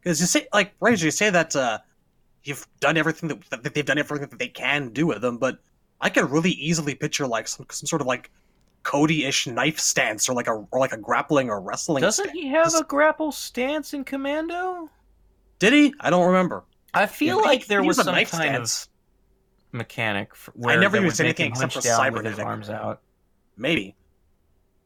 Because 0.00 0.20
you 0.20 0.26
say, 0.26 0.46
like, 0.52 0.72
Razor, 0.80 1.04
you 1.06 1.10
say 1.10 1.30
that 1.30 1.54
uh, 1.54 1.78
you've 2.44 2.66
done 2.80 2.96
everything 2.96 3.28
that, 3.28 3.62
that 3.62 3.74
they've 3.74 3.84
done 3.84 3.98
everything 3.98 4.28
that 4.28 4.38
they 4.38 4.48
can 4.48 4.88
do 4.90 5.06
with 5.06 5.20
them, 5.20 5.38
but 5.38 5.58
I 6.00 6.08
can 6.08 6.28
really 6.28 6.50
easily 6.52 6.94
picture 6.94 7.26
like 7.26 7.46
some, 7.48 7.66
some 7.70 7.86
sort 7.86 8.00
of 8.00 8.06
like 8.08 8.30
Cody-ish 8.82 9.46
knife 9.46 9.78
stance 9.78 10.28
or 10.28 10.34
like 10.34 10.48
a 10.48 10.52
or 10.72 10.80
like 10.80 10.92
a 10.92 10.96
grappling 10.96 11.50
or 11.50 11.60
wrestling. 11.60 12.00
Doesn't 12.00 12.24
stance. 12.30 12.38
he 12.38 12.48
have 12.48 12.74
a 12.74 12.82
grapple 12.82 13.30
stance 13.30 13.94
in 13.94 14.02
Commando? 14.02 14.90
Did 15.60 15.72
he? 15.72 15.94
I 16.00 16.10
don't 16.10 16.26
remember. 16.26 16.64
I 16.94 17.06
feel 17.06 17.36
Yeah, 17.36 17.42
like 17.42 17.60
he- 17.60 17.66
there 17.68 17.80
he 17.82 17.86
was 17.86 17.98
a 18.00 18.04
some 18.04 18.14
knife 18.14 18.32
kind 18.32 18.42
stance. 18.44 18.84
of 18.86 18.91
mechanic 19.72 20.34
where 20.54 20.78
never 20.78 21.00
used 21.00 21.20
anything 21.20 21.50
except 21.50 21.72
for 21.72 21.80
down 21.80 22.12
with 22.12 22.24
his 22.24 22.36
cybernetic. 22.36 22.44
arms 22.44 22.70
out. 22.70 23.00
Maybe. 23.56 23.96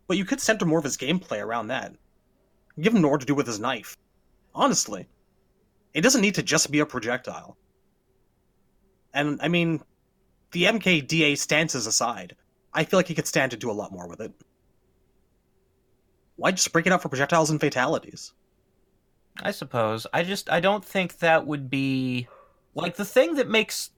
But 0.06 0.16
you 0.16 0.24
could 0.24 0.40
center 0.40 0.64
more 0.64 0.78
of 0.78 0.84
his 0.84 0.96
gameplay 0.96 1.42
around 1.42 1.68
that. 1.68 1.94
Give 2.80 2.94
him 2.94 3.02
more 3.02 3.18
to 3.18 3.26
do 3.26 3.34
with 3.34 3.46
his 3.46 3.58
knife. 3.58 3.96
Honestly. 4.54 5.08
It 5.94 6.02
doesn't 6.02 6.20
need 6.20 6.34
to 6.36 6.42
just 6.42 6.70
be 6.70 6.80
a 6.80 6.86
projectile. 6.86 7.56
And, 9.14 9.40
I 9.40 9.48
mean, 9.48 9.82
the 10.52 10.64
MKDA 10.64 11.38
stances 11.38 11.86
aside, 11.86 12.36
I 12.72 12.84
feel 12.84 12.98
like 12.98 13.08
he 13.08 13.14
could 13.14 13.26
stand 13.26 13.50
to 13.52 13.56
do 13.56 13.70
a 13.70 13.72
lot 13.72 13.92
more 13.92 14.06
with 14.06 14.20
it. 14.20 14.32
Why 16.36 16.50
just 16.50 16.70
break 16.72 16.86
it 16.86 16.92
out 16.92 17.02
for 17.02 17.08
projectiles 17.08 17.50
and 17.50 17.58
fatalities? 17.58 18.32
I 19.42 19.50
suppose. 19.50 20.06
I 20.12 20.22
just 20.22 20.50
I 20.50 20.60
don't 20.60 20.84
think 20.84 21.18
that 21.18 21.46
would 21.46 21.70
be 21.70 22.28
like 22.74 22.96
the 22.96 23.04
thing 23.04 23.34
that 23.34 23.48
makes 23.48 23.90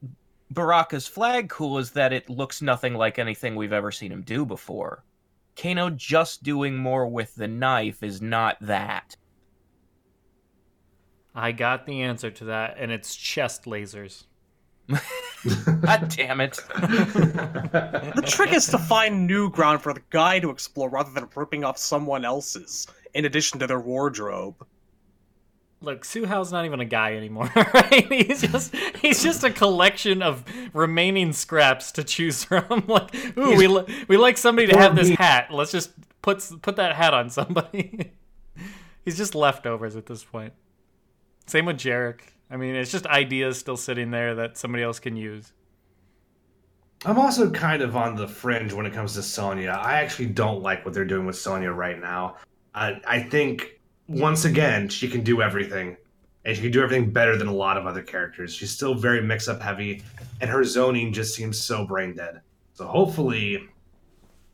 Baraka's 0.52 1.06
flag 1.06 1.48
cool 1.48 1.78
is 1.78 1.90
that 1.92 2.12
it 2.12 2.30
looks 2.30 2.62
nothing 2.62 2.94
like 2.94 3.18
anything 3.18 3.54
we've 3.54 3.72
ever 3.72 3.92
seen 3.92 4.10
him 4.12 4.22
do 4.22 4.46
before. 4.46 5.04
Kano 5.56 5.90
just 5.90 6.42
doing 6.42 6.76
more 6.76 7.06
with 7.06 7.34
the 7.34 7.48
knife 7.48 8.02
is 8.02 8.22
not 8.22 8.56
that. 8.60 9.16
I 11.34 11.52
got 11.52 11.84
the 11.86 12.02
answer 12.02 12.30
to 12.30 12.44
that, 12.46 12.76
and 12.78 12.90
it's 12.90 13.14
chest 13.14 13.64
lasers. 13.64 14.24
God 14.88 16.12
damn 16.16 16.40
it. 16.40 16.56
The 16.56 18.24
trick 18.26 18.52
is 18.52 18.66
to 18.68 18.78
find 18.78 19.26
new 19.26 19.50
ground 19.50 19.82
for 19.82 19.92
the 19.92 20.02
guy 20.10 20.40
to 20.40 20.50
explore 20.50 20.88
rather 20.88 21.12
than 21.12 21.28
ripping 21.34 21.62
off 21.62 21.76
someone 21.76 22.24
else's, 22.24 22.86
in 23.14 23.24
addition 23.24 23.58
to 23.60 23.66
their 23.66 23.80
wardrobe. 23.80 24.66
Look, 25.80 26.04
Hsu 26.04 26.26
Hao's 26.26 26.50
not 26.50 26.64
even 26.64 26.80
a 26.80 26.84
guy 26.84 27.14
anymore, 27.14 27.50
right? 27.56 28.12
He's 28.12 28.42
just 28.42 28.74
he's 28.96 29.22
just 29.22 29.44
a 29.44 29.50
collection 29.50 30.22
of 30.22 30.44
remaining 30.72 31.32
scraps 31.32 31.92
to 31.92 32.04
choose 32.04 32.44
from. 32.44 32.84
Like, 32.88 33.14
ooh, 33.38 33.56
we 33.56 33.68
we 34.08 34.16
like 34.16 34.38
somebody 34.38 34.66
to 34.68 34.78
have 34.78 34.96
this 34.96 35.10
hat. 35.10 35.52
Let's 35.52 35.70
just 35.70 35.90
put 36.22 36.44
put 36.62 36.76
that 36.76 36.96
hat 36.96 37.14
on 37.14 37.30
somebody. 37.30 38.12
he's 39.04 39.16
just 39.16 39.34
leftovers 39.34 39.94
at 39.94 40.06
this 40.06 40.24
point. 40.24 40.52
Same 41.46 41.66
with 41.66 41.76
Jarek. 41.76 42.20
I 42.50 42.56
mean, 42.56 42.74
it's 42.74 42.90
just 42.90 43.06
ideas 43.06 43.58
still 43.58 43.76
sitting 43.76 44.10
there 44.10 44.34
that 44.36 44.56
somebody 44.56 44.82
else 44.82 44.98
can 44.98 45.16
use. 45.16 45.52
I'm 47.04 47.18
also 47.18 47.50
kind 47.50 47.82
of 47.82 47.94
on 47.94 48.16
the 48.16 48.26
fringe 48.26 48.72
when 48.72 48.84
it 48.86 48.92
comes 48.92 49.14
to 49.14 49.22
Sonya. 49.22 49.70
I 49.70 50.00
actually 50.00 50.26
don't 50.26 50.62
like 50.62 50.84
what 50.84 50.94
they're 50.94 51.04
doing 51.04 51.26
with 51.26 51.36
Sonya 51.36 51.70
right 51.70 52.00
now. 52.00 52.36
I, 52.74 53.00
I 53.06 53.22
think 53.22 53.77
once 54.08 54.44
again 54.44 54.88
she 54.88 55.08
can 55.08 55.22
do 55.22 55.42
everything, 55.42 55.96
and 56.44 56.56
she 56.56 56.62
can 56.62 56.70
do 56.72 56.82
everything 56.82 57.10
better 57.10 57.36
than 57.36 57.46
a 57.46 57.52
lot 57.52 57.76
of 57.76 57.86
other 57.86 58.02
characters. 58.02 58.54
She's 58.54 58.70
still 58.70 58.94
very 58.94 59.20
mix-up 59.22 59.60
heavy, 59.60 60.02
and 60.40 60.50
her 60.50 60.64
zoning 60.64 61.12
just 61.12 61.34
seems 61.34 61.60
so 61.60 61.86
brain 61.86 62.14
dead. 62.14 62.40
So 62.74 62.86
hopefully, 62.86 63.68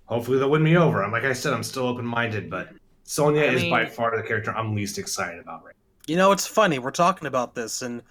hopefully 0.07 0.39
they'll 0.39 0.51
win 0.51 0.63
me 0.63 0.77
over. 0.77 1.03
I'm 1.05 1.13
like 1.13 1.25
I 1.25 1.33
said, 1.33 1.53
I'm 1.53 1.63
still 1.63 1.87
open-minded, 1.87 2.51
but 2.51 2.71
Sonya 3.05 3.43
I 3.43 3.45
is 3.47 3.63
mean- 3.63 3.71
by 3.71 3.87
far 3.87 4.17
the 4.17 4.27
character 4.27 4.55
I'm 4.57 4.75
least 4.75 4.99
excited 4.99 5.41
about 5.41 5.65
right. 5.65 5.75
You 6.07 6.17
know, 6.17 6.33
it's 6.33 6.47
funny, 6.47 6.79
we're 6.79 6.91
talking 6.91 7.29
about 7.29 7.55
this, 7.55 7.81
and 7.81 8.03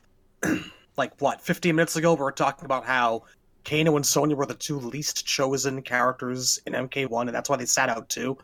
like, 0.97 1.13
what, 1.21 1.41
15 1.41 1.75
minutes 1.75 1.95
ago, 1.95 2.13
we 2.13 2.21
were 2.21 2.31
talking 2.31 2.65
about 2.65 2.85
how 2.85 3.23
Kano 3.65 3.95
and 3.95 4.05
Sonya 4.05 4.35
were 4.35 4.45
the 4.47 4.55
two 4.55 4.79
least 4.79 5.25
chosen 5.25 5.81
characters 5.81 6.59
in 6.65 6.73
MK1, 6.73 7.21
and 7.21 7.29
that's 7.35 7.49
why 7.49 7.55
they 7.55 7.65
sat 7.65 7.89
out 7.89 8.09
too. 8.09 8.37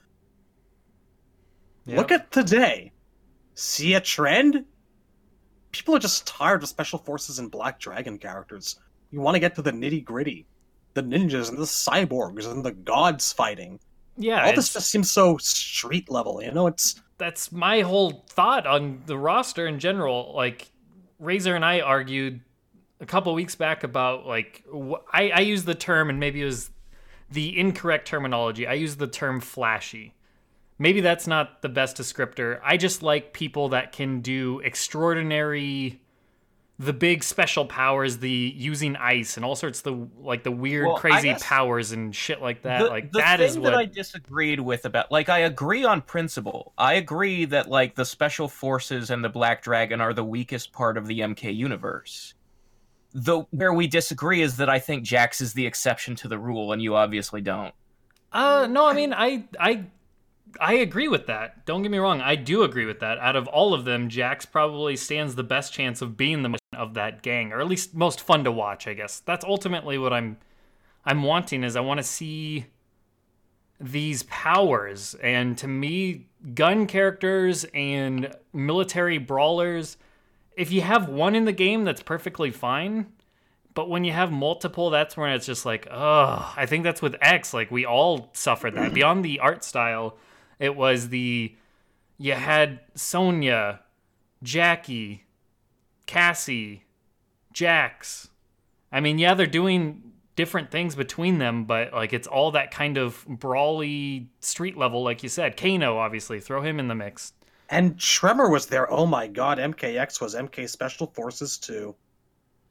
Yep. 1.90 1.98
Look 1.98 2.12
at 2.12 2.32
today. 2.32 2.92
See 3.56 3.94
a 3.96 4.02
trend? 4.02 4.66
People 5.72 5.96
are 5.96 6.00
just 6.00 6.26
tired 6.26 6.64
of 6.64 6.70
Special 6.70 6.98
Forces 7.00 7.40
and 7.40 7.52
Black 7.52 7.80
Dragon 7.80 8.18
characters. 8.18 8.80
You 9.12 9.22
want 9.22 9.36
to 9.36 9.40
get 9.40 9.56
to 9.56 9.62
the 9.62 9.72
nitty 9.72 10.04
gritty. 10.04 10.46
The 10.94 11.04
ninjas 11.04 11.50
and 11.50 11.58
the 11.58 11.64
cyborgs 11.64 12.52
and 12.52 12.64
the 12.66 12.72
gods 12.72 13.32
fighting. 13.32 13.80
yeah. 14.18 14.46
All 14.46 14.54
this 14.56 14.74
just 14.74 14.90
seems 14.90 15.12
so 15.12 15.38
street 15.38 16.10
level, 16.10 16.42
you 16.44 16.52
know? 16.52 16.68
It's. 16.68 17.02
that's 17.18 17.52
my 17.52 17.82
whole 17.82 18.24
thought 18.30 18.66
on 18.66 19.02
the 19.06 19.18
roster 19.18 19.68
in 19.68 19.80
general. 19.80 20.34
Like 20.36 20.72
Razor 21.20 21.56
and 21.56 21.64
I 21.64 21.82
argued 21.82 22.42
a 23.02 23.06
couple 23.06 23.34
weeks 23.34 23.56
back 23.56 23.84
about 23.84 24.26
like 24.26 24.64
wh- 24.74 25.02
I, 25.14 25.30
I 25.30 25.40
used 25.42 25.66
the 25.66 25.76
term 25.76 26.10
and 26.10 26.20
maybe 26.20 26.42
it 26.42 26.46
was 26.46 26.72
the 27.32 27.58
incorrect 27.60 28.08
terminology. 28.08 28.66
I 28.66 28.74
used 28.74 28.98
the 29.00 29.08
term 29.08 29.40
flashy. 29.40 30.14
Maybe 30.80 31.02
that's 31.02 31.28
not 31.28 31.62
the 31.62 31.70
best 31.70 31.98
descriptor. 31.98 32.60
I 32.64 32.78
just 32.78 33.04
like 33.04 33.34
people 33.34 33.70
that 33.70 33.92
can 33.92 34.22
do 34.22 34.60
extraordinary 34.60 36.02
the 36.80 36.94
big 36.94 37.26
special 37.26 37.66
powers, 37.66 38.20
the 38.20 38.54
using 38.56 38.96
ice 38.96 39.36
and 39.36 39.46
all 39.46 39.58
sorts 39.58 39.80
of 39.80 39.84
the 39.84 40.08
like 40.22 40.44
the 40.44 40.52
weird 40.52 40.88
Well, 40.88 40.96
crazy 40.96 41.36
powers 41.36 41.92
and 41.92 42.16
shit 42.16 42.42
like 42.42 42.62
that. 42.62 42.84
the, 42.84 42.86
like 42.86 43.12
the 43.12 43.20
that 43.20 43.40
thing 43.40 43.48
is 43.48 43.56
that 43.56 43.62
what 43.62 43.74
I 43.74 43.84
disagreed 43.84 44.62
with 44.62 44.86
about 44.86 45.12
like 45.12 45.28
I 45.28 45.40
agree 45.40 45.84
on 45.84 46.02
principle. 46.02 46.72
I 46.78 46.94
agree 46.94 47.44
that 47.46 47.68
like 47.70 47.96
the 47.96 48.06
special 48.06 48.48
forces 48.48 49.10
and 49.10 49.22
the 49.22 49.30
Black 49.30 49.62
Dragon 49.62 50.00
are 50.00 50.14
the 50.14 50.24
weakest 50.24 50.72
part 50.72 50.98
of 50.98 51.06
the 51.06 51.20
MK 51.20 51.54
universe. 51.54 52.34
The 53.14 53.42
where 53.52 53.74
we 53.74 53.88
disagree 53.88 54.42
is 54.42 54.56
that 54.58 54.70
I 54.70 54.80
think 54.80 55.04
Jax 55.04 55.42
is 55.42 55.52
the 55.52 55.66
exception 55.66 56.16
to 56.16 56.30
the 56.30 56.40
rule, 56.40 56.72
and 56.72 56.82
you 56.82 56.96
obviously 56.96 57.42
don't. 57.42 57.74
Uh, 58.32 58.68
no, 58.70 58.88
I 58.88 58.94
mean, 58.94 59.12
I, 59.12 59.46
I, 59.60 59.86
I 60.60 60.74
agree 60.74 61.08
with 61.08 61.28
that. 61.28 61.66
Don't 61.66 61.82
get 61.82 61.92
me 61.92 61.98
wrong, 61.98 62.22
I 62.22 62.36
do 62.36 62.64
agree 62.64 62.86
with 62.86 63.00
that. 63.00 63.18
Out 63.20 63.36
of 63.36 63.48
all 63.48 63.74
of 63.74 63.86
them, 63.86 64.10
Jax 64.10 64.46
probably 64.46 64.96
stands 64.96 65.36
the 65.36 65.44
best 65.44 65.74
chance 65.74 66.02
of 66.02 66.18
being 66.18 66.44
the 66.44 66.58
of 66.74 66.94
that 66.94 67.22
gang, 67.22 67.52
or 67.52 67.60
at 67.60 67.68
least 67.68 67.94
most 67.94 68.22
fun 68.22 68.44
to 68.46 68.52
watch. 68.52 68.88
I 68.88 68.94
guess 68.94 69.20
that's 69.20 69.44
ultimately 69.44 69.98
what 69.98 70.14
I'm, 70.14 70.38
I'm 71.06 71.24
wanting 71.24 71.64
is 71.64 71.76
I 71.76 71.82
want 71.82 72.00
to 72.00 72.04
see 72.04 72.68
these 73.80 74.24
powers, 74.24 75.16
and 75.16 75.58
to 75.58 75.68
me, 75.68 76.28
gun 76.54 76.86
characters 76.88 77.66
and 77.74 78.34
military 78.54 79.18
brawlers. 79.18 79.98
If 80.56 80.72
you 80.72 80.82
have 80.82 81.10
one 81.10 81.36
in 81.36 81.46
the 81.46 81.54
game, 81.54 81.84
that's 81.84 82.04
perfectly 82.04 82.52
fine. 82.52 83.08
But 83.74 83.90
when 83.90 84.04
you 84.04 84.12
have 84.12 84.32
multiple, 84.32 84.90
that's 84.90 85.16
when 85.16 85.32
it's 85.32 85.46
just 85.46 85.66
like, 85.66 85.88
oh, 85.90 86.54
I 86.58 86.66
think 86.66 86.84
that's 86.84 87.02
with 87.02 87.16
X. 87.22 87.54
Like 87.54 87.72
we 87.72 87.86
all 87.86 88.30
suffered 88.34 88.76
that. 88.76 88.94
Beyond 88.94 89.24
the 89.24 89.40
art 89.40 89.64
style, 89.64 90.18
it 90.60 90.76
was 90.76 91.10
the 91.10 91.56
you 92.18 92.34
had 92.34 92.82
Sonya, 92.96 93.80
Jacqui, 94.44 95.22
Cassie, 96.06 96.84
Jax. 97.54 98.30
I 98.92 99.00
mean, 99.00 99.18
yeah, 99.20 99.34
they're 99.36 99.46
doing 99.48 100.04
different 100.36 100.72
things 100.72 100.96
between 100.96 101.38
them, 101.38 101.66
but 101.66 101.94
like 101.94 102.12
it's 102.14 102.28
all 102.28 102.52
that 102.52 102.72
kind 102.72 102.98
of 102.98 103.26
brawly 103.28 104.30
street 104.42 104.78
level, 104.78 105.04
like 105.04 105.24
you 105.24 105.30
said. 105.30 105.56
Kano, 105.58 105.98
obviously, 105.98 106.40
throw 106.40 106.62
him 106.62 106.80
in 106.80 106.88
the 106.88 106.96
mix. 106.96 107.34
And 107.70 108.00
Tremor 108.00 108.50
was 108.50 108.66
there. 108.66 108.92
Oh 108.92 109.06
my 109.06 109.28
god, 109.28 109.60
MKX 109.60 110.20
was 110.22 110.34
MK 110.36 110.68
Special 110.70 111.08
Forces 111.08 111.58
too. 111.58 111.96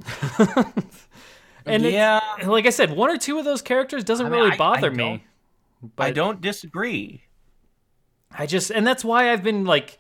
and 1.67 1.85
yeah, 1.85 2.21
like 2.45 2.67
I 2.67 2.71
said, 2.71 2.91
one 2.91 3.11
or 3.11 3.17
two 3.19 3.39
of 3.39 3.45
those 3.45 3.63
characters 3.63 4.05
doesn't 4.05 4.27
I 4.27 4.29
mean, 4.29 4.39
really 4.39 4.51
I- 4.53 4.55
I 4.55 4.59
bother 4.59 4.89
don't- 4.91 4.97
me. 4.97 5.25
I 5.97 6.11
don't 6.11 6.41
disagree. 6.41 7.23
I 8.37 8.47
just 8.47 8.71
and 8.71 8.87
that's 8.87 9.05
why 9.05 9.33
I've 9.33 9.43
been 9.43 9.65
like 9.65 9.99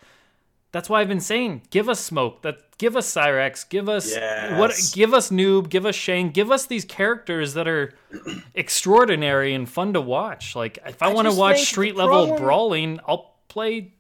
that's 0.73 0.89
why 0.91 1.01
I've 1.01 1.09
been 1.09 1.21
saying 1.21 1.63
give 1.71 1.89
us 1.89 2.01
smoke 2.01 2.43
that 2.43 2.77
give 2.79 2.97
us 2.97 3.13
Cyrax 3.13 3.69
give 3.69 3.89
us 3.89 4.15
what 4.59 4.73
give 4.93 5.15
us 5.15 5.31
noob 5.31 5.69
give 5.69 5.87
us 5.87 5.95
Shang 5.95 6.31
give 6.31 6.51
us 6.51 6.67
these 6.67 6.85
characters 6.85 7.55
that 7.55 7.67
are 7.67 7.95
extraordinary 8.55 9.55
and 9.55 9.69
fun 9.69 9.93
to 9.95 10.01
watch. 10.01 10.55
Like 10.55 10.79
if 10.87 11.03
I, 11.03 11.11
I 11.11 11.15
want 11.15 11.29
to 11.29 11.35
watch 11.35 11.63
street 11.63 11.97
level 11.97 12.27
problem- 12.27 12.43
brawling 12.43 13.01
I'll 13.07 13.35
play 13.49 13.95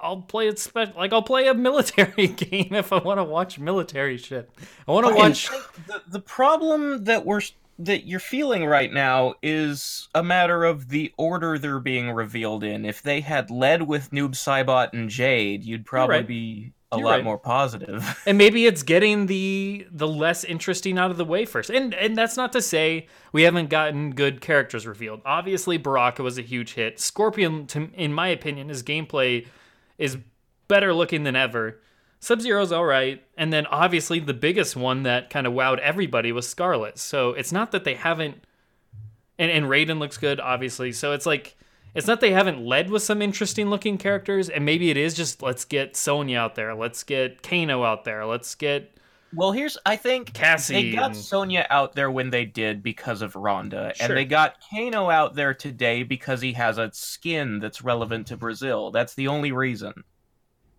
I'll 0.00 0.22
play 0.22 0.48
it 0.48 0.58
spe- 0.58 0.96
like 0.96 1.12
I'll 1.12 1.22
play 1.22 1.46
a 1.48 1.54
military 1.68 2.28
game 2.28 2.74
if 2.74 2.92
I 2.92 2.98
want 2.98 3.18
to 3.18 3.24
watch 3.24 3.58
military 3.58 4.16
shit. 4.16 4.50
I 4.86 4.92
want 4.92 5.06
to 5.06 5.14
watch 5.14 5.48
the, 5.86 6.02
the 6.08 6.20
problem 6.20 7.04
that 7.04 7.26
we're 7.26 7.40
that 7.78 8.06
you're 8.06 8.20
feeling 8.20 8.64
right 8.64 8.92
now 8.92 9.34
is 9.42 10.08
a 10.14 10.22
matter 10.22 10.64
of 10.64 10.88
the 10.88 11.12
order 11.16 11.58
they're 11.58 11.80
being 11.80 12.10
revealed 12.10 12.62
in. 12.62 12.84
If 12.84 13.02
they 13.02 13.20
had 13.20 13.50
led 13.50 13.82
with 13.82 14.10
Noob 14.10 14.32
Saibot 14.32 14.92
and 14.92 15.08
Jade, 15.08 15.64
you'd 15.64 15.84
probably 15.84 16.16
right. 16.16 16.26
be 16.26 16.72
a 16.92 16.98
You're 16.98 17.06
lot 17.06 17.10
right. 17.12 17.24
more 17.24 17.38
positive. 17.38 18.22
and 18.26 18.38
maybe 18.38 18.66
it's 18.66 18.82
getting 18.82 19.26
the 19.26 19.86
the 19.90 20.06
less 20.06 20.44
interesting 20.44 20.98
out 20.98 21.10
of 21.10 21.16
the 21.16 21.24
way 21.24 21.44
first. 21.44 21.70
And 21.70 21.94
and 21.94 22.16
that's 22.16 22.36
not 22.36 22.52
to 22.52 22.62
say 22.62 23.08
we 23.32 23.42
haven't 23.42 23.70
gotten 23.70 24.12
good 24.12 24.40
characters 24.40 24.86
revealed. 24.86 25.20
Obviously, 25.24 25.76
Baraka 25.76 26.22
was 26.22 26.38
a 26.38 26.42
huge 26.42 26.74
hit. 26.74 27.00
Scorpion, 27.00 27.66
to, 27.68 27.90
in 27.94 28.12
my 28.12 28.28
opinion, 28.28 28.68
his 28.68 28.82
gameplay 28.82 29.46
is 29.98 30.16
better 30.68 30.94
looking 30.94 31.24
than 31.24 31.36
ever. 31.36 31.80
Sub 32.24 32.40
Zero's 32.40 32.72
all 32.72 32.84
right, 32.86 33.22
and 33.36 33.52
then 33.52 33.66
obviously 33.66 34.18
the 34.18 34.32
biggest 34.32 34.76
one 34.76 35.02
that 35.02 35.28
kind 35.28 35.46
of 35.46 35.52
wowed 35.52 35.78
everybody 35.78 36.32
was 36.32 36.46
Skarlet. 36.52 36.96
So 36.96 37.30
it's 37.30 37.52
not 37.52 37.70
that 37.72 37.84
they 37.84 37.94
haven't, 37.94 38.42
and 39.38 39.50
and 39.50 39.66
Raiden 39.66 39.98
looks 39.98 40.16
good, 40.16 40.40
obviously. 40.40 40.92
So 40.92 41.12
it's 41.12 41.26
like 41.26 41.54
it's 41.94 42.06
not 42.06 42.20
they 42.22 42.32
haven't 42.32 42.64
led 42.64 42.88
with 42.88 43.02
some 43.02 43.20
interesting 43.20 43.68
looking 43.68 43.98
characters, 43.98 44.48
and 44.48 44.64
maybe 44.64 44.88
it 44.90 44.96
is 44.96 45.12
just 45.12 45.42
let's 45.42 45.66
get 45.66 45.96
Sonya 45.96 46.38
out 46.38 46.54
there, 46.54 46.74
let's 46.74 47.02
get 47.02 47.42
Kano 47.42 47.84
out 47.84 48.04
there, 48.04 48.24
let's 48.24 48.54
get 48.54 48.90
well, 49.34 49.52
here's 49.52 49.76
I 49.84 49.96
think 49.96 50.32
Cassie 50.32 50.90
they 50.92 50.96
got 50.96 51.06
and- 51.08 51.16
Sonya 51.16 51.66
out 51.68 51.94
there 51.94 52.10
when 52.10 52.30
they 52.30 52.46
did 52.46 52.82
because 52.82 53.20
of 53.20 53.36
Ronda, 53.36 53.92
Sure. 53.96 54.06
and 54.06 54.16
they 54.16 54.24
got 54.24 54.56
Kano 54.70 55.10
out 55.10 55.34
there 55.34 55.52
today 55.52 56.04
because 56.04 56.40
he 56.40 56.54
has 56.54 56.78
a 56.78 56.90
skin 56.94 57.58
that's 57.58 57.82
relevant 57.82 58.28
to 58.28 58.36
Brazil. 58.38 58.90
That's 58.92 59.14
the 59.14 59.28
only 59.28 59.52
reason. 59.52 60.04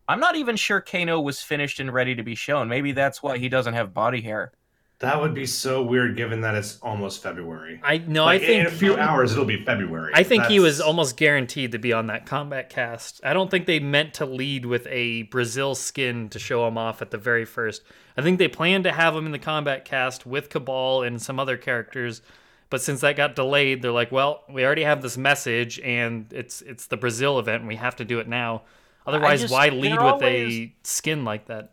I'm 0.08 0.20
not 0.20 0.36
even 0.36 0.56
sure 0.56 0.82
Kano 0.82 1.20
was 1.20 1.42
finished 1.42 1.80
and 1.80 1.94
ready 1.94 2.16
to 2.16 2.24
be 2.24 2.36
shown. 2.36 2.68
Maybe 2.68 2.92
that's 2.92 3.24
why 3.24 3.38
he 3.38 3.50
doesn't 3.50 3.74
have 3.74 3.94
body 3.94 4.22
hair. 4.22 4.52
That 5.00 5.20
would 5.20 5.34
be 5.34 5.46
so 5.46 5.84
weird, 5.84 6.16
given 6.16 6.40
that 6.42 6.56
it's 6.56 6.80
almost 6.82 7.22
February. 7.22 7.82
I 7.84 7.98
no, 7.98 8.26
Like, 8.26 8.42
I 8.42 8.46
think 8.46 8.60
in 8.62 8.66
a 8.68 8.72
few 8.72 8.96
hours 8.96 9.34
it'll 9.34 9.44
be 9.44 9.62
February. 9.66 10.14
I 10.16 10.24
think 10.24 10.46
he 10.46 10.62
was 10.62 10.80
almost 10.80 11.18
guaranteed 11.18 11.74
to 11.74 11.78
be 11.78 11.92
on 11.92 12.08
that 12.08 12.26
Kombat 12.26 12.70
Kast. 12.70 13.20
I 13.22 13.34
don't 13.34 13.52
think 13.52 13.66
they 13.66 13.80
meant 13.80 14.14
to 14.16 14.26
lead 14.26 14.66
with 14.66 14.88
a 14.90 15.24
Brazil 15.24 15.76
skin 15.76 16.30
to 16.30 16.40
show 16.40 16.66
him 16.66 16.78
off 16.78 17.02
at 17.02 17.12
the 17.12 17.18
very 17.18 17.44
first. 17.44 17.82
I 18.16 18.22
think 18.22 18.40
they 18.40 18.48
planned 18.48 18.86
to 18.86 18.94
have 18.94 19.14
him 19.14 19.26
in 19.26 19.34
the 19.34 19.40
Kombat 19.40 19.84
Kast 19.84 20.26
with 20.26 20.50
Cabal 20.50 21.04
and 21.04 21.22
some 21.22 21.42
other 21.42 21.58
characters, 21.58 22.22
but 22.70 22.82
since 22.82 23.02
that 23.02 23.18
got 23.18 23.36
delayed, 23.36 23.82
they're 23.82 23.92
like, 23.92 24.14
"Well, 24.14 24.46
we 24.50 24.66
already 24.66 24.84
have 24.84 25.02
this 25.02 25.18
message, 25.18 25.78
and 25.82 26.32
it's 26.32 26.62
it's 26.62 26.88
the 26.88 26.98
Brazil 26.98 27.38
event, 27.38 27.60
and 27.62 27.68
we 27.68 27.76
have 27.76 27.98
to 27.98 28.06
do 28.06 28.20
it 28.20 28.30
now. 28.30 28.62
Otherwise, 29.06 29.42
just- 29.42 29.54
why 29.54 29.70
lead 29.70 29.92
with 29.92 30.00
always- 30.02 30.54
a 30.60 30.76
skin 30.84 31.24
like 31.26 31.46
that?" 31.48 31.72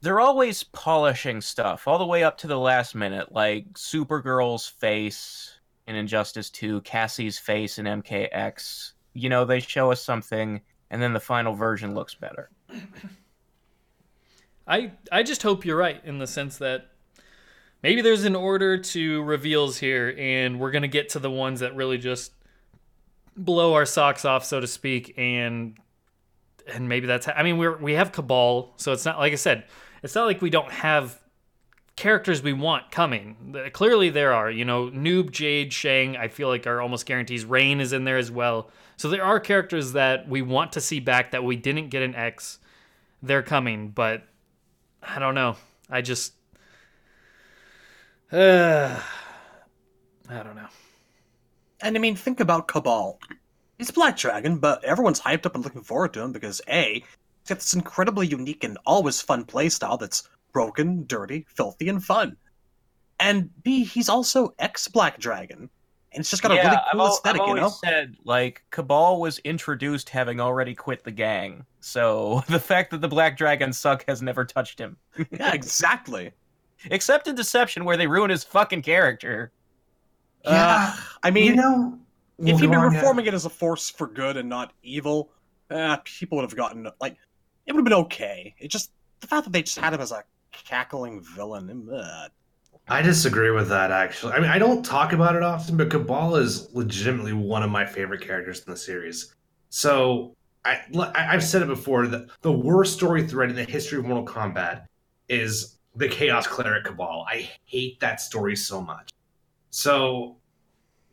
They're 0.00 0.20
always 0.20 0.62
polishing 0.62 1.40
stuff 1.40 1.88
all 1.88 1.98
the 1.98 2.06
way 2.06 2.22
up 2.22 2.38
to 2.38 2.46
the 2.46 2.58
last 2.58 2.94
minute, 2.94 3.32
like 3.32 3.72
Supergirl's 3.72 4.66
face 4.68 5.58
in 5.88 5.96
Injustice 5.96 6.50
2, 6.50 6.82
Cassie's 6.82 7.38
face 7.38 7.78
in 7.78 7.86
MKX. 7.86 8.92
You 9.14 9.28
know, 9.28 9.44
they 9.44 9.58
show 9.58 9.90
us 9.90 10.00
something, 10.00 10.60
and 10.90 11.02
then 11.02 11.14
the 11.14 11.20
final 11.20 11.54
version 11.54 11.94
looks 11.94 12.14
better. 12.14 12.50
I 14.66 14.92
I 15.10 15.22
just 15.22 15.42
hope 15.42 15.64
you're 15.64 15.76
right 15.76 16.00
in 16.04 16.18
the 16.18 16.26
sense 16.26 16.58
that 16.58 16.90
maybe 17.82 18.02
there's 18.02 18.24
an 18.24 18.36
order 18.36 18.78
to 18.78 19.22
reveals 19.22 19.78
here, 19.78 20.14
and 20.18 20.60
we're 20.60 20.70
gonna 20.70 20.88
get 20.88 21.08
to 21.10 21.18
the 21.18 21.30
ones 21.30 21.60
that 21.60 21.74
really 21.74 21.98
just 21.98 22.32
blow 23.36 23.74
our 23.74 23.86
socks 23.86 24.24
off, 24.24 24.44
so 24.44 24.60
to 24.60 24.66
speak, 24.66 25.14
and 25.16 25.78
and 26.68 26.88
maybe 26.88 27.06
that's. 27.06 27.28
I 27.28 27.42
mean, 27.42 27.58
we're 27.58 27.76
we 27.76 27.94
have 27.94 28.12
Cabal, 28.12 28.74
so 28.76 28.92
it's 28.92 29.04
not 29.04 29.18
like 29.18 29.32
I 29.32 29.36
said, 29.36 29.64
it's 30.02 30.14
not 30.14 30.26
like 30.26 30.42
we 30.42 30.50
don't 30.50 30.70
have 30.70 31.20
characters 31.96 32.42
we 32.42 32.52
want 32.52 32.90
coming. 32.90 33.56
Clearly, 33.72 34.10
there 34.10 34.32
are. 34.32 34.50
You 34.50 34.64
know, 34.64 34.88
Noob, 34.88 35.30
Jade, 35.30 35.72
Shang. 35.72 36.16
I 36.16 36.28
feel 36.28 36.48
like 36.48 36.66
are 36.66 36.80
almost 36.80 37.06
guarantees. 37.06 37.44
Rain 37.44 37.80
is 37.80 37.92
in 37.92 38.04
there 38.04 38.18
as 38.18 38.30
well. 38.30 38.70
So 38.96 39.08
there 39.08 39.24
are 39.24 39.40
characters 39.40 39.92
that 39.92 40.28
we 40.28 40.42
want 40.42 40.72
to 40.72 40.80
see 40.80 41.00
back 41.00 41.32
that 41.32 41.44
we 41.44 41.56
didn't 41.56 41.88
get 41.88 42.02
an 42.02 42.14
X. 42.14 42.58
They're 43.22 43.42
coming, 43.42 43.90
but 43.90 44.22
I 45.02 45.18
don't 45.18 45.34
know. 45.34 45.56
I 45.90 46.02
just. 46.02 46.34
Uh, 48.30 49.00
I 50.30 50.42
don't 50.42 50.56
know. 50.56 50.68
And 51.80 51.96
I 51.96 52.00
mean, 52.00 52.16
think 52.16 52.40
about 52.40 52.68
Cabal. 52.68 53.18
He's 53.78 53.90
Black 53.92 54.16
Dragon, 54.16 54.58
but 54.58 54.82
everyone's 54.84 55.20
hyped 55.20 55.46
up 55.46 55.54
and 55.54 55.64
looking 55.64 55.82
forward 55.82 56.12
to 56.14 56.20
him 56.20 56.32
because 56.32 56.60
A, 56.68 56.94
he's 56.94 57.48
got 57.48 57.58
this 57.58 57.74
incredibly 57.74 58.26
unique 58.26 58.64
and 58.64 58.76
always 58.84 59.20
fun 59.20 59.44
playstyle 59.44 59.98
that's 59.98 60.28
broken, 60.52 61.04
dirty, 61.06 61.46
filthy, 61.48 61.88
and 61.88 62.04
fun. 62.04 62.36
And 63.20 63.50
B, 63.62 63.84
he's 63.84 64.08
also 64.08 64.54
ex 64.58 64.88
Black 64.88 65.18
Dragon. 65.18 65.70
And 66.12 66.20
it's 66.20 66.30
just 66.30 66.42
got 66.42 66.52
a 66.52 66.54
really 66.54 66.68
I've, 66.68 66.78
cool 66.90 67.02
al- 67.02 67.08
aesthetic, 67.08 67.42
I've 67.42 67.48
you 67.48 67.54
know? 67.56 67.68
said 67.68 68.16
like 68.24 68.62
Cabal 68.70 69.20
was 69.20 69.38
introduced 69.40 70.08
having 70.08 70.40
already 70.40 70.74
quit 70.74 71.04
the 71.04 71.10
gang, 71.10 71.66
so 71.80 72.42
the 72.48 72.58
fact 72.58 72.90
that 72.90 73.00
the 73.00 73.08
Black 73.08 73.36
Dragons 73.36 73.78
suck 73.78 74.04
has 74.08 74.22
never 74.22 74.44
touched 74.44 74.78
him, 74.78 74.96
yeah, 75.30 75.52
exactly. 75.52 76.32
except 76.86 77.28
in 77.28 77.34
Deception 77.34 77.84
where 77.84 77.96
they 77.96 78.06
ruin 78.06 78.30
his 78.30 78.42
fucking 78.42 78.82
character. 78.82 79.52
Uh, 80.44 80.96
I 81.22 81.30
mean, 81.30 81.44
you 81.44 81.56
know, 81.56 81.98
if 82.38 82.44
we'll 82.44 82.58
he'd 82.58 82.66
go 82.66 82.72
been 82.72 82.80
reforming 82.80 83.26
it 83.26 83.34
as 83.34 83.44
a 83.44 83.50
force 83.50 83.90
for 83.90 84.06
good 84.06 84.36
and 84.36 84.48
not 84.48 84.72
evil, 84.82 85.30
uh, 85.70 85.98
people 86.04 86.36
would 86.36 86.42
have 86.42 86.56
gotten 86.56 86.88
like 87.00 87.16
it 87.66 87.72
would 87.72 87.80
have 87.80 87.84
been 87.84 88.04
okay. 88.04 88.54
It 88.58 88.68
just 88.68 88.92
the 89.20 89.26
fact 89.26 89.44
that 89.44 89.52
they 89.52 89.62
just 89.62 89.78
had 89.78 89.92
him 89.92 90.00
as 90.00 90.12
a 90.12 90.22
cackling 90.52 91.20
villain. 91.20 91.88
Uh, 91.90 92.28
I 92.88 93.02
disagree 93.02 93.50
with 93.50 93.68
that 93.68 93.90
actually. 93.90 94.32
I 94.32 94.40
mean, 94.40 94.50
I 94.50 94.58
don't 94.58 94.84
talk 94.84 95.12
about 95.12 95.36
it 95.36 95.42
often, 95.42 95.76
but 95.76 95.90
Cabal 95.90 96.36
is 96.36 96.72
legitimately 96.74 97.34
one 97.34 97.62
of 97.62 97.70
my 97.70 97.84
favorite 97.84 98.22
characters 98.22 98.62
in 98.66 98.72
the 98.72 98.78
series. 98.78 99.34
So 99.68 100.34
I, 100.64 100.80
I 100.96 101.34
I've 101.34 101.44
said 101.44 101.62
it 101.62 101.68
before 101.68 102.06
that 102.06 102.28
the 102.42 102.52
worst 102.52 102.94
story 102.94 103.26
thread 103.26 103.50
in 103.50 103.56
the 103.56 103.64
history 103.64 103.98
of 103.98 104.06
Mortal 104.06 104.24
Kombat 104.24 104.86
is 105.28 105.78
the 105.96 106.08
Chaos 106.08 106.46
Cleric 106.46 106.84
Cabal. 106.84 107.26
I 107.28 107.50
hate 107.66 108.00
that 108.00 108.20
story 108.20 108.56
so 108.56 108.80
much. 108.80 109.10
So 109.70 110.37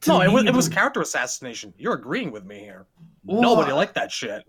no, 0.08 0.22
it 0.22 0.32
was, 0.32 0.46
it 0.46 0.54
was 0.54 0.70
character 0.70 1.02
assassination. 1.02 1.74
You're 1.78 1.94
agreeing 1.94 2.32
with 2.32 2.46
me 2.46 2.60
here. 2.60 2.86
Well, 3.24 3.42
Nobody 3.42 3.72
uh, 3.72 3.76
liked 3.76 3.96
that 3.96 4.12
shit. 4.12 4.44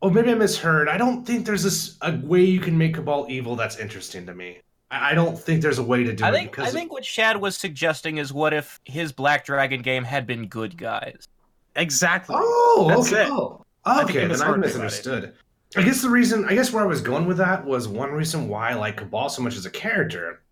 Oh, 0.00 0.10
maybe 0.10 0.30
I 0.30 0.34
misheard. 0.34 0.88
I 0.88 0.96
don't 0.96 1.24
think 1.24 1.44
there's 1.44 1.62
this 1.62 1.96
a 2.02 2.16
way 2.16 2.44
you 2.44 2.60
can 2.60 2.78
make 2.78 2.94
Cabal 2.94 3.26
evil 3.28 3.56
that's 3.56 3.78
interesting 3.78 4.26
to 4.26 4.34
me. 4.34 4.58
I, 4.90 5.10
I 5.10 5.14
don't 5.14 5.38
think 5.38 5.60
there's 5.60 5.78
a 5.78 5.82
way 5.82 6.04
to 6.04 6.12
do 6.12 6.24
I 6.24 6.28
it 6.28 6.32
think 6.32 6.50
because 6.50 6.68
I 6.68 6.70
think 6.70 6.92
what 6.92 7.04
Shad 7.04 7.36
was 7.40 7.56
suggesting 7.56 8.18
is 8.18 8.32
what 8.32 8.54
if 8.54 8.80
his 8.84 9.12
Black 9.12 9.44
Dragon 9.44 9.82
game 9.82 10.04
had 10.04 10.26
been 10.26 10.46
good 10.46 10.76
guys. 10.76 11.26
Exactly. 11.74 12.36
Oh, 12.38 12.86
That's 12.88 13.12
okay. 13.12 13.24
it. 13.24 13.30
Oh, 13.30 13.64
okay, 14.02 14.22
you 14.22 14.28
then 14.28 14.42
I 14.42 14.56
misunderstood. 14.56 15.34
I 15.76 15.82
guess 15.82 16.02
the 16.02 16.10
reason, 16.10 16.44
I 16.46 16.54
guess 16.54 16.72
where 16.72 16.82
I 16.82 16.86
was 16.86 17.00
going 17.00 17.26
with 17.26 17.36
that 17.38 17.64
was 17.64 17.88
one 17.88 18.10
reason 18.10 18.48
why 18.48 18.70
I 18.70 18.74
like 18.74 18.96
Cabal 18.96 19.28
so 19.28 19.42
much 19.42 19.56
as 19.56 19.66
a 19.66 19.70
character 19.70 20.42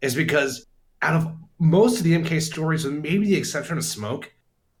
is 0.00 0.14
because 0.14 0.66
out 1.02 1.14
of 1.14 1.32
most 1.58 1.98
of 1.98 2.04
the 2.04 2.12
MK 2.14 2.40
stories, 2.42 2.84
with 2.84 2.94
maybe 2.94 3.26
the 3.26 3.36
exception 3.36 3.78
of 3.78 3.84
Smoke, 3.84 4.32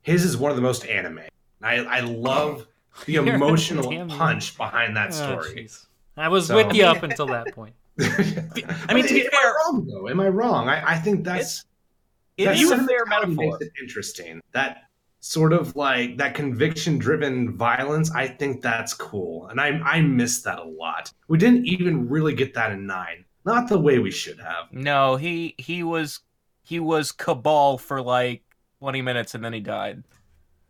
his 0.02 0.24
is 0.24 0.36
one 0.36 0.50
of 0.50 0.56
the 0.56 0.62
most 0.62 0.86
anime. 0.86 1.20
I, 1.62 1.76
I 1.76 2.00
love 2.00 2.66
the 3.06 3.16
emotional 3.16 3.90
damn- 3.90 4.08
punch 4.08 4.56
behind 4.56 4.96
that 4.96 5.08
Oh, 5.08 5.12
story. 5.42 5.64
jeez. 5.64 5.86
I 6.16 6.28
was 6.28 6.46
So- 6.48 6.56
with 6.56 6.74
you 6.74 6.84
up 6.84 7.02
until 7.02 7.26
that 7.26 7.52
point. 7.54 7.74
I 8.00 8.92
mean, 8.92 9.06
to 9.06 9.14
be 9.14 9.24
am 9.24 9.30
fair- 9.30 9.40
I 9.40 9.54
wrong 9.66 9.86
though? 9.86 10.08
Am 10.08 10.18
I 10.20 10.28
wrong? 10.28 10.68
I, 10.68 10.92
I 10.92 10.98
think 10.98 11.24
that's 11.24 11.64
It 12.36 12.46
that 12.46 12.56
is 12.58 12.70
a 12.70 12.78
fair 12.84 13.04
metaphor. 13.06 13.34
Makes 13.52 13.60
it 13.66 13.72
interesting. 13.80 14.40
That 14.52 14.78
sort 15.20 15.52
of 15.52 15.74
like 15.76 16.16
that 16.18 16.34
conviction-driven 16.34 17.56
violence. 17.56 18.10
I 18.12 18.26
think 18.26 18.62
that's 18.62 18.94
cool, 18.94 19.46
and 19.46 19.60
I 19.60 19.78
I 19.84 20.00
miss 20.00 20.42
that 20.42 20.58
a 20.58 20.64
lot. 20.64 21.12
We 21.28 21.38
didn't 21.38 21.66
even 21.66 22.08
really 22.08 22.34
get 22.34 22.52
that 22.54 22.72
in 22.72 22.84
nine. 22.84 23.24
Not 23.44 23.68
the 23.68 23.78
way 23.78 24.00
we 24.00 24.10
should 24.10 24.40
have. 24.40 24.72
No, 24.72 25.14
he 25.14 25.54
he 25.58 25.84
was 25.84 26.18
he 26.64 26.80
was 26.80 27.12
Cabal 27.12 27.78
for 27.78 28.02
like 28.02 28.42
twenty 28.80 29.02
minutes 29.02 29.34
and 29.34 29.44
then 29.44 29.52
he 29.52 29.60
died. 29.60 30.02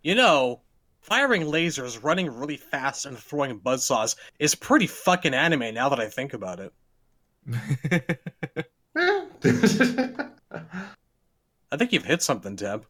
You 0.02 0.14
know, 0.14 0.60
firing 1.00 1.42
lasers, 1.42 2.02
running 2.02 2.30
really 2.30 2.56
fast, 2.56 3.06
and 3.06 3.16
throwing 3.16 3.60
buzzsaws 3.60 4.16
is 4.38 4.54
pretty 4.54 4.86
fucking 4.86 5.34
anime 5.34 5.74
now 5.74 5.88
that 5.88 6.00
I 6.00 6.08
think 6.08 6.34
about 6.34 6.60
it. 6.60 6.72
I 11.70 11.76
think 11.76 11.92
you've 11.92 12.04
hit 12.04 12.22
something, 12.22 12.56
Deb. 12.56 12.86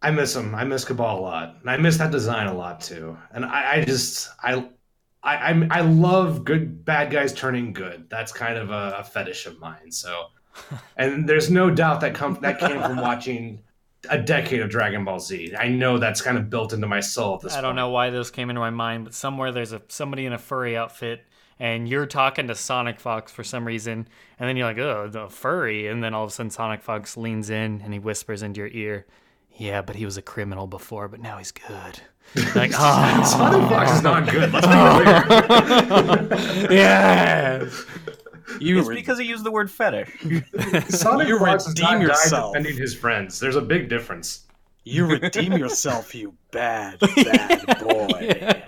I 0.00 0.12
miss 0.12 0.36
him. 0.36 0.54
I 0.54 0.62
miss 0.64 0.84
Cabal 0.84 1.18
a 1.18 1.20
lot, 1.20 1.56
and 1.60 1.70
I 1.70 1.76
miss 1.76 1.96
that 1.96 2.12
design 2.12 2.46
a 2.46 2.54
lot 2.54 2.80
too. 2.80 3.18
And 3.32 3.44
I, 3.44 3.72
I 3.72 3.84
just 3.84 4.30
I. 4.42 4.68
I, 5.20 5.50
I'm, 5.50 5.66
I 5.72 5.80
love 5.80 6.44
good 6.44 6.84
bad 6.84 7.10
guys 7.10 7.32
turning 7.32 7.72
good. 7.72 8.08
That's 8.08 8.30
kind 8.30 8.56
of 8.56 8.70
a, 8.70 8.98
a 8.98 9.04
fetish 9.04 9.46
of 9.46 9.58
mine. 9.58 9.90
So, 9.90 10.26
and 10.96 11.28
there's 11.28 11.50
no 11.50 11.70
doubt 11.70 12.00
that 12.00 12.14
come 12.14 12.38
that 12.42 12.58
came 12.58 12.80
from 12.80 12.96
watching 12.96 13.62
a 14.10 14.18
decade 14.18 14.60
of 14.60 14.70
Dragon 14.70 15.04
Ball 15.04 15.20
Z. 15.20 15.54
I 15.58 15.68
know 15.68 15.98
that's 15.98 16.22
kind 16.22 16.38
of 16.38 16.48
built 16.48 16.72
into 16.72 16.86
my 16.86 17.00
soul 17.00 17.36
at 17.36 17.40
this 17.40 17.54
I 17.54 17.60
don't 17.60 17.76
know 17.76 17.90
why 17.90 18.10
this 18.10 18.30
came 18.30 18.50
into 18.50 18.60
my 18.60 18.70
mind, 18.70 19.04
but 19.04 19.14
somewhere 19.14 19.52
there's 19.52 19.72
a 19.72 19.82
somebody 19.88 20.26
in 20.26 20.32
a 20.32 20.38
furry 20.38 20.76
outfit, 20.76 21.24
and 21.58 21.88
you're 21.88 22.06
talking 22.06 22.48
to 22.48 22.54
Sonic 22.54 23.00
Fox 23.00 23.32
for 23.32 23.44
some 23.44 23.66
reason, 23.66 24.08
and 24.38 24.48
then 24.48 24.56
you're 24.56 24.66
like, 24.66 24.78
"Oh, 24.78 25.08
the 25.08 25.28
furry," 25.28 25.88
and 25.88 26.02
then 26.02 26.14
all 26.14 26.24
of 26.24 26.30
a 26.30 26.32
sudden 26.32 26.50
Sonic 26.50 26.82
Fox 26.82 27.16
leans 27.16 27.50
in 27.50 27.80
and 27.82 27.92
he 27.92 27.98
whispers 27.98 28.42
into 28.42 28.58
your 28.60 28.68
ear, 28.68 29.06
"Yeah, 29.56 29.82
but 29.82 29.96
he 29.96 30.04
was 30.04 30.16
a 30.16 30.22
criminal 30.22 30.66
before, 30.66 31.08
but 31.08 31.20
now 31.20 31.38
he's 31.38 31.52
good." 31.52 32.00
like, 32.54 32.72
oh, 32.74 33.22
Sonic 33.24 33.68
Fox 33.70 33.92
is 33.92 34.02
not 34.02 34.28
good. 34.30 34.52
Let's 34.52 34.66
be 34.66 34.72
clear. 36.68 36.70
yeah. 36.78 37.68
You 38.60 38.78
It's 38.78 38.88
re- 38.88 38.94
because 38.96 39.18
he 39.18 39.26
used 39.26 39.44
the 39.44 39.50
word 39.50 39.70
fetish. 39.70 40.08
Sonic 40.88 41.28
You 41.28 41.38
Fox 41.38 41.66
not 41.66 41.78
redeem 41.92 42.00
yourself. 42.02 42.54
defending 42.54 42.76
his 42.80 42.94
friends. 42.94 43.38
There's 43.38 43.56
a 43.56 43.60
big 43.60 43.88
difference. 43.88 44.46
you 44.84 45.06
redeem 45.06 45.52
yourself, 45.52 46.14
you 46.14 46.34
bad, 46.50 46.98
bad 47.16 47.66
boy. 47.80 48.64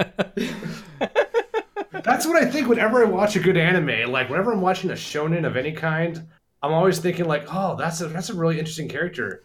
That's 2.05 2.27
what 2.27 2.37
I 2.43 2.51
think 2.51 2.69
whenever 2.69 3.05
I 3.05 3.09
watch 3.09 3.37
a 3.37 3.41
good 3.41 3.57
anime. 3.57 4.11
Like 4.11 4.29
whenever 4.31 4.53
I'm 4.53 4.61
watching 4.61 4.91
a 4.91 4.95
shonen 4.95 5.47
of 5.47 5.57
any 5.57 5.73
kind, 5.73 6.27
I'm 6.63 6.73
always 6.73 6.99
thinking 6.99 7.27
like, 7.27 7.47
"Oh, 7.53 7.77
that's 7.77 8.01
a 8.01 8.09
that's 8.09 8.31
a 8.31 8.35
really 8.35 8.59
interesting 8.59 8.89
character." 8.89 9.45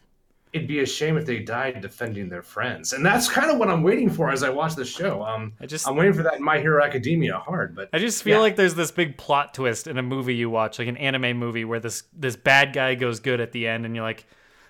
It'd 0.56 0.68
be 0.68 0.80
a 0.80 0.86
shame 0.86 1.18
if 1.18 1.26
they 1.26 1.40
died 1.40 1.82
defending 1.82 2.30
their 2.30 2.42
friends, 2.42 2.94
and 2.94 3.06
that's 3.06 3.28
kind 3.30 3.52
of 3.52 3.58
what 3.58 3.70
I'm 3.70 3.84
waiting 3.84 4.10
for 4.10 4.32
as 4.32 4.42
I 4.42 4.50
watch 4.50 4.74
the 4.76 4.86
show. 4.86 5.22
Um, 5.24 5.52
I 5.60 5.66
just 5.66 5.86
I'm 5.88 5.96
waiting 5.98 6.14
for 6.14 6.24
that 6.24 6.36
in 6.36 6.44
My 6.44 6.60
Hero 6.60 6.82
Academia 6.84 7.38
hard, 7.38 7.76
but 7.76 7.90
I 7.92 8.00
just 8.00 8.24
feel 8.24 8.38
Yeah. 8.38 8.42
like 8.42 8.56
there's 8.56 8.74
this 8.76 8.90
big 8.92 9.18
plot 9.18 9.54
twist 9.54 9.86
in 9.88 9.98
a 9.98 10.02
movie 10.04 10.34
you 10.34 10.50
watch, 10.50 10.80
like 10.80 10.88
an 10.88 10.96
anime 10.98 11.38
movie, 11.38 11.66
where 11.66 11.80
this 11.82 12.04
this 12.14 12.36
bad 12.38 12.72
guy 12.74 12.96
goes 12.96 13.20
good 13.20 13.42
at 13.42 13.52
the 13.52 13.68
end, 13.68 13.86
and 13.86 13.96
you're 13.96 14.06
like, 14.06 14.26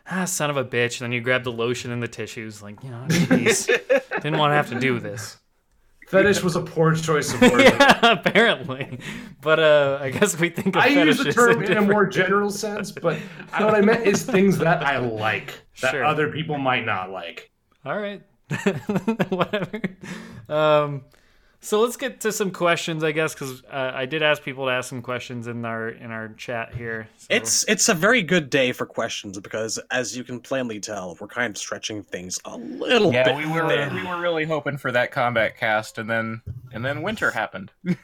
ah, 0.09 0.25
son 0.25 0.49
of 0.49 0.57
a 0.57 0.65
bitch. 0.65 0.99
And 0.99 1.05
then 1.05 1.11
you 1.11 1.21
grab 1.21 1.43
the 1.43 1.51
lotion 1.51 1.91
and 1.91 2.01
the 2.01 2.07
tissues, 2.07 2.61
like, 2.63 2.83
you 2.83 2.89
know, 2.89 3.05
jeez, 3.07 3.67
didn't 4.23 4.37
want 4.39 4.51
to 4.51 4.55
have 4.55 4.69
to 4.69 4.79
do 4.79 4.99
this. 4.99 5.37
Fetish 6.07 6.43
was 6.43 6.55
a 6.55 6.61
poor 6.61 6.93
choice 6.95 7.33
of 7.33 7.41
word. 7.41 7.59
yeah, 7.61 8.11
apparently. 8.11 8.99
But 9.41 9.59
uh, 9.59 9.97
I 10.01 10.11
guess 10.11 10.39
we 10.39 10.49
think 10.49 10.75
of 10.75 10.81
I 10.83 10.87
use 10.87 11.17
the 11.17 11.31
term 11.33 11.63
in 11.63 11.77
a 11.77 11.81
more 11.81 12.05
general 12.05 12.49
sense, 12.51 12.91
but 12.91 13.17
I- 13.51 13.63
what 13.63 13.73
I 13.75 13.81
meant 13.81 14.05
is 14.05 14.23
things 14.23 14.57
that 14.59 14.83
I 14.85 14.97
like 14.99 15.53
that 15.81 15.91
Sure. 15.91 16.03
other 16.03 16.31
people 16.31 16.57
might 16.57 16.85
not 16.85 17.09
like. 17.11 17.51
All 17.85 17.97
right. 17.99 18.21
Whatever. 19.29 19.81
Um, 20.47 21.03
so 21.65 21.81
let's 21.81 21.97
get 21.97 22.21
to 22.21 22.31
some 22.31 22.51
questions, 22.51 23.03
I 23.03 23.11
guess, 23.11 23.33
because 23.33 23.63
uh, 23.65 23.91
I 23.95 24.05
did 24.05 24.21
ask 24.21 24.43
people 24.43 24.65
to 24.67 24.71
ask 24.71 24.87
some 24.89 25.01
questions 25.01 25.47
in 25.47 25.65
our 25.65 25.89
in 25.89 26.11
our 26.11 26.29
chat 26.29 26.75
here. 26.75 27.07
So. 27.17 27.27
It's 27.31 27.65
it's 27.67 27.89
a 27.89 27.95
very 27.95 28.21
good 28.21 28.51
day 28.51 28.71
for 28.71 28.85
questions 28.85 29.39
because, 29.39 29.79
as 29.89 30.15
you 30.15 30.23
can 30.23 30.39
plainly 30.39 30.79
tell, 30.79 31.17
we're 31.19 31.27
kind 31.27 31.49
of 31.49 31.57
stretching 31.57 32.03
things 32.03 32.39
a 32.45 32.55
little 32.55 33.11
Yeah, 33.11 33.23
bit. 33.23 33.37
we 33.37 33.51
were 33.51 33.67
thin. 33.67 33.95
we 33.95 34.03
were 34.03 34.21
really 34.21 34.45
hoping 34.45 34.77
for 34.77 34.91
that 34.91 35.11
Kombat 35.11 35.57
Kast, 35.57 35.97
and 35.97 36.07
then 36.07 36.43
and 36.71 36.85
then 36.85 37.01
winter 37.01 37.31
happened. 37.31 37.71
Ugh. 37.87 37.95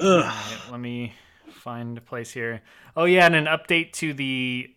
Alright, 0.00 0.60
let 0.70 0.80
me 0.80 1.12
find 1.50 1.98
a 1.98 2.00
place 2.00 2.30
here. 2.30 2.62
Oh 2.96 3.04
yeah, 3.04 3.26
and 3.26 3.34
an 3.34 3.44
update 3.44 3.92
to 3.94 4.14
the 4.14 4.74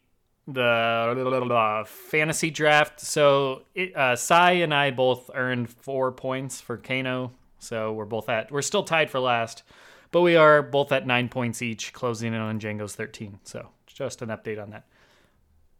the 0.48 1.84
fantasy 1.88 2.52
draft. 2.52 3.00
So 3.00 3.64
it, 3.74 3.96
uh, 3.96 4.16
Sai 4.16 4.52
and 4.52 4.74
I 4.74 4.92
both 4.92 5.30
earned 5.34 5.70
four 5.70 6.12
points 6.12 6.60
for 6.62 6.78
Kano. 6.78 7.32
So 7.60 7.94
we're 7.94 8.06
both 8.06 8.30
at 8.30 8.52
we're 8.52 8.62
still 8.62 8.84
tied 8.84 9.10
for 9.10 9.20
last, 9.20 9.64
but 10.12 10.22
we 10.22 10.36
are 10.36 10.62
both 10.62 10.92
at 10.92 11.08
nine 11.08 11.30
points 11.30 11.62
each, 11.62 11.94
closing 11.94 12.34
in 12.34 12.40
on 12.40 12.60
Django's 12.60 12.96
thirteen. 12.96 13.40
So 13.44 13.70
just 13.88 14.22
an 14.22 14.30
update 14.30 14.62
on 14.62 14.72
that. 14.72 14.86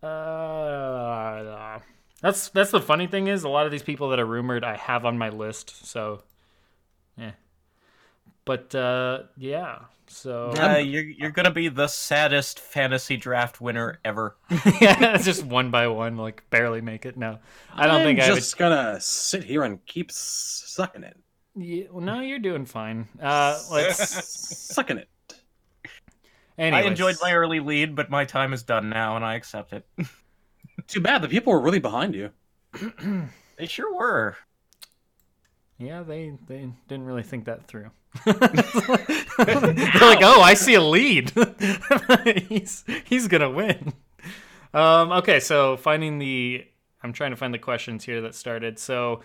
Uh, 0.08 1.80
that's 2.22 2.50
that's 2.50 2.72
the 2.72 2.82
funny 2.82 3.08
thing 3.08 3.28
is 3.28 3.44
a 3.44 3.50
lot 3.50 3.66
of 3.66 3.72
these 3.72 3.84
people 3.84 4.10
that 4.10 4.20
are 4.20 4.26
rumored 4.26 4.64
I 4.64 4.78
have 4.78 5.06
on 5.06 5.18
my 5.18 5.30
list. 5.30 5.86
So, 5.86 6.24
yeah. 7.18 7.32
But 8.46 8.74
uh, 8.76 9.24
yeah, 9.38 9.80
so 10.08 10.52
Uh, 10.52 10.78
you're 10.78 11.04
you're 11.04 11.32
gonna 11.32 11.52
be 11.52 11.68
the 11.68 11.88
saddest 11.88 12.60
fantasy 12.60 13.18
draft 13.18 13.60
winner 13.60 14.00
ever. 14.06 14.38
yeah, 14.82 15.18
just 15.18 15.44
one 15.44 15.72
by 15.72 15.88
one, 15.88 16.18
like 16.18 16.44
barely 16.50 16.82
make 16.82 17.06
it. 17.06 17.18
No, 17.18 17.40
I 17.74 17.88
don't 17.88 18.02
I'm 18.02 18.04
think 18.04 18.20
I'm 18.20 18.36
just 18.36 18.58
gonna 18.58 19.00
sit 19.02 19.44
here 19.44 19.64
and 19.64 19.84
keep 19.86 20.12
sucking 20.12 21.04
it, 21.04 21.18
Yeah, 21.56 21.86
well, 21.92 22.04
no, 22.04 22.20
you're 22.20 22.40
doing 22.40 22.66
fine. 22.66 23.08
Uh, 23.22 23.60
let's. 23.72 24.28
sucking 24.74 24.98
it. 24.98 25.10
Anyways. 26.58 26.86
I 26.86 26.88
enjoyed 26.88 27.16
my 27.22 27.34
early 27.34 27.60
lead, 27.60 27.96
but 27.96 28.10
my 28.10 28.26
time 28.26 28.54
is 28.54 28.64
done 28.64 28.90
now, 28.90 29.16
and 29.16 29.26
I 29.26 29.36
accept 29.36 29.74
it. 29.74 29.86
Too 30.88 31.02
bad 31.02 31.22
the 31.22 31.28
people 31.28 31.54
were 31.54 31.62
really 31.62 31.80
behind 31.80 32.16
you. 32.16 32.32
They 33.58 33.68
sure 33.68 33.96
were. 33.96 34.36
Yeah, 35.78 36.04
they 36.04 36.34
they 36.46 36.70
didn't 36.90 37.06
really 37.06 37.24
think 37.24 37.46
that 37.46 37.68
through. 37.68 37.90
They're 38.26 38.34
like, 38.36 40.20
oh, 40.22 40.42
I 40.42 40.56
see 40.56 40.74
a 40.74 40.82
lead. 40.82 41.32
he's 42.50 42.84
he's 43.06 43.30
gonna 43.30 43.50
win. 43.50 43.94
Um, 44.74 45.14
okay, 45.14 45.40
so 45.40 45.78
finding 45.78 46.20
the 46.20 46.66
I'm 47.02 47.14
trying 47.14 47.32
to 47.32 47.38
find 47.38 47.54
the 47.54 47.60
questions 47.60 48.04
here 48.04 48.20
that 48.22 48.36
started. 48.36 48.78
So 48.78 49.22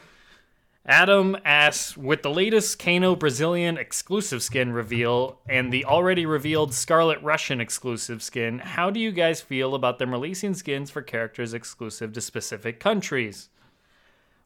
Adam 0.86 1.36
asks, 1.44 1.96
with 1.96 2.22
the 2.22 2.30
latest 2.30 2.78
Kano 2.78 3.14
Brazilian 3.14 3.76
exclusive 3.76 4.42
skin 4.42 4.72
reveal 4.72 5.38
and 5.48 5.72
the 5.72 5.84
already 5.84 6.24
revealed 6.24 6.70
Skarlet 6.70 7.22
Russian 7.22 7.60
exclusive 7.60 8.22
skin, 8.22 8.58
how 8.60 8.90
do 8.90 8.98
you 8.98 9.12
guys 9.12 9.42
feel 9.42 9.74
about 9.74 9.98
them 9.98 10.10
releasing 10.10 10.54
skins 10.54 10.90
for 10.90 11.02
characters 11.02 11.52
exclusive 11.52 12.12
to 12.14 12.20
specific 12.20 12.80
countries? 12.80 13.50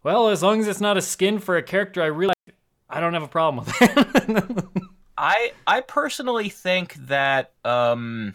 Well, 0.03 0.29
as 0.29 0.43
long 0.43 0.61
as 0.61 0.67
it's 0.67 0.81
not 0.81 0.97
a 0.97 1.03
skin 1.03 1.39
for 1.39 1.57
a 1.57 1.63
character 1.63 2.03
I 2.03 2.07
really 2.07 2.35
I 2.91 3.01
don't 3.01 3.15
have 3.15 3.23
a 3.23 3.29
problem 3.29 3.65
with 3.65 3.75
it. 3.81 4.65
I 5.17 5.53
I 5.67 5.81
personally 5.81 6.49
think 6.49 6.95
that 6.95 7.53
um, 7.65 8.35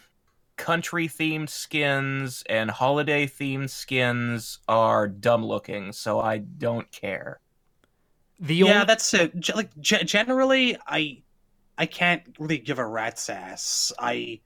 country 0.55 1.07
themed 1.07 1.49
skins 1.49 2.43
and 2.49 2.71
holiday 2.71 3.27
themed 3.27 3.69
skins 3.69 4.59
are 4.67 5.07
dumb 5.07 5.45
looking, 5.45 5.91
so 5.91 6.19
I 6.19 6.37
don't 6.37 6.89
care. 6.91 7.39
The 8.39 8.55
yeah, 8.55 8.73
only, 8.73 8.85
that's 8.85 9.13
it. 9.13 9.37
Ge- 9.39 9.55
Like 9.55 9.69
ge- 9.79 10.05
generally, 10.05 10.77
I 10.87 11.21
I 11.77 11.85
can't 11.85 12.23
really 12.39 12.57
give 12.57 12.79
a 12.79 12.85
rat's 12.85 13.29
ass. 13.29 13.91
I 13.99 14.39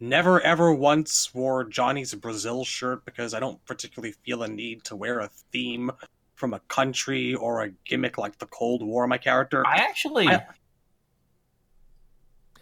never 0.00 0.40
ever 0.40 0.72
once 0.72 1.34
wore 1.34 1.64
Johnny's 1.64 2.14
Brazil 2.14 2.64
shirt 2.64 3.04
because 3.04 3.34
I 3.34 3.40
don't 3.40 3.62
particularly 3.64 4.14
feel 4.24 4.42
a 4.42 4.48
need 4.48 4.84
to 4.84 4.96
wear 4.96 5.20
a 5.20 5.28
theme 5.52 5.90
from 6.34 6.54
a 6.54 6.60
country 6.60 7.34
or 7.34 7.64
a 7.64 7.70
gimmick 7.84 8.16
like 8.16 8.38
the 8.38 8.46
Cold 8.46 8.82
War 8.82 9.02
on 9.02 9.08
my 9.08 9.18
character. 9.18 9.66
I 9.66 9.76
actually, 9.76 10.28
I- 10.28 10.44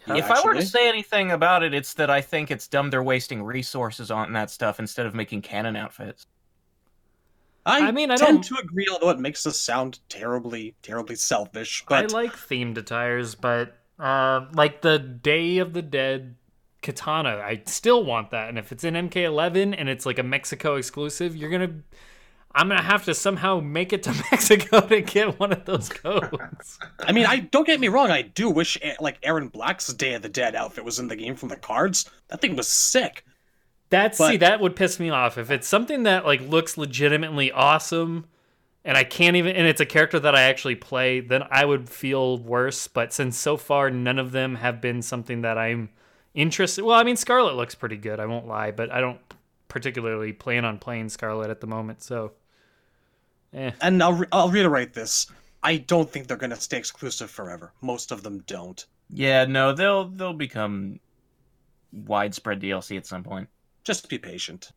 if 0.07 0.31
I 0.31 0.41
were 0.43 0.53
to 0.53 0.65
say 0.65 0.87
anything 0.87 1.31
about 1.31 1.63
it, 1.63 1.73
it's 1.73 1.93
that 1.95 2.09
I 2.09 2.21
think 2.21 2.49
it's 2.49 2.67
dumb 2.67 2.89
they're 2.89 3.03
wasting 3.03 3.43
resources 3.43 4.09
on 4.09 4.31
that 4.33 4.49
stuff 4.49 4.79
instead 4.79 5.05
of 5.05 5.13
making 5.13 5.41
canon 5.41 5.75
outfits. 5.75 6.27
I, 7.67 7.87
I 7.87 7.91
mean, 7.91 8.11
I 8.11 8.15
tend 8.15 8.43
don't- 8.43 8.57
to 8.57 8.63
agree, 8.63 8.87
although 8.91 9.09
it 9.09 9.19
makes 9.19 9.45
us 9.45 9.59
sound 9.59 9.99
terribly, 10.09 10.75
terribly 10.81 11.15
selfish. 11.15 11.83
But 11.87 12.11
I 12.11 12.15
like 12.15 12.33
themed 12.33 12.77
attires, 12.77 13.35
but 13.35 13.77
uh, 13.99 14.45
like 14.53 14.81
the 14.81 14.97
Day 14.99 15.57
of 15.57 15.73
the 15.73 15.81
Dead 15.81 16.35
katana, 16.81 17.37
I 17.43 17.63
still 17.65 18.03
want 18.05 18.31
that. 18.31 18.49
And 18.49 18.57
if 18.57 18.71
it's 18.71 18.83
in 18.83 18.93
MK11 18.93 19.75
and 19.77 19.89
it's 19.89 20.05
like 20.05 20.19
a 20.19 20.23
Mexico 20.23 20.75
exclusive, 20.75 21.35
you're 21.35 21.49
gonna, 21.49 21.73
I'm 22.53 22.69
gonna 22.69 22.81
have 22.81 23.03
to 23.05 23.13
somehow 23.13 23.59
make 23.59 23.91
it 23.91 24.03
to 24.03 24.11
Mexico 24.31 24.81
to 24.87 25.01
get 25.01 25.39
one 25.39 25.51
of 25.51 25.65
those 25.65 25.89
codes. 25.89 26.79
I 26.99 27.11
mean, 27.11 27.25
I 27.25 27.39
don't 27.39 27.65
get 27.67 27.79
me 27.79 27.87
wrong. 27.89 28.11
I 28.11 28.21
do 28.21 28.49
wish 28.49 28.77
eh, 28.81 28.95
like 28.99 29.19
Erron 29.21 29.51
Black's 29.51 29.91
Day 29.93 30.13
of 30.13 30.21
the 30.21 30.29
Dead 30.29 30.55
outfit 30.55 30.85
was 30.85 30.99
in 30.99 31.07
the 31.07 31.15
game 31.15 31.35
from 31.35 31.49
the 31.49 31.57
cards. 31.57 32.09
That 32.29 32.39
thing 32.39 32.55
was 32.55 32.67
sick. 32.67 33.25
That's 33.89 34.17
But- 34.17 34.29
see, 34.29 34.37
that 34.37 34.59
would 34.59 34.75
piss 34.75 34.99
me 34.99 35.09
off 35.09 35.37
if 35.37 35.49
it's 35.49 35.67
something 35.67 36.03
that 36.03 36.25
like 36.25 36.41
looks 36.41 36.77
legitimately 36.77 37.51
awesome. 37.51 38.25
And 38.85 38.95
I 38.97 39.03
can't 39.03 39.35
even, 39.35 39.53
and 39.53 39.67
it's 39.67 39.81
a 39.81 39.85
character 39.85 40.17
that 40.17 40.33
I 40.33 40.43
actually 40.43 40.75
play, 40.75 41.19
then 41.19 41.43
I 41.51 41.65
would 41.65 41.89
feel 41.89 42.37
worse. 42.37 42.87
But 42.87 43.11
since 43.11 43.37
so 43.37 43.57
far 43.57 43.89
none 43.89 44.17
of 44.17 44.31
them 44.31 44.55
have 44.55 44.79
been 44.79 45.01
something 45.01 45.41
that 45.41 45.57
I'm 45.57 45.89
interested, 46.33 46.85
well, 46.85 46.97
I 46.97 47.03
mean, 47.03 47.17
Skarlet 47.17 47.57
looks 47.57 47.75
pretty 47.75 47.97
good. 47.97 48.21
I 48.21 48.25
won't 48.27 48.47
lie, 48.47 48.71
but 48.71 48.89
I 48.89 49.01
don't 49.01 49.19
particularly 49.67 50.31
plan 50.31 50.63
on 50.63 50.77
playing 50.79 51.07
Skarlet 51.07 51.49
at 51.49 51.59
the 51.59 51.67
moment. 51.67 52.01
So, 52.01 52.31
eh. 53.53 53.71
And 53.81 54.01
I'll 54.01 54.13
re- 54.13 54.27
I'll 54.31 54.49
reiterate 54.49 54.93
this. 54.93 55.27
I 55.63 55.77
don't 55.77 56.09
think 56.09 56.27
they're 56.27 56.37
gonna 56.37 56.55
stay 56.55 56.77
exclusive 56.77 57.29
forever. 57.29 57.73
Most 57.81 58.11
of 58.13 58.23
them 58.23 58.43
don't. 58.47 58.85
Yeah, 59.09 59.43
no, 59.45 59.73
they'll 59.73 60.05
they'll 60.07 60.31
become 60.33 61.01
widespread 61.91 62.61
DLC 62.61 62.95
at 62.95 63.05
some 63.05 63.23
point. 63.23 63.49
Just 63.87 64.09
be 64.09 64.17
patient. 64.17 64.73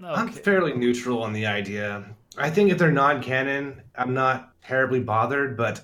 I'm 0.00 0.30
fairly 0.30 0.74
neutral 0.74 1.24
on 1.24 1.32
the 1.32 1.44
idea. 1.44 2.04
I 2.38 2.48
think 2.48 2.70
if 2.70 2.78
they're 2.78 2.92
non-canon, 2.92 3.82
I'm 3.96 4.14
not 4.14 4.52
terribly 4.62 5.00
bothered, 5.00 5.56
but 5.56 5.80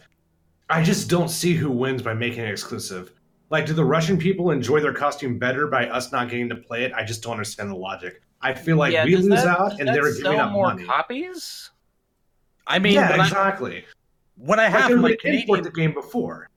I 0.68 0.84
just 0.84 1.10
don't 1.10 1.28
see 1.28 1.54
who 1.54 1.68
wins 1.68 2.00
by 2.00 2.14
making 2.14 2.44
it 2.44 2.50
exclusive. 2.50 3.10
Like, 3.50 3.66
do 3.66 3.72
the 3.72 3.84
Russian 3.84 4.18
people 4.18 4.52
enjoy 4.52 4.78
their 4.78 4.92
costume 4.92 5.36
better 5.36 5.66
by 5.66 5.88
us 5.88 6.12
not 6.12 6.28
getting 6.28 6.48
to 6.50 6.54
play 6.54 6.84
it? 6.84 6.92
I 6.92 7.02
just 7.02 7.24
don't 7.24 7.32
understand 7.32 7.70
the 7.70 7.74
logic. 7.74 8.22
I 8.40 8.54
feel 8.54 8.76
like 8.76 8.92
yeah, 8.92 9.04
we 9.04 9.16
lose 9.16 9.42
that- 9.42 9.48
out 9.48 9.80
and 9.80 9.88
they're 9.88 10.12
sell 10.12 10.22
giving 10.30 10.38
up 10.38 10.52
more 10.52 10.68
money. 10.68 10.84
copies. 10.84 11.70
I 12.68 12.78
mean, 12.78 12.92
yeah, 12.92 13.10
when, 13.10 13.20
I, 13.20 13.24
exactly. 13.26 13.84
when 14.36 14.60
I 14.60 14.68
have 14.68 14.90
they 14.90 14.94
my 14.94 15.16
Canadian, 15.20 15.64
the 15.64 15.72
game 15.72 15.92
before. 15.92 16.48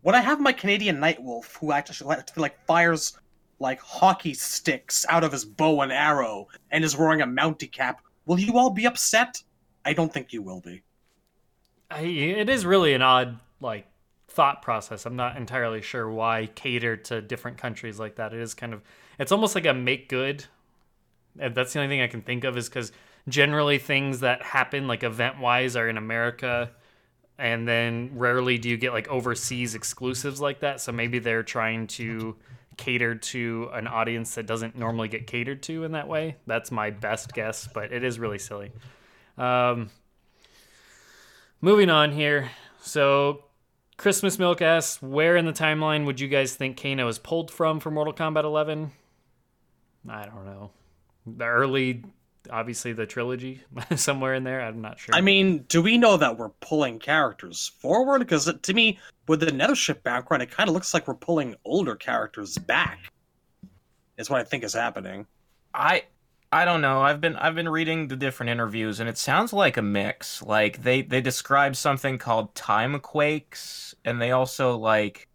when 0.00 0.14
I 0.14 0.22
have 0.22 0.40
my 0.40 0.54
Canadian 0.54 0.96
Nightwolf, 0.96 1.54
who 1.58 1.70
actually 1.70 2.08
like, 2.08 2.34
like 2.38 2.64
fires 2.64 3.18
like 3.60 3.80
hockey 3.80 4.34
sticks 4.34 5.06
out 5.08 5.22
of 5.22 5.32
his 5.32 5.44
bow 5.44 5.82
and 5.82 5.92
arrow 5.92 6.48
and 6.70 6.82
is 6.82 6.96
wearing 6.96 7.20
a 7.20 7.26
Mountie 7.26 7.70
cap, 7.70 8.02
will 8.26 8.40
you 8.40 8.58
all 8.58 8.70
be 8.70 8.86
upset? 8.86 9.42
I 9.84 9.92
don't 9.92 10.12
think 10.12 10.32
you 10.32 10.42
will 10.42 10.60
be. 10.60 10.82
I, 11.90 12.00
it 12.00 12.48
is 12.48 12.64
really 12.66 12.94
an 12.94 13.02
odd 13.02 13.38
like 13.60 13.86
thought 14.28 14.62
process. 14.62 15.06
I'm 15.06 15.16
not 15.16 15.36
entirely 15.36 15.82
sure 15.82 16.10
why 16.10 16.48
cater 16.54 16.96
to 16.96 17.20
different 17.20 17.58
countries 17.58 17.98
like 17.98 18.16
that. 18.16 18.32
It 18.32 18.40
is 18.40 18.54
kind 18.54 18.72
of 18.72 18.82
it's 19.18 19.32
almost 19.32 19.54
like 19.54 19.66
a 19.66 19.74
make 19.74 20.08
good. 20.08 20.44
And 21.38 21.54
that's 21.54 21.72
the 21.72 21.80
only 21.80 21.92
thing 21.92 22.02
I 22.02 22.08
can 22.08 22.22
think 22.22 22.44
of 22.44 22.56
is 22.56 22.68
because 22.68 22.92
generally 23.28 23.78
things 23.78 24.20
that 24.20 24.42
happen 24.42 24.88
like 24.88 25.02
event 25.02 25.38
wise 25.38 25.76
are 25.76 25.88
in 25.88 25.96
America, 25.96 26.70
and 27.38 27.66
then 27.66 28.10
rarely 28.14 28.58
do 28.58 28.68
you 28.68 28.76
get 28.76 28.92
like 28.92 29.08
overseas 29.08 29.74
exclusives 29.74 30.40
like 30.40 30.60
that. 30.60 30.80
So 30.80 30.92
maybe 30.92 31.18
they're 31.18 31.42
trying 31.42 31.86
to 31.88 32.36
cater 32.80 33.14
to 33.14 33.70
an 33.72 33.86
audience 33.86 34.34
that 34.34 34.46
doesn't 34.46 34.76
normally 34.76 35.06
get 35.06 35.26
catered 35.28 35.62
to 35.64 35.84
in 35.84 35.92
that 35.92 36.08
way. 36.08 36.36
That's 36.46 36.72
my 36.72 36.90
best 36.90 37.32
guess, 37.32 37.68
but 37.72 37.92
it 37.92 38.02
is 38.02 38.18
really 38.18 38.38
silly. 38.38 38.72
Um, 39.38 39.90
moving 41.60 41.90
on 41.90 42.10
here. 42.10 42.50
So, 42.80 43.44
Christmas 43.96 44.38
Milk 44.38 44.62
asks, 44.62 45.00
where 45.00 45.36
in 45.36 45.44
the 45.44 45.52
timeline 45.52 46.06
would 46.06 46.18
you 46.18 46.26
guys 46.26 46.56
think 46.56 46.80
Kano 46.80 47.06
is 47.06 47.18
pulled 47.18 47.50
from 47.50 47.78
for 47.78 47.90
Mortal 47.90 48.14
Kombat 48.14 48.44
11? 48.44 48.90
I 50.08 50.24
don't 50.24 50.46
know. 50.46 50.70
The 51.26 51.44
early 51.44 52.04
obviously 52.50 52.92
the 52.92 53.06
trilogy 53.06 53.62
somewhere 53.96 54.34
in 54.34 54.44
there. 54.44 54.60
I'm 54.60 54.80
not 54.80 54.98
sure. 54.98 55.14
I 55.14 55.20
mean, 55.20 55.64
do 55.68 55.82
we 55.82 55.98
know 55.98 56.16
that 56.16 56.38
we're 56.38 56.50
pulling 56.60 56.98
characters 56.98 57.72
forward? 57.78 58.20
Because 58.20 58.52
to 58.62 58.74
me, 58.74 58.98
with 59.28 59.40
the 59.40 59.46
Nethership 59.46 60.02
background, 60.02 60.42
it 60.42 60.50
kind 60.50 60.68
of 60.68 60.74
looks 60.74 60.94
like 60.94 61.06
we're 61.06 61.14
pulling 61.14 61.54
older 61.64 61.96
characters 61.96 62.56
back. 62.58 63.12
Is 64.16 64.28
what 64.28 64.40
I 64.40 64.44
think 64.44 64.64
is 64.64 64.74
happening. 64.74 65.26
I 65.72 66.04
I 66.52 66.64
don't 66.64 66.80
know. 66.80 67.00
I've 67.00 67.20
been 67.20 67.36
I've 67.36 67.54
been 67.54 67.68
reading 67.68 68.08
the 68.08 68.16
different 68.16 68.50
interviews 68.50 69.00
and 69.00 69.08
it 69.08 69.16
sounds 69.16 69.52
like 69.52 69.76
a 69.76 69.82
mix. 69.82 70.42
Like 70.42 70.82
they 70.82 71.02
they 71.02 71.20
describe 71.20 71.76
something 71.76 72.18
called 72.18 72.54
time 72.54 72.98
quakes 73.00 73.94
and 74.04 74.20
they 74.20 74.32
also 74.32 74.76
like 74.76 75.28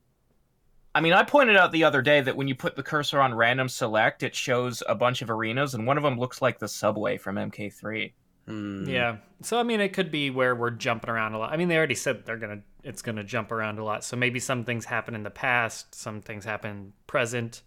I 0.95 1.01
mean, 1.01 1.11
I 1.11 1.23
pointed 1.23 1.57
out 1.57 1.73
the 1.73 1.83
other 1.83 2.01
day 2.01 2.21
that 2.21 2.37
when 2.37 2.47
you 2.47 2.55
put 2.55 2.77
the 2.77 2.81
cursor 2.81 3.19
on 3.19 3.35
random 3.35 3.67
select, 3.67 4.23
it 4.23 4.33
shows 4.33 4.81
a 4.87 4.95
bunch 4.95 5.21
of 5.21 5.29
arenas 5.29 5.73
and 5.73 5.85
one 5.85 5.97
of 5.97 6.03
them 6.03 6.17
looks 6.17 6.41
like 6.41 6.57
the 6.57 6.69
subway 6.69 7.17
from 7.17 7.35
MK3. 7.35 8.13
Hmm. 8.47 8.87
yeah. 8.87 9.17
So 9.41 9.59
I 9.59 9.63
mean, 9.63 9.81
it 9.81 9.89
could 9.89 10.09
be 10.09 10.29
where 10.29 10.55
we're 10.55 10.69
jumping 10.69 11.09
around 11.09 11.33
a 11.33 11.39
lot. 11.39 11.51
I 11.51 11.57
mean, 11.57 11.67
they 11.67 11.75
already 11.75 11.95
said 11.95 12.25
they're 12.25 12.37
gonna 12.37 12.61
it's 12.81 13.01
gonna 13.01 13.25
jump 13.25 13.51
around 13.51 13.77
a 13.77 13.83
lot. 13.83 14.05
So 14.05 14.15
maybe 14.15 14.39
some 14.39 14.63
things 14.63 14.85
happen 14.85 15.15
in 15.15 15.23
the 15.23 15.29
past, 15.29 15.93
some 15.93 16.21
things 16.21 16.45
happen 16.45 16.93
present. 17.07 17.63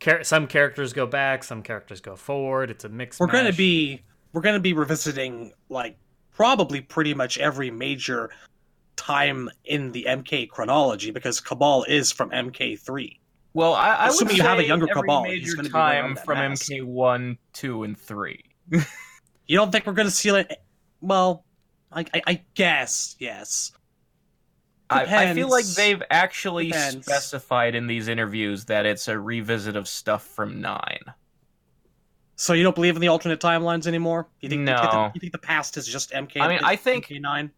Char- 0.00 0.24
some 0.24 0.48
characters 0.48 0.92
go 0.92 1.06
back, 1.06 1.44
some 1.44 1.62
characters 1.62 2.00
go 2.00 2.16
forward. 2.16 2.70
It's 2.70 2.84
a 2.84 2.88
mix. 2.88 3.20
We're 3.20 3.28
gonna 3.28 3.52
be 3.52 4.02
we're 4.32 4.42
gonna 4.42 4.58
be 4.58 4.72
revisiting 4.72 5.52
like 5.68 5.98
probably 6.32 6.80
pretty 6.80 7.14
much 7.14 7.38
every 7.38 7.70
major 7.70 8.30
time 8.96 9.48
in 9.64 9.92
the 9.92 10.06
MK 10.08 10.48
chronology 10.48 11.10
because 11.10 11.40
Cabal 11.40 11.84
is 11.84 12.10
from 12.12 12.30
MK3. 12.30 13.18
Well, 13.54 13.72
I, 13.74 13.90
I 13.94 14.04
would 14.06 14.14
Assuming 14.14 14.36
you 14.36 14.42
have 14.42 14.58
a 14.58 14.66
younger 14.66 14.86
every 14.90 15.02
Cabal, 15.02 15.24
he's 15.24 15.54
gonna 15.54 15.68
be 15.68 15.72
time 15.72 16.16
from 16.24 16.38
mass. 16.38 16.68
MK1, 16.68 17.38
2, 17.52 17.82
and 17.84 17.98
3. 17.98 18.44
You 19.48 19.56
don't 19.56 19.70
think 19.70 19.86
we're 19.86 19.92
gonna 19.92 20.10
see 20.10 20.28
it? 20.30 20.60
well, 21.00 21.44
I 21.92 22.04
I, 22.12 22.22
I 22.26 22.42
guess 22.54 23.14
yes. 23.20 23.70
I, 24.90 25.02
I 25.04 25.34
feel 25.34 25.48
like 25.48 25.64
they've 25.66 26.02
actually 26.10 26.66
Depends. 26.68 27.06
specified 27.06 27.74
in 27.76 27.86
these 27.86 28.08
interviews 28.08 28.64
that 28.66 28.86
it's 28.86 29.06
a 29.08 29.18
revisit 29.18 29.76
of 29.76 29.86
stuff 29.88 30.24
from 30.24 30.60
9. 30.60 30.98
So 32.36 32.52
you 32.52 32.62
don't 32.62 32.74
believe 32.74 32.94
in 32.96 33.00
the 33.00 33.08
alternate 33.08 33.40
timelines 33.40 33.86
anymore? 33.86 34.28
You 34.40 34.48
think, 34.48 34.60
you 34.60 34.66
think, 34.66 34.78
the, 34.80 34.92
No. 34.92 35.10
you 35.14 35.20
think 35.20 35.32
the 35.32 35.38
past 35.38 35.76
is 35.76 35.86
just 35.86 36.10
MK? 36.12 36.40
I 36.40 36.48
mean, 36.48 36.60
I 36.62 36.76
think- 36.76 37.06
MK9. 37.06 37.50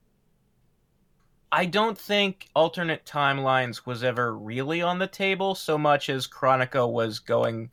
I 1.51 1.64
don't 1.64 1.96
think 1.96 2.49
alternate 2.55 3.07
timelines 3.07 3.86
was 3.86 4.05
ever 4.05 4.36
really 4.36 4.82
on 4.82 4.99
the 4.99 5.07
table 5.07 5.55
so 5.55 5.78
much 5.78 6.11
as 6.11 6.26
Kronika 6.26 6.90
was 6.90 7.18
going. 7.20 7.70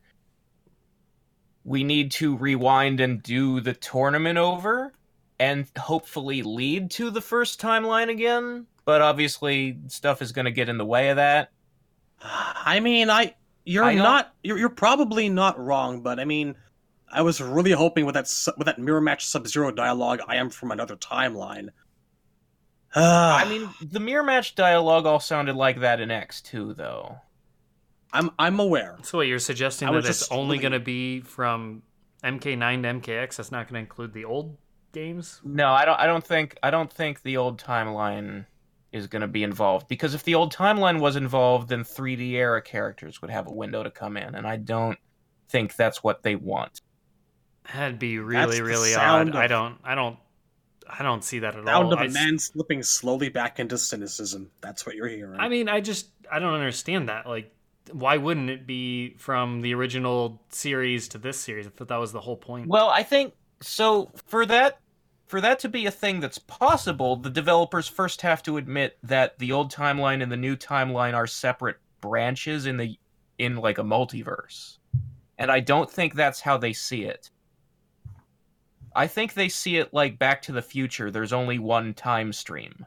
We 1.64 1.84
need 1.84 2.10
to 2.12 2.36
rewind 2.36 3.00
and 3.00 3.22
do 3.22 3.60
the 3.60 3.74
tournament 3.74 4.38
over 4.38 4.94
and 5.38 5.66
hopefully 5.78 6.42
lead 6.42 6.90
to 6.92 7.10
the 7.10 7.20
first 7.20 7.60
timeline 7.60 8.08
again. 8.08 8.66
But 8.84 9.02
obviously, 9.02 9.78
stuff 9.88 10.22
is 10.22 10.32
going 10.32 10.44
to 10.46 10.50
get 10.52 10.68
in 10.68 10.78
the 10.78 10.84
way 10.86 11.10
of 11.10 11.16
that. 11.16 11.50
I 12.22 12.80
mean, 12.80 13.10
I 13.10 13.34
you're 13.64 13.84
I 13.84 13.94
don't- 13.96 14.26
you're 14.42 14.58
you're 14.58 14.68
probably 14.70 15.28
not 15.28 15.58
wrong, 15.58 16.00
but 16.02 16.18
I 16.18 16.24
mean, 16.24 16.54
I 17.12 17.20
was 17.22 17.40
really 17.40 17.72
hoping 17.72 18.06
with 18.06 18.14
that 18.14 18.32
with 18.56 18.66
that 18.66 18.78
mirror 18.78 19.00
match 19.00 19.26
Sub 19.26 19.46
Zero 19.46 19.70
dialogue, 19.70 20.20
I 20.26 20.36
am 20.36 20.48
from 20.48 20.70
another 20.70 20.96
timeline. 20.96 21.68
Ah. 22.96 23.38
I 23.38 23.48
mean, 23.48 23.68
the 23.82 24.00
mirror 24.00 24.22
match 24.24 24.54
dialogue 24.54 25.06
all 25.06 25.20
sounded 25.20 25.54
like 25.54 25.80
that 25.80 26.00
in 26.00 26.08
X2, 26.08 26.74
though. 26.76 27.18
I'm 28.12 28.30
I'm 28.38 28.58
aware. 28.58 28.96
So 29.02 29.18
what 29.18 29.26
you're 29.26 29.38
suggesting 29.38 29.88
I 29.88 29.92
that 29.92 30.06
it's 30.06 30.30
only 30.32 30.56
really- 30.56 30.62
going 30.62 30.72
to 30.72 30.80
be 30.80 31.20
from 31.20 31.82
MK9 32.24 32.82
to 32.82 32.88
MKX? 33.12 33.36
That's 33.36 33.52
not 33.52 33.68
going 33.68 33.74
to 33.74 33.80
include 33.80 34.12
the 34.14 34.24
old 34.24 34.56
games. 34.92 35.40
No, 35.44 35.68
I 35.68 35.84
don't. 35.84 35.98
I 36.00 36.06
don't 36.06 36.24
think. 36.24 36.56
I 36.62 36.70
don't 36.70 36.90
think 36.90 37.22
the 37.22 37.36
old 37.36 37.60
timeline 37.62 38.46
is 38.92 39.08
going 39.08 39.20
to 39.20 39.28
be 39.28 39.42
involved 39.42 39.88
because 39.88 40.14
if 40.14 40.22
the 40.22 40.34
old 40.34 40.54
timeline 40.54 41.00
was 41.00 41.16
involved, 41.16 41.68
then 41.68 41.82
3D 41.84 42.30
era 42.32 42.62
characters 42.62 43.20
would 43.20 43.30
have 43.30 43.46
a 43.46 43.52
window 43.52 43.82
to 43.82 43.90
come 43.90 44.16
in, 44.16 44.34
and 44.34 44.46
I 44.46 44.56
don't 44.56 44.98
think 45.50 45.76
that's 45.76 46.02
what 46.02 46.22
they 46.22 46.36
want. 46.36 46.80
That'd 47.74 47.98
be 47.98 48.18
really 48.18 48.62
really 48.62 48.92
sound 48.92 49.30
odd. 49.30 49.36
I 49.36 49.46
don't. 49.48 49.78
I 49.84 49.94
don't. 49.94 50.16
I 50.88 51.02
don't 51.02 51.24
see 51.24 51.38
that 51.40 51.56
at 51.56 51.64
Sound 51.64 51.68
all. 51.86 51.92
of 51.92 51.98
I 51.98 52.04
a 52.04 52.08
s- 52.08 52.14
man 52.14 52.38
slipping 52.38 52.82
slowly 52.82 53.28
back 53.28 53.58
into 53.58 53.76
cynicism. 53.78 54.50
That's 54.60 54.86
what 54.86 54.94
you're 54.94 55.08
hearing. 55.08 55.38
I 55.40 55.48
mean, 55.48 55.68
I 55.68 55.80
just 55.80 56.08
I 56.30 56.38
don't 56.38 56.54
understand 56.54 57.08
that. 57.08 57.26
Like, 57.26 57.52
why 57.92 58.16
wouldn't 58.16 58.50
it 58.50 58.66
be 58.66 59.14
from 59.18 59.60
the 59.62 59.74
original 59.74 60.42
series 60.50 61.08
to 61.08 61.18
this 61.18 61.38
series? 61.38 61.66
I 61.66 61.70
thought 61.70 61.88
that 61.88 61.96
was 61.96 62.12
the 62.12 62.20
whole 62.20 62.36
point. 62.36 62.68
Well, 62.68 62.88
I 62.88 63.02
think 63.02 63.34
so. 63.60 64.10
For 64.26 64.44
that, 64.46 64.78
for 65.26 65.40
that 65.40 65.58
to 65.60 65.68
be 65.68 65.86
a 65.86 65.90
thing 65.90 66.20
that's 66.20 66.38
possible, 66.38 67.16
the 67.16 67.30
developers 67.30 67.88
first 67.88 68.22
have 68.22 68.42
to 68.44 68.56
admit 68.56 68.96
that 69.02 69.38
the 69.38 69.52
old 69.52 69.72
timeline 69.72 70.22
and 70.22 70.30
the 70.30 70.36
new 70.36 70.56
timeline 70.56 71.14
are 71.14 71.26
separate 71.26 71.76
branches 72.00 72.66
in 72.66 72.76
the 72.76 72.96
in 73.38 73.56
like 73.56 73.78
a 73.78 73.82
multiverse, 73.82 74.78
and 75.38 75.50
I 75.50 75.60
don't 75.60 75.90
think 75.90 76.14
that's 76.14 76.40
how 76.40 76.56
they 76.56 76.72
see 76.72 77.02
it. 77.04 77.30
I 78.96 79.06
think 79.06 79.34
they 79.34 79.48
see 79.48 79.76
it 79.76 79.92
like 79.94 80.18
Back 80.18 80.42
to 80.42 80.52
the 80.52 80.62
Future. 80.62 81.10
There's 81.10 81.32
only 81.32 81.58
one 81.58 81.94
time 81.94 82.32
stream. 82.32 82.86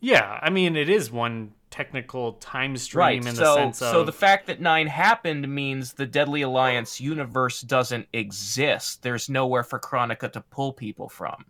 yeah, 0.00 0.38
I 0.42 0.50
mean, 0.50 0.76
it 0.76 0.88
is 0.88 1.10
one 1.10 1.52
technical 1.70 2.34
time 2.34 2.76
stream 2.76 3.00
right. 3.00 3.26
in 3.26 3.34
so, 3.34 3.42
the 3.42 3.54
sense 3.54 3.82
of 3.82 3.90
so 3.90 4.04
the 4.04 4.12
fact 4.12 4.46
that 4.46 4.60
nine 4.60 4.86
happened 4.86 5.52
means 5.52 5.94
the 5.94 6.06
Deadly 6.06 6.42
Alliance 6.42 7.00
universe 7.00 7.60
doesn't 7.62 8.06
exist. 8.12 9.02
There's 9.02 9.28
nowhere 9.28 9.64
for 9.64 9.80
Kronika 9.80 10.30
to 10.32 10.40
pull 10.42 10.72
people 10.72 11.08
from. 11.08 11.46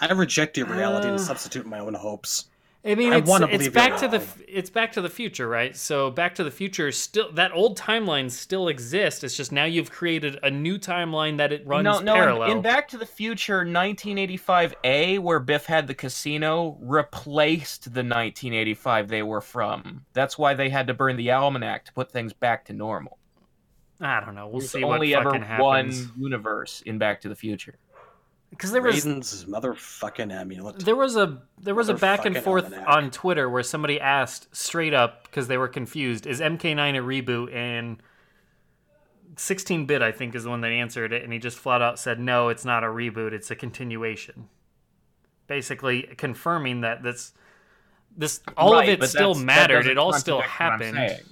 I 0.00 0.12
reject 0.12 0.56
your 0.56 0.66
reality 0.66 1.08
and 1.08 1.16
Uh, 1.16 1.22
substitute 1.22 1.66
my 1.66 1.78
own 1.78 1.94
hopes. 1.94 2.48
I 2.84 2.96
mean, 2.96 3.12
I 3.12 3.18
it's, 3.18 3.30
wanna 3.30 3.46
it's 3.46 3.68
back 3.68 3.96
to 3.98 4.08
the 4.08 4.26
it's 4.48 4.68
back 4.68 4.92
to 4.92 5.00
the 5.00 5.08
future, 5.08 5.48
right? 5.48 5.76
So 5.76 6.10
back 6.10 6.34
to 6.34 6.44
the 6.44 6.50
future 6.50 6.90
still 6.90 7.30
that 7.32 7.52
old 7.52 7.78
timeline 7.78 8.28
still 8.28 8.66
exists. 8.66 9.22
It's 9.22 9.36
just 9.36 9.52
now 9.52 9.64
you've 9.64 9.92
created 9.92 10.40
a 10.42 10.50
new 10.50 10.78
timeline 10.78 11.36
that 11.36 11.52
it 11.52 11.64
runs 11.64 11.84
parallel. 11.84 12.02
no, 12.02 12.12
no. 12.12 12.14
in- 12.14 12.24
parallel. 12.24 12.52
In, 12.52 12.62
Back 12.62 12.88
to 12.88 12.98
the 12.98 13.06
Future, 13.06 13.64
1985A, 13.64 15.20
where 15.20 15.38
Biff 15.38 15.66
had 15.66 15.86
the 15.86 15.94
casino, 15.94 16.76
replaced 16.80 17.84
the 17.84 18.00
1985 18.00 19.08
they 19.08 19.22
were 19.22 19.40
from. 19.40 20.04
That's 20.12 20.36
why 20.36 20.54
they 20.54 20.68
had 20.68 20.88
to 20.88 20.94
burn 20.94 21.16
the 21.16 21.30
almanac 21.30 21.84
to 21.84 21.92
put 21.92 22.10
things 22.10 22.32
back 22.32 22.64
to 22.64 22.72
normal. 22.72 23.18
I 24.00 24.18
don't 24.18 24.34
know. 24.34 24.48
We'll 24.48 24.58
There's 24.58 24.72
see 24.72 24.82
what 24.82 24.94
only 24.94 25.14
ever 25.14 25.38
happens. 25.38 25.62
one 25.62 26.12
universe 26.18 26.82
in 26.84 26.98
Back 26.98 27.20
to 27.20 27.28
the 27.28 27.36
Future. 27.36 27.76
Because 28.52 28.70
there 28.70 28.82
was 28.82 29.02
Raiden's 29.02 29.46
motherfucking 29.46 30.30
amulet. 30.30 30.84
there 30.84 30.94
was 30.94 31.16
a 31.16 31.40
there 31.58 31.74
was 31.74 31.88
a 31.88 31.94
back 31.94 32.26
and 32.26 32.36
forth 32.36 32.64
almanac. 32.64 32.86
on 32.86 33.10
Twitter 33.10 33.48
where 33.48 33.62
somebody 33.62 33.98
asked 33.98 34.54
straight 34.54 34.92
up 34.92 35.24
because 35.24 35.48
they 35.48 35.56
were 35.56 35.68
confused: 35.68 36.26
Is 36.26 36.38
MK9 36.38 36.98
a 36.98 37.02
reboot? 37.02 37.54
And 37.54 37.96
16-bit, 39.36 40.02
I 40.02 40.12
think, 40.12 40.34
is 40.34 40.44
the 40.44 40.50
one 40.50 40.60
that 40.60 40.70
answered 40.70 41.14
it, 41.14 41.24
and 41.24 41.32
he 41.32 41.38
just 41.38 41.56
flat 41.56 41.80
out 41.80 41.98
said, 41.98 42.20
"No, 42.20 42.50
it's 42.50 42.66
not 42.66 42.84
a 42.84 42.88
reboot. 42.88 43.32
It's 43.32 43.50
a 43.50 43.56
continuation." 43.56 44.50
Basically, 45.46 46.02
confirming 46.18 46.82
that 46.82 47.02
this 47.02 47.32
this 48.16 48.40
all 48.58 48.74
Right, 48.74 48.90
of 48.90 49.02
it 49.02 49.06
still 49.08 49.34
mattered. 49.34 49.86
It 49.86 49.96
all 49.96 50.12
still 50.12 50.42
contradict 50.42 50.92
I'm 50.94 50.94
happened. 50.94 51.22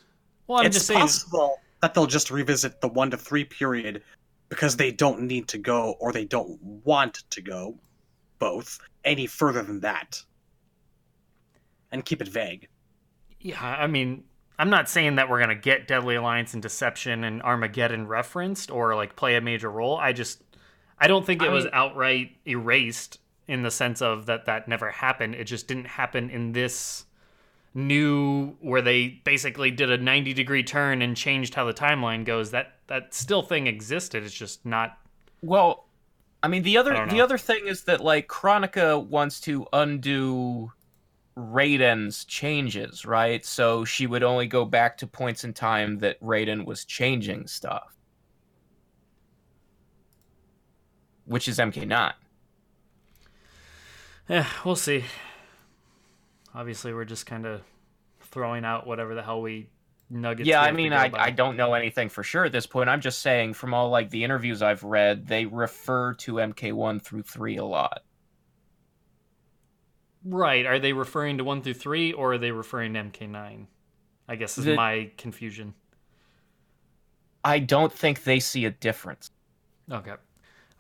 Well, 0.47 0.61
I'm 0.61 0.67
it's 0.67 0.77
just 0.77 0.87
saying. 0.87 1.01
possible 1.01 1.61
that 1.83 1.93
they'll 1.93 2.07
just 2.07 2.31
revisit 2.31 2.81
the 2.81 2.89
one 2.89 3.11
to 3.11 3.19
three 3.19 3.45
period 3.45 4.03
because 4.51 4.77
they 4.77 4.91
don't 4.91 5.23
need 5.23 5.49
to 5.49 5.57
go 5.57 5.97
or 6.01 6.13
they 6.13 6.27
don't 6.27 6.61
want 6.63 7.23
to 7.31 7.41
go, 7.41 7.79
both, 8.39 8.79
any 9.05 9.27
further 9.27 9.63
than 9.63 9.81
that. 9.81 10.23
And 11.91 12.05
keep 12.05 12.21
it 12.21 12.29
vague. 12.29 12.69
Yeah, 13.41 13.63
I 13.63 13.87
mean, 13.87 14.25
I'm 14.59 14.69
not 14.69 14.91
saying 14.91 15.15
that 15.17 15.31
we're 15.31 15.41
gonna 15.41 15.55
get 15.55 15.89
Deadly 15.89 16.17
Alliance 16.17 16.53
and 16.53 16.63
Deception 16.63 17.25
and 17.25 17.41
Armageddon 17.43 18.07
referenced 18.07 18.71
or 18.71 18.95
like 18.95 19.17
play 19.17 19.37
a 19.37 19.41
major 19.41 19.71
role. 19.71 19.97
I 19.97 20.13
just, 20.13 20.43
I 20.99 21.07
don't 21.07 21.25
think 21.25 21.43
it 21.43 21.49
I 21.49 21.53
was 21.53 21.65
mean- 21.65 21.75
outright 21.75 22.37
erased 22.47 23.19
in 23.49 23.63
the 23.63 23.71
sense 23.71 24.03
of 24.03 24.27
that 24.27 24.45
that 24.47 24.69
never 24.69 24.91
happened. 24.91 25.35
It 25.35 25.45
just 25.45 25.67
didn't 25.67 25.87
happen 25.87 26.29
in 26.29 26.53
this 26.53 27.07
new 27.75 28.57
where 28.61 28.83
they 28.83 29.21
basically 29.25 29.71
did 29.71 29.91
a 29.91 29.99
90 29.99 30.33
degree 30.35 30.63
turn 30.63 31.03
and 31.03 31.17
changed 31.17 31.55
how 31.55 31.65
the 31.65 31.75
timeline 31.75 32.25
goes. 32.25 32.51
That 32.51 32.75
that 32.89 33.15
still 33.15 33.43
thing 33.43 33.67
existed. 33.67 34.25
It's 34.25 34.35
just 34.35 34.65
not. 34.67 34.99
Well, 35.43 35.87
I 36.43 36.49
mean 36.49 36.63
the 36.63 36.77
other 36.77 37.07
the 37.07 37.21
other 37.21 37.39
thing 37.39 37.67
is 37.67 37.85
that 37.85 38.01
like 38.01 38.29
Kronika 38.29 39.05
wants 39.05 39.41
to 39.43 39.67
undo 39.73 40.73
Raiden's 41.37 42.25
changes, 42.25 43.05
right? 43.07 43.45
So 43.45 43.85
she 43.85 44.07
would 44.07 44.23
only 44.23 44.47
go 44.47 44.65
back 44.65 44.99
to 44.99 45.07
points 45.07 45.45
in 45.45 45.53
time 45.53 45.99
that 45.99 46.21
Raiden 46.21 46.65
was 46.65 46.85
changing 46.85 47.47
stuff. 47.47 47.95
Which 51.25 51.47
is 51.47 51.59
MK9. 51.59 52.13
Yeah, 54.29 54.39
eh, 54.41 54.45
we'll 54.65 54.77
see. 54.77 55.05
Obviously, 56.55 56.93
we're 56.93 57.05
just 57.05 57.27
kind 57.27 57.47
of 57.47 57.63
throwing 58.21 58.65
out 58.65 58.87
whatever 58.87 59.15
the 59.15 59.23
hell 59.23 59.41
we 59.41 59.69
nuggets. 60.09 60.49
yeah, 60.49 60.61
I 60.61 60.73
mean, 60.73 60.93
I, 60.93 61.09
by. 61.09 61.19
I 61.19 61.31
don't 61.31 61.57
know 61.57 61.75
anything 61.75 62.09
for 62.09 62.23
sure 62.23 62.45
at 62.45 62.53
this 62.53 62.67
point. 62.67 62.89
I'm 62.89 63.01
just 63.01 63.21
saying, 63.21 63.55
from 63.55 63.73
all 63.75 63.91
like 63.91 64.11
the 64.11 64.25
interviews 64.25 64.61
I've 64.63 64.83
read, 64.83 65.27
they 65.27 65.47
refer 65.47 66.15
to 66.15 66.35
MK1 66.35 67.03
through 67.03 67.23
three 67.23 67.57
a 67.57 67.65
lot. 67.65 68.03
Right. 70.25 70.67
Are 70.67 70.79
they 70.79 70.93
referring 70.93 71.39
to 71.39 71.45
one 71.45 71.63
through 71.63 71.75
three, 71.75 72.13
or 72.13 72.35
are 72.35 72.39
they 72.39 72.51
referring 72.51 72.95
to 72.95 73.01
MK9? 73.01 73.67
I 74.29 74.37
guess 74.37 74.59
is 74.59 74.65
The- 74.67 74.75
my 74.77 75.11
confusion. 75.17 75.75
I 77.43 77.59
don't 77.59 77.93
think 77.93 78.25
they 78.25 78.39
see 78.39 78.67
a 78.67 78.71
difference. 78.71 79.31
Okay. 79.91 80.11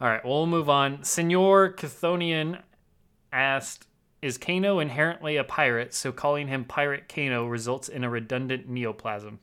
All 0.01 0.09
right. 0.09 0.23
Well, 0.25 0.35
we'll 0.39 0.47
move 0.47 0.69
on. 0.69 1.05
Senor 1.05 1.73
Chthonian 1.73 2.61
asked, 3.33 3.87
"Is 4.23 4.39
Kano 4.39 4.79
inherently 4.79 5.37
a 5.37 5.45
pirate? 5.45 5.95
So 5.95 6.13
calling 6.13 6.49
him 6.49 6.65
Pirate 6.65 7.09
Kano 7.09 7.47
results 7.47 7.89
in 7.89 8.05
a 8.05 8.11
redundant 8.11 8.69
neoplasm." 8.69 9.41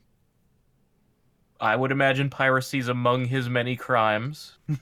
I 1.60 1.76
would 1.76 1.92
imagine 1.92 2.30
piracy's 2.30 2.88
among 2.88 3.26
his 3.26 3.50
many 3.50 3.76
crimes. 3.76 4.58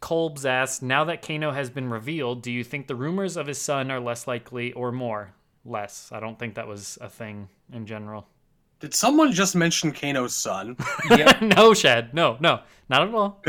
Kolbs 0.00 0.44
asked, 0.44 0.82
"Now 0.82 1.04
that 1.04 1.22
Kano 1.22 1.52
has 1.52 1.70
been 1.70 1.90
revealed, 1.90 2.42
do 2.42 2.50
you 2.50 2.64
think 2.64 2.86
the 2.86 2.96
rumors 2.96 3.36
of 3.36 3.46
his 3.46 3.60
son 3.60 3.90
are 3.90 4.00
less 4.00 4.26
likely 4.26 4.72
or 4.72 4.92
more? 4.92 5.34
Less. 5.64 6.10
I 6.12 6.20
don't 6.20 6.38
think 6.38 6.54
that 6.54 6.66
was 6.66 6.98
a 7.00 7.08
thing 7.08 7.48
in 7.72 7.84
general. 7.84 8.26
Did 8.80 8.94
someone 8.94 9.32
just 9.32 9.56
mention 9.56 9.92
Kano's 9.92 10.34
son? 10.34 10.76
no, 11.42 11.74
Shad. 11.74 12.14
No, 12.14 12.36
no, 12.40 12.60
not 12.88 13.08
at 13.08 13.14
all. 13.14 13.42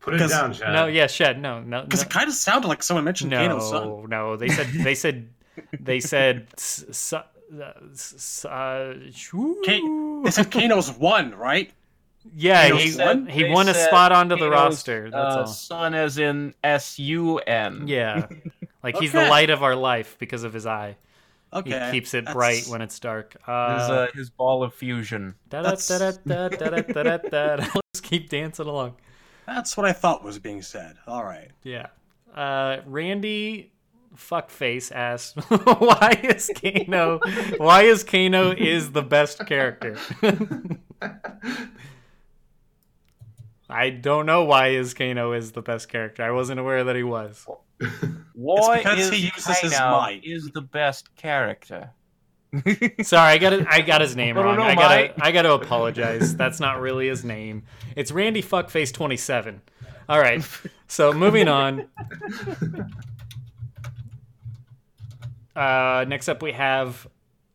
Put 0.00 0.14
it 0.14 0.28
down, 0.28 0.52
Shad. 0.54 0.72
No, 0.72 0.86
yeah, 0.86 1.06
Shad. 1.06 1.40
No, 1.40 1.60
no, 1.60 1.82
Because 1.82 2.00
no. 2.00 2.06
it 2.06 2.10
kind 2.10 2.28
of 2.28 2.34
sounded 2.34 2.68
like 2.68 2.82
someone 2.82 3.04
mentioned 3.04 3.32
Kano's 3.32 3.68
son. 3.68 3.86
No, 3.88 4.06
no. 4.06 4.36
They 4.36 4.48
said 4.48 4.66
they 4.72 4.94
said 4.94 5.28
they 5.80 6.00
said 6.00 6.46
s- 6.56 6.84
s- 6.88 7.12
uh, 7.12 7.22
s- 7.92 8.44
uh, 8.46 8.94
shoo- 9.12 9.60
Ka- 9.64 10.22
They 10.24 10.30
said 10.30 10.50
Kano's 10.50 10.90
one, 10.90 11.34
right? 11.34 11.70
yeah, 12.34 12.68
Kano's 12.68 12.82
he 12.82 12.90
son? 12.90 13.26
he 13.26 13.42
They 13.44 13.50
won 13.50 13.68
a 13.68 13.74
said 13.74 13.88
spot 13.88 14.12
onto 14.12 14.36
the 14.36 14.48
Kano's, 14.48 14.52
roster. 14.52 15.10
That's 15.10 15.36
uh, 15.36 15.38
all. 15.40 15.46
Son 15.46 15.94
as 15.94 16.16
in 16.18 16.54
S 16.64 16.98
U 16.98 17.38
N. 17.38 17.84
Yeah, 17.86 18.26
like 18.82 18.96
he's 18.98 19.12
the 19.12 19.20
Okay. 19.20 19.28
light 19.30 19.50
of 19.50 19.62
our 19.62 19.76
life 19.76 20.16
because 20.18 20.44
of 20.44 20.52
his 20.54 20.64
eye. 20.66 20.96
Okay. 21.52 21.84
He 21.86 21.90
keeps 21.90 22.14
it 22.14 22.24
that's- 22.26 22.34
bright 22.34 22.64
when 22.68 22.80
it's 22.80 22.98
dark. 23.00 23.32
His, 23.34 23.48
Uh, 23.48 24.06
his 24.14 24.30
ball 24.30 24.62
of 24.62 24.72
fusion. 24.72 25.34
Let's 25.52 25.88
keep 28.02 28.28
dancing 28.30 28.66
along. 28.66 28.94
That's 29.46 29.76
what 29.76 29.86
I 29.86 29.92
thought 29.92 30.22
was 30.22 30.38
being 30.38 30.62
said. 30.62 30.96
All 31.06 31.24
right. 31.24 31.50
Yeah. 31.62 31.88
Uh, 32.34 32.78
Randy 32.86 33.72
Fuckface 34.16 34.92
asked, 34.92 35.36
"Why 35.48 36.20
is 36.22 36.50
Kano? 36.54 37.20
Why 37.56 37.82
is 37.82 38.04
Kano 38.04 38.52
is 38.52 38.92
the 38.92 39.02
best 39.02 39.46
character?" 39.46 39.96
I 43.68 43.90
don't 43.90 44.26
know 44.26 44.44
why 44.44 44.68
is 44.68 44.94
Kano 44.94 45.32
is 45.32 45.52
the 45.52 45.62
best 45.62 45.88
character. 45.88 46.24
I 46.24 46.32
wasn't 46.32 46.58
aware 46.60 46.82
that 46.84 46.96
he 46.96 47.04
was. 47.04 47.46
Why 48.34 48.78
because 48.78 48.98
is 48.98 49.10
he 49.10 49.30
uses 49.34 49.58
his 49.60 49.72
Kano 49.72 50.00
might. 50.00 50.24
is 50.24 50.50
the 50.50 50.60
best 50.60 51.14
character? 51.16 51.90
Sorry, 53.02 53.32
I 53.32 53.38
got 53.38 53.52
it. 53.52 53.66
I 53.68 53.80
got 53.80 54.00
his 54.00 54.16
name 54.16 54.36
wrong. 54.36 54.56
no, 54.56 54.62
I 54.62 54.74
gotta. 54.74 55.24
I 55.24 55.30
gotta 55.32 55.52
apologize. 55.52 56.36
That's 56.36 56.58
not 56.60 56.80
really 56.80 57.08
his 57.08 57.24
name. 57.24 57.62
It's 57.96 58.10
Randy 58.10 58.42
Fuckface 58.42 58.92
twenty 58.92 59.16
seven. 59.16 59.62
All 60.08 60.18
right. 60.18 60.44
So 60.88 61.12
moving 61.12 61.46
on. 61.46 61.86
Uh, 65.54 66.04
next 66.08 66.28
up, 66.28 66.42
we 66.42 66.52
have, 66.52 67.06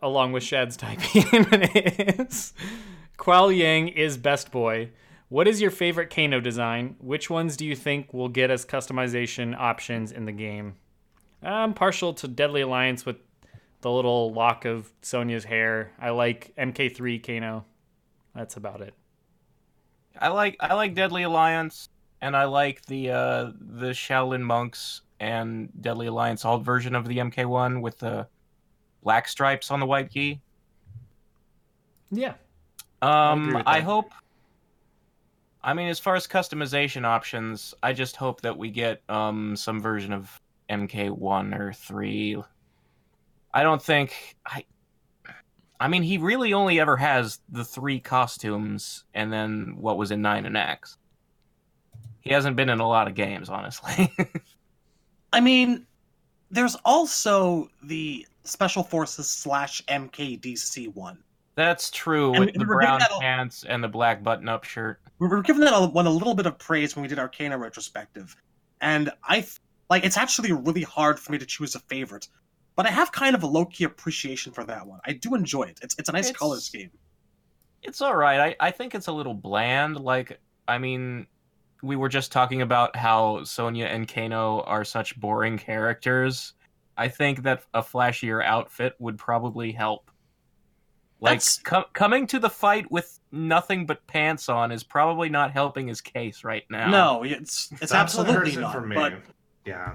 along 0.02 0.32
with 0.32 0.44
Shad's 0.44 0.78
typing, 0.78 1.24
is 1.34 2.54
Kuai 3.18 3.48
Liang 3.48 3.88
is 3.88 4.18
best 4.18 4.52
boy. 4.52 4.92
What 5.30 5.48
is 5.48 5.60
your 5.60 5.72
favorite 5.72 6.14
Kano 6.14 6.40
design? 6.40 6.96
Which 7.00 7.30
ones 7.30 7.58
do 7.58 7.66
you 7.66 7.76
think 7.76 8.14
will 8.14 8.30
get 8.30 8.52
us 8.52 8.64
customization 8.64 9.58
options 9.58 10.12
in 10.12 10.26
the 10.26 10.32
game? 10.32 10.76
I'm 11.42 11.74
partial 11.74 12.14
to 12.16 12.28
Deadly 12.28 12.62
Alliance 12.62 13.06
with 13.06 13.18
the 13.86 13.92
little 13.92 14.34
lock 14.34 14.66
of 14.66 14.92
Sonya's 15.04 15.44
hair. 15.44 15.92
I 16.00 16.10
like 16.10 16.52
MK3 16.58 17.24
Kano. 17.24 17.66
That's 18.34 18.58
about 18.58 18.82
it. 18.82 18.96
I 20.20 20.30
like 20.30 20.58
I 20.60 20.74
like 20.74 20.96
Deadly 20.96 21.22
Alliance, 21.22 21.90
and 22.20 22.36
I 22.36 22.46
like 22.46 22.84
the 22.88 23.12
uh, 23.12 23.52
the 23.60 23.92
Shaolin 23.92 24.42
monks 24.42 25.02
and 25.20 25.70
Deadly 25.82 26.08
Alliance 26.08 26.44
alt 26.46 26.64
version 26.64 26.96
of 26.96 27.08
the 27.08 27.18
MK1 27.18 27.80
with 27.80 28.00
the 28.00 28.28
black 29.04 29.28
stripes 29.28 29.70
on 29.70 29.80
the 29.80 29.86
white 29.86 30.10
gi. 30.10 30.42
Yeah. 32.10 32.34
Um, 33.04 33.54
with 33.54 33.64
I 33.68 33.82
hope. 33.82 34.12
I 35.64 35.76
mean, 35.76 35.90
as 35.90 36.00
far 36.00 36.16
as 36.16 36.26
customization 36.26 37.06
options, 37.06 37.76
I 37.84 37.94
just 37.94 38.16
hope 38.16 38.42
that 38.42 38.58
we 38.58 38.72
get 38.72 39.04
um 39.10 39.56
some 39.56 39.80
version 39.80 40.12
of 40.12 40.42
MK1 40.72 41.60
or 41.60 41.72
three. 41.72 42.42
I 43.56 43.64
don't 43.64 43.82
think 43.82 44.36
I. 44.46 44.66
I 45.80 45.88
mean, 45.88 46.04
he 46.04 46.18
really 46.18 46.54
only 46.54 46.80
ever 46.80 46.98
has 46.98 47.40
the 47.50 47.64
three 47.64 48.00
costumes, 48.00 49.06
and 49.14 49.32
then 49.32 49.76
what 49.78 49.98
was 49.98 50.12
in 50.12 50.22
nine 50.22 50.46
and 50.46 50.56
X. 50.56 50.98
He 52.22 52.32
hasn't 52.32 52.56
been 52.56 52.70
in 52.70 52.80
a 52.80 52.88
lot 52.88 53.08
of 53.08 53.16
games, 53.16 53.50
honestly. 53.50 54.14
I 55.34 55.40
mean, 55.42 55.86
there's 56.52 56.76
also 56.86 57.70
the 57.84 58.26
Special 58.44 58.84
Forces 58.84 59.28
slash 59.30 59.82
MKDC 59.86 60.94
one. 60.96 61.18
That's 61.56 61.90
true 61.90 62.32
And 62.34 62.46
with 62.46 62.56
we 62.56 62.60
the 62.60 62.66
brown 62.66 63.02
a- 63.02 63.20
pants 63.20 63.64
and 63.68 63.84
the 63.84 63.88
black 63.88 64.24
button-up 64.24 64.64
shirt. 64.66 65.00
We 65.20 65.28
were 65.28 65.42
given 65.42 65.62
that 65.64 65.74
a, 65.74 65.86
one 65.88 66.08
a 66.08 66.10
little 66.12 66.36
bit 66.36 66.46
of 66.46 66.58
praise 66.58 66.96
when 66.96 67.04
we 67.04 67.08
did 67.08 67.20
our 67.20 67.30
Kano 67.30 67.58
retrospective, 67.58 68.36
and 68.82 69.12
I 69.24 69.46
like 69.90 70.04
it's 70.04 70.18
actually 70.18 70.52
really 70.52 70.84
hard 70.84 71.20
for 71.20 71.32
me 71.32 71.38
to 71.38 71.46
choose 71.46 71.76
a 71.76 71.80
favorite, 71.80 72.28
but 72.76 72.86
I 72.86 72.92
have 72.92 73.12
kind 73.12 73.36
of 73.36 73.44
a 73.44 73.48
low 73.48 73.66
key 73.66 73.84
appreciation 73.86 74.52
for 74.52 74.64
that 74.66 74.86
one. 74.86 75.00
I 75.06 75.14
do 75.14 75.36
enjoy 75.36 75.64
it. 75.64 75.80
It's 75.82 75.96
it's 75.98 76.10
a 76.10 76.12
nice 76.12 76.26
It's- 76.30 76.38
color 76.40 76.60
scheme. 76.60 76.92
It's 77.84 78.02
all 78.02 78.16
right. 78.16 78.56
I, 78.60 78.68
I 78.68 78.72
think 78.72 78.96
it's 78.96 79.06
a 79.08 79.12
little 79.12 79.36
bland. 79.36 80.00
Like, 80.00 80.40
I 80.68 80.80
mean, 80.80 81.28
we 81.84 81.96
were 81.96 82.10
just 82.10 82.32
talking 82.32 82.64
about 82.64 82.96
how 82.96 83.44
Sonya 83.44 83.86
and 83.86 84.08
Kano 84.08 84.62
are 84.62 84.84
such 84.84 85.20
boring 85.20 85.60
characters. 85.60 86.54
I 86.98 87.10
think 87.10 87.44
that 87.44 87.64
a 87.76 87.84
flashier 87.84 88.44
outfit 88.44 88.96
would 88.98 89.20
probably 89.20 89.72
help. 89.72 90.10
Like, 91.22 91.42
That's- 91.42 91.86
coming 91.94 92.26
to 92.28 92.40
the 92.40 92.50
fight 92.50 92.90
with 92.92 93.20
nothing 93.32 93.86
but 93.86 94.06
pants 94.08 94.50
on 94.50 94.72
is 94.72 94.84
probably 94.84 95.30
not 95.30 95.52
helping 95.52 95.88
his 95.88 96.02
case 96.02 96.44
right 96.44 96.64
now. 96.72 96.90
No, 96.90 97.24
it's 97.24 97.70
it's 97.74 97.80
That's 97.82 97.94
absolutely 97.94 98.56
not. 98.56 98.72
for 98.74 98.82
me. 98.82 98.96
But 98.96 99.14
yeah. 99.64 99.94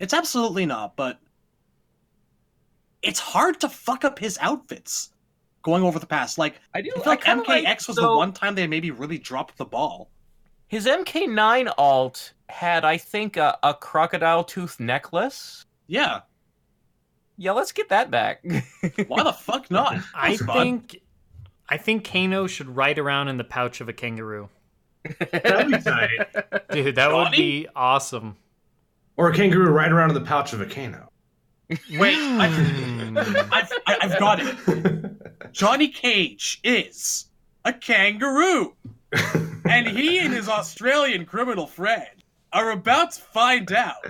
it's 0.00 0.14
absolutely 0.14 0.66
not. 0.66 0.96
But 0.96 1.20
it's 3.02 3.18
hard 3.20 3.60
to 3.60 3.68
fuck 3.68 4.04
up 4.04 4.18
his 4.18 4.38
outfits 4.40 5.10
going 5.62 5.82
over 5.82 5.98
the 5.98 6.06
past. 6.06 6.38
Like 6.38 6.60
I 6.74 6.80
do. 6.82 6.90
I 6.96 7.00
feel 7.00 7.12
like 7.12 7.24
kinda 7.24 7.44
MKX 7.44 7.88
was 7.88 7.96
the 7.96 8.14
one 8.14 8.32
time 8.32 8.54
they 8.54 8.66
maybe 8.66 8.90
really 8.90 9.18
dropped 9.18 9.56
the 9.56 9.64
ball. 9.64 10.10
His 10.68 10.86
MK9 10.86 11.72
alt 11.78 12.32
had, 12.48 12.84
I 12.84 12.96
think, 12.96 13.36
a, 13.36 13.58
a 13.62 13.74
crocodile 13.74 14.44
tooth 14.44 14.78
necklace. 14.78 15.66
Yeah, 15.88 16.20
Yeah, 17.36 17.52
let's 17.52 17.72
get 17.72 17.88
that 17.88 18.10
back. 18.10 18.44
why 19.08 19.24
the 19.24 19.32
fuck 19.32 19.68
not? 19.70 19.98
I 20.14 20.36
fun. 20.36 20.56
think 20.56 21.00
I 21.68 21.76
think 21.76 22.04
Kano 22.08 22.46
should 22.46 22.68
ride 22.76 22.98
around 22.98 23.28
in 23.28 23.36
the 23.36 23.44
pouch 23.44 23.80
of 23.80 23.88
a 23.88 23.92
kangaroo. 23.92 24.48
That'd 25.32 25.68
be 25.72 25.78
tight. 25.78 26.10
Dude, 26.70 26.94
that 26.96 27.12
would 27.12 27.30
be 27.32 27.66
awesome. 27.74 28.36
Or 29.16 29.28
a 29.30 29.34
kangaroo 29.34 29.70
right 29.70 29.90
around 29.90 30.10
in 30.10 30.14
the 30.14 30.20
pouch 30.20 30.52
of 30.52 30.60
a 30.60 30.66
Kano. 30.66 31.09
Wait, 31.92 32.16
I've. 32.18 33.16
I've, 33.52 33.72
I- 33.86 33.98
I've 34.02 34.18
got 34.18 34.40
it. 34.40 35.52
Johnny 35.52 35.88
Cage 35.88 36.60
is 36.64 37.26
a 37.64 37.72
kangaroo, 37.72 38.74
and 39.64 39.86
he 39.86 40.18
and 40.18 40.32
his 40.32 40.48
Australian 40.48 41.26
criminal 41.26 41.66
friend 41.66 42.06
are 42.52 42.70
about 42.70 43.12
to 43.12 43.20
find 43.22 43.70
out 43.72 44.04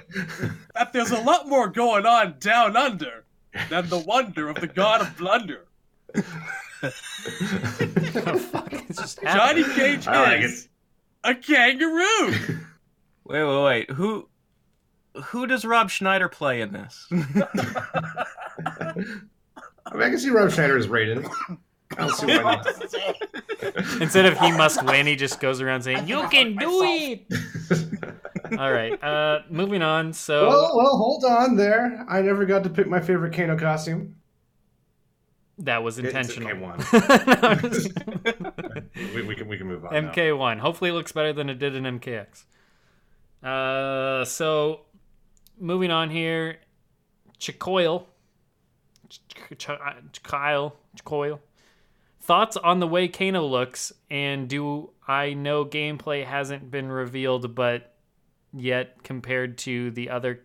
that 0.74 0.92
there's 0.92 1.10
a 1.10 1.20
lot 1.20 1.48
more 1.48 1.68
going 1.68 2.06
on 2.06 2.36
down 2.38 2.76
under 2.76 3.24
than 3.68 3.88
the 3.88 3.98
wonder 3.98 4.48
of 4.48 4.56
the 4.60 4.66
god 4.66 5.02
of 5.02 5.16
blunder. 5.18 5.66
Oh, 6.82 6.90
fuck, 8.38 8.72
it's 8.72 8.98
just 8.98 9.20
Johnny. 9.22 9.64
Cage 9.64 10.06
I 10.06 10.22
like 10.22 10.42
is 10.42 10.68
a 11.24 11.34
kangaroo. 11.34 12.30
Wait, 13.24 13.44
wait, 13.44 13.62
wait. 13.64 13.90
Who 13.90 14.28
who 15.24 15.46
does 15.46 15.64
Rob 15.64 15.90
Schneider 15.90 16.28
play 16.28 16.60
in 16.60 16.72
this? 16.72 17.06
I 17.10 18.94
mean, 19.94 20.02
I 20.02 20.10
can 20.10 20.18
see 20.18 20.30
Rob 20.30 20.50
Schneider 20.50 20.76
as 20.76 20.86
Raiden. 20.86 21.28
I 21.96 22.06
don't 22.06 22.14
see 22.14 22.26
why 22.26 22.42
not. 22.42 22.66
Instead 24.00 24.26
of 24.26 24.38
he 24.38 24.52
must 24.52 24.84
win, 24.84 25.06
he 25.06 25.16
just 25.16 25.40
goes 25.40 25.60
around 25.60 25.82
saying, 25.82 26.06
"You 26.06 26.28
can 26.28 26.56
do 26.56 26.82
it." 26.82 27.26
All 28.58 28.72
right, 28.72 29.02
uh, 29.02 29.40
moving 29.50 29.82
on. 29.82 30.12
So 30.12 30.48
well, 30.48 30.76
well, 30.76 30.96
hold 30.96 31.24
on 31.24 31.56
there. 31.56 32.06
I 32.08 32.22
never 32.22 32.44
got 32.44 32.62
to 32.64 32.70
pick 32.70 32.86
my 32.86 33.00
favorite 33.00 33.34
Kano 33.34 33.58
costume. 33.58 34.16
That 35.58 35.82
was 35.82 35.98
intentional. 35.98 36.48
MK1. 36.48 36.84
we, 39.14 39.22
we 39.22 39.34
can 39.34 39.48
we 39.48 39.58
can 39.58 39.66
move 39.66 39.84
on. 39.84 39.92
MK1. 39.92 40.58
Hopefully, 40.60 40.90
it 40.90 40.94
looks 40.94 41.12
better 41.12 41.32
than 41.32 41.50
it 41.50 41.58
did 41.58 41.74
in 41.74 41.84
MKX. 41.84 42.44
Uh, 43.42 44.24
so 44.24 44.82
moving 45.60 45.90
on 45.90 46.10
here, 46.10 46.58
Chicoil, 47.38 48.06
Ch- 49.08 49.20
Ch- 49.28 49.58
Ch- 49.58 50.22
Kyle, 50.22 50.76
Chicoil. 50.96 51.40
Thoughts 52.20 52.56
on 52.56 52.80
the 52.80 52.86
way 52.86 53.08
Kano 53.08 53.46
looks, 53.46 53.92
and 54.10 54.48
do 54.48 54.90
I 55.06 55.32
know 55.32 55.64
gameplay 55.64 56.24
hasn't 56.24 56.70
been 56.70 56.90
revealed, 56.90 57.54
but 57.54 57.94
yet 58.52 59.02
compared 59.02 59.58
to 59.58 59.90
the 59.90 60.10
other 60.10 60.40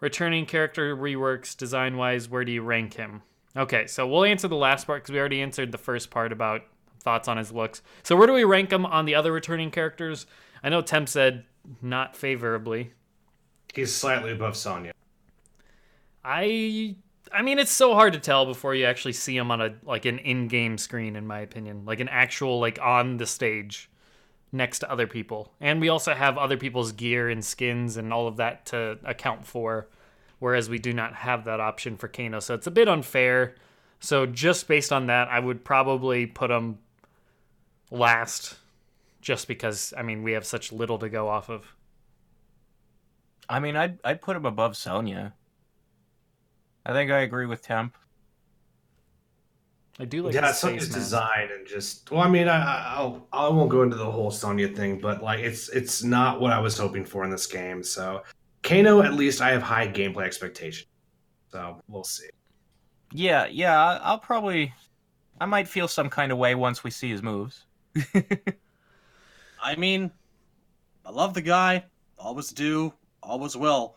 returning 0.00 0.46
character 0.46 0.96
reworks 0.96 1.56
design 1.56 1.96
wise, 1.96 2.28
where 2.28 2.44
do 2.44 2.52
you 2.52 2.62
rank 2.62 2.94
him? 2.94 3.22
Okay, 3.56 3.86
so 3.86 4.06
we'll 4.06 4.24
answer 4.24 4.48
the 4.48 4.56
last 4.56 4.86
part 4.86 5.02
because 5.02 5.12
we 5.12 5.18
already 5.18 5.42
answered 5.42 5.72
the 5.72 5.78
first 5.78 6.10
part 6.10 6.32
about 6.32 6.62
thoughts 7.00 7.28
on 7.28 7.36
his 7.36 7.52
looks. 7.52 7.82
So 8.02 8.16
where 8.16 8.26
do 8.26 8.32
we 8.32 8.44
rank 8.44 8.72
him 8.72 8.86
on 8.86 9.06
the 9.06 9.14
other 9.14 9.32
returning 9.32 9.70
characters? 9.70 10.26
I 10.62 10.68
know 10.68 10.82
Temp 10.82 11.08
said 11.08 11.44
not 11.82 12.16
favorably. 12.16 12.92
He's 13.74 13.94
slightly 13.94 14.32
above 14.32 14.56
Sonya. 14.56 14.92
I 16.24 16.96
I 17.32 17.42
mean 17.42 17.58
it's 17.58 17.70
so 17.70 17.94
hard 17.94 18.12
to 18.12 18.18
tell 18.18 18.46
before 18.46 18.74
you 18.74 18.84
actually 18.84 19.12
see 19.12 19.36
him 19.36 19.50
on 19.50 19.60
a 19.60 19.74
like 19.84 20.04
an 20.04 20.18
in-game 20.18 20.78
screen 20.78 21.16
in 21.16 21.26
my 21.26 21.40
opinion, 21.40 21.84
like 21.84 22.00
an 22.00 22.08
actual 22.08 22.60
like 22.60 22.78
on 22.80 23.16
the 23.16 23.26
stage 23.26 23.90
next 24.52 24.80
to 24.80 24.90
other 24.90 25.06
people. 25.06 25.52
And 25.60 25.80
we 25.80 25.88
also 25.88 26.14
have 26.14 26.36
other 26.36 26.56
people's 26.56 26.92
gear 26.92 27.28
and 27.28 27.44
skins 27.44 27.96
and 27.96 28.12
all 28.12 28.26
of 28.26 28.36
that 28.36 28.66
to 28.66 28.98
account 29.04 29.46
for 29.46 29.88
whereas 30.40 30.68
we 30.68 30.78
do 30.78 30.92
not 30.92 31.14
have 31.14 31.44
that 31.44 31.60
option 31.60 31.96
for 31.96 32.08
Kano. 32.08 32.40
So 32.40 32.54
it's 32.54 32.66
a 32.66 32.70
bit 32.72 32.88
unfair. 32.88 33.54
So 34.00 34.26
just 34.26 34.66
based 34.66 34.92
on 34.92 35.06
that, 35.06 35.28
I 35.28 35.38
would 35.38 35.64
probably 35.64 36.26
put 36.26 36.50
him 36.50 36.78
last 37.90 38.56
just 39.20 39.46
because 39.46 39.94
I 39.96 40.02
mean 40.02 40.22
we 40.22 40.32
have 40.32 40.44
such 40.44 40.72
little 40.72 40.98
to 40.98 41.08
go 41.08 41.28
off 41.28 41.48
of. 41.48 41.74
I 43.50 43.58
mean, 43.60 43.76
I'd 43.76 43.98
I'd 44.04 44.22
put 44.22 44.36
him 44.36 44.46
above 44.46 44.76
Sonya. 44.76 45.34
I 46.86 46.92
think 46.92 47.10
I 47.10 47.20
agree 47.20 47.46
with 47.46 47.62
Temp. 47.62 47.96
I 49.98 50.06
do 50.06 50.22
like 50.22 50.32
yeah, 50.32 50.46
his 50.46 50.58
Sonya's 50.58 50.88
design 50.88 51.50
and 51.52 51.66
just 51.66 52.10
well, 52.10 52.22
I 52.22 52.28
mean, 52.28 52.48
I, 52.48 52.56
I 52.56 52.94
I'll 52.96 53.26
I 53.32 53.48
won't 53.48 53.68
go 53.68 53.82
into 53.82 53.96
the 53.96 54.10
whole 54.10 54.30
Sonya 54.30 54.68
thing, 54.68 54.98
but 54.98 55.22
like 55.22 55.40
it's 55.40 55.68
it's 55.70 56.02
not 56.02 56.40
what 56.40 56.52
I 56.52 56.60
was 56.60 56.78
hoping 56.78 57.04
for 57.04 57.24
in 57.24 57.30
this 57.30 57.46
game. 57.46 57.82
So 57.82 58.22
Kano, 58.62 59.02
at 59.02 59.14
least 59.14 59.40
I 59.40 59.50
have 59.50 59.62
high 59.62 59.88
gameplay 59.88 60.24
expectations. 60.24 60.86
So 61.50 61.82
we'll 61.88 62.04
see. 62.04 62.28
Yeah, 63.12 63.46
yeah, 63.46 63.98
I'll 64.02 64.18
probably, 64.18 64.72
I 65.40 65.46
might 65.46 65.66
feel 65.66 65.88
some 65.88 66.08
kind 66.08 66.30
of 66.30 66.38
way 66.38 66.54
once 66.54 66.84
we 66.84 66.90
see 66.92 67.10
his 67.10 67.22
moves. 67.22 67.66
I 69.60 69.74
mean, 69.76 70.12
I 71.04 71.10
love 71.10 71.34
the 71.34 71.42
guy, 71.42 71.84
always 72.16 72.50
do, 72.50 72.92
always 73.22 73.56
will. 73.56 73.96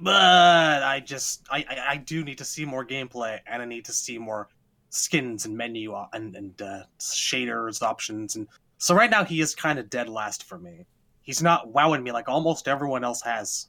But 0.00 0.82
I 0.82 1.00
just, 1.00 1.46
I, 1.50 1.64
I, 1.68 1.76
I 1.90 1.96
do 1.96 2.24
need 2.24 2.38
to 2.38 2.44
see 2.44 2.64
more 2.64 2.86
gameplay, 2.86 3.38
and 3.46 3.62
I 3.62 3.66
need 3.66 3.84
to 3.84 3.92
see 3.92 4.18
more 4.18 4.48
skins 4.90 5.46
and 5.46 5.56
menu 5.56 5.94
and 6.12 6.36
and 6.36 6.60
uh, 6.60 6.82
shaders 6.98 7.82
options. 7.82 8.36
And 8.36 8.46
so 8.78 8.94
right 8.94 9.10
now 9.10 9.24
he 9.24 9.40
is 9.40 9.54
kind 9.54 9.78
of 9.78 9.88
dead 9.88 10.08
last 10.08 10.44
for 10.44 10.58
me. 10.58 10.86
He's 11.22 11.42
not 11.42 11.68
wowing 11.68 12.02
me 12.02 12.12
like 12.12 12.28
almost 12.28 12.68
everyone 12.68 13.04
else 13.04 13.22
has. 13.22 13.68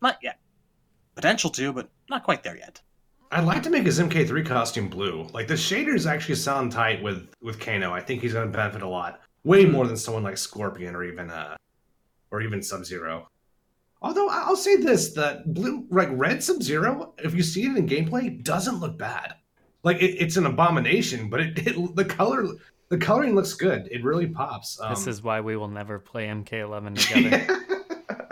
Not 0.00 0.18
yet. 0.22 0.38
Potential 1.14 1.50
to, 1.50 1.72
but 1.72 1.88
not 2.08 2.24
quite 2.24 2.42
there 2.42 2.56
yet. 2.56 2.80
I'd 3.32 3.44
like 3.44 3.62
to 3.64 3.70
make 3.70 3.84
his 3.84 4.00
MK3 4.00 4.44
costume 4.44 4.88
blue. 4.88 5.26
Like 5.32 5.46
the 5.46 5.54
shaders 5.54 6.06
actually 6.06 6.34
sound 6.36 6.72
tight 6.72 7.02
with 7.02 7.28
with 7.42 7.60
Kano. 7.60 7.92
I 7.92 8.00
think 8.00 8.22
he's 8.22 8.32
going 8.32 8.50
to 8.50 8.56
benefit 8.56 8.82
a 8.82 8.88
lot, 8.88 9.20
way 9.44 9.64
more 9.64 9.86
than 9.86 9.96
someone 9.96 10.22
like 10.22 10.38
Scorpion 10.38 10.94
or 10.94 11.04
even 11.04 11.30
uh 11.30 11.56
or 12.30 12.42
even 12.42 12.62
Sub 12.62 12.84
Zero. 12.84 13.28
Although 14.02 14.28
I- 14.28 14.44
I'll 14.46 14.56
say 14.56 14.76
this: 14.76 15.12
that 15.14 15.52
blue, 15.52 15.86
like 15.90 16.08
red 16.12 16.42
Sub 16.42 16.62
Zero, 16.62 17.14
if 17.18 17.34
you 17.34 17.42
see 17.42 17.64
it 17.64 17.76
in 17.76 17.86
gameplay, 17.88 18.42
doesn't 18.42 18.80
look 18.80 18.96
bad. 18.98 19.34
Like 19.82 19.98
it, 20.02 20.16
it's 20.18 20.36
an 20.36 20.46
abomination, 20.46 21.28
but 21.30 21.40
it, 21.40 21.58
it 21.66 21.96
the 21.96 22.04
color 22.04 22.46
the 22.88 22.98
coloring 22.98 23.34
looks 23.34 23.54
good. 23.54 23.88
It 23.90 24.02
really 24.02 24.26
pops. 24.26 24.80
Um, 24.80 24.90
This 24.90 25.06
is 25.06 25.22
why 25.22 25.40
we 25.40 25.56
will 25.56 25.68
never 25.68 25.98
play 25.98 26.26
MK11 26.26 26.94
together. 27.08 27.56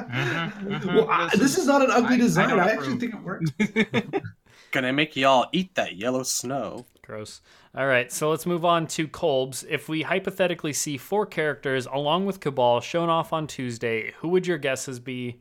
Mhm, 0.09 0.87
well, 0.95 1.09
I, 1.11 1.29
this 1.37 1.59
is 1.59 1.67
not 1.67 1.83
an 1.83 1.91
ugly 1.91 2.13
I- 2.13 2.15
I 2.15 2.17
design. 2.17 2.49
don't 2.49 2.61
I, 2.61 2.71
actually 2.71 2.97
think 2.99 3.15
it 3.15 3.23
works. 3.23 3.51
Gonna 4.71 4.93
make 4.93 5.17
y'all 5.17 5.47
eat 5.53 5.75
that 5.77 5.97
yellow 5.97 6.23
snow. 6.23 6.87
Gross. 7.03 7.41
All 7.75 7.87
right, 7.87 8.11
so 8.13 8.29
let's 8.31 8.45
move 8.45 8.65
on 8.65 8.87
to 8.89 9.09
Kolbs. 9.09 9.65
If 9.69 9.89
we 9.89 10.03
hypothetically 10.03 10.73
see 10.75 10.97
four 10.99 11.25
characters 11.25 11.87
along 11.87 12.27
with 12.27 12.41
Cabal 12.41 12.81
shown 12.81 13.09
off 13.09 13.33
on 13.33 13.47
Tuesday, 13.47 14.13
who 14.19 14.29
would 14.29 14.47
your 14.47 14.59
guesses 14.59 14.99
be? 15.01 15.41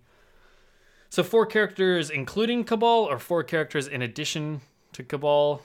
So 1.10 1.24
four 1.24 1.46
characters 1.46 2.10
including 2.10 2.64
Cabal, 2.64 3.08
or 3.10 3.20
four 3.20 3.44
characters 3.44 3.88
in 3.88 4.02
addition 4.02 4.62
to 4.94 5.04
Cabal? 5.04 5.62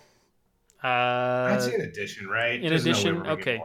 Uh, 0.82 0.86
I'd 0.86 1.62
say 1.62 1.74
in 1.74 1.80
addition, 1.82 2.26
right? 2.28 2.60
in 2.60 2.68
There's 2.68 2.82
addition, 2.84 3.16
we're 3.16 3.22
gonna 3.22 3.36
get 3.36 3.42
okay. 3.42 3.60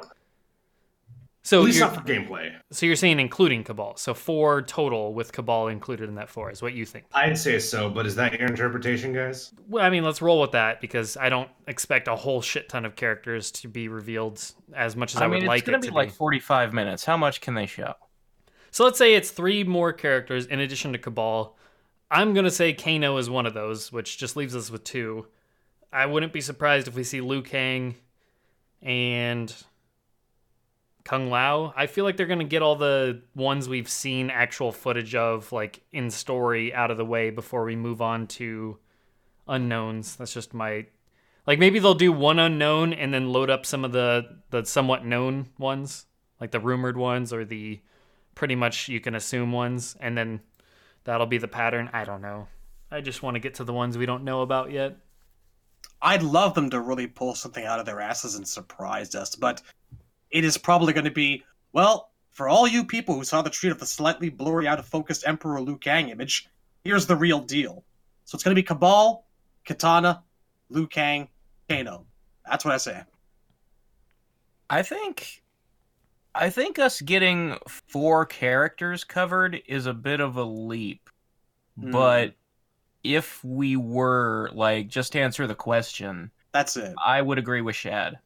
so 1.41 1.59
At 1.61 1.65
least 1.65 1.79
you're, 1.79 1.87
not 1.87 1.95
for 1.95 2.01
gameplay. 2.03 2.53
so 2.71 2.85
you're 2.85 2.95
saying 2.95 3.19
including 3.19 3.63
Cabal. 3.63 3.95
So 3.97 4.13
four 4.13 4.61
total 4.61 5.13
with 5.15 5.31
Cabal 5.31 5.69
included 5.69 6.09
in 6.09 6.15
that 6.15 6.29
four 6.29 6.51
is 6.51 6.61
what 6.61 6.73
you 6.73 6.85
think. 6.85 7.05
I'd 7.13 7.37
say 7.37 7.57
so, 7.57 7.89
but 7.89 8.05
is 8.05 8.15
that 8.17 8.33
your 8.37 8.47
interpretation, 8.47 9.13
guys? 9.13 9.51
Well, 9.67 9.83
I 9.83 9.89
mean, 9.89 10.03
let's 10.03 10.21
roll 10.21 10.41
with 10.41 10.51
that 10.51 10.79
because 10.79 11.17
I 11.17 11.29
don't 11.29 11.49
expect 11.67 12.07
a 12.07 12.15
whole 12.15 12.41
shit 12.41 12.69
ton 12.69 12.85
of 12.85 12.95
characters 12.95 13.49
to 13.51 13.67
be 13.67 13.87
revealed 13.87 14.43
as 14.75 14.95
much 14.95 15.15
as 15.15 15.21
I, 15.21 15.25
I 15.25 15.27
mean, 15.27 15.41
would 15.41 15.47
like 15.47 15.61
it's 15.61 15.69
gonna 15.69 15.79
be 15.79 15.89
like 15.89 16.11
45 16.11 16.73
minutes. 16.73 17.03
How 17.05 17.17
much 17.17 17.41
can 17.41 17.55
they 17.55 17.65
show? 17.65 17.93
So 18.69 18.83
let's 18.83 18.99
say 18.99 19.15
it's 19.15 19.31
three 19.31 19.63
more 19.63 19.91
characters 19.91 20.45
in 20.45 20.59
addition 20.59 20.91
to 20.91 20.99
Cabal. 20.99 21.57
I'm 22.09 22.33
gonna 22.33 22.51
say 22.51 22.73
Kano 22.73 23.17
is 23.17 23.29
one 23.29 23.45
of 23.45 23.53
those, 23.53 23.91
which 23.91 24.17
just 24.17 24.35
leaves 24.35 24.55
us 24.55 24.71
with 24.71 24.83
two. 24.83 25.27
I 25.91 26.05
wouldn't 26.05 26.33
be 26.33 26.41
surprised 26.41 26.87
if 26.87 26.95
we 26.95 27.03
see 27.03 27.21
Liu 27.21 27.41
Kang 27.41 27.95
and 28.81 29.53
Kung 31.03 31.29
Lao. 31.29 31.73
I 31.75 31.87
feel 31.87 32.05
like 32.05 32.17
they're 32.17 32.25
gonna 32.25 32.43
get 32.43 32.61
all 32.61 32.75
the 32.75 33.21
ones 33.35 33.67
we've 33.67 33.89
seen 33.89 34.29
actual 34.29 34.71
footage 34.71 35.15
of, 35.15 35.51
like 35.51 35.81
in 35.91 36.09
story, 36.09 36.73
out 36.73 36.91
of 36.91 36.97
the 36.97 37.05
way 37.05 37.29
before 37.29 37.65
we 37.65 37.75
move 37.75 38.01
on 38.01 38.27
to 38.27 38.77
unknowns. 39.47 40.15
That's 40.15 40.33
just 40.33 40.53
my 40.53 40.85
like 41.45 41.59
maybe 41.59 41.79
they'll 41.79 41.93
do 41.93 42.11
one 42.11 42.39
unknown 42.39 42.93
and 42.93 43.13
then 43.13 43.31
load 43.31 43.49
up 43.49 43.65
some 43.65 43.85
of 43.85 43.91
the 43.91 44.37
the 44.49 44.65
somewhat 44.65 45.05
known 45.05 45.47
ones, 45.57 46.05
like 46.39 46.51
the 46.51 46.59
rumored 46.59 46.97
ones 46.97 47.33
or 47.33 47.43
the 47.43 47.81
pretty 48.35 48.55
much 48.55 48.87
you 48.87 48.99
can 48.99 49.15
assume 49.15 49.51
ones, 49.51 49.95
and 49.99 50.17
then 50.17 50.41
that'll 51.07 51.25
be 51.25 51.37
the 51.37 51.47
pattern. 51.47 51.89
I 51.93 52.03
don't 52.03 52.21
know. 52.21 52.47
I 52.91 52.99
just 52.99 53.23
want 53.23 53.35
to 53.35 53.39
get 53.39 53.55
to 53.55 53.63
the 53.63 53.73
ones 53.73 53.97
we 53.97 54.05
don't 54.05 54.25
know 54.25 54.41
about 54.41 54.71
yet. 54.71 54.97
I'd 56.01 56.21
love 56.21 56.53
them 56.53 56.69
to 56.69 56.81
really 56.81 57.07
pull 57.07 57.33
something 57.33 57.65
out 57.65 57.79
of 57.79 57.85
their 57.85 58.01
asses 58.01 58.35
and 58.35 58.47
surprise 58.47 59.15
us, 59.15 59.33
but 59.33 59.61
it 60.29 60.43
is 60.43 60.57
probably 60.57 60.93
going 60.93 61.05
to 61.05 61.11
be, 61.11 61.43
well, 61.71 62.11
for 62.31 62.49
all 62.49 62.67
you 62.67 62.83
people 62.83 63.15
who 63.15 63.23
saw 63.23 63.41
the 63.41 63.49
treat 63.49 63.71
of 63.71 63.79
the 63.79 63.85
slightly 63.85 64.29
blurry, 64.29 64.67
out 64.67 64.79
of 64.79 64.85
focus 64.85 65.23
Emperor 65.23 65.61
Liu 65.61 65.77
Kang 65.77 66.09
image, 66.09 66.49
here's 66.83 67.07
the 67.07 67.15
real 67.15 67.39
deal. 67.39 67.83
So 68.25 68.35
it's 68.35 68.43
going 68.43 68.53
to 68.53 68.61
be 68.61 68.65
Cabal, 68.65 69.25
Katana, 69.65 70.23
Liu 70.69 70.87
Kang, 70.87 71.29
Kano. 71.69 72.05
That's 72.45 72.65
what 72.65 72.73
I 72.73 72.77
say. 72.77 73.01
I 74.69 74.83
think 74.83 75.41
I 76.39 76.49
think 76.49 76.79
us 76.79 77.01
getting 77.01 77.57
four 77.67 78.25
characters 78.25 79.03
covered 79.03 79.61
is 79.67 79.85
a 79.85 79.93
bit 79.93 80.19
of 80.19 80.37
a 80.37 80.43
leap. 80.43 81.09
Hmm. 81.79 81.91
But 81.91 82.35
if 83.03 83.43
we 83.43 83.75
were 83.75 84.49
like 84.53 84.87
just 84.87 85.13
to 85.13 85.19
answer 85.19 85.47
the 85.47 85.55
question, 85.55 86.31
That's 86.51 86.77
it. 86.77 86.93
I 87.03 87.21
would 87.21 87.37
agree 87.37 87.61
with 87.61 87.75
Shad. 87.75 88.19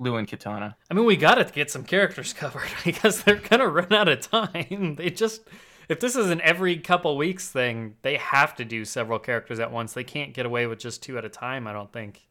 Liu 0.00 0.16
and 0.16 0.28
Katana. 0.28 0.76
I 0.90 0.94
mean, 0.94 1.06
we 1.06 1.16
gotta 1.16 1.44
get 1.44 1.70
some 1.70 1.84
characters 1.84 2.32
covered 2.32 2.68
because 2.84 3.22
they're 3.22 3.36
gonna 3.36 3.68
run 3.68 3.92
out 3.92 4.08
of 4.08 4.20
time. 4.20 4.94
They 4.96 5.10
just, 5.10 5.42
if 5.88 6.00
this 6.00 6.16
is 6.16 6.30
an 6.30 6.40
every 6.42 6.78
couple 6.78 7.16
weeks 7.16 7.50
thing, 7.50 7.96
they 8.02 8.16
have 8.16 8.54
to 8.56 8.64
do 8.64 8.84
several 8.84 9.18
characters 9.18 9.58
at 9.58 9.72
once. 9.72 9.92
They 9.92 10.04
can't 10.04 10.34
get 10.34 10.46
away 10.46 10.66
with 10.66 10.78
just 10.78 11.02
two 11.02 11.18
at 11.18 11.24
a 11.24 11.28
time. 11.28 11.66
I 11.66 11.72
don't 11.72 11.92
think. 11.92 12.27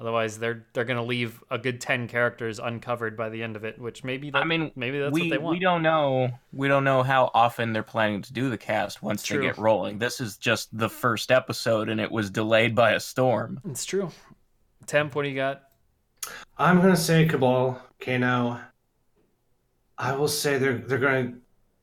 Otherwise, 0.00 0.38
they're 0.38 0.64
they're 0.74 0.84
gonna 0.84 1.04
leave 1.04 1.42
a 1.50 1.58
good 1.58 1.80
ten 1.80 2.06
characters 2.06 2.60
uncovered 2.60 3.16
by 3.16 3.28
the 3.28 3.42
end 3.42 3.56
of 3.56 3.64
it. 3.64 3.80
Which 3.80 4.04
maybe 4.04 4.30
that, 4.30 4.40
I 4.40 4.44
mean, 4.44 4.70
maybe 4.76 5.00
that's 5.00 5.12
we 5.12 5.22
what 5.22 5.30
they 5.30 5.38
want. 5.38 5.56
we 5.56 5.60
don't 5.60 5.82
know 5.82 6.30
we 6.52 6.68
don't 6.68 6.84
know 6.84 7.02
how 7.02 7.32
often 7.34 7.72
they're 7.72 7.82
planning 7.82 8.22
to 8.22 8.32
do 8.32 8.48
the 8.48 8.58
cast 8.58 9.02
once 9.02 9.24
True. 9.24 9.38
they 9.38 9.46
get 9.46 9.58
rolling. 9.58 9.98
This 9.98 10.20
is 10.20 10.36
just 10.36 10.76
the 10.76 10.88
first 10.88 11.32
episode 11.32 11.88
and 11.88 12.00
it 12.00 12.12
was 12.12 12.30
delayed 12.30 12.76
by 12.76 12.92
a 12.92 13.00
storm. 13.00 13.60
It's 13.68 13.84
true. 13.84 14.10
Temp, 14.86 15.16
what 15.16 15.24
do 15.24 15.28
you 15.30 15.36
got? 15.36 15.64
I'm 16.56 16.80
gonna 16.80 16.96
say 16.96 17.26
Cabal, 17.26 17.82
Kano. 18.00 18.60
I 19.98 20.14
will 20.14 20.28
say 20.28 20.58
they're 20.58 20.78
they're 20.78 20.98
gonna 20.98 21.34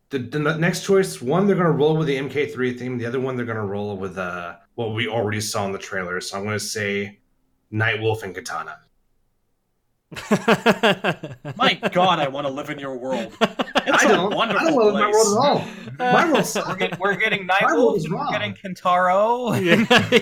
the, 0.09 0.19
the 0.19 0.39
next 0.57 0.85
choice. 0.85 1.21
One, 1.21 1.47
they're 1.47 1.57
gonna 1.57 1.71
roll 1.71 1.97
with 1.97 2.07
the 2.07 2.15
MK3 2.15 2.79
theme. 2.79 2.97
The 2.97 3.07
other 3.07 3.19
one, 3.19 3.35
they're 3.35 3.45
gonna 3.45 3.65
roll 3.65 3.97
with 3.97 4.17
uh 4.17 4.55
what 4.75 4.93
we 4.93 5.09
already 5.09 5.41
saw 5.41 5.65
in 5.65 5.73
the 5.73 5.77
trailer. 5.79 6.21
So 6.21 6.37
I'm 6.37 6.45
gonna 6.45 6.59
say 6.59 7.19
Nightwolf 7.73 8.23
and 8.23 8.33
Katana. 8.35 8.79
My 11.57 11.73
God, 11.91 12.19
I 12.19 12.27
want 12.27 12.47
to 12.47 12.53
live 12.53 12.69
in 12.69 12.79
your 12.79 12.97
world. 12.97 13.33
It's 13.87 14.03
I 14.03 14.07
a 14.07 14.15
don't. 14.15 14.17
I 14.17 14.29
don't 14.29 14.35
want 14.35 14.49
to 14.51 14.57
live 14.57 14.67
in 14.67 14.73
my 14.73 15.11
world 15.11 15.37
at 15.37 15.43
all. 15.43 15.63
My 15.99 16.31
world's 16.31 16.55
We're, 16.67 16.75
get, 16.75 16.99
we're 16.99 17.15
getting 17.17 17.45
My 17.45 17.53
Nightwolf, 17.53 17.75
world 17.77 17.97
is 17.97 18.05
and 18.05 18.13
we're 18.15 18.19
wrong. 18.19 18.31
getting 18.31 18.53
Kintaro. 18.55 19.61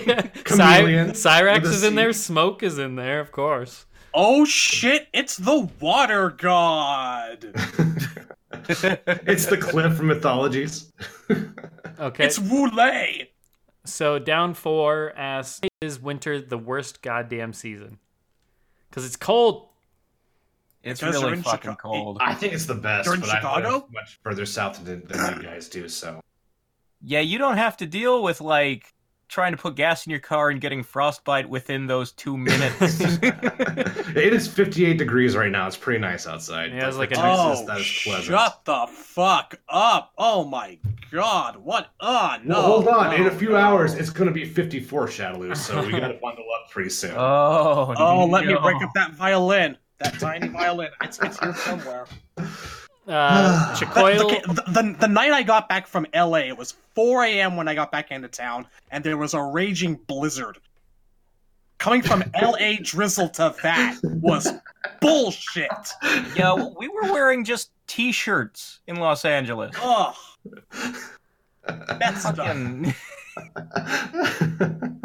yeah. 0.06 0.20
Chameleon 0.44 1.14
Cy- 1.14 1.40
Cyrax 1.40 1.64
is 1.64 1.82
in 1.82 1.94
there. 1.94 2.12
Smoke 2.12 2.62
is 2.62 2.78
in 2.78 2.96
there, 2.96 3.20
of 3.20 3.32
course. 3.32 3.86
Oh 4.12 4.44
shit! 4.44 5.08
It's 5.14 5.38
the 5.38 5.66
water 5.80 6.28
god. 6.28 7.54
it's 8.68 9.46
the 9.46 9.56
cliff 9.58 9.96
from 9.96 10.08
mythologies. 10.08 10.92
Okay. 11.98 12.24
It's 12.26 12.38
Wulei. 12.38 13.28
So 13.84 14.18
down 14.18 14.54
four 14.54 15.12
asks, 15.16 15.60
is 15.80 16.00
winter 16.00 16.40
the 16.40 16.56
worst 16.58 17.02
goddamn 17.02 17.52
season? 17.52 17.98
Because 18.88 19.04
it's 19.04 19.16
cold. 19.16 19.68
It's 20.82 21.00
Because 21.00 21.22
really 21.22 21.36
fucking 21.42 21.72
Chicago. 21.72 21.76
cold. 21.82 22.18
I 22.20 22.34
think 22.34 22.52
it's 22.54 22.66
the 22.66 22.74
best, 22.74 23.06
You're 23.06 23.14
in 23.14 23.20
but 23.20 23.30
I 23.30 23.34
Chicago? 23.36 23.70
live 23.70 23.82
much 23.92 24.18
further 24.22 24.46
south 24.46 24.84
than, 24.84 25.02
than 25.06 25.36
you 25.36 25.42
guys 25.42 25.68
do. 25.68 25.88
So 25.88 26.20
Yeah, 27.02 27.20
you 27.20 27.36
don't 27.38 27.56
have 27.58 27.76
to 27.78 27.86
deal 27.86 28.22
with 28.22 28.40
like 28.40 28.93
trying 29.28 29.52
to 29.52 29.58
put 29.58 29.74
gas 29.74 30.06
in 30.06 30.10
your 30.10 30.20
car 30.20 30.50
and 30.50 30.60
getting 30.60 30.82
frostbite 30.82 31.48
within 31.48 31.86
those 31.86 32.12
two 32.12 32.36
minutes. 32.36 32.80
it 33.00 34.32
is 34.32 34.46
58 34.48 34.96
degrees 34.98 35.36
right 35.36 35.50
now. 35.50 35.66
It's 35.66 35.76
pretty 35.76 36.00
nice 36.00 36.26
outside. 36.26 36.72
Yeah, 36.72 36.88
it's 36.88 36.96
like 36.96 37.10
a 37.12 37.14
the 37.16 37.22
nice- 37.22 37.58
Oh, 37.60 37.66
that 37.66 37.80
is 37.80 38.00
pleasant. 38.04 38.24
shut 38.26 38.60
the 38.64 38.86
fuck 38.92 39.56
up! 39.68 40.12
Oh 40.18 40.44
my 40.44 40.78
god! 41.10 41.56
What? 41.56 41.88
Ah, 42.00 42.40
no. 42.44 42.54
Well, 42.54 42.62
hold 42.62 42.88
on. 42.88 43.10
no, 43.10 43.16
In 43.16 43.26
a 43.26 43.30
few 43.36 43.50
no. 43.50 43.56
hours, 43.56 43.94
it's 43.94 44.10
going 44.10 44.28
to 44.28 44.34
be 44.34 44.44
54 44.44 45.06
Shadowloo, 45.08 45.56
so 45.56 45.84
we 45.84 45.92
got 45.92 46.08
to 46.08 46.14
bundle 46.22 46.44
up 46.62 46.70
pretty 46.70 46.90
soon. 46.90 47.12
oh, 47.16 47.94
Oh, 47.96 48.26
let 48.26 48.46
me 48.46 48.54
break 48.54 48.82
up 48.82 48.90
that 48.94 49.12
violin. 49.14 49.76
That 50.00 50.18
tiny 50.18 50.48
violin. 50.48 50.90
It's, 51.02 51.18
it's 51.22 51.38
here 51.38 51.54
somewhere. 51.54 52.06
Uh, 53.06 53.74
The, 53.78 53.86
Chicoil. 53.86 54.42
the, 54.54 54.62
the, 54.82 54.96
the 55.00 55.08
night 55.08 55.32
I 55.32 55.42
got 55.42 55.68
back 55.68 55.86
from 55.86 56.06
LA, 56.14 56.38
it 56.48 56.56
was 56.56 56.74
4 56.94 57.24
a.m. 57.24 57.56
when 57.56 57.68
I 57.68 57.74
got 57.74 57.90
back 57.92 58.10
into 58.10 58.28
town, 58.28 58.66
and 58.90 59.04
there 59.04 59.16
was 59.16 59.34
a 59.34 59.42
raging 59.42 59.96
blizzard. 60.06 60.58
Coming 61.78 62.02
from 62.02 62.24
LA 62.40 62.76
drizzle 62.82 63.28
to 63.30 63.54
that 63.62 63.98
was 64.02 64.48
bullshit. 65.00 65.68
Yeah, 66.34 66.54
we 66.78 66.88
were 66.88 67.12
wearing 67.12 67.44
just 67.44 67.70
t-shirts 67.86 68.80
in 68.86 68.96
Los 68.96 69.24
Angeles. 69.24 69.74
Ugh. 69.82 70.14
That's 71.66 72.20
stuff. 72.20 72.36
Fucking- 72.36 72.94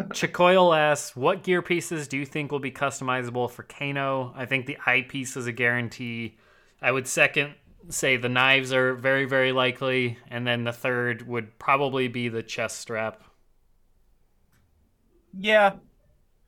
Chicoil 0.09 0.77
asks, 0.77 1.15
what 1.15 1.43
gear 1.43 1.61
pieces 1.61 2.07
do 2.07 2.17
you 2.17 2.25
think 2.25 2.51
will 2.51 2.59
be 2.59 2.71
customizable 2.71 3.49
for 3.49 3.63
Kano? 3.63 4.33
I 4.35 4.45
think 4.45 4.65
the 4.65 4.77
eyepiece 4.85 5.35
is 5.37 5.47
a 5.47 5.51
guarantee. 5.51 6.37
I 6.81 6.91
would 6.91 7.07
second 7.07 7.53
say 7.89 8.17
the 8.17 8.29
knives 8.29 8.73
are 8.73 8.93
very, 8.95 9.25
very 9.25 9.51
likely, 9.51 10.17
and 10.29 10.45
then 10.45 10.63
the 10.63 10.73
third 10.73 11.25
would 11.27 11.57
probably 11.59 12.07
be 12.07 12.29
the 12.29 12.43
chest 12.43 12.79
strap. 12.79 13.23
yeah, 15.37 15.75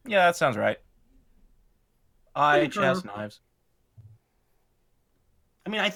yeah, 0.05 0.25
that 0.25 0.35
sounds 0.35 0.57
right. 0.57 0.77
Eye, 2.35 2.61
Concur. 2.61 2.81
chest, 2.81 3.05
knives. 3.05 3.39
I 5.65 5.69
mean, 5.69 5.81
I 5.81 5.93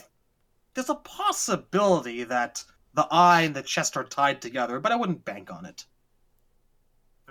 there's 0.74 0.90
a 0.90 0.96
possibility 0.96 2.24
that 2.26 2.64
the 2.94 3.08
eye 3.12 3.42
and 3.42 3.56
the 3.56 3.64
chest 3.64 3.98
are 3.98 4.04
tied 4.04 4.42
together, 4.42 4.80
but 4.80 4.92
I 4.92 4.96
wouldn't 4.96 5.26
bank 5.26 5.52
on 5.52 5.66
it. 5.66 5.86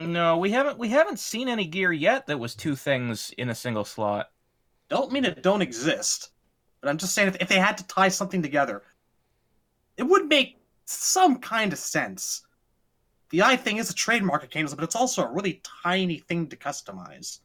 No, 0.01 0.39
we 0.39 0.51
haven't. 0.51 0.79
We 0.79 0.89
haven't 0.89 1.19
seen 1.21 1.49
any 1.49 1.67
gear 1.67 1.93
yet 1.93 2.27
that 2.27 2.39
was 2.39 2.55
two 2.55 2.75
things 2.77 3.33
in 3.39 3.49
a 3.49 3.55
single 3.55 3.85
slot. 3.85 4.31
Don't 4.89 5.13
mean 5.13 5.25
it 5.25 5.43
don't 5.43 5.63
exist, 5.63 6.31
but 6.85 6.91
I'm 6.91 6.99
just 6.99 7.15
saying 7.15 7.29
if, 7.29 7.37
if 7.41 7.49
they 7.49 7.59
had 7.59 7.79
to 7.79 7.87
tie 7.87 8.09
something 8.09 8.43
together, 8.43 8.83
it 9.97 10.03
would 10.03 10.27
make 10.29 10.59
some 10.85 11.39
kind 11.39 11.73
of 11.73 11.79
sense. 11.79 12.43
The 13.31 13.43
eye 13.43 13.57
thing 13.57 13.79
is 13.79 13.91
a 13.91 13.95
trademark 13.95 14.45
of 14.45 14.51
Kano's, 14.51 14.75
but 14.75 14.85
it's 14.85 14.95
also 14.95 15.25
a 15.25 15.33
really 15.33 15.63
tiny 15.83 16.19
thing 16.19 16.47
to 16.49 16.57
customize. 16.57 17.41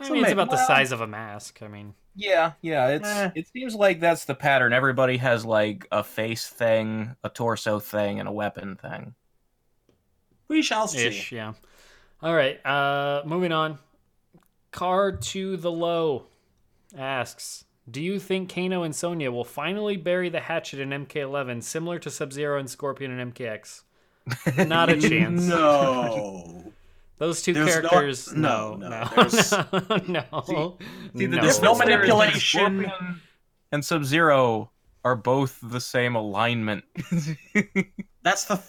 I 0.00 0.06
So 0.08 0.12
mean, 0.12 0.22
it's 0.22 0.28
may- 0.28 0.32
about 0.32 0.50
the 0.50 0.66
size 0.66 0.92
of 0.92 1.00
a 1.00 1.06
mask. 1.06 1.62
I 1.62 1.68
mean, 1.68 1.94
Yeah, 2.16 2.52
yeah. 2.62 2.88
It's 2.88 3.06
Eh. 3.08 3.30
it 3.36 3.48
seems 3.48 3.74
like 3.74 4.00
that's 4.00 4.24
the 4.24 4.34
pattern. 4.34 4.72
Everybody 4.72 5.18
has 5.18 5.44
like 5.44 5.86
a 5.92 6.02
face 6.02 6.48
thing, 6.48 7.14
a 7.22 7.28
torso 7.28 7.78
thing, 7.78 8.18
and 8.20 8.28
a 8.28 8.32
weapon 8.32 8.76
thing. 8.76 9.14
We 10.48 10.62
shall 10.62 10.88
see. 10.88 11.06
ish, 11.06 11.32
yeah. 11.32 11.52
All 12.22 12.34
right, 12.34 12.64
uh, 12.66 13.22
moving 13.26 13.52
on. 13.52 13.78
Car 14.72 15.12
to 15.12 15.56
the 15.56 15.70
low 15.70 16.26
asks, 16.98 17.64
do 17.90 18.02
you 18.02 18.18
think 18.18 18.52
Kano 18.52 18.82
and 18.82 18.94
Sonya 18.94 19.30
will 19.30 19.44
finally 19.44 19.96
bury 19.96 20.28
the 20.28 20.40
hatchet 20.40 20.80
in 20.80 20.90
MK11, 20.90 21.62
similar 21.62 21.98
to 22.00 22.10
Sub 22.10 22.32
Zero 22.32 22.58
and 22.58 22.68
Scorpion 22.68 23.18
in 23.18 23.32
MKX? 23.32 23.82
Not 24.66 24.90
a 24.90 25.00
chance. 25.00 25.42
No. 25.44 26.72
Those 27.18 27.40
two 27.42 27.54
There's 27.54 27.70
characters, 27.70 28.34
no, 28.34 28.74
no, 28.74 28.88
no, 28.90 29.00
no, 29.02 29.08
there's- 29.16 29.50
no, 30.06 30.22
no. 30.48 30.76
See, 31.16 31.24
the 31.26 31.36
no. 31.36 31.42
There's 31.42 31.62
no 31.62 31.72
difference 31.72 31.78
there 31.78 31.78
is 31.78 31.78
that 31.78 31.86
manipulation. 31.86 32.40
Scorpion 32.82 33.20
and 33.72 33.84
Sub 33.84 34.04
Zero 34.04 34.70
are 35.02 35.16
both 35.16 35.58
the 35.62 35.80
same 35.80 36.14
alignment. 36.14 36.84
that's 38.22 38.44
the 38.44 38.60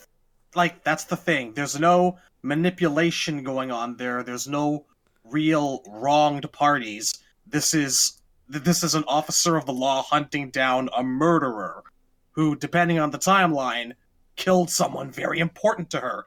like 0.56 0.84
that's 0.84 1.04
the 1.06 1.16
thing 1.16 1.54
there's 1.56 1.80
no 1.80 2.18
manipulation 2.42 3.44
going 3.44 3.72
on 3.72 3.98
there 3.98 4.24
there's 4.24 4.48
no 4.48 4.86
real 5.24 5.82
wronged 5.88 6.50
parties 6.52 7.14
this 7.46 7.74
is 7.74 8.17
th- 8.52 8.64
this 8.64 8.84
is 8.84 8.96
an 8.96 9.04
officer 9.08 9.56
of 9.56 9.66
the 9.66 9.74
law 9.74 10.02
hunting 10.04 10.50
down 10.50 10.90
a 10.98 11.04
murderer 11.04 11.84
who 12.32 12.56
depending 12.56 13.00
on 13.00 13.12
the 13.12 13.20
timeline 13.20 13.94
killed 14.36 14.70
someone 14.70 15.10
very 15.12 15.40
important 15.40 15.90
to 15.90 16.00
her 16.00 16.26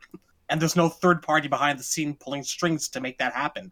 and 0.48 0.60
there's 0.60 0.76
no 0.76 0.88
third 0.88 1.22
party 1.22 1.48
behind 1.48 1.78
the 1.78 1.84
scene 1.84 2.14
pulling 2.14 2.42
strings 2.42 2.88
to 2.88 3.00
make 3.00 3.18
that 3.18 3.32
happen 3.32 3.70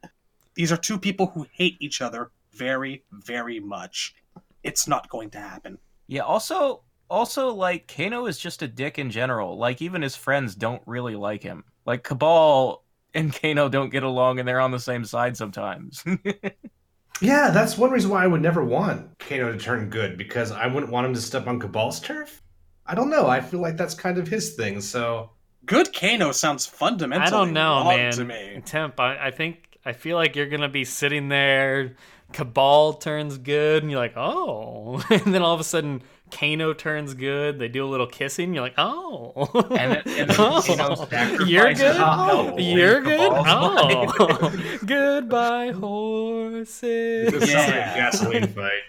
these 0.54 0.70
are 0.70 0.76
two 0.76 0.98
people 0.98 1.26
who 1.26 1.46
hate 1.52 1.76
each 1.80 2.00
other 2.00 2.30
very 2.52 3.02
very 3.12 3.60
much 3.60 4.14
it's 4.62 4.86
not 4.86 5.08
going 5.08 5.30
to 5.30 5.38
happen 5.38 5.78
yeah. 6.08 6.22
Also, 6.22 6.82
also 7.08 7.50
like 7.50 7.92
Kano 7.94 8.26
is 8.26 8.38
just 8.38 8.62
a 8.62 8.68
dick 8.68 8.98
in 8.98 9.10
general. 9.10 9.56
Like 9.56 9.80
even 9.80 10.02
his 10.02 10.16
friends 10.16 10.56
don't 10.56 10.82
really 10.86 11.14
like 11.14 11.42
him. 11.42 11.64
Like 11.86 12.02
Cabal 12.02 12.82
and 13.14 13.32
Kano 13.32 13.68
don't 13.68 13.90
get 13.90 14.02
along, 14.02 14.38
and 14.38 14.48
they're 14.48 14.60
on 14.60 14.70
the 14.70 14.80
same 14.80 15.04
side 15.04 15.36
sometimes. 15.36 16.04
yeah, 17.20 17.50
that's 17.50 17.76
one 17.76 17.90
reason 17.90 18.10
why 18.10 18.24
I 18.24 18.26
would 18.26 18.42
never 18.42 18.64
want 18.64 19.18
Kano 19.18 19.52
to 19.52 19.58
turn 19.58 19.90
good 19.90 20.16
because 20.16 20.50
I 20.50 20.66
wouldn't 20.66 20.92
want 20.92 21.06
him 21.06 21.14
to 21.14 21.20
step 21.20 21.46
on 21.46 21.60
Cabal's 21.60 22.00
turf. 22.00 22.42
I 22.86 22.94
don't 22.94 23.10
know. 23.10 23.26
I 23.26 23.40
feel 23.40 23.60
like 23.60 23.76
that's 23.76 23.94
kind 23.94 24.18
of 24.18 24.26
his 24.28 24.54
thing. 24.54 24.80
So 24.80 25.30
good 25.66 25.92
kano 25.92 26.32
sounds 26.32 26.64
fundamentally 26.64 27.26
I 27.26 27.30
don't 27.30 27.52
know, 27.52 27.84
wrong 27.84 27.96
man. 27.96 28.12
to 28.12 28.24
me 28.24 28.62
Temp, 28.64 28.98
I, 28.98 29.26
I 29.26 29.30
think 29.30 29.78
I 29.84 29.92
feel 29.92 30.16
like 30.16 30.34
you're 30.36 30.48
gonna 30.48 30.68
be 30.68 30.84
sitting 30.84 31.28
there. 31.28 31.96
Cabal 32.32 32.92
turns 32.94 33.38
good, 33.38 33.82
and 33.82 33.90
you're 33.90 34.00
like, 34.00 34.16
oh, 34.16 35.02
and 35.10 35.34
then 35.34 35.40
all 35.40 35.54
of 35.54 35.60
a 35.60 35.64
sudden, 35.64 36.02
Kano 36.30 36.72
turns 36.74 37.14
good. 37.14 37.58
They 37.58 37.68
do 37.68 37.84
a 37.84 37.88
little 37.88 38.06
kissing. 38.06 38.52
You're 38.54 38.62
like, 38.62 38.74
oh, 38.78 39.32
And 39.70 39.92
then- 39.92 40.02
and 40.06 40.30
then 40.30 40.36
Oh. 40.40 41.44
You're 41.44 41.74
good. 41.74 41.96
Oh. 41.98 42.56
You're 42.58 43.00
good. 43.02 43.18
Oh, 43.20 44.52
goodbye 44.86 45.72
horses. 45.72 47.32
this 47.32 47.50
sounds 47.50 47.66
like 47.66 47.74
a 47.74 47.78
Yeah. 47.78 47.94
gasoline 47.96 48.46
fight. 48.48 48.82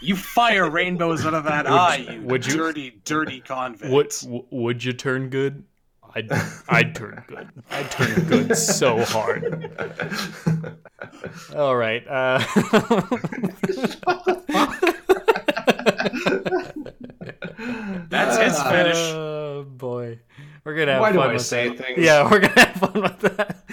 You 0.00 0.14
fire 0.16 0.68
rainbows 0.68 1.24
out 1.26 1.34
of 1.34 1.44
that 1.44 1.64
Would- 1.64 1.72
eye, 1.72 1.96
you, 1.96 2.20
would 2.22 2.46
you- 2.46 2.56
dirty, 2.56 3.00
dirty 3.04 3.40
convict. 3.40 3.92
Would 3.92 4.12
would 4.50 4.84
you 4.84 4.92
turn 4.92 5.28
good? 5.30 5.64
I'd 6.14 6.30
I'd 6.68 6.94
turn 6.94 7.22
good. 7.26 7.48
I'd 7.70 7.90
turn 7.90 8.24
good 8.26 8.56
so 8.56 9.04
hard. 9.04 9.70
All 11.54 11.76
right. 11.76 12.06
Uh, 12.08 12.40
That's 18.08 18.38
his 18.38 18.62
finish. 18.62 18.96
Oh 18.96 19.64
boy, 19.64 20.20
we're 20.64 20.74
gonna 20.74 20.92
have 20.92 21.00
Why 21.00 21.12
do 21.12 21.18
fun 21.18 21.30
I 21.30 21.32
with 21.34 21.42
say 21.42 21.76
things? 21.76 21.98
Yeah, 21.98 22.24
we're 22.30 22.40
gonna 22.40 22.60
have 22.60 22.74
fun 22.74 23.02
with 23.02 23.20
that. 23.20 23.64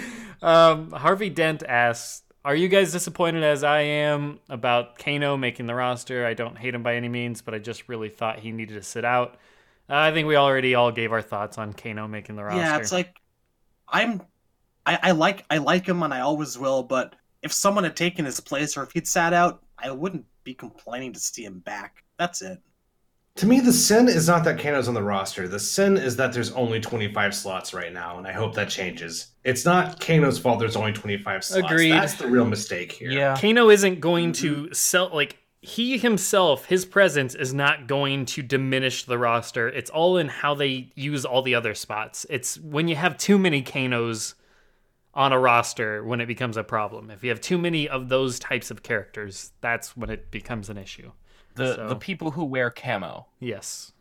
Um, 0.41 0.91
Harvey 0.91 1.29
Dent 1.29 1.63
asks, 1.63 2.23
"Are 2.45 2.55
you 2.55 2.67
guys 2.67 2.91
disappointed 2.91 3.43
as 3.43 3.63
I 3.63 3.81
am 3.81 4.39
about 4.49 4.97
Kano 4.99 5.37
making 5.37 5.65
the 5.65 5.75
roster? 5.75 6.25
I 6.25 6.33
don't 6.33 6.57
hate 6.57 6.75
him 6.75 6.83
by 6.83 6.95
any 6.95 7.09
means, 7.09 7.41
but 7.41 7.53
I 7.53 7.59
just 7.59 7.89
really 7.89 8.09
thought 8.09 8.39
he 8.39 8.51
needed 8.51 8.75
to 8.75 8.83
sit 8.83 9.05
out. 9.05 9.35
Uh, 9.89 9.95
I 9.95 10.11
think 10.11 10.27
we 10.27 10.35
already 10.35 10.75
all 10.75 10.91
gave 10.91 11.11
our 11.11 11.21
thoughts 11.21 11.57
on 11.57 11.73
Kano 11.73 12.07
making 12.07 12.35
the 12.35 12.43
roster. 12.43 12.59
Yeah, 12.59 12.77
it's 12.77 12.91
like 12.91 13.19
I'm. 13.87 14.21
I, 14.85 14.99
I 15.01 15.11
like 15.11 15.45
I 15.49 15.59
like 15.59 15.87
him 15.87 16.03
and 16.03 16.13
I 16.13 16.19
always 16.19 16.57
will, 16.59 16.83
but 16.83 17.15
if 17.41 17.51
someone 17.53 17.83
had 17.83 17.95
taken 17.95 18.25
his 18.25 18.39
place 18.39 18.75
or 18.77 18.83
if 18.83 18.91
he'd 18.91 19.07
sat 19.07 19.33
out, 19.33 19.62
I 19.83 19.91
wouldn't 19.91 20.25
be 20.43 20.53
complaining 20.53 21.13
to 21.13 21.19
see 21.19 21.43
him 21.43 21.59
back. 21.59 22.03
That's 22.17 22.41
it. 22.41 22.59
To 23.37 23.47
me, 23.47 23.59
the 23.59 23.73
sin 23.73 24.07
is 24.07 24.27
not 24.27 24.43
that 24.43 24.59
Kano's 24.59 24.87
on 24.87 24.93
the 24.93 25.01
roster. 25.01 25.47
The 25.47 25.59
sin 25.59 25.97
is 25.97 26.15
that 26.17 26.33
there's 26.33 26.51
only 26.51 26.79
25 26.79 27.33
slots 27.33 27.73
right 27.73 27.91
now, 27.91 28.19
and 28.19 28.27
I 28.27 28.31
hope 28.31 28.53
that 28.53 28.69
changes. 28.69 29.31
It's 29.43 29.65
not 29.65 29.99
Kano's 29.99 30.37
fault 30.37 30.59
there's 30.59 30.75
only 30.75 30.93
25 30.93 31.43
slots. 31.43 31.65
Agreed. 31.65 31.91
That's 31.91 32.13
the 32.13 32.27
real 32.27 32.45
mistake 32.45 32.91
here. 32.91 33.09
Yeah. 33.09 33.35
Kano 33.35 33.69
isn't 33.71 33.99
going 33.99 34.33
to 34.33 34.55
mm-hmm. 34.55 34.73
sell 34.73 35.09
like 35.11 35.39
he 35.61 35.97
himself, 35.97 36.65
his 36.65 36.85
presence 36.85 37.35
is 37.35 37.53
not 37.53 37.87
going 37.87 38.25
to 38.25 38.43
diminish 38.43 39.05
the 39.05 39.17
roster. 39.17 39.69
It's 39.69 39.89
all 39.89 40.17
in 40.17 40.27
how 40.27 40.53
they 40.53 40.91
use 40.93 41.25
all 41.25 41.41
the 41.41 41.55
other 41.55 41.73
spots. 41.73 42.25
It's 42.29 42.59
when 42.59 42.87
you 42.87 42.97
have 42.97 43.17
too 43.17 43.39
many 43.39 43.63
Kanos 43.63 44.35
on 45.13 45.31
a 45.31 45.39
roster 45.39 46.03
when 46.03 46.19
it 46.21 46.25
becomes 46.25 46.57
a 46.57 46.63
problem. 46.63 47.11
If 47.11 47.23
you 47.23 47.29
have 47.29 47.41
too 47.41 47.57
many 47.57 47.87
of 47.87 48.09
those 48.09 48.39
types 48.39 48.71
of 48.71 48.81
characters, 48.83 49.51
that's 49.61 49.95
when 49.95 50.09
it 50.09 50.31
becomes 50.31 50.69
an 50.69 50.77
issue. 50.77 51.11
The 51.55 51.75
So- 51.75 51.87
the 51.89 51.95
people 51.95 52.31
who 52.31 52.43
wear 52.45 52.69
camo. 52.69 53.27
Yes. 53.39 53.91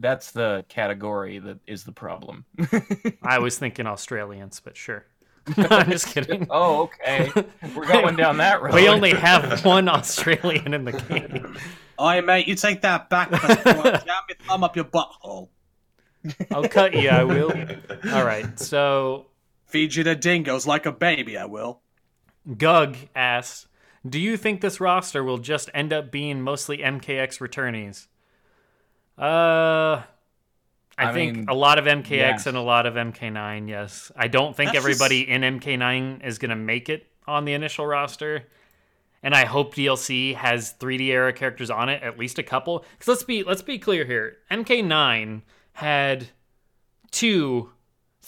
That's 0.00 0.30
the 0.30 0.64
category 0.68 1.40
that 1.40 1.58
is 1.66 1.82
the 1.82 1.90
problem. 1.92 2.44
I 3.22 3.38
was 3.40 3.58
thinking 3.58 3.86
Australians, 3.86 4.60
but 4.60 4.76
sure. 4.76 5.04
I'm 5.56 5.90
just 5.90 6.06
kidding. 6.08 6.46
oh, 6.50 6.82
okay. 6.82 7.32
We're 7.74 7.86
going 7.86 8.14
down 8.14 8.36
that 8.36 8.62
road. 8.62 8.74
We 8.74 8.86
only 8.88 9.10
have 9.14 9.64
one 9.64 9.88
Australian 9.88 10.72
in 10.74 10.84
the 10.84 10.92
game. 10.92 11.56
Oi, 12.00 12.20
mate, 12.20 12.46
you 12.46 12.54
take 12.54 12.82
that 12.82 13.10
back 13.10 13.30
before 13.30 13.50
I 13.50 13.90
jam 13.96 14.22
your 14.28 14.36
thumb 14.46 14.62
up 14.62 14.76
your 14.76 14.84
butthole. 14.84 15.48
I'll 16.52 16.68
cut 16.68 16.94
you, 16.94 17.08
I 17.08 17.24
will. 17.24 17.50
All 18.12 18.24
right. 18.24 18.56
So 18.60 19.26
Feed 19.68 19.94
you 19.94 20.02
to 20.04 20.14
dingoes 20.14 20.66
like 20.66 20.86
a 20.86 20.92
baby, 20.92 21.36
I 21.36 21.44
will. 21.44 21.82
Gug 22.56 22.96
asks, 23.14 23.68
"Do 24.08 24.18
you 24.18 24.38
think 24.38 24.62
this 24.62 24.80
roster 24.80 25.22
will 25.22 25.36
just 25.36 25.68
end 25.74 25.92
up 25.92 26.10
being 26.10 26.40
mostly 26.40 26.78
MKX 26.78 27.38
returnees?" 27.38 28.06
Uh, 29.18 30.02
I, 30.96 31.10
I 31.10 31.12
think 31.12 31.36
mean, 31.36 31.46
a 31.48 31.54
lot 31.54 31.78
of 31.78 31.84
MKX 31.84 32.10
yes. 32.10 32.46
and 32.46 32.56
a 32.56 32.62
lot 32.62 32.86
of 32.86 32.94
MK9. 32.94 33.68
Yes, 33.68 34.10
I 34.16 34.28
don't 34.28 34.56
think 34.56 34.72
That's 34.72 34.78
everybody 34.78 35.28
in 35.28 35.42
MK9 35.42 36.24
is 36.24 36.38
gonna 36.38 36.56
make 36.56 36.88
it 36.88 37.06
on 37.26 37.44
the 37.44 37.52
initial 37.52 37.86
roster. 37.86 38.44
And 39.22 39.34
I 39.34 39.44
hope 39.44 39.74
DLC 39.74 40.34
has 40.34 40.74
3D 40.78 41.08
era 41.08 41.32
characters 41.32 41.70
on 41.70 41.88
it, 41.88 42.02
at 42.02 42.18
least 42.18 42.38
a 42.38 42.42
couple. 42.42 42.84
Because 42.92 43.08
let's 43.08 43.22
be 43.22 43.42
let's 43.42 43.62
be 43.62 43.78
clear 43.78 44.04
here. 44.06 44.38
MK9 44.50 45.42
had 45.72 46.28
two 47.10 47.70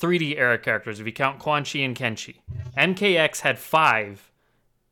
3D 0.01 0.39
era 0.39 0.59
characters 0.59 0.99
if 0.99 1.07
you 1.07 1.13
count 1.13 1.39
Quan 1.39 1.65
Chi 1.65 1.81
and 1.81 1.97
Kenshi. 1.97 2.37
MKX 2.77 3.41
had 3.41 3.59
five 3.59 4.31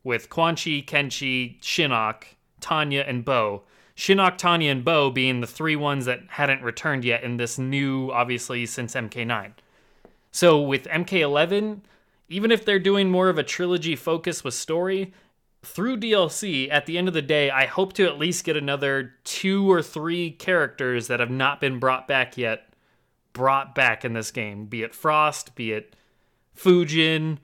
with 0.03 0.29
Quan 0.29 0.55
Chi, 0.55 0.83
Kenshi, 0.85 1.59
Shinnok, 1.61 2.23
Tanya, 2.61 3.03
and 3.07 3.25
Bo. 3.25 3.63
Shinnok, 3.95 4.37
Tanya, 4.37 4.71
and 4.71 4.85
Bo 4.85 5.09
being 5.09 5.41
the 5.41 5.47
three 5.47 5.75
ones 5.75 6.05
that 6.05 6.21
hadn't 6.29 6.61
returned 6.61 7.03
yet 7.03 7.23
in 7.23 7.37
this 7.37 7.57
new, 7.57 8.11
obviously, 8.11 8.65
since 8.65 8.95
MK9. 8.95 9.51
So 10.31 10.61
with 10.61 10.85
MK11, 10.85 11.81
even 12.29 12.51
if 12.51 12.63
they're 12.63 12.79
doing 12.79 13.09
more 13.09 13.29
of 13.29 13.37
a 13.37 13.43
trilogy 13.43 13.95
focus 13.95 14.43
with 14.43 14.53
story, 14.53 15.13
through 15.63 15.97
DLC, 15.97 16.71
at 16.71 16.85
the 16.85 16.97
end 16.97 17.07
of 17.07 17.13
the 17.13 17.21
day, 17.21 17.49
I 17.49 17.65
hope 17.65 17.93
to 17.93 18.05
at 18.05 18.17
least 18.17 18.45
get 18.45 18.55
another 18.55 19.15
two 19.25 19.69
or 19.69 19.81
three 19.81 20.31
characters 20.31 21.07
that 21.07 21.19
have 21.19 21.31
not 21.31 21.59
been 21.59 21.79
brought 21.79 22.07
back 22.07 22.37
yet 22.37 22.68
brought 23.33 23.75
back 23.75 24.03
in 24.03 24.13
this 24.13 24.31
game, 24.31 24.65
be 24.65 24.83
it 24.83 24.93
Frost, 24.93 25.55
be 25.55 25.71
it 25.71 25.95
Fujin, 26.55 27.37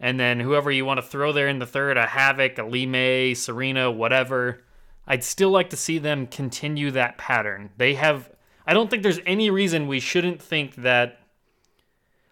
and 0.00 0.20
then 0.20 0.40
whoever 0.40 0.70
you 0.70 0.84
want 0.84 0.98
to 0.98 1.06
throw 1.06 1.32
there 1.32 1.48
in 1.48 1.58
the 1.58 1.66
third, 1.66 1.96
a 1.96 2.06
Havik, 2.06 2.58
a 2.58 2.86
May, 2.86 3.32
Sareena, 3.32 3.94
whatever. 3.94 4.62
I'd 5.06 5.24
still 5.24 5.50
like 5.50 5.70
to 5.70 5.76
see 5.76 5.98
them 5.98 6.26
continue 6.26 6.90
that 6.90 7.16
pattern. 7.16 7.70
They 7.76 7.94
have 7.94 8.30
I 8.66 8.74
don't 8.74 8.90
think 8.90 9.02
there's 9.02 9.20
any 9.24 9.50
reason 9.50 9.86
we 9.86 10.00
shouldn't 10.00 10.42
think 10.42 10.74
that 10.76 11.20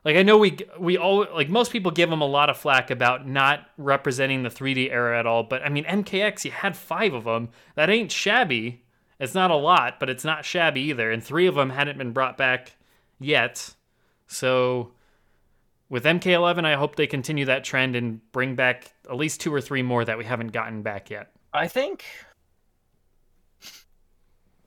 like 0.04 0.16
I 0.16 0.22
know 0.22 0.36
we 0.36 0.58
we 0.78 0.98
all 0.98 1.26
like 1.32 1.48
most 1.48 1.70
people 1.70 1.90
give 1.90 2.10
them 2.10 2.20
a 2.20 2.26
lot 2.26 2.50
of 2.50 2.56
flack 2.56 2.90
about 2.90 3.26
not 3.26 3.68
representing 3.78 4.42
the 4.42 4.50
3D 4.50 4.90
era 4.90 5.18
at 5.18 5.26
all, 5.26 5.44
but 5.44 5.62
I 5.62 5.68
mean 5.68 5.84
MKX 5.84 6.44
you 6.44 6.50
had 6.50 6.76
5 6.76 7.14
of 7.14 7.24
them. 7.24 7.50
That 7.76 7.90
ain't 7.90 8.12
shabby. 8.12 8.82
It's 9.20 9.34
not 9.34 9.52
a 9.52 9.56
lot, 9.56 10.00
but 10.00 10.10
it's 10.10 10.24
not 10.24 10.44
shabby 10.44 10.80
either, 10.80 11.10
and 11.10 11.22
3 11.22 11.46
of 11.46 11.54
them 11.54 11.70
hadn't 11.70 11.98
been 11.98 12.12
brought 12.12 12.36
back 12.36 12.72
yet. 13.20 13.74
So 14.26 14.92
with 15.88 16.04
MK11, 16.04 16.64
I 16.64 16.74
hope 16.74 16.96
they 16.96 17.06
continue 17.06 17.44
that 17.46 17.64
trend 17.64 17.94
and 17.96 18.20
bring 18.32 18.54
back 18.54 18.92
at 19.08 19.16
least 19.16 19.40
two 19.40 19.52
or 19.52 19.60
three 19.60 19.82
more 19.82 20.04
that 20.04 20.18
we 20.18 20.24
haven't 20.24 20.52
gotten 20.52 20.82
back 20.82 21.10
yet. 21.10 21.30
I 21.52 21.68
think. 21.68 22.04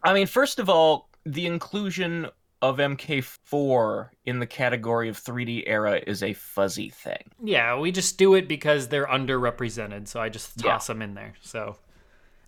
I 0.04 0.14
mean, 0.14 0.28
first 0.28 0.60
of 0.60 0.70
all, 0.70 1.10
the 1.26 1.46
inclusion 1.46 2.28
of 2.62 2.78
MK4 2.78 4.10
in 4.26 4.40
the 4.40 4.48
category 4.48 5.10
of 5.10 5.18
3D 5.18 5.64
era 5.68 6.02
is 6.08 6.24
a 6.24 6.34
fuzzy 6.34 6.90
thing. 6.90 7.32
Yeah, 7.44 7.78
we 7.78 7.92
just 7.92 8.18
do 8.18 8.34
it 8.34 8.48
because 8.48 8.88
they're 8.88 9.06
underrepresented, 9.06 10.08
so 10.08 10.20
I 10.20 10.30
just 10.30 10.54
Yeah. 10.64 10.72
toss 10.72 10.88
them 10.88 11.02
in 11.02 11.14
there. 11.14 11.34
So, 11.42 11.78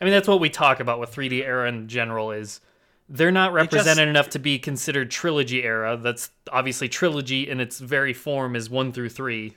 I 0.01 0.05
mean, 0.05 0.13
that's 0.13 0.27
what 0.27 0.39
we 0.39 0.49
talk 0.49 0.79
about 0.79 0.99
with 0.99 1.11
3D 1.13 1.43
era 1.43 1.67
in 1.69 1.87
general 1.87 2.31
is 2.31 2.61
they're 3.09 3.31
not 3.31 3.47
just- 3.47 3.73
represented 3.73 4.07
enough 4.07 4.29
to 4.31 4.39
be 4.39 4.59
considered 4.59 5.11
trilogy 5.11 5.63
era. 5.63 5.97
That's 5.97 6.29
obviously 6.51 6.87
trilogy 6.87 7.49
in 7.49 7.59
its 7.59 7.79
very 7.79 8.13
form 8.13 8.55
is 8.55 8.69
one 8.69 8.91
through 8.91 9.09
three. 9.09 9.55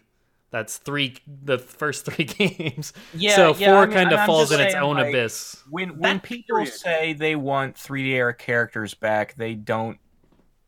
That's 0.51 0.77
three, 0.79 1.16
the 1.27 1.59
first 1.59 2.05
three 2.07 2.24
games. 2.24 2.93
Yeah, 3.15 3.37
so 3.37 3.55
yeah, 3.57 3.69
four 3.73 3.83
I 3.83 3.87
mean, 3.87 3.95
kind 3.95 4.12
of 4.12 4.20
I'm 4.20 4.27
falls 4.27 4.51
just 4.51 4.61
in 4.61 4.66
its 4.66 4.74
own 4.74 4.97
like, 4.97 5.09
abyss. 5.09 5.62
When 5.70 5.99
when 5.99 6.16
That 6.16 6.23
people 6.23 6.57
period. 6.59 6.73
say 6.74 7.12
they 7.15 7.37
want 7.37 7.77
3D 7.77 8.09
era 8.09 8.35
characters 8.35 8.95
back, 8.95 9.35
they 9.37 9.55
don't 9.55 9.99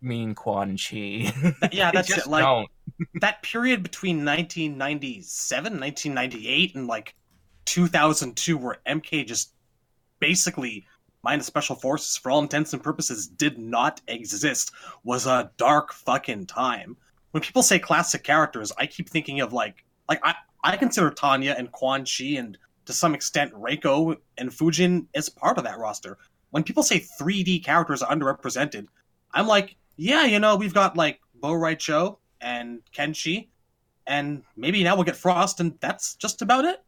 mean 0.01 0.35
Quan 0.35 0.77
Chi. 0.79 1.33
Yeah, 1.73 1.91
that's 1.95 2.09
just 2.09 2.27
it. 2.27 2.31
Like 2.31 2.43
don't. 2.45 2.69
that 3.21 3.43
period 3.43 3.83
between 3.83 4.25
1997, 4.25 5.73
1998, 5.81 6.75
and 6.77 6.87
like 6.87 7.15
2002, 7.67 8.57
where 8.57 8.79
MK 8.87 9.27
just 9.27 9.53
basically, 10.21 10.87
minus 11.25 11.47
special 11.47 11.75
forces, 11.75 12.17
for 12.17 12.31
all 12.31 12.43
intents 12.43 12.75
and 12.75 12.83
purposes, 12.83 13.27
did 13.27 13.59
not 13.59 14.01
exist, 14.07 14.73
was 15.03 15.27
a 15.27 15.51
dark 15.57 15.93
fucking 15.93 16.47
time. 16.47 16.97
When 17.31 17.43
people 17.43 17.63
say 17.63 17.79
classic 17.79 18.23
characters, 18.23 18.71
I 18.79 18.87
keep 18.87 19.09
thinking 19.09 19.41
of 19.41 19.53
like, 19.53 19.85
like 20.09 20.21
I, 20.23 20.35
I 20.63 20.77
consider 20.77 21.11
Tanya 21.11 21.55
and 21.57 21.73
Quan 21.73 22.05
Chi 22.05 22.37
and 22.37 22.59
to 22.85 22.93
some 22.93 23.15
extent 23.15 23.53
Reiko 23.55 24.17
and 24.37 24.51
Fujin 24.51 25.07
as 25.15 25.31
part 25.31 25.57
of 25.59 25.65
that 25.65 25.79
roster. 25.79 26.19
When 26.51 26.63
people 26.63 26.83
say 26.83 27.01
3D 27.01 27.65
characters 27.65 28.03
are 28.03 28.15
underrepresented, 28.15 28.87
I'm 29.33 29.47
like, 29.47 29.77
yeah, 29.97 30.27
you 30.27 30.39
know, 30.39 30.57
we've 30.57 30.75
got 30.75 30.97
like 30.97 31.21
Bo' 31.35 31.55
Rai 31.55 31.77
Cho 31.77 32.19
and 32.41 32.81
Kenshi, 32.95 33.49
and 34.07 34.43
maybe 34.57 34.85
now 34.85 34.95
we'll 34.95 35.05
get 35.05 35.17
Frost, 35.17 35.61
and 35.61 35.75
that's 35.81 36.15
just 36.17 36.43
about 36.43 36.67
it. 36.67 36.83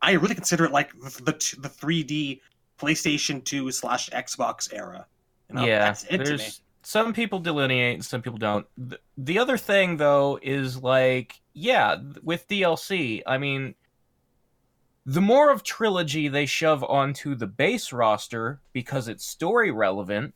I 0.00 0.12
really 0.12 0.34
consider 0.34 0.64
it 0.64 0.72
like 0.72 0.92
the 0.92 1.10
the, 1.22 1.56
the 1.62 1.68
3D 1.68 2.40
PlayStation 2.78 3.44
2 3.44 3.70
slash 3.70 4.10
Xbox 4.10 4.72
era. 4.72 5.06
You 5.48 5.56
know, 5.56 5.64
yeah, 5.64 5.78
that's 5.78 6.04
it 6.04 6.18
to 6.18 6.18
me. 6.18 6.24
there's 6.24 6.60
some 6.82 7.12
people 7.12 7.38
delineate 7.38 7.94
and 7.94 8.04
some 8.04 8.22
people 8.22 8.38
don't. 8.38 8.66
The, 8.76 8.98
the 9.16 9.38
other 9.38 9.56
thing 9.56 9.96
though 9.96 10.38
is 10.42 10.82
like, 10.82 11.40
yeah, 11.52 11.96
with 12.22 12.46
DLC, 12.48 13.22
I 13.26 13.38
mean, 13.38 13.74
the 15.06 15.20
more 15.20 15.50
of 15.50 15.62
trilogy 15.62 16.28
they 16.28 16.46
shove 16.46 16.82
onto 16.84 17.34
the 17.34 17.46
base 17.46 17.92
roster 17.92 18.60
because 18.72 19.08
it's 19.08 19.24
story 19.24 19.70
relevant, 19.70 20.34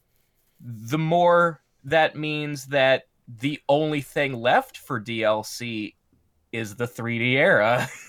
the 0.60 0.98
more 0.98 1.62
that 1.84 2.16
means 2.16 2.66
that 2.66 3.04
the 3.40 3.60
only 3.68 4.00
thing 4.00 4.32
left 4.32 4.78
for 4.78 5.00
DLC 5.00 5.94
is 6.52 6.76
the 6.76 6.86
3D 6.86 7.34
era. 7.34 7.88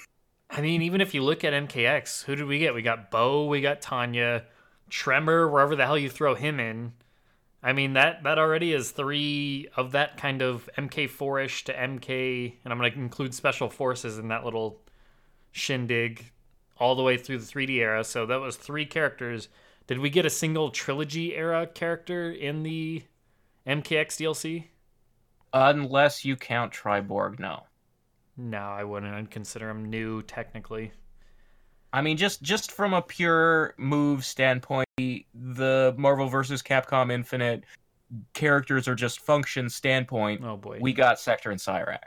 I 0.49 0.61
mean, 0.61 0.81
even 0.81 1.01
if 1.01 1.13
you 1.13 1.23
look 1.23 1.43
at 1.43 1.53
MKX, 1.53 2.23
who 2.23 2.35
did 2.35 2.45
we 2.45 2.59
get? 2.59 2.73
We 2.73 2.81
got 2.81 3.11
Bo, 3.11 3.45
we 3.45 3.61
got 3.61 3.81
Tanya, 3.81 4.45
Tremor, 4.89 5.47
wherever 5.47 5.75
the 5.75 5.85
hell 5.85 5.97
you 5.97 6.09
throw 6.09 6.33
him 6.33 6.59
in. 6.59 6.93
I 7.61 7.73
mean, 7.73 7.93
that 7.93 8.23
that 8.23 8.39
already 8.39 8.73
is 8.73 8.91
three 8.91 9.67
of 9.75 9.91
that 9.91 10.17
kind 10.17 10.41
of 10.41 10.69
MK4ish 10.77 11.65
to 11.65 11.73
MK, 11.73 12.55
and 12.63 12.73
I'm 12.73 12.79
to 12.79 12.99
include 12.99 13.33
Special 13.33 13.69
Forces 13.69 14.17
in 14.17 14.29
that 14.29 14.45
little 14.45 14.81
shindig 15.51 16.31
all 16.77 16.95
the 16.95 17.03
way 17.03 17.17
through 17.17 17.39
the 17.39 17.45
3D 17.45 17.75
era. 17.77 18.03
So 18.03 18.25
that 18.25 18.39
was 18.39 18.55
three 18.55 18.85
characters. 18.85 19.49
Did 19.87 19.99
we 19.99 20.09
get 20.09 20.25
a 20.25 20.29
single 20.29 20.69
trilogy 20.71 21.35
era 21.35 21.67
character 21.67 22.31
in 22.31 22.63
the 22.63 23.03
MKX 23.67 24.17
DLC? 24.17 24.65
Unless 25.51 26.23
you 26.25 26.35
count 26.35 26.71
Triborg, 26.71 27.39
no. 27.39 27.63
No, 28.39 28.59
I 28.59 28.85
wouldn't. 28.85 29.13
I'd 29.13 29.29
consider 29.29 29.69
him 29.69 29.89
new 29.89 30.21
technically. 30.21 30.93
I 31.91 32.01
mean, 32.01 32.15
just 32.15 32.41
just 32.41 32.71
from 32.71 32.93
a 32.93 33.01
pure 33.01 33.73
move 33.77 34.23
standpoint, 34.23 34.87
the- 34.97 35.93
Marvel 35.97 36.29
vs. 36.29 36.61
Capcom 36.61 37.11
Infinite 37.11 37.65
characters 38.33 38.87
are 38.87 38.95
just 38.95 39.19
function 39.19 39.69
standpoint. 39.69 40.41
Oh 40.43 40.55
boy. 40.55 40.79
We 40.79 40.93
got 40.93 41.19
Sector 41.19 41.51
and 41.51 41.59
Cyrax. 41.59 41.99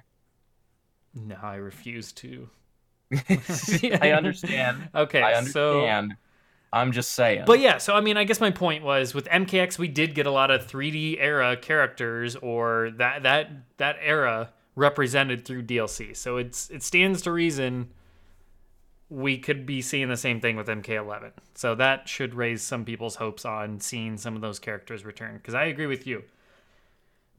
No, 1.14 1.36
I 1.42 1.56
refuse 1.56 2.12
to. 2.12 2.48
I 3.28 4.12
understand. 4.16 4.88
Okay, 4.94 5.20
I 5.20 5.42
so 5.44 5.80
understand. 5.80 6.16
I'm 6.72 6.92
just 6.92 7.10
saying. 7.10 7.44
But 7.46 7.60
yeah, 7.60 7.76
so 7.76 7.94
I 7.94 8.00
mean, 8.00 8.16
I 8.16 8.24
guess 8.24 8.40
my 8.40 8.50
point 8.50 8.82
was 8.82 9.12
with 9.14 9.26
MKX, 9.26 9.78
we 9.78 9.88
did 9.88 10.14
get 10.14 10.24
a 10.26 10.30
lot 10.30 10.50
of 10.50 10.66
3D 10.66 11.18
era 11.20 11.58
characters 11.58 12.36
or 12.36 12.90
that 12.96 13.24
that 13.24 13.50
that 13.76 13.96
era 14.00 14.50
represented 14.74 15.44
through 15.44 15.64
DLC. 15.64 16.16
So 16.16 16.36
it's 16.36 16.70
it 16.70 16.82
stands 16.82 17.22
to 17.22 17.32
reason 17.32 17.90
we 19.08 19.36
could 19.36 19.66
be 19.66 19.82
seeing 19.82 20.08
the 20.08 20.16
same 20.16 20.40
thing 20.40 20.56
with 20.56 20.66
MK11. 20.66 21.32
So 21.54 21.74
that 21.74 22.08
should 22.08 22.34
raise 22.34 22.62
some 22.62 22.84
people's 22.84 23.16
hopes 23.16 23.44
on 23.44 23.78
seeing 23.78 24.16
some 24.16 24.34
of 24.34 24.40
those 24.40 24.58
characters 24.58 25.04
return. 25.04 25.36
Because 25.36 25.54
I 25.54 25.64
agree 25.64 25.86
with 25.86 26.06
you. 26.06 26.24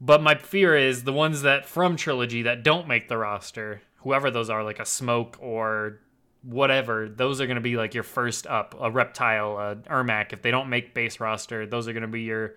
But 0.00 0.22
my 0.22 0.36
fear 0.36 0.76
is 0.76 1.02
the 1.02 1.12
ones 1.12 1.42
that 1.42 1.66
from 1.66 1.96
trilogy 1.96 2.42
that 2.42 2.62
don't 2.62 2.86
make 2.86 3.08
the 3.08 3.18
roster, 3.18 3.82
whoever 3.96 4.30
those 4.30 4.50
are, 4.50 4.62
like 4.62 4.78
a 4.78 4.84
smoke 4.84 5.36
or 5.40 5.98
whatever, 6.42 7.08
those 7.08 7.40
are 7.40 7.46
going 7.46 7.56
to 7.56 7.60
be 7.60 7.76
like 7.76 7.94
your 7.94 8.02
first 8.04 8.46
up. 8.46 8.76
A 8.80 8.90
reptile, 8.90 9.58
a 9.58 9.76
Ermac. 9.90 10.32
If 10.32 10.42
they 10.42 10.52
don't 10.52 10.68
make 10.68 10.94
base 10.94 11.18
roster, 11.18 11.66
those 11.66 11.88
are 11.88 11.92
going 11.92 12.02
to 12.02 12.08
be 12.08 12.22
your 12.22 12.54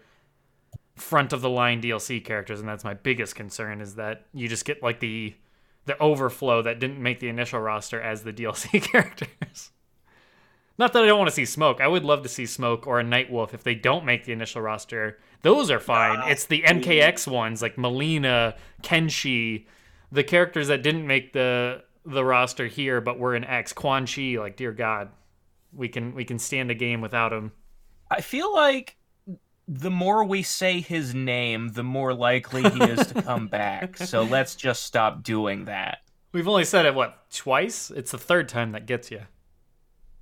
front 0.97 1.33
of 1.33 1.41
the 1.41 1.49
line 1.49 1.81
DLC 1.81 2.23
characters, 2.23 2.59
and 2.59 2.67
that's 2.67 2.83
my 2.83 2.93
biggest 2.93 3.35
concern 3.35 3.81
is 3.81 3.95
that 3.95 4.25
you 4.33 4.47
just 4.47 4.65
get 4.65 4.83
like 4.83 4.99
the 4.99 5.35
the 5.85 5.97
overflow 5.99 6.61
that 6.61 6.79
didn't 6.79 7.01
make 7.01 7.19
the 7.19 7.29
initial 7.29 7.59
roster 7.59 8.01
as 8.01 8.23
the 8.23 8.33
DLC 8.33 8.81
characters. 8.81 9.71
Not 10.77 10.93
that 10.93 11.03
I 11.03 11.07
don't 11.07 11.17
want 11.17 11.29
to 11.29 11.35
see 11.35 11.45
Smoke. 11.45 11.81
I 11.81 11.87
would 11.87 12.03
love 12.03 12.21
to 12.21 12.29
see 12.29 12.45
Smoke 12.45 12.85
or 12.85 12.99
a 12.99 13.03
Nightwolf 13.03 13.53
if 13.53 13.63
they 13.63 13.73
don't 13.73 14.05
make 14.05 14.25
the 14.25 14.31
initial 14.31 14.61
roster. 14.61 15.17
Those 15.41 15.71
are 15.71 15.79
fine. 15.79 16.29
It's 16.29 16.45
the 16.45 16.61
MKX 16.61 17.27
ones 17.27 17.61
like 17.63 17.77
Mileena, 17.77 18.55
Kenshi, 18.83 19.65
the 20.11 20.23
characters 20.23 20.67
that 20.67 20.83
didn't 20.83 21.07
make 21.07 21.33
the 21.33 21.83
the 22.05 22.23
roster 22.23 22.67
here 22.67 23.01
but 23.01 23.19
were 23.19 23.35
in 23.35 23.43
X. 23.43 23.73
Quan 23.73 24.05
Chi, 24.05 24.37
like 24.37 24.55
dear 24.55 24.71
God, 24.71 25.09
we 25.73 25.87
can 25.87 26.13
we 26.13 26.25
can 26.25 26.37
stand 26.37 26.69
a 26.69 26.75
game 26.75 27.01
without 27.01 27.33
him. 27.33 27.53
I 28.09 28.21
feel 28.21 28.53
like 28.53 28.96
the 29.67 29.91
more 29.91 30.23
we 30.23 30.43
say 30.43 30.79
his 30.79 31.13
name, 31.13 31.69
the 31.69 31.83
more 31.83 32.13
likely 32.13 32.63
he 32.69 32.83
is 32.83 33.07
to 33.07 33.21
come 33.21 33.47
back. 33.49 33.97
So 33.97 34.23
let's 34.23 34.55
just 34.55 34.83
stop 34.83 35.23
doing 35.23 35.65
that. 35.65 35.99
We've 36.31 36.47
only 36.47 36.65
said 36.65 36.85
it 36.85 36.95
what 36.95 37.29
twice. 37.31 37.91
It's 37.91 38.11
the 38.11 38.17
third 38.17 38.49
time 38.49 38.71
that 38.73 38.85
gets 38.85 39.11
you. 39.11 39.21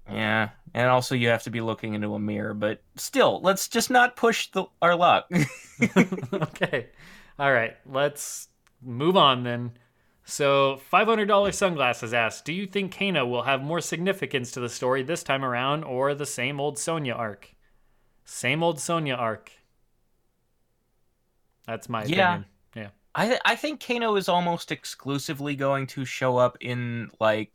Yeah, 0.10 0.50
and 0.74 0.88
also 0.88 1.16
you 1.16 1.30
have 1.30 1.44
to 1.44 1.50
be 1.50 1.62
looking 1.62 1.96
into 1.96 2.14
a 2.14 2.20
mirror, 2.20 2.54
but 2.54 2.82
still, 2.96 3.42
let's 3.42 3.68
just 3.68 3.90
not 3.90 4.16
push 4.16 4.52
the, 4.52 4.66
our 4.82 4.96
luck. 4.96 5.28
okay. 6.34 6.90
All 7.40 7.52
right. 7.52 7.76
Let's 7.86 8.50
move 8.82 9.18
on 9.18 9.44
then. 9.44 9.72
So, 10.28 10.82
$500 10.92 11.54
Sunglasses 11.54 12.14
asks 12.14 12.42
Do 12.42 12.54
you 12.54 12.66
think 12.66 12.98
Kano 12.98 13.26
will 13.28 13.44
have 13.44 13.62
more 13.62 13.82
significance 13.82 14.52
to 14.52 14.60
the 14.60 14.70
story 14.70 15.04
this 15.04 15.24
time 15.24 15.46
around 15.46 15.84
or 15.84 16.16
the 16.16 16.26
same 16.26 16.60
old 16.60 16.80
Sonya 16.80 17.14
arc? 17.14 17.55
Same 18.26 18.64
old 18.64 18.80
Sonya 18.80 19.14
arc. 19.16 19.52
That's 21.68 21.90
my 21.90 22.04
Yeah. 22.06 22.30
opinion. 22.36 22.46
Yeah. 22.76 22.90
I 23.16 23.40
I 23.46 23.56
think 23.56 23.86
Kano 23.86 24.16
is 24.16 24.30
almost 24.30 24.72
exclusively 24.72 25.56
going 25.56 25.88
to 25.88 26.06
show 26.06 26.38
up 26.38 26.58
in 26.62 27.10
like 27.20 27.52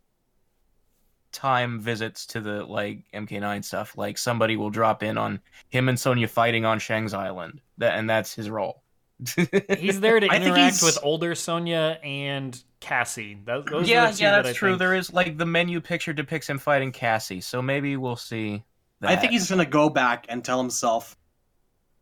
time 1.31 1.79
visits 1.79 2.25
to 2.27 2.41
the 2.41 2.65
like 2.65 3.03
MK9 3.13 3.63
stuff. 3.63 3.97
Like 3.97 4.17
somebody 4.17 4.57
will 4.57 4.69
drop 4.69 5.01
in 5.03 5.17
on 5.17 5.39
him 5.69 5.87
and 5.87 5.99
Sonya 5.99 6.27
fighting 6.27 6.65
on 6.65 6.79
Shang's 6.79 7.13
Island, 7.13 7.61
that 7.77 7.97
and 7.97 8.09
that's 8.09 8.33
his 8.33 8.49
role. 8.49 8.83
He's 9.77 9.99
there 10.01 10.19
to 10.19 10.25
interact 10.25 10.81
with 10.81 10.97
older 11.03 11.35
Sonya 11.35 11.99
and 12.03 12.61
Cassie. 12.79 13.37
Those, 13.45 13.87
yeah, 13.87 14.11
yeah, 14.17 14.31
that's 14.31 14.49
I 14.49 14.53
true. 14.53 14.69
think- 14.71 14.79
There 14.79 14.95
is 14.95 15.13
like 15.13 15.37
the 15.37 15.45
menu 15.45 15.79
picture 15.79 16.11
depicts 16.11 16.49
him 16.49 16.57
fighting 16.57 16.91
Cassie, 16.91 17.39
so 17.39 17.61
maybe 17.61 17.95
we'll 17.97 18.15
see. 18.15 18.63
That. 19.01 19.09
I 19.09 19.15
think 19.15 19.33
he's 19.33 19.49
gonna 19.49 19.65
go 19.65 19.89
back 19.89 20.25
and 20.29 20.43
tell 20.43 20.59
himself, 20.59 21.17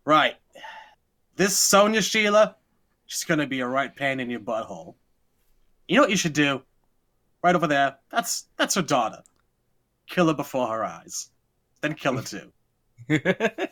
right, 0.05 0.35
this 1.35 1.57
Sonya 1.57 2.01
Sheila, 2.01 2.55
she's 3.07 3.23
gonna 3.23 3.47
be 3.47 3.61
a 3.61 3.67
right 3.67 3.93
pain 3.95 4.19
in 4.19 4.29
your 4.29 4.41
butthole. 4.41 4.95
You 5.87 5.95
know 5.95 6.03
what 6.03 6.11
you 6.11 6.17
should 6.17 6.33
do? 6.33 6.61
Right 7.41 7.55
over 7.55 7.67
there. 7.67 7.97
That's 8.11 8.47
that's 8.57 8.75
her 8.75 8.81
daughter. 8.81 9.23
Kill 10.07 10.27
her 10.27 10.33
before 10.33 10.67
her 10.67 10.83
eyes, 10.83 11.29
then 11.81 11.93
kill 11.93 12.17
her 12.17 12.23
too. 12.23 12.51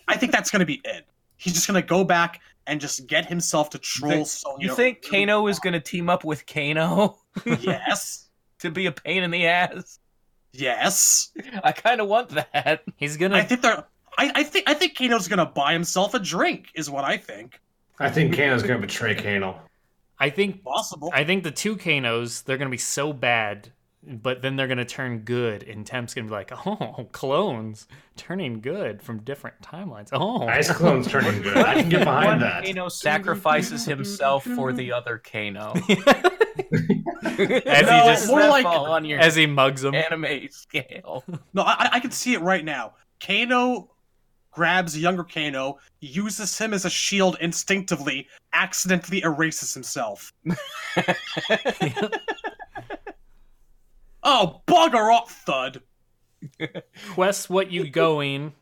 I 0.07 0.17
think 0.17 0.31
that's 0.31 0.49
gonna 0.49 0.65
be 0.65 0.81
it. 0.83 1.05
He's 1.35 1.53
just 1.53 1.67
gonna 1.67 1.81
go 1.81 2.03
back 2.03 2.41
and 2.67 2.81
just 2.81 3.07
get 3.07 3.25
himself 3.25 3.69
to 3.71 3.77
troll 3.79 4.11
think- 4.11 4.27
Sonya. 4.27 4.67
You 4.67 4.75
think 4.75 5.01
Kano 5.01 5.47
is 5.47 5.59
going 5.59 5.73
to 5.73 5.79
team 5.79 6.09
up 6.09 6.23
with 6.23 6.45
Kano 6.45 7.17
Yes. 7.45 8.27
to 8.59 8.69
be 8.69 8.85
a 8.85 8.91
pain 8.91 9.23
in 9.23 9.31
the 9.31 9.47
ass? 9.47 9.99
Yes. 10.57 11.31
I 11.63 11.71
kind 11.71 12.01
of 12.01 12.07
want 12.07 12.29
that. 12.29 12.83
He's 12.95 13.17
gonna 13.17 13.37
I 13.37 13.43
think 13.43 13.61
they're. 13.61 13.85
I, 14.17 14.31
I 14.35 14.43
think 14.43 14.69
I 14.69 14.73
think 14.73 14.97
Kano's 14.97 15.27
gonna 15.27 15.45
buy 15.45 15.73
himself 15.73 16.13
a 16.13 16.19
drink. 16.19 16.69
Is 16.75 16.89
what 16.89 17.03
I 17.03 17.17
think. 17.17 17.59
I 17.99 18.09
think 18.09 18.35
Kano's 18.35 18.63
gonna 18.63 18.79
betray 18.79 19.15
Kano. 19.15 19.59
I 20.19 20.29
think 20.29 20.63
Possible. 20.63 21.11
I 21.13 21.23
think 21.23 21.43
the 21.43 21.51
two 21.51 21.77
Kanos, 21.77 22.43
they're 22.43 22.57
gonna 22.57 22.69
be 22.71 22.77
so 22.77 23.13
bad, 23.13 23.71
but 24.03 24.41
then 24.41 24.55
they're 24.55 24.67
gonna 24.67 24.85
turn 24.85 25.19
good, 25.19 25.63
and 25.63 25.85
Temp's 25.85 26.13
gonna 26.13 26.27
be 26.27 26.31
like, 26.33 26.51
"Oh, 26.65 27.07
clones 27.11 27.87
turning 28.15 28.61
good 28.61 29.01
from 29.01 29.21
different 29.23 29.59
timelines." 29.61 30.09
Oh, 30.11 30.47
Ice 30.47 30.71
Clone's 30.71 31.07
turning 31.07 31.41
good. 31.41 31.57
I 31.57 31.75
can 31.81 31.89
get 31.89 32.05
One 32.05 32.15
behind 32.23 32.41
that. 32.41 32.65
Kano 32.65 32.89
sacrifices 32.89 33.85
himself 33.85 34.43
for 34.43 34.71
the 34.73 34.91
other 34.91 35.17
Kano. 35.17 35.73
as 35.87 35.87
he 37.25 37.63
just 37.65 38.27
more 38.27 38.39
That 38.41 38.49
like- 38.49 38.65
on 38.65 39.05
your 39.05 39.19
as 39.19 39.35
he 39.35 39.45
mugs 39.45 39.83
him. 39.83 39.93
anime 39.95 40.47
scale. 40.51 41.23
No, 41.53 41.63
I, 41.63 41.89
I 41.93 41.99
can 41.99 42.11
see 42.11 42.33
it 42.33 42.41
right 42.41 42.63
now. 42.65 42.93
Kano 43.19 43.91
grabs 44.51 44.97
younger 44.97 45.23
Kano, 45.23 45.77
uses 45.99 46.57
him 46.57 46.73
as 46.73 46.83
a 46.85 46.89
shield 46.89 47.37
instinctively, 47.41 48.27
accidentally 48.53 49.21
erases 49.21 49.71
himself. 49.71 50.33
Oh, 54.23 54.61
bugger 54.67 55.15
up, 55.15 55.29
thud! 55.29 55.81
Quest, 57.13 57.49
what 57.49 57.71
you 57.71 57.89
going? 57.89 58.53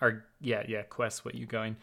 Or 0.00 0.24
yeah, 0.40 0.64
yeah, 0.68 0.82
quest, 0.82 1.24
what 1.24 1.34
you 1.34 1.46
going? 1.46 1.76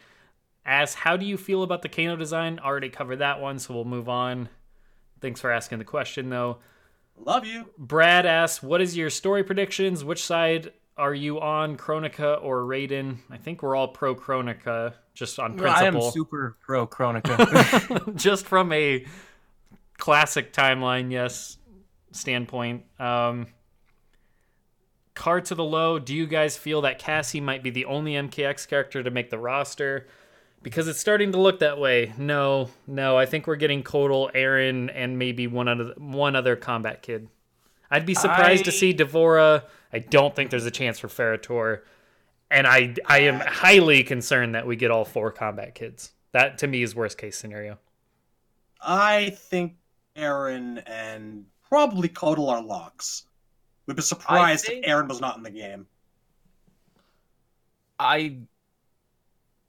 As 0.64 0.94
how 0.94 1.16
do 1.16 1.26
you 1.26 1.36
feel 1.36 1.62
about 1.62 1.82
the 1.82 1.88
Kano 1.88 2.16
design? 2.16 2.60
Already 2.60 2.88
covered 2.88 3.16
that 3.16 3.40
one, 3.40 3.58
so 3.58 3.74
we'll 3.74 3.84
move 3.84 4.08
on. 4.08 4.48
Thanks 5.20 5.40
for 5.40 5.50
asking 5.50 5.78
the 5.78 5.84
question, 5.84 6.30
though. 6.30 6.58
Love 7.16 7.46
you. 7.46 7.70
Brad 7.78 8.26
asks, 8.26 8.62
"What 8.62 8.80
is 8.80 8.96
your 8.96 9.10
story 9.10 9.44
predictions? 9.44 10.04
Which 10.04 10.24
side 10.24 10.72
are 10.96 11.14
you 11.14 11.40
on, 11.40 11.76
Kronika 11.76 12.42
or 12.42 12.62
Raiden?" 12.62 13.18
I 13.30 13.36
think 13.36 13.62
we're 13.62 13.76
all 13.76 13.88
pro 13.88 14.14
Kronika, 14.14 14.94
just 15.14 15.38
on 15.38 15.56
principle. 15.56 15.84
I 15.84 15.86
am 15.86 15.94
principle, 15.94 16.12
super 16.12 16.56
pro 16.60 16.86
Kronika. 16.86 18.14
just 18.16 18.46
from 18.46 18.72
a 18.72 19.04
classic 19.98 20.52
timeline, 20.52 21.10
yes, 21.10 21.58
standpoint. 22.12 22.84
Um, 22.98 23.46
Car 25.14 25.42
to 25.42 25.54
the 25.54 25.64
low. 25.64 25.98
Do 25.98 26.14
you 26.14 26.26
guys 26.26 26.56
feel 26.56 26.80
that 26.82 26.98
Cassie 26.98 27.40
might 27.40 27.62
be 27.62 27.68
the 27.68 27.84
only 27.84 28.12
MKX 28.12 28.66
character 28.66 29.02
to 29.02 29.10
make 29.10 29.28
the 29.28 29.38
roster? 29.38 30.06
Because 30.62 30.88
it's 30.88 31.00
starting 31.00 31.32
to 31.32 31.40
look 31.40 31.58
that 31.58 31.78
way. 31.78 32.14
No, 32.16 32.70
no. 32.86 33.18
I 33.18 33.26
think 33.26 33.46
we're 33.46 33.56
getting 33.56 33.82
Kotal, 33.82 34.32
Erron, 34.32 34.90
and 34.94 35.18
maybe 35.18 35.46
one 35.46 35.68
other 35.68 35.92
one 35.98 36.34
other 36.34 36.56
combat 36.56 37.02
kid. 37.02 37.28
I'd 37.90 38.06
be 38.06 38.14
surprised 38.14 38.64
to 38.64 38.72
see 38.72 38.94
D'Vorah. 38.94 39.64
I 39.92 39.98
don't 39.98 40.34
think 40.34 40.50
there's 40.50 40.64
a 40.64 40.70
chance 40.70 40.98
for 40.98 41.08
Ferra/Torr, 41.08 41.84
and 42.50 42.66
I 42.66 42.94
I 43.04 43.20
am 43.20 43.40
highly 43.40 44.04
concerned 44.04 44.54
that 44.54 44.66
we 44.66 44.76
get 44.76 44.90
all 44.90 45.04
four 45.04 45.30
combat 45.30 45.74
kids. 45.74 46.12
That 46.32 46.56
to 46.58 46.66
me 46.66 46.82
is 46.82 46.94
worst 46.94 47.18
case 47.18 47.36
scenario. 47.36 47.78
I 48.80 49.30
think 49.30 49.74
Erron 50.16 50.82
and 50.86 51.44
probably 51.72 52.06
Kotal 52.10 52.50
are 52.50 52.62
locks. 52.62 53.24
We'd 53.86 53.96
be 53.96 54.02
surprised 54.02 54.66
think- 54.66 54.84
if 54.84 54.90
Erron 54.90 55.08
was 55.08 55.22
not 55.22 55.38
in 55.38 55.42
the 55.42 55.50
game. 55.50 55.86
I 57.98 58.36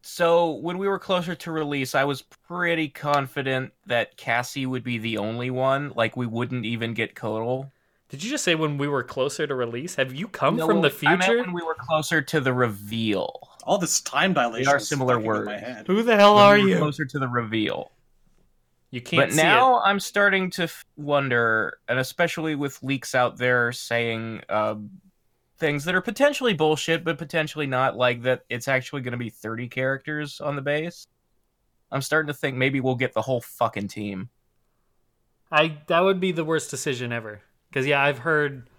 so 0.02 0.52
when 0.56 0.78
we 0.80 0.88
were 0.90 1.00
closer 1.00 1.34
to 1.34 1.52
release, 1.52 1.96
I 1.96 2.04
was 2.04 2.22
pretty 2.22 2.90
confident 2.90 3.72
that 3.86 4.18
Cassie 4.18 4.66
would 4.66 4.84
be 4.84 4.98
the 4.98 5.18
only 5.18 5.50
one. 5.50 5.94
Like 5.96 6.18
we 6.18 6.26
wouldn't 6.28 6.66
even 6.66 6.94
get 6.94 7.16
Kotal. 7.16 7.72
Did 8.10 8.22
you 8.22 8.30
just 8.30 8.44
say 8.44 8.54
when 8.54 8.78
we 8.78 8.88
were 8.90 9.02
closer 9.04 9.48
to 9.48 9.56
release? 9.56 9.96
Have 9.96 10.14
you 10.14 10.28
come 10.28 10.58
No, 10.58 10.68
from 10.68 10.82
the 10.82 10.94
I 11.06 11.12
meant 11.12 11.24
future? 11.24 11.42
when 11.42 11.54
we 11.54 11.64
were 11.64 11.76
closer 11.80 12.22
to 12.22 12.42
the 12.42 12.54
reveal. 12.54 13.48
All 13.64 13.78
this 13.78 14.02
time 14.02 14.34
dilation 14.34 14.68
are 14.74 14.78
similar 14.78 15.16
fucking 15.16 15.28
with 15.30 15.46
my 15.46 15.52
words. 15.54 15.64
head. 15.64 15.88
Who 15.88 16.04
the 16.04 16.16
hell 16.18 16.36
When 16.36 16.44
are 16.44 16.56
we 16.56 16.64
were 16.64 16.70
you? 16.70 16.78
Closer 16.80 17.06
to 17.06 17.18
the 17.20 17.30
reveal. 17.30 17.92
You 18.94 19.02
can't 19.02 19.30
but 19.30 19.32
see 19.32 19.42
now 19.42 19.82
I'm 19.82 20.00
starting 20.00 20.52
to 20.52 20.68
wonder, 20.98 21.80
and 21.88 21.98
especially 21.98 22.54
with 22.54 22.78
leaks 22.84 23.16
out 23.16 23.38
there 23.40 23.72
saying 23.72 24.42
uh, 24.50 24.76
things 25.58 25.86
that 25.86 25.96
are 25.96 26.02
potentially 26.02 26.54
bullshit, 26.54 27.04
but 27.04 27.18
potentially 27.18 27.66
not, 27.66 27.98
like 27.98 28.22
that 28.22 28.44
it's 28.50 28.68
actually 28.68 29.02
going 29.02 29.14
to 29.14 29.18
be 29.18 29.32
30 29.32 29.68
characters 29.68 30.40
on 30.40 30.56
the 30.56 30.62
base. 30.62 31.08
I'm 31.92 32.04
starting 32.04 32.28
to 32.28 32.36
think 32.36 32.56
maybe 32.56 32.82
we'll 32.82 32.94
get 32.94 33.16
the 33.16 33.24
whole 33.24 33.42
fucking 33.42 33.88
team. 33.88 34.30
I 35.52 35.80
that 35.88 36.02
would 36.02 36.20
be 36.20 36.32
the 36.32 36.46
worst 36.46 36.70
decision 36.70 37.12
ever. 37.12 37.42
Because 37.70 37.88
yeah, 37.88 38.00
I've 38.00 38.20
heard. 38.20 38.70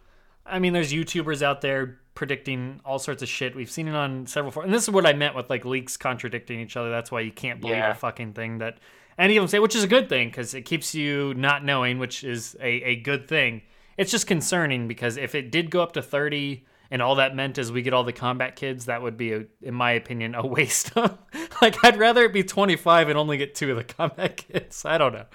I 0.46 0.60
mean, 0.60 0.74
there's 0.74 0.92
YouTubers 0.92 1.42
out 1.42 1.60
there 1.60 1.98
predicting 2.14 2.80
all 2.84 3.00
sorts 3.00 3.20
of 3.24 3.28
shit. 3.28 3.56
We've 3.56 3.68
seen 3.70 3.88
it 3.88 3.96
on 3.96 4.28
several, 4.28 4.52
for- 4.52 4.62
and 4.62 4.72
this 4.72 4.84
is 4.84 4.90
what 4.90 5.06
I 5.06 5.12
meant 5.12 5.34
with 5.34 5.50
like 5.50 5.64
leaks 5.64 5.96
contradicting 5.96 6.60
each 6.60 6.76
other. 6.76 6.90
That's 6.90 7.10
why 7.10 7.22
you 7.22 7.32
can't 7.32 7.60
believe 7.60 7.78
Yeah. 7.78 7.90
a 7.90 7.94
fucking 7.94 8.34
thing 8.34 8.58
that 8.58 8.78
any 9.18 9.36
of 9.36 9.42
them 9.42 9.48
say, 9.48 9.58
which 9.58 9.76
is 9.76 9.84
a 9.84 9.88
good 9.88 10.08
thing 10.08 10.28
because 10.28 10.54
it 10.54 10.62
keeps 10.62 10.94
you 10.94 11.34
not 11.34 11.64
knowing, 11.64 11.98
which 11.98 12.24
is 12.24 12.56
a, 12.60 12.66
a 12.82 12.96
good 12.96 13.28
thing. 13.28 13.62
It's 13.96 14.10
just 14.10 14.26
concerning 14.26 14.88
because 14.88 15.16
if 15.16 15.34
it 15.34 15.50
did 15.50 15.70
go 15.70 15.82
up 15.82 15.92
to 15.92 16.02
30 16.02 16.64
and 16.90 17.00
all 17.00 17.14
that 17.16 17.34
meant 17.34 17.58
is 17.58 17.70
we 17.70 17.82
get 17.82 17.94
all 17.94 18.04
the 18.04 18.12
combat 18.12 18.56
kids, 18.56 18.86
that 18.86 19.02
would 19.02 19.16
be, 19.16 19.32
a, 19.32 19.44
in 19.62 19.74
my 19.74 19.92
opinion, 19.92 20.34
a 20.34 20.46
waste. 20.46 20.96
of 20.96 21.16
like, 21.62 21.82
I'd 21.84 21.96
rather 21.96 22.24
it 22.24 22.32
be 22.32 22.42
25 22.42 23.08
and 23.08 23.18
only 23.18 23.36
get 23.36 23.54
two 23.54 23.70
of 23.70 23.76
the 23.76 23.84
combat 23.84 24.36
kids. 24.48 24.84
I 24.84 24.98
don't 24.98 25.12
know. 25.12 25.26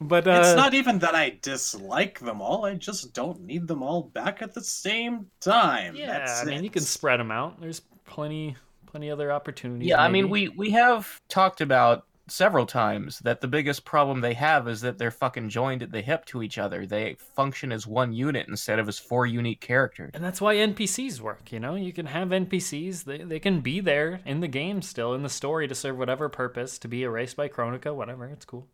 But 0.00 0.26
uh, 0.26 0.42
it's 0.42 0.56
not 0.56 0.74
even 0.74 0.98
that 0.98 1.14
I 1.14 1.38
dislike 1.42 2.18
them 2.18 2.42
all. 2.42 2.64
I 2.64 2.74
just 2.74 3.14
don't 3.14 3.42
need 3.42 3.68
them 3.68 3.82
all 3.82 4.02
back 4.02 4.42
at 4.42 4.52
the 4.52 4.62
same 4.62 5.26
time. 5.40 5.94
Yeah, 5.94 6.18
That's 6.18 6.42
I 6.42 6.44
mean, 6.44 6.58
it. 6.58 6.64
you 6.64 6.70
can 6.70 6.82
spread 6.82 7.20
them 7.20 7.30
out. 7.30 7.60
There's 7.60 7.80
plenty, 8.04 8.56
plenty 8.86 9.10
other 9.10 9.30
opportunities. 9.30 9.88
Yeah, 9.88 10.02
I 10.02 10.08
mean, 10.08 10.28
we 10.28 10.48
we 10.48 10.70
have 10.70 11.20
talked 11.28 11.60
about 11.60 12.04
several 12.32 12.66
times 12.66 13.18
that 13.20 13.40
the 13.40 13.48
biggest 13.48 13.84
problem 13.84 14.20
they 14.20 14.34
have 14.34 14.66
is 14.66 14.80
that 14.80 14.98
they're 14.98 15.10
fucking 15.10 15.48
joined 15.48 15.82
at 15.82 15.92
the 15.92 16.00
hip 16.00 16.24
to 16.26 16.42
each 16.42 16.58
other. 16.58 16.86
They 16.86 17.14
function 17.14 17.70
as 17.72 17.86
one 17.86 18.12
unit 18.12 18.48
instead 18.48 18.78
of 18.78 18.88
as 18.88 18.98
four 18.98 19.26
unique 19.26 19.60
characters. 19.60 20.10
And 20.14 20.24
that's 20.24 20.40
why 20.40 20.56
NPCs 20.56 21.20
work, 21.20 21.52
you 21.52 21.60
know? 21.60 21.74
You 21.74 21.92
can 21.92 22.06
have 22.06 22.28
NPCs, 22.28 23.04
they, 23.04 23.18
they 23.18 23.38
can 23.38 23.60
be 23.60 23.80
there 23.80 24.20
in 24.24 24.40
the 24.40 24.48
game 24.48 24.82
still, 24.82 25.14
in 25.14 25.22
the 25.22 25.28
story 25.28 25.68
to 25.68 25.74
serve 25.74 25.98
whatever 25.98 26.28
purpose, 26.28 26.78
to 26.78 26.88
be 26.88 27.02
erased 27.02 27.36
by 27.36 27.48
Kronika, 27.48 27.94
whatever, 27.94 28.26
it's 28.26 28.44
cool. 28.44 28.66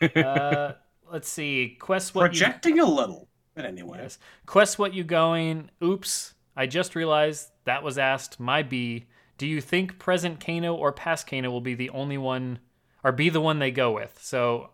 uh, 0.16 0.72
let's 1.12 1.28
see. 1.28 1.76
Quest 1.78 2.14
what 2.14 2.22
you, 2.22 2.28
projecting 2.28 2.80
a 2.80 2.86
little. 2.86 3.28
But 3.54 3.64
anyway, 3.64 3.98
yes. 4.02 4.18
Quest 4.46 4.78
what 4.78 4.94
you 4.94 5.04
going. 5.04 5.70
Oops, 5.82 6.34
I 6.56 6.66
just 6.66 6.94
realized 6.94 7.50
that 7.64 7.82
was 7.82 7.98
asked. 7.98 8.40
My 8.40 8.62
B. 8.62 9.06
Do 9.38 9.46
you 9.46 9.60
think 9.60 9.98
present 9.98 10.44
Kano 10.44 10.74
or 10.74 10.92
past 10.92 11.26
Kano 11.28 11.50
will 11.50 11.60
be 11.60 11.74
the 11.74 11.90
only 11.90 12.18
one, 12.18 12.58
or 13.02 13.12
be 13.12 13.30
the 13.30 13.40
one 13.40 13.60
they 13.60 13.70
go 13.70 13.92
with? 13.92 14.18
So 14.20 14.70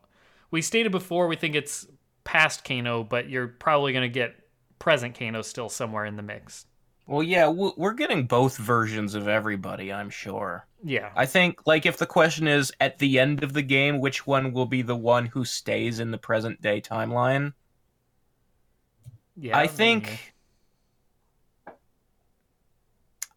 we 0.51 0.62
stated 0.62 0.91
before 0.91 1.28
we 1.28 1.36
think 1.36 1.55
it's 1.55 1.86
past 2.24 2.65
Kano, 2.65 3.05
but 3.05 3.28
you're 3.28 3.49
probably 3.49 3.93
going 3.93 4.11
to 4.11 4.12
get 4.12 4.35
present 4.78 5.19
Kano 5.19 5.43
still 5.43 5.69
somewhere 5.69 6.07
in 6.07 6.16
the 6.16 6.23
mix. 6.23 6.66
Well, 7.07 7.23
yeah, 7.23 7.49
we're 7.49 7.93
getting 7.93 8.27
both 8.27 8.57
versions 8.57 9.15
of 9.15 9.28
everybody, 9.28 9.93
I'm 9.93 10.09
sure. 10.09 10.66
Yeah. 10.82 11.11
I 11.15 11.27
think, 11.27 11.66
like, 11.66 11.85
if 11.85 11.99
the 11.99 12.07
question 12.07 12.49
is 12.49 12.73
at 12.81 12.99
the 12.99 13.19
end 13.19 13.43
of 13.43 13.53
the 13.53 13.61
game, 13.61 14.01
which 14.01 14.27
one 14.27 14.55
will 14.55 14.65
be 14.65 14.81
the 14.81 14.97
one 14.97 15.27
who 15.27 15.45
stays 15.45 16.01
in 16.01 16.11
the 16.11 16.19
present 16.19 16.62
day 16.62 16.81
timeline? 16.81 17.53
Yeah. 19.36 19.59
I 19.59 19.66
think. 19.66 20.34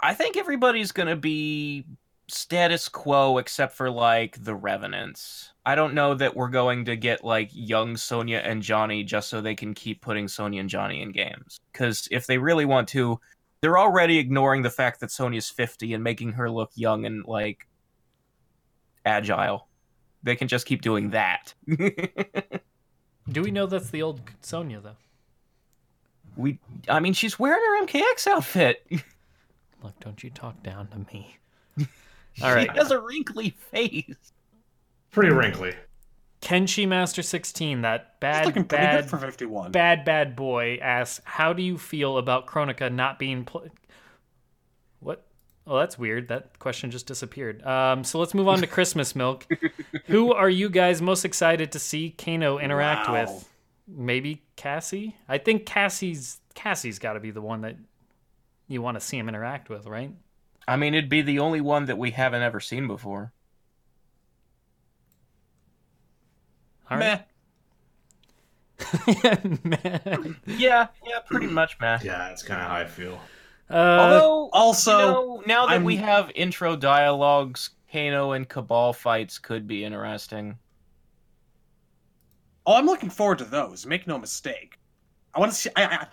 I 0.02 0.14
think 0.14 0.38
everybody's 0.38 0.92
gonna 0.92 1.16
be 1.16 1.86
status 2.28 2.90
quo 2.90 3.38
except 3.38 3.74
for 3.74 3.90
like 3.90 4.44
the 4.44 4.56
revenants. 4.56 5.52
I 5.66 5.76
don't 5.76 5.94
know 5.94 6.14
that 6.16 6.36
we're 6.36 6.50
going 6.50 6.86
to 6.86 6.96
get 6.96 7.24
like 7.24 7.50
young 7.54 7.98
Sonya 7.98 8.38
and 8.38 8.62
Johnny 8.62 9.04
just 9.04 9.30
so 9.30 9.42
they 9.42 9.56
can 9.56 9.74
keep 9.74 10.02
putting 10.02 10.28
Sonya 10.28 10.62
and 10.62 10.70
Johnny 10.70 11.02
in 11.02 11.12
games. 11.12 11.60
Because 11.72 12.08
if 12.12 12.28
they 12.28 12.38
really 12.38 12.66
want 12.66 12.88
to, 12.90 13.20
they're 13.62 13.78
already 13.78 14.18
ignoring 14.18 14.62
the 14.62 14.70
fact 14.70 15.00
that 15.00 15.12
Sonya's 15.12 15.50
50 15.50 15.94
and 15.94 16.04
making 16.04 16.34
her 16.34 16.50
look 16.50 16.72
young 16.76 17.06
and 17.06 17.26
like 17.26 17.68
agile. 19.06 19.68
They 20.24 20.36
can 20.36 20.48
just 20.48 20.66
keep 20.66 20.82
doing 20.82 21.12
that. 21.12 21.54
Do 23.30 23.42
we 23.42 23.52
know 23.52 23.66
that's 23.66 23.90
the 23.90 24.02
old 24.02 24.22
Sonya 24.42 24.82
though? 24.82 24.96
we 26.38 26.60
I 26.88 27.00
mean 27.00 27.14
she's 27.14 27.40
wearing 27.40 27.60
her 27.60 27.86
MKX 27.86 28.28
outfit. 28.28 28.86
Look, 29.84 30.00
don't 30.00 30.24
you 30.24 30.30
talk 30.30 30.64
down 30.64 30.88
to 30.88 31.00
me. 31.14 31.38
All 32.44 32.54
right. 32.54 32.70
She 32.72 32.78
has 32.78 32.92
a 32.92 33.00
wrinkly 33.00 33.52
face. 33.72 34.34
Pretty 35.12 35.32
wrinkly. 35.32 35.74
Kenshi 36.42 36.88
Master 36.88 37.22
16, 37.24 37.82
that 37.82 38.00
it's 38.02 38.10
bad, 38.20 38.68
bad, 38.68 39.10
for 39.10 39.18
51. 39.18 39.72
bad, 39.72 40.06
bad 40.06 40.36
boy 40.36 40.78
asks, 40.82 41.20
How 41.26 41.52
do 41.52 41.64
you 41.64 41.78
feel 41.78 42.18
about 42.18 42.46
Kronika 42.46 42.92
not 42.94 43.18
being. 43.18 43.44
Pl- 43.44 43.70
what? 45.00 45.26
Oh, 45.66 45.78
that's 45.80 45.98
weird. 45.98 46.28
That 46.30 46.60
question 46.60 46.92
just 46.92 47.08
disappeared. 47.08 47.66
Um, 47.66 48.04
so 48.04 48.20
let's 48.20 48.34
move 48.34 48.48
on 48.48 48.60
to 48.62 48.68
Christmas 48.68 49.16
Milk. 49.16 49.48
Who 50.06 50.32
are 50.32 50.50
you 50.50 50.70
guys 50.70 51.02
most 51.02 51.26
excited 51.26 51.72
to 51.74 51.80
see 51.80 52.12
Kano 52.12 52.60
interact 52.60 53.10
Wow. 53.10 53.14
with? 53.26 53.50
Maybe 53.88 54.44
Cassie? 54.56 55.16
I 55.28 55.40
think 55.40 55.66
Cassie's 55.66 56.40
Cassie's 56.56 57.00
got 57.00 57.14
to 57.14 57.20
be 57.20 57.32
the 57.32 57.42
one 57.42 57.62
that 57.62 57.76
you 58.68 58.82
want 58.82 58.96
to 58.96 59.02
see 59.02 59.18
him 59.18 59.30
interact 59.30 59.70
with, 59.70 59.86
right? 59.86 60.12
I 60.68 60.76
mean, 60.76 60.94
it'd 60.94 61.10
be 61.10 61.22
the 61.22 61.40
only 61.40 61.62
one 61.62 61.86
that 61.86 61.98
we 61.98 62.12
haven't 62.12 62.42
ever 62.42 62.60
seen 62.60 62.88
before. 62.88 63.32
All 66.90 66.98
Meh. 66.98 67.20
Man. 69.64 70.38
Yeah, 70.46 70.88
yeah, 71.06 71.20
pretty 71.26 71.48
much, 71.48 71.80
man. 71.80 72.00
Yeah, 72.04 72.18
that's 72.20 72.44
kind 72.44 72.62
of 72.62 72.68
how 72.68 72.76
I 72.76 72.86
feel. 72.86 73.20
Uh, 73.70 73.74
Although, 73.76 74.50
Also, 74.54 74.98
you 75.00 75.06
know, 75.06 75.44
now 75.46 75.66
that 75.68 75.82
we 75.84 75.98
I'm- 75.98 76.06
have 76.06 76.32
intro 76.36 76.76
dialogues, 76.76 77.72
Kano 77.92 78.32
and 78.32 78.48
Cabal 78.48 78.94
fights 78.94 79.40
could 79.40 79.68
be 79.68 79.84
interesting. 79.84 80.58
oh, 82.66 82.76
I'm 82.76 82.86
looking 82.86 83.10
forward 83.10 83.40
to 83.40 83.46
those. 83.46 83.86
Make 83.86 84.08
no 84.08 84.18
mistake. 84.18 84.78
I 85.34 85.40
want 85.40 85.52
to 85.52 85.58
see. 85.58 85.70
I, 85.76 85.84
I, 85.86 86.08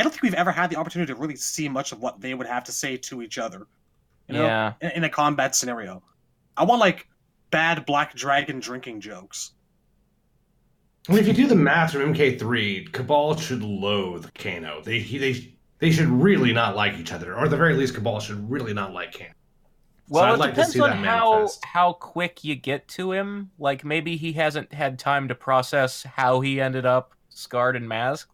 I 0.00 0.02
don't 0.02 0.10
think 0.12 0.22
we've 0.22 0.34
ever 0.34 0.50
had 0.50 0.70
the 0.70 0.76
opportunity 0.76 1.12
to 1.12 1.18
really 1.18 1.36
see 1.36 1.68
much 1.68 1.92
of 1.92 2.00
what 2.00 2.20
they 2.20 2.32
would 2.34 2.46
have 2.46 2.64
to 2.64 2.72
say 2.72 2.96
to 2.96 3.20
each 3.22 3.36
other. 3.36 3.66
You 4.28 4.34
know, 4.34 4.44
Yeah. 4.44 4.72
in, 4.80 4.90
in 4.92 5.04
a 5.04 5.10
combat 5.10 5.54
scenario. 5.54 6.02
I 6.56 6.64
want 6.64 6.80
like 6.80 7.06
bad 7.50 7.84
black 7.84 8.14
dragon 8.14 8.60
drinking 8.60 9.00
jokes. 9.02 9.52
I 11.08 11.12
mean, 11.12 11.20
if 11.20 11.28
you 11.28 11.34
do 11.34 11.46
the 11.46 11.54
math 11.54 11.92
from 11.92 12.14
MK3, 12.14 12.92
Cabal 12.92 13.36
should 13.36 13.62
loathe 13.62 14.32
Kano. 14.34 14.80
They 14.82 15.00
he- 15.00 15.18
they 15.18 15.54
they 15.78 15.90
should 15.90 16.08
really 16.08 16.52
not 16.52 16.76
like 16.76 16.94
each 16.94 17.12
other, 17.12 17.34
or 17.34 17.44
at 17.44 17.50
the 17.50 17.56
very 17.56 17.74
least, 17.74 17.94
Cabal 17.94 18.20
should 18.20 18.50
really 18.50 18.72
not 18.74 18.92
like 18.92 19.12
Kano. 19.18 19.30
Well, 20.08 20.24
I'd 20.24 20.34
it 20.34 20.38
like 20.38 20.50
to 20.50 20.54
depends 20.56 20.72
see 20.74 20.80
on 20.80 20.90
how 21.04 21.32
manifest. 21.34 21.64
how 21.64 21.92
quick 21.94 22.42
you 22.44 22.54
get 22.56 22.88
to 22.88 23.12
him. 23.12 23.50
Like 23.58 23.84
maybe 23.84 24.16
he 24.16 24.32
hasn't 24.32 24.72
had 24.72 24.98
time 24.98 25.28
to 25.28 25.34
process 25.34 26.02
how 26.02 26.40
he 26.40 26.60
ended 26.60 26.84
up 26.86 27.12
scarred 27.28 27.76
and 27.76 27.88
masked. 27.88 28.30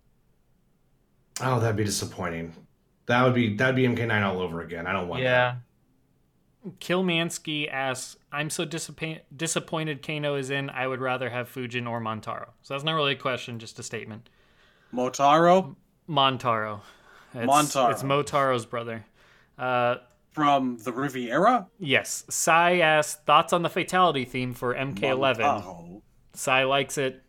Oh, 1.40 1.60
that'd 1.60 1.76
be 1.76 1.84
disappointing. 1.84 2.54
That 3.06 3.22
would 3.24 3.34
be 3.34 3.54
that'd 3.56 3.76
be 3.76 3.84
MK9 3.84 4.22
all 4.22 4.40
over 4.40 4.62
again. 4.62 4.86
I 4.86 4.92
don't 4.92 5.08
want. 5.08 5.22
Yeah. 5.22 5.56
Kilmansky 6.80 7.70
asks, 7.72 8.16
I'm 8.32 8.50
so 8.50 8.64
disappoint- 8.64 9.22
disappointed 9.36 10.02
Kano 10.04 10.34
is 10.34 10.50
in, 10.50 10.68
I 10.70 10.86
would 10.88 11.00
rather 11.00 11.30
have 11.30 11.48
Fujin 11.48 11.88
or 11.88 12.00
Montaro. 12.00 12.48
So 12.62 12.74
that's 12.74 12.82
not 12.82 12.94
really 12.94 13.12
a 13.12 13.16
question, 13.16 13.58
just 13.60 13.78
a 13.78 13.82
statement. 13.84 14.28
Motaro 14.92 15.76
Montaro. 16.08 16.80
It's, 17.34 17.46
Montaro. 17.46 17.90
It's 17.92 18.02
Motaro's 18.02 18.66
brother. 18.66 19.04
Uh, 19.58 19.96
from 20.32 20.78
the 20.78 20.92
Riviera. 20.92 21.66
yes. 21.78 22.24
Sai 22.28 22.78
asks, 22.80 23.20
thoughts 23.24 23.52
on 23.52 23.62
the 23.62 23.70
fatality 23.70 24.24
theme 24.24 24.52
for 24.52 24.74
MK11. 24.74 25.36
Montaro. 25.38 26.02
Sai 26.34 26.64
likes 26.64 26.98
it. 26.98 27.22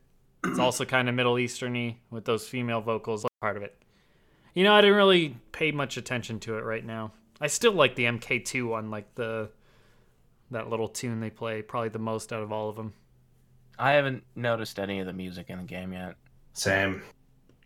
It's 0.44 0.60
also 0.60 0.84
kind 0.86 1.10
of 1.10 1.16
Middle 1.16 1.36
Easterny 1.36 1.98
with 2.10 2.26
those 2.26 2.48
female 2.48 2.82
vocals 2.82 3.26
part 3.42 3.56
of 3.58 3.64
it. 3.64 3.78
You 4.58 4.64
know, 4.64 4.74
I 4.74 4.82
didn't 4.82 4.96
really 4.96 5.38
pay 5.52 5.72
much 5.72 5.98
attention 5.98 6.40
to 6.40 6.58
it 6.58 6.64
right 6.64 6.84
now. 6.84 7.12
I 7.40 7.46
still 7.46 7.74
like 7.74 7.94
the 7.94 8.06
MK2 8.06 8.68
one, 8.68 8.90
like 8.90 9.14
the 9.14 9.52
that 10.50 10.68
little 10.68 10.88
tune 10.88 11.20
they 11.20 11.30
play, 11.30 11.62
probably 11.62 11.90
the 11.90 12.00
most 12.00 12.34
out 12.34 12.42
of 12.42 12.52
all 12.52 12.68
of 12.68 12.76
them. 12.76 12.94
I 13.78 13.92
haven't 13.92 14.24
noticed 14.36 14.80
any 14.80 15.00
of 15.00 15.06
the 15.06 15.14
music 15.14 15.52
in 15.52 15.60
the 15.60 15.64
game 15.64 15.94
yet. 15.94 16.16
Same. 16.54 17.04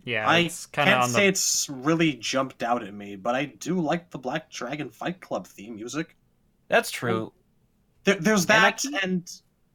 Yeah, 0.04 0.28
I 0.28 0.40
it's 0.40 0.66
can't 0.66 0.90
on 1.04 1.08
say 1.08 1.22
the. 1.22 1.28
it's 1.28 1.70
really 1.70 2.12
jumped 2.12 2.62
out 2.62 2.84
at 2.84 2.94
me, 2.94 3.16
but 3.16 3.36
I 3.36 3.46
do 3.46 3.80
like 3.80 4.10
the 4.10 4.20
Black 4.20 4.52
Dragon 4.52 4.90
Fight 4.90 5.22
Club 5.22 5.48
theme 5.48 5.76
music. 5.76 6.18
That's 6.68 6.92
true. 6.92 7.24
Um, 7.28 7.32
there, 8.04 8.16
there's 8.16 8.44
And 8.44 8.52
I 8.52 8.60
that, 8.60 8.78
keep- 8.80 9.02
and 9.02 9.32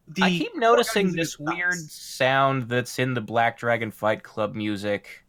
the 0.09 0.23
I 0.23 0.29
keep 0.31 0.55
noticing 0.55 1.13
this 1.13 1.29
is 1.31 1.41
nuts. 1.41 1.57
weird 1.57 1.77
sound 1.79 2.65
that's 2.69 2.99
in 2.99 3.15
the 3.15 3.23
Black 3.23 3.57
Dragon 3.59 3.91
Fight 3.91 4.23
Club 4.23 4.55
music. 4.55 5.23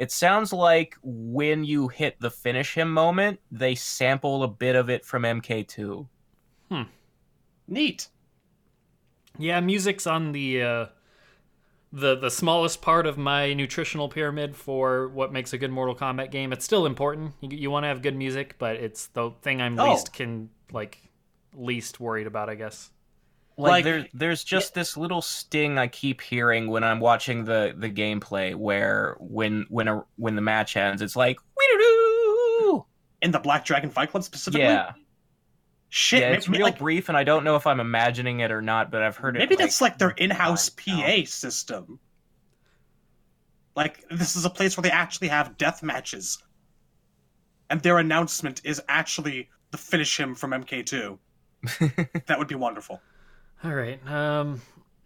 It 0.00 0.10
sounds 0.10 0.50
like 0.50 0.96
when 1.02 1.62
you 1.62 1.88
hit 1.88 2.18
the 2.20 2.30
finish 2.30 2.74
him 2.74 2.90
moment, 2.90 3.38
they 3.52 3.74
sample 3.74 4.42
a 4.42 4.48
bit 4.48 4.74
of 4.74 4.88
it 4.88 5.04
from 5.04 5.24
MK2. 5.24 6.06
Hmm. 6.70 6.82
neat. 7.68 8.08
Yeah, 9.38 9.60
music's 9.60 10.06
on 10.06 10.32
the 10.32 10.62
uh, 10.62 10.86
the 11.92 12.16
the 12.16 12.30
smallest 12.30 12.80
part 12.80 13.06
of 13.06 13.18
my 13.18 13.52
nutritional 13.52 14.08
pyramid 14.08 14.56
for 14.56 15.08
what 15.08 15.34
makes 15.34 15.52
a 15.52 15.58
good 15.58 15.70
Mortal 15.70 15.94
Kombat 15.94 16.30
game. 16.30 16.54
It's 16.54 16.64
still 16.64 16.86
important. 16.86 17.34
You, 17.42 17.50
you 17.50 17.70
want 17.70 17.84
to 17.84 17.88
have 17.88 18.00
good 18.00 18.16
music, 18.16 18.54
but 18.58 18.76
it's 18.76 19.08
the 19.08 19.32
thing 19.42 19.60
I'm 19.60 19.78
Oh. 19.78 19.90
least 19.90 20.14
can 20.14 20.48
like 20.72 20.96
least 21.54 22.00
worried 22.00 22.26
about, 22.26 22.48
I 22.48 22.54
guess. 22.54 22.90
Like, 23.56 23.70
Like- 23.70 23.84
there, 23.84 24.06
there's 24.14 24.42
just 24.44 24.74
this 24.74 24.96
little 24.96 25.20
sting 25.22 25.78
I 25.78 25.86
keep 25.88 26.20
hearing 26.20 26.68
when 26.68 26.82
I'm 26.82 27.00
watching 27.00 27.44
the, 27.44 27.74
the 27.76 27.90
gameplay, 27.90 28.54
where 28.54 29.16
when 29.20 29.66
when 29.68 29.88
a, 29.88 30.04
when 30.16 30.34
the 30.34 30.40
match 30.42 30.76
ends, 30.76 31.02
it's 31.02 31.16
like 31.16 31.38
"Wee-doo-doo." 31.58 32.86
In 33.22 33.32
the 33.32 33.38
Black 33.38 33.64
Dragon 33.66 33.90
Fight 33.90 34.10
Club 34.10 34.24
specifically. 34.24 34.62
Yeah, 34.62 34.92
Shit, 35.92 36.20
yeah, 36.20 36.26
maybe, 36.28 36.38
it's 36.38 36.48
real 36.48 36.62
like, 36.62 36.78
brief, 36.78 37.08
and 37.08 37.18
I 37.18 37.24
don't 37.24 37.42
know 37.42 37.56
if 37.56 37.66
I'm 37.66 37.80
imagining 37.80 38.40
it 38.40 38.52
or 38.52 38.62
not, 38.62 38.92
but 38.92 39.02
I've 39.02 39.16
heard 39.16 39.36
it. 39.36 39.40
maybe 39.40 39.56
that's 39.56 39.80
like 39.80 39.98
their 39.98 40.10
in-house. 40.10 40.68
PA 40.68 41.22
system. 41.24 41.98
Like 43.74 44.04
this 44.08 44.36
is 44.36 44.44
a 44.44 44.50
place 44.50 44.76
where 44.76 44.82
they 44.82 44.90
actually 44.90 45.28
have 45.28 45.58
death 45.58 45.82
matches, 45.82 46.38
and 47.70 47.80
their 47.82 47.98
announcement 47.98 48.60
is 48.64 48.80
actually 48.88 49.48
the 49.72 49.78
finish 49.78 50.18
him 50.18 50.34
from 50.34 50.52
MK2. 50.52 51.18
that 52.26 52.38
would 52.38 52.48
be 52.48 52.54
wonderful. 52.54 53.00
All 53.64 53.74
right. 53.74 54.00
Um, 54.10 54.62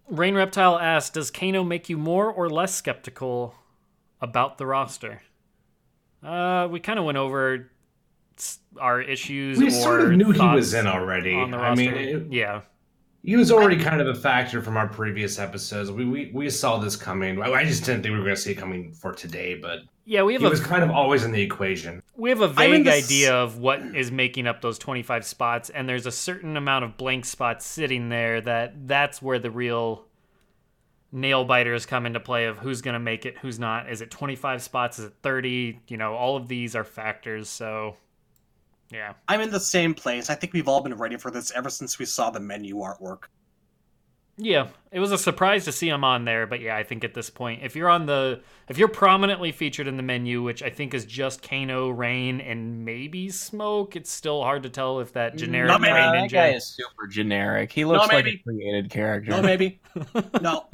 Rain 0.09 0.35
Reptile 0.35 0.79
asks, 0.79 1.11
"Does 1.11 1.31
Kano 1.31 1.65
make 1.65 1.89
you 1.89 1.97
more 1.99 2.31
or 2.31 2.49
less 2.49 2.75
skeptical 2.75 3.55
about 4.21 4.59
the 4.59 4.67
roster?" 4.67 5.23
Uh, 6.23 6.69
we 6.71 6.81
kind 6.81 6.99
of 6.99 7.05
went 7.05 7.19
over 7.19 7.71
our 8.81 9.01
issues. 9.01 9.59
we 9.59 9.67
or 9.69 9.71
sort 9.71 10.01
of 10.03 10.13
knew 10.13 10.31
he 10.33 10.41
was 10.47 10.75
in 10.75 10.87
already. 10.87 11.35
I 11.37 11.75
mean, 11.75 11.93
it- 11.95 12.27
yeah, 12.33 12.63
he 13.25 13.37
was 13.37 13.51
already 13.51 13.77
kind 13.83 14.01
of 14.01 14.07
a 14.09 14.15
factor 14.15 14.61
from 14.61 14.77
our 14.77 14.87
previous 14.87 15.39
episodes. 15.39 15.91
We 15.91 16.05
we, 16.05 16.31
we 16.35 16.51
saw 16.51 16.79
this 16.79 16.95
coming. 16.97 17.41
I 17.43 17.51
I 17.53 17.65
just 17.65 17.85
didn't 17.85 18.03
think 18.03 18.13
we 18.13 18.19
were 18.19 18.25
going 18.25 18.37
to 18.37 18.41
see 18.41 18.53
it 18.53 18.57
coming 18.57 18.93
for 18.93 19.13
today, 19.13 19.55
but 19.55 19.81
yeah. 20.05 20.23
We 20.23 20.35
have 20.35 20.43
he 20.43 20.47
a 20.47 20.51
was 20.51 20.61
kind 20.61 20.85
of 20.85 20.91
always 20.91 21.25
in 21.25 21.33
the 21.33 21.41
equation. 21.41 22.03
we 22.17 22.29
have 22.31 22.43
a 22.43 22.53
I'm 22.57 22.73
in 22.75 22.85
vague 22.85 22.85
this- 22.85 23.05
idea 23.07 23.35
of 23.35 23.59
what 23.59 23.81
is 23.81 24.13
making 24.13 24.47
up 24.47 24.61
those 24.61 24.79
25 24.79 25.25
spots 25.25 25.71
and 25.71 25.89
there's 25.89 26.07
a 26.07 26.13
certain 26.13 26.57
amount 26.57 26.85
of 26.85 26.97
blank 26.99 27.25
spots 27.25 27.65
sitting 27.65 28.11
there 28.11 28.41
that 28.43 28.87
that's 28.87 29.23
where 29.23 29.39
the 29.39 29.51
real 29.51 30.05
nail 31.11 31.45
biters 31.45 31.87
come 31.87 32.07
into 32.07 32.19
play 32.21 32.47
of 32.47 32.59
who's 32.59 32.83
going 32.83 32.93
to 32.95 32.99
make 33.01 33.25
it 33.25 33.39
who's 33.39 33.59
not 33.59 33.89
is 33.91 34.01
it 34.01 34.11
25 34.11 34.61
spots 34.63 34.99
is 34.99 35.05
it 35.07 35.13
30 35.23 35.79
you 35.89 35.97
know 35.97 36.15
all 36.15 36.37
of 36.37 36.49
these 36.49 36.75
are 36.75 36.83
factors 36.85 37.49
so 37.49 37.97
yeah 38.95 39.13
I'm 39.29 39.41
in 39.41 39.51
the 39.51 39.61
same 39.61 39.93
place. 39.95 40.31
I 40.31 40.35
think 40.37 40.53
we've 40.53 40.69
all 40.69 40.81
been 40.83 40.95
ready 40.95 41.17
for 41.17 41.31
this 41.31 41.51
ever 41.53 41.69
since 41.71 41.99
we 41.99 42.05
saw 42.07 42.31
the 42.31 42.41
menu 42.41 42.77
artwork. 42.77 43.25
yeah 44.37 44.67
it 44.91 44.99
was 45.01 45.13
a 45.13 45.19
surprise 45.19 45.65
to 45.65 45.71
see 45.73 45.89
him 45.89 46.03
on 46.03 46.25
there 46.25 46.45
but 46.45 46.61
yeah 46.61 46.77
i 46.77 46.83
think 46.83 47.05
at 47.05 47.15
this 47.15 47.31
point 47.31 47.63
if 47.63 47.77
you're 47.77 47.89
on 47.89 48.05
the 48.07 48.41
if 48.69 48.77
you're 48.79 48.89
prominently 48.89 49.53
featured 49.53 49.87
in 49.87 49.97
the 49.97 50.03
menu 50.03 50.43
which 50.43 50.61
i 50.61 50.69
think 50.69 50.93
is 50.93 51.05
just 51.05 51.41
kano 51.41 51.89
rain 51.89 52.41
and 52.41 52.85
maybe 52.85 53.29
smoke 53.31 53.95
it's 53.95 54.11
still 54.11 54.43
hard 54.43 54.65
to 54.65 54.69
tell 54.69 54.99
if 54.99 55.13
that 55.13 55.37
generic 55.37 55.69
Not 55.69 55.81
maybe. 55.81 55.95
rain 55.95 56.05
ninja 56.15 56.31
that 56.31 56.51
guy 56.51 56.57
is 56.57 56.67
super 56.67 57.07
generic. 57.07 57.71
He 57.71 57.85
looks 57.85 58.09
like 58.09 58.27
a 58.27 58.37
created 58.39 58.91
character. 58.91 59.31
No, 59.37 59.41
maybe. 59.43 59.81
no. 60.41 60.67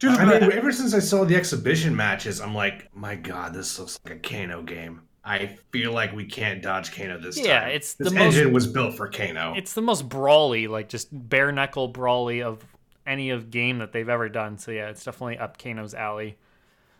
Dude, 0.00 0.10
I 0.18 0.24
mean, 0.40 0.52
ever 0.52 0.72
since 0.72 0.92
I 0.94 0.98
saw 0.98 1.24
the 1.24 1.36
exhibition 1.36 1.94
matches, 1.94 2.40
I'm 2.40 2.54
like, 2.54 2.94
my 2.94 3.14
god, 3.14 3.54
this 3.54 3.78
looks 3.78 3.98
like 4.04 4.14
a 4.16 4.18
Kano 4.18 4.62
game. 4.62 5.02
I 5.24 5.56
feel 5.72 5.92
like 5.92 6.12
we 6.12 6.26
can't 6.26 6.62
dodge 6.62 6.94
Kano 6.94 7.18
this 7.18 7.36
time. 7.36 7.46
Yeah, 7.46 7.66
it's 7.66 7.94
this 7.94 8.10
the 8.10 8.14
most- 8.14 8.36
engine 8.36 8.52
was 8.52 8.66
built 8.66 8.94
for 8.94 9.08
Kano. 9.08 9.54
It's 9.56 9.72
the 9.72 9.82
most 9.82 10.08
brawly, 10.08 10.66
like 10.68 10.88
just 10.88 11.08
bare 11.12 11.50
knuckle 11.52 11.88
brawly 11.88 12.42
of 12.42 12.62
any 13.06 13.30
of 13.30 13.50
game 13.50 13.78
that 13.78 13.92
they've 13.92 14.08
ever 14.08 14.28
done. 14.28 14.58
So 14.58 14.70
yeah, 14.70 14.88
it's 14.88 15.02
definitely 15.04 15.38
up 15.38 15.56
Kano's 15.58 15.94
alley. 15.94 16.36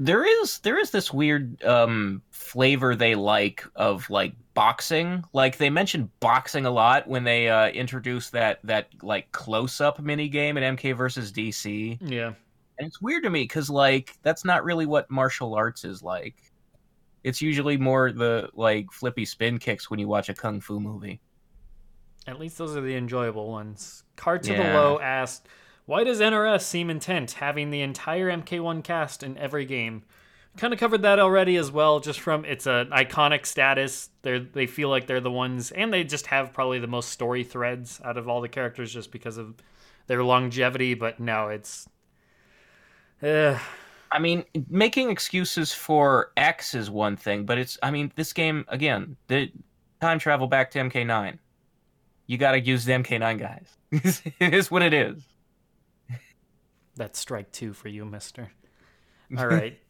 there 0.00 0.24
is 0.42 0.58
there 0.60 0.78
is 0.78 0.90
this 0.90 1.12
weird 1.12 1.62
um 1.64 2.20
flavor 2.30 2.96
they 2.96 3.14
like 3.14 3.64
of 3.76 4.10
like 4.10 4.34
boxing 4.54 5.22
like 5.32 5.56
they 5.56 5.70
mentioned 5.70 6.08
boxing 6.18 6.66
a 6.66 6.70
lot 6.70 7.06
when 7.06 7.22
they 7.22 7.48
uh 7.48 7.68
introduced 7.68 8.32
that 8.32 8.58
that 8.64 8.88
like 9.02 9.30
close-up 9.30 10.00
mini 10.00 10.28
game 10.28 10.56
in 10.56 10.76
mk 10.76 10.96
versus 10.96 11.30
dc 11.30 11.98
Yeah, 12.00 12.32
and 12.78 12.86
it's 12.88 13.00
weird 13.00 13.22
to 13.22 13.30
me 13.30 13.44
because 13.44 13.70
like 13.70 14.16
that's 14.22 14.44
not 14.44 14.64
really 14.64 14.84
what 14.86 15.08
martial 15.12 15.54
arts 15.54 15.84
is 15.84 16.02
like 16.02 16.34
it's 17.24 17.42
usually 17.42 17.76
more 17.76 18.12
the 18.12 18.48
like 18.54 18.92
flippy 18.92 19.24
spin 19.24 19.58
kicks 19.58 19.90
when 19.90 19.98
you 19.98 20.06
watch 20.06 20.28
a 20.28 20.34
kung 20.34 20.60
fu 20.60 20.78
movie 20.78 21.20
at 22.26 22.38
least 22.38 22.58
those 22.58 22.76
are 22.76 22.80
the 22.80 22.96
enjoyable 22.96 23.50
ones. 23.50 24.04
Card 24.16 24.42
to 24.44 24.54
the 24.54 24.62
low 24.62 24.98
asked, 25.00 25.46
"Why 25.86 26.04
does 26.04 26.20
NRS 26.20 26.64
seem 26.64 26.88
intent 26.88 27.32
having 27.32 27.70
the 27.70 27.82
entire 27.82 28.30
MK1 28.30 28.82
cast 28.82 29.22
in 29.22 29.36
every 29.36 29.66
game?" 29.66 30.04
Kind 30.56 30.72
of 30.72 30.78
covered 30.78 31.02
that 31.02 31.18
already 31.18 31.56
as 31.56 31.70
well, 31.70 31.98
just 32.00 32.20
from 32.20 32.44
it's 32.44 32.66
an 32.66 32.90
iconic 32.90 33.44
status. 33.44 34.10
They 34.22 34.38
they 34.38 34.66
feel 34.66 34.88
like 34.88 35.06
they're 35.06 35.20
the 35.20 35.30
ones, 35.30 35.70
and 35.72 35.92
they 35.92 36.04
just 36.04 36.26
have 36.28 36.52
probably 36.52 36.78
the 36.78 36.86
most 36.86 37.10
story 37.10 37.44
threads 37.44 38.00
out 38.04 38.16
of 38.16 38.28
all 38.28 38.40
the 38.40 38.48
characters, 38.48 38.92
just 38.92 39.10
because 39.10 39.36
of 39.36 39.56
their 40.06 40.22
longevity. 40.22 40.94
But 40.94 41.20
no, 41.20 41.48
it's. 41.48 41.88
Uh, 43.22 43.58
I 44.14 44.20
mean, 44.20 44.44
making 44.70 45.10
excuses 45.10 45.72
for 45.72 46.30
X 46.36 46.72
is 46.72 46.88
one 46.88 47.16
thing, 47.16 47.44
but 47.46 47.58
it's 47.58 47.76
I 47.82 47.90
mean, 47.90 48.12
this 48.14 48.32
game 48.32 48.64
again, 48.68 49.16
the 49.26 49.50
time 50.00 50.20
travel 50.20 50.46
back 50.46 50.70
to 50.70 50.78
MK9. 50.78 51.38
You 52.28 52.38
got 52.38 52.52
to 52.52 52.60
use 52.60 52.84
the 52.84 52.92
MK9 52.92 53.38
guys. 53.38 53.76
it 54.38 54.54
is 54.54 54.70
what 54.70 54.82
it 54.82 54.94
is. 54.94 55.20
That's 56.94 57.18
strike 57.18 57.50
two 57.50 57.72
for 57.72 57.88
you, 57.88 58.04
mister. 58.04 58.52
All 59.36 59.48
right. 59.48 59.80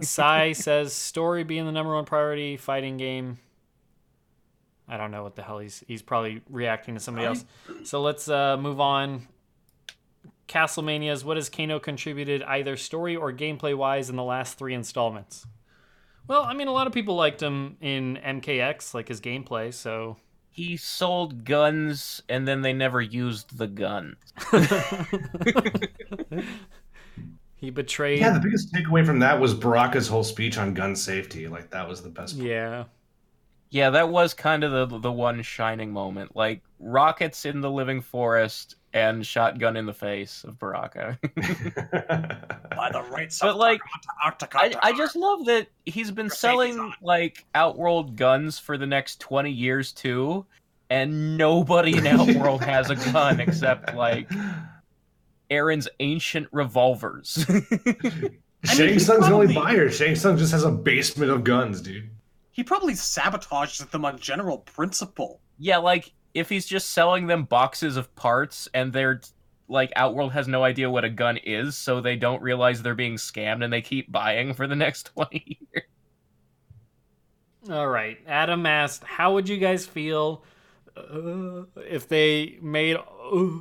Sai 0.00 0.52
says 0.52 0.94
story 0.94 1.44
being 1.44 1.66
the 1.66 1.72
number 1.72 1.94
one 1.94 2.06
priority, 2.06 2.56
fighting 2.56 2.96
game. 2.96 3.38
I 4.88 4.96
don't 4.96 5.10
know 5.10 5.22
what 5.22 5.36
the 5.36 5.42
hell 5.42 5.58
he's 5.58 5.84
he's 5.86 6.00
probably 6.00 6.40
reacting 6.48 6.94
to 6.94 7.00
somebody 7.00 7.26
else. 7.26 7.44
So 7.84 8.00
let's 8.00 8.28
uh, 8.30 8.56
move 8.56 8.80
on. 8.80 9.28
Castlemanias, 10.48 11.24
what 11.24 11.36
has 11.36 11.48
Kano 11.48 11.78
contributed 11.78 12.42
either 12.42 12.76
story 12.76 13.16
or 13.16 13.32
gameplay 13.32 13.74
wise 13.76 14.10
in 14.10 14.16
the 14.16 14.22
last 14.24 14.58
three 14.58 14.74
installments? 14.74 15.46
Well, 16.26 16.42
I 16.42 16.54
mean, 16.54 16.68
a 16.68 16.72
lot 16.72 16.86
of 16.86 16.92
people 16.92 17.16
liked 17.16 17.42
him 17.42 17.76
in 17.80 18.18
MKX, 18.24 18.94
like 18.94 19.08
his 19.08 19.20
gameplay. 19.20 19.72
So 19.72 20.16
He 20.50 20.76
sold 20.76 21.44
guns 21.44 22.22
and 22.28 22.46
then 22.48 22.62
they 22.62 22.72
never 22.72 23.00
used 23.00 23.58
the 23.58 23.66
gun. 23.66 24.16
he 27.56 27.70
betrayed. 27.70 28.20
yeah, 28.20 28.32
the 28.32 28.40
biggest 28.40 28.72
takeaway 28.72 29.04
from 29.04 29.18
that 29.20 29.38
was 29.40 29.54
Baraka's 29.54 30.08
whole 30.08 30.24
speech 30.24 30.58
on 30.58 30.74
gun 30.74 30.94
safety. 30.96 31.48
Like 31.48 31.70
that 31.70 31.88
was 31.88 32.02
the 32.02 32.08
best. 32.10 32.36
part. 32.36 32.48
yeah. 32.48 32.84
Yeah, 33.70 33.90
that 33.90 34.08
was 34.08 34.34
kind 34.34 34.62
of 34.62 34.70
the 34.90 34.98
the 34.98 35.10
one 35.12 35.42
shining 35.42 35.90
moment. 35.92 36.36
Like 36.36 36.62
rockets 36.78 37.44
in 37.44 37.60
the 37.60 37.70
living 37.70 38.00
forest 38.00 38.76
and 38.94 39.26
shotgun 39.26 39.76
in 39.76 39.84
the 39.86 39.92
face 39.92 40.44
of 40.44 40.58
Baraka. 40.58 41.18
by 42.76 42.90
the 42.92 43.02
rights 43.10 43.40
But, 43.40 43.50
of 43.50 43.56
like, 43.56 43.80
Arctic- 44.24 44.54
I, 44.54 44.72
I 44.82 44.96
just 44.96 45.16
love 45.16 45.44
that 45.46 45.66
he's 45.84 46.10
been 46.10 46.26
Your 46.26 46.30
selling 46.34 46.94
like 47.02 47.44
Outworld 47.54 48.16
guns 48.16 48.58
for 48.58 48.78
the 48.78 48.86
next 48.86 49.20
20 49.20 49.50
years 49.50 49.92
too, 49.92 50.46
and 50.90 51.36
nobody 51.36 51.96
in 51.98 52.06
Outworld 52.06 52.62
has 52.62 52.88
a 52.90 52.96
gun 53.12 53.40
except 53.40 53.94
like 53.94 54.30
Erron's 55.50 55.88
ancient 56.00 56.48
revolvers. 56.52 57.44
Shang 58.64 58.92
he's 58.94 59.04
Tsung's 59.06 59.26
the 59.26 59.32
only 59.34 59.54
buyer. 59.54 59.90
Shang 59.90 60.14
Tsung 60.16 60.38
just 60.38 60.52
has 60.52 60.64
a 60.64 60.70
basement 60.70 61.30
of 61.30 61.44
guns, 61.44 61.80
dude. 61.82 62.08
He 62.52 62.62
probably 62.64 62.94
sabotages 62.94 63.90
them 63.90 64.04
on 64.04 64.18
general 64.18 64.58
principle. 64.58 65.40
yeah, 65.58 65.78
like 65.78 66.12
if 66.34 66.48
he's 66.48 66.66
just 66.66 66.90
selling 66.90 67.26
them 67.28 67.44
boxes 67.44 67.96
of 67.96 68.14
parts 68.16 68.68
and 68.74 68.92
they're 68.92 69.20
like 69.68 69.92
Outworld 69.96 70.32
has 70.32 70.46
no 70.48 70.62
idea 70.64 70.90
what 70.90 71.04
a 71.04 71.10
gun 71.10 71.38
is, 71.38 71.76
so 71.76 72.00
they 72.00 72.16
don't 72.16 72.42
realize 72.42 72.82
they're 72.82 72.94
being 72.94 73.16
scammed 73.16 73.64
and 73.64 73.72
they 73.72 73.80
keep 73.80 74.12
buying 74.12 74.52
for 74.54 74.66
the 74.66 74.76
next 74.76 75.06
20 75.14 75.58
years. 75.72 75.84
All 77.70 77.88
right. 77.88 78.18
Adam 78.26 78.66
asked, 78.66 79.04
"How 79.04 79.32
would 79.34 79.48
you 79.48 79.56
guys 79.56 79.86
feel 79.86 80.44
uh, 80.96 81.62
if 81.76 82.08
they 82.08 82.58
made 82.60 82.96
uh, 82.96 83.60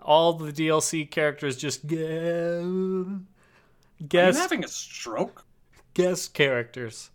all 0.00 0.32
the 0.34 0.52
DLC 0.52 1.08
characters 1.08 1.56
just 1.56 1.86
gu- 1.86 3.22
Are 4.16 4.24
you 4.26 4.32
having 4.32 4.64
a 4.64 4.68
stroke? 4.68 5.46
guest 5.94 6.34
characters?" 6.34 7.10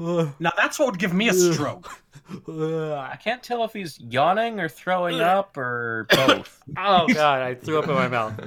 Now 0.40 0.52
that's 0.56 0.78
what 0.78 0.92
would 0.92 0.98
give 0.98 1.12
me 1.12 1.28
a 1.28 1.34
stroke. 1.52 2.02
I 2.48 3.18
can't 3.22 3.42
tell 3.42 3.64
if 3.64 3.72
he's 3.72 4.00
yawning 4.00 4.60
or 4.60 4.68
throwing 4.68 5.20
up 5.20 5.56
or 5.56 6.06
both. 6.10 6.62
oh 6.78 7.06
god, 7.08 7.42
I 7.42 7.54
threw 7.54 7.78
up 7.78 7.88
in 7.88 7.94
my 7.94 8.08
mouth. 8.08 8.40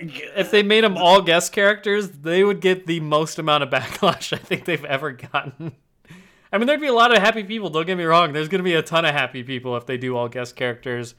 If 0.00 0.50
they 0.50 0.62
made 0.62 0.82
them 0.82 0.96
all 0.96 1.22
guest 1.22 1.52
characters, 1.52 2.08
they 2.08 2.42
would 2.42 2.60
get 2.60 2.86
the 2.86 3.00
most 3.00 3.38
amount 3.38 3.62
of 3.62 3.70
backlash 3.70 4.32
I 4.32 4.38
think 4.38 4.64
they've 4.64 4.84
ever 4.84 5.12
gotten. 5.12 5.72
I 6.52 6.58
mean, 6.58 6.66
there'd 6.66 6.80
be 6.80 6.88
a 6.88 6.92
lot 6.92 7.14
of 7.14 7.22
happy 7.22 7.44
people. 7.44 7.70
Don't 7.70 7.86
get 7.86 7.96
me 7.96 8.02
wrong. 8.02 8.32
There's 8.32 8.48
going 8.48 8.58
to 8.58 8.64
be 8.64 8.74
a 8.74 8.82
ton 8.82 9.04
of 9.04 9.12
happy 9.12 9.44
people 9.44 9.76
if 9.76 9.86
they 9.86 9.96
do 9.96 10.16
all 10.16 10.28
guest 10.28 10.56
characters, 10.56 11.14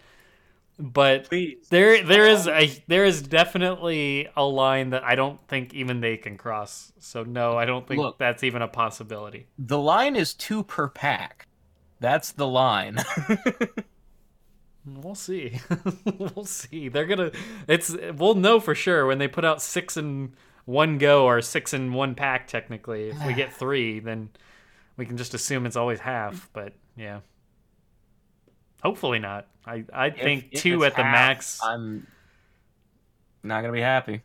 but 0.80 1.30
Please. 1.30 1.68
there 1.70 2.04
there 2.04 2.28
is 2.28 2.48
a 2.48 2.72
there 2.88 3.06
is 3.06 3.22
definitely 3.22 4.28
a 4.36 4.44
line 4.44 4.92
that 4.92 5.04
I 5.04 5.16
don't 5.16 5.40
think 5.48 5.74
even 5.74 6.02
they 6.02 6.18
can 6.18 6.38
cross. 6.38 6.92
So 7.00 7.24
no, 7.24 7.58
I 7.58 7.66
don't 7.66 7.88
think 7.88 8.02
Look. 8.02 8.18
that's 8.18 8.44
even 8.44 8.62
a 8.62 8.68
possibility. 8.68 9.48
The 9.60 9.80
line 9.80 10.16
is 10.16 10.34
two 10.34 10.64
per 10.64 10.88
pack. 10.88 11.48
That's 12.00 12.32
the 12.32 12.48
line. 12.48 12.98
We'll 14.86 15.16
see. 15.16 15.60
we'll 16.18 16.46
see. 16.46 16.90
They're 16.90 17.06
gonna. 17.06 17.32
It's. 17.68 17.96
We'll 18.16 18.36
know 18.36 18.60
for 18.60 18.74
sure 18.74 19.06
when 19.06 19.20
they 19.20 19.28
put 19.28 19.46
out 19.46 19.62
six 19.62 19.96
in 19.96 20.34
one 20.66 20.98
go 20.98 21.26
or 21.26 21.42
six 21.42 21.74
in 21.74 21.94
one 21.94 22.16
pack. 22.16 22.48
Technically, 22.48 23.10
if 23.10 23.26
we 23.26 23.34
get 23.34 23.54
three, 23.60 24.00
then 24.00 24.30
we 24.98 25.06
can 25.06 25.18
just 25.18 25.34
assume 25.34 25.66
it's 25.66 25.76
always 25.76 26.00
half. 26.00 26.50
But 26.54 26.74
yeah, 26.96 27.20
hopefully 28.84 29.20
not. 29.20 29.48
I 29.66 29.84
I 29.94 30.08
If- 30.08 30.16
think 30.18 30.48
if 30.52 30.62
two 30.62 30.84
it's 30.84 30.92
at 30.94 30.98
the 30.98 31.04
max. 31.04 31.60
I'm 31.64 32.08
not 33.44 33.62
gonna 33.62 33.74
be 33.74 33.82
happy. 33.82 34.22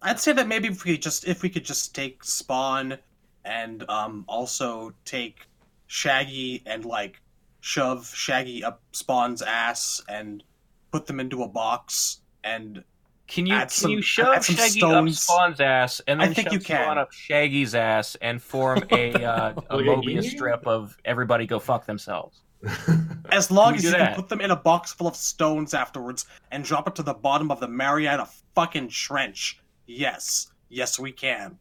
I'd 0.00 0.18
say 0.20 0.32
that 0.32 0.48
maybe 0.48 0.68
if 0.68 0.84
we 0.84 0.98
just 0.98 1.26
if 1.26 1.42
we 1.42 1.48
could 1.48 1.64
just 1.64 1.94
take 1.94 2.24
Spawn 2.24 2.98
and 3.44 3.88
um 3.88 4.24
also 4.28 4.92
take 5.04 5.46
Shaggy 5.86 6.62
and 6.66 6.84
like 6.84 7.20
shove 7.60 8.06
Shaggy 8.14 8.64
up 8.64 8.80
Spawn's 8.92 9.42
ass 9.42 10.00
and 10.08 10.42
put 10.90 11.06
them 11.06 11.20
into 11.20 11.42
a 11.42 11.48
box 11.48 12.20
and 12.44 12.82
Can 13.28 13.46
you 13.46 13.54
Add 13.54 13.60
can 13.62 13.70
some- 13.70 13.90
you 13.92 14.02
shove 14.02 14.44
some 14.44 14.56
Shaggy 14.56 14.82
up 14.82 14.88
stones. 14.88 15.20
Spawn's 15.22 15.60
ass 15.60 16.00
and 16.08 16.20
I 16.20 16.26
then 16.26 16.34
think 16.34 16.46
shove 16.48 16.52
you 16.54 16.60
can. 16.60 16.82
Spawn 16.84 16.98
up 16.98 17.12
Shaggy's 17.12 17.74
ass 17.74 18.16
and 18.20 18.42
form 18.42 18.82
a 18.90 19.12
uh, 19.24 19.50
a 19.70 19.76
Mobius 19.78 20.24
strip 20.30 20.66
of 20.66 20.96
everybody 21.04 21.46
go 21.46 21.58
fuck 21.60 21.86
themselves? 21.86 22.40
as 23.30 23.50
long 23.50 23.74
as 23.74 23.84
you 23.84 23.90
that? 23.90 23.98
can 23.98 24.14
put 24.14 24.28
them 24.28 24.40
in 24.40 24.50
a 24.50 24.56
box 24.56 24.92
full 24.92 25.06
of 25.06 25.16
stones 25.16 25.74
afterwards 25.74 26.26
and 26.50 26.64
drop 26.64 26.86
it 26.88 26.94
to 26.96 27.02
the 27.02 27.14
bottom 27.14 27.50
of 27.50 27.60
the 27.60 27.68
Mariana 27.68 28.28
fucking 28.54 28.88
trench. 28.88 29.58
Yes. 29.86 30.52
Yes 30.68 30.98
we 30.98 31.12
can. 31.12 31.58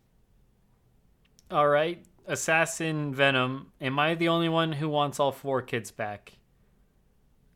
All 1.49 1.67
right, 1.67 2.01
Assassin 2.27 3.13
Venom. 3.13 3.73
Am 3.81 3.99
I 3.99 4.15
the 4.15 4.29
only 4.29 4.47
one 4.47 4.71
who 4.71 4.87
wants 4.87 5.19
all 5.19 5.33
four 5.33 5.61
kids 5.61 5.91
back? 5.91 6.31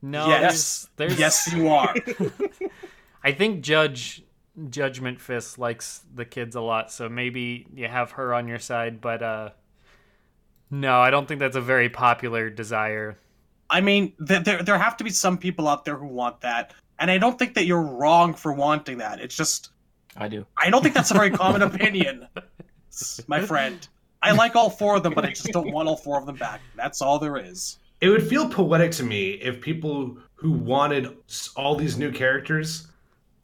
No, 0.01 0.27
yes. 0.27 0.89
there's, 0.97 1.17
there's 1.17 1.19
Yes 1.19 1.53
you 1.53 1.69
are. 1.69 1.95
I 3.23 3.31
think 3.31 3.63
Judge 3.63 4.21
Judgment 4.69 5.19
Fist 5.19 5.57
likes 5.57 6.03
the 6.13 6.25
kids 6.25 6.55
a 6.55 6.61
lot, 6.61 6.91
so 6.91 7.09
maybe 7.09 7.67
you 7.73 7.87
have 7.87 8.11
her 8.11 8.33
on 8.33 8.47
your 8.47 8.59
side. 8.59 8.99
But 9.01 9.23
uh, 9.23 9.49
no, 10.69 10.99
I 10.99 11.09
don't 11.09 11.27
think 11.27 11.39
that's 11.39 11.55
a 11.55 11.61
very 11.61 11.89
popular 11.89 12.49
desire. 12.49 13.17
I 13.69 13.81
mean, 13.81 14.13
th- 14.27 14.43
there 14.43 14.61
there 14.63 14.77
have 14.77 14.97
to 14.97 15.03
be 15.03 15.09
some 15.09 15.37
people 15.37 15.67
out 15.67 15.85
there 15.85 15.97
who 15.97 16.07
want 16.07 16.41
that, 16.41 16.73
and 16.99 17.09
I 17.09 17.17
don't 17.17 17.37
think 17.39 17.55
that 17.55 17.65
you're 17.65 17.81
wrong 17.81 18.33
for 18.33 18.53
wanting 18.53 18.97
that. 18.99 19.19
It's 19.19 19.35
just 19.35 19.69
I 20.15 20.27
do. 20.27 20.45
I 20.57 20.69
don't 20.69 20.81
think 20.81 20.95
that's 20.95 21.11
a 21.11 21.15
very 21.15 21.31
common 21.31 21.61
opinion, 21.69 22.27
my 23.27 23.41
friend. 23.41 23.87
I 24.21 24.31
like 24.31 24.55
all 24.55 24.69
four 24.69 24.95
of 24.95 25.03
them, 25.03 25.13
but 25.13 25.25
I 25.25 25.29
just 25.29 25.47
don't 25.51 25.71
want 25.71 25.87
all 25.87 25.97
four 25.97 26.17
of 26.17 26.25
them 26.25 26.35
back. 26.35 26.61
That's 26.75 27.01
all 27.01 27.19
there 27.19 27.37
is. 27.37 27.77
it 28.01 28.09
would 28.09 28.27
feel 28.27 28.49
poetic 28.49 28.91
to 28.93 29.03
me 29.03 29.31
if 29.33 29.61
people 29.61 30.17
who 30.33 30.51
wanted 30.51 31.15
all 31.55 31.75
these 31.75 31.97
new 31.97 32.11
characters 32.11 32.87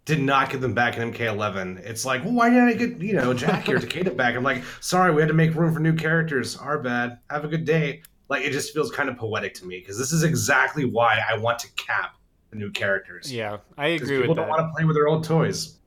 did 0.06 0.20
not 0.20 0.50
get 0.50 0.60
them 0.62 0.74
back 0.74 0.98
in 0.98 1.12
MK11. 1.14 1.80
It's 1.86 2.04
like, 2.06 2.24
well, 2.24 2.34
why 2.34 2.50
didn't 2.50 2.70
I 2.70 2.74
get, 2.74 3.00
you 3.02 3.14
know, 3.14 3.34
Jacqui 3.34 3.70
or 3.70 3.80
Takeda 3.80 4.16
back? 4.18 4.36
I'm 4.36 4.44
like, 4.44 4.64
sorry, 4.80 5.14
we 5.14 5.22
had 5.22 5.28
to 5.28 5.36
make 5.36 5.54
room 5.54 5.72
for 5.74 5.80
new 5.80 5.94
characters. 5.96 6.58
Our 6.58 6.80
bad. 6.80 7.20
Have 7.30 7.46
a 7.46 7.48
good 7.48 7.66
day. 7.66 8.02
Like, 8.32 8.46
it 8.46 8.54
just 8.54 8.74
feels 8.74 8.90
kind 8.90 9.10
of 9.10 9.18
poetic 9.18 9.54
to 9.56 9.66
me 9.66 9.80
because 9.80 9.98
this 9.98 10.14
is 10.14 10.24
exactly 10.24 10.86
why 10.86 11.20
I 11.30 11.38
want 11.38 11.60
to 11.60 11.68
cap 11.74 12.16
the 12.50 12.56
new 12.56 12.72
characters. 12.72 13.30
Yeah, 13.30 13.58
I 13.78 13.88
agree 13.88 14.20
people 14.20 14.30
with 14.30 14.38
don't 14.38 14.48
that. 14.48 14.50
want 14.50 14.62
to 14.62 14.74
play 14.74 14.86
with 14.86 14.96
their 14.96 15.10
old 15.10 15.26
toys. 15.26 15.80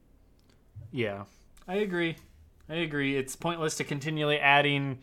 Yeah, 0.93 1.25
I 1.67 1.77
agree. 1.77 2.17
I 2.69 2.75
agree. 2.75 3.17
It's 3.17 3.35
pointless 3.35 3.79
to 3.79 3.85
continually 3.85 4.39
adding 4.39 4.99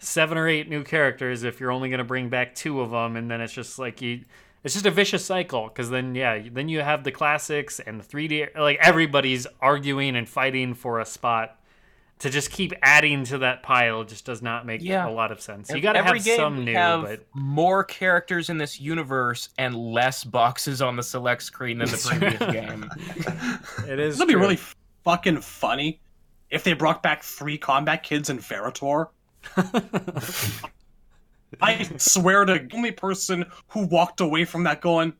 seven 0.00 0.36
or 0.36 0.46
eight 0.46 0.68
new 0.68 0.84
characters 0.84 1.44
if 1.44 1.60
you're 1.60 1.70
only 1.70 1.88
going 1.88 1.96
to 1.96 2.04
bring 2.04 2.28
back 2.28 2.54
two 2.54 2.82
of 2.82 2.90
them, 2.90 3.16
and 3.16 3.30
then 3.30 3.40
it's 3.40 3.54
just 3.54 3.78
like 3.78 4.02
you. 4.02 4.26
It's 4.62 4.74
just 4.74 4.84
a 4.84 4.90
vicious 4.90 5.24
cycle 5.24 5.68
because 5.68 5.88
then 5.88 6.14
yeah, 6.14 6.42
then 6.52 6.68
you 6.68 6.82
have 6.82 7.04
the 7.04 7.10
classics 7.10 7.80
and 7.80 7.98
the 7.98 8.04
3D. 8.04 8.54
Like 8.54 8.76
everybody's 8.82 9.46
arguing 9.62 10.14
and 10.14 10.28
fighting 10.28 10.74
for 10.74 11.00
a 11.00 11.06
spot. 11.06 11.58
To 12.22 12.30
just 12.30 12.50
keep 12.52 12.72
adding 12.82 13.24
to 13.24 13.38
that 13.38 13.62
pile 13.64 14.04
just 14.04 14.24
does 14.24 14.42
not 14.42 14.64
make 14.64 14.80
Yeah. 14.80 15.08
a 15.08 15.10
lot 15.10 15.32
of 15.32 15.40
sense. 15.40 15.70
You 15.70 15.80
got 15.80 15.94
to 15.94 16.02
have 16.04 16.22
game 16.22 16.36
some 16.36 16.58
we 16.58 16.64
new, 16.66 16.74
have 16.74 17.02
but 17.02 17.26
more 17.34 17.82
characters 17.82 18.48
in 18.48 18.58
this 18.58 18.80
universe 18.80 19.48
and 19.58 19.74
less 19.74 20.22
boxes 20.22 20.80
on 20.80 20.94
the 20.94 21.02
select 21.02 21.42
screen 21.42 21.78
than 21.78 21.88
the 21.88 21.96
previous 22.38 22.52
game. 22.52 22.88
it 23.88 23.98
is. 23.98 24.14
This 24.14 24.18
would 24.20 24.28
be 24.28 24.36
really 24.36 24.58
fucking 25.02 25.40
funny 25.40 26.00
if 26.48 26.62
they 26.62 26.74
brought 26.74 27.02
back 27.02 27.24
three 27.24 27.58
combat 27.58 28.04
kids 28.04 28.30
in 28.30 28.38
Ferra/Torr. 28.38 29.08
I 31.60 31.82
swear 31.98 32.44
to 32.44 32.54
the 32.54 32.68
only 32.72 32.92
person 32.92 33.44
who 33.68 33.86
walked 33.86 34.20
away 34.20 34.44
from 34.44 34.62
that 34.64 34.80
going, 34.80 35.12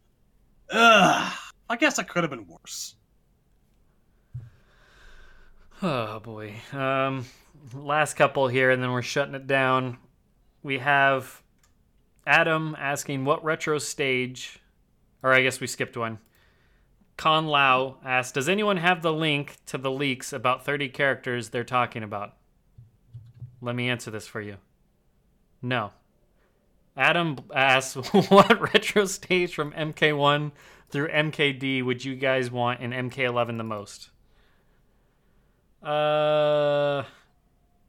ugh, 0.70 1.32
I 1.68 1.76
guess 1.76 1.98
it 1.98 2.08
could 2.08 2.22
have 2.22 2.30
been 2.30 2.46
worse. 2.46 2.94
Oh 5.84 6.20
boy. 6.20 6.54
Um, 6.72 7.26
last 7.74 8.14
couple 8.14 8.46
here, 8.46 8.70
and 8.70 8.80
then 8.80 8.92
we're 8.92 9.02
shutting 9.02 9.34
it 9.34 9.48
down. 9.48 9.98
We 10.62 10.78
have 10.78 11.42
Adam 12.24 12.76
asking 12.78 13.24
what 13.24 13.42
retro 13.42 13.78
stage, 13.78 14.60
or 15.24 15.32
I 15.32 15.42
guess 15.42 15.59
we 15.59 15.66
skipped 15.66 15.96
one. 15.96 16.20
Kung 17.16 17.46
Lao 17.48 17.98
asked, 18.04 18.34
"Does 18.34 18.48
anyone 18.48 18.76
have 18.76 19.02
the 19.02 19.12
link 19.12 19.56
to 19.66 19.76
the 19.76 19.90
leaks 19.90 20.32
about 20.32 20.64
30 20.64 20.88
characters 20.88 21.48
they're 21.48 21.64
talking 21.64 22.04
about?" 22.04 22.36
Let 23.60 23.74
me 23.74 23.88
answer 23.88 24.12
this 24.12 24.28
for 24.28 24.40
you. 24.40 24.59
No. 25.60 25.92
Adam 26.96 27.38
asks, 27.52 27.94
"What 28.30 28.72
retro 28.72 29.06
stage 29.06 29.52
from 29.52 29.72
MK1 29.72 30.52
through 30.90 31.09
MKD 31.09 31.84
would 31.84 32.04
you 32.04 32.14
guys 32.14 32.52
want 32.52 32.80
in 32.80 32.92
MK11 32.92 33.56
the 33.56 33.64
most?" 33.64 34.11
Uh, 35.82 37.04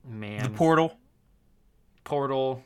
man, 0.08 0.44
The 0.44 0.50
portal. 0.50 0.98
Portal. 2.04 2.64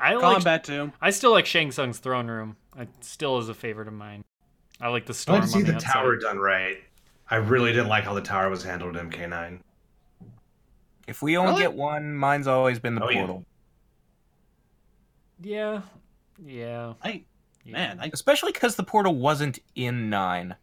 I 0.00 0.14
like. 0.14 0.34
Combat 0.34 0.64
too. 0.64 0.92
I 1.00 1.10
still 1.10 1.30
like 1.32 1.46
Shang 1.46 1.70
Tsung's 1.70 1.98
throne 1.98 2.28
room. 2.28 2.56
It 2.78 2.88
still 3.00 3.38
is 3.38 3.48
a 3.48 3.54
favorite 3.54 3.88
of 3.88 3.94
mine. 3.94 4.22
I 4.80 4.88
like 4.88 5.06
the 5.06 5.12
I 5.12 5.16
storm 5.16 5.38
want 5.40 5.44
to 5.46 5.50
see 5.50 5.58
on 5.58 5.64
the, 5.64 5.70
the 5.72 5.76
outside. 5.76 5.92
tower 5.92 6.16
done 6.16 6.38
right. 6.38 6.76
I 7.30 7.36
really 7.36 7.72
didn't 7.72 7.88
like 7.88 8.04
how 8.04 8.14
the 8.14 8.20
tower 8.20 8.48
was 8.48 8.62
handled 8.62 8.96
in 8.96 9.10
MK9. 9.10 9.60
If 11.06 11.20
we 11.22 11.36
only 11.36 11.52
Really? 11.52 11.62
get 11.62 11.74
one, 11.74 12.14
mine's 12.14 12.46
always 12.46 12.78
been 12.78 12.94
the 12.94 13.04
Oh, 13.04 13.08
yeah. 13.10 13.18
portal. 13.20 13.44
Yeah, 15.40 15.82
yeah. 16.44 16.94
I 17.02 17.22
yeah. 17.64 17.72
man, 17.72 17.98
I 18.00 18.10
Especially 18.12 18.52
because 18.52 18.76
the 18.76 18.82
portal 18.82 19.14
wasn't 19.14 19.58
in 19.74 20.10
nine. 20.10 20.54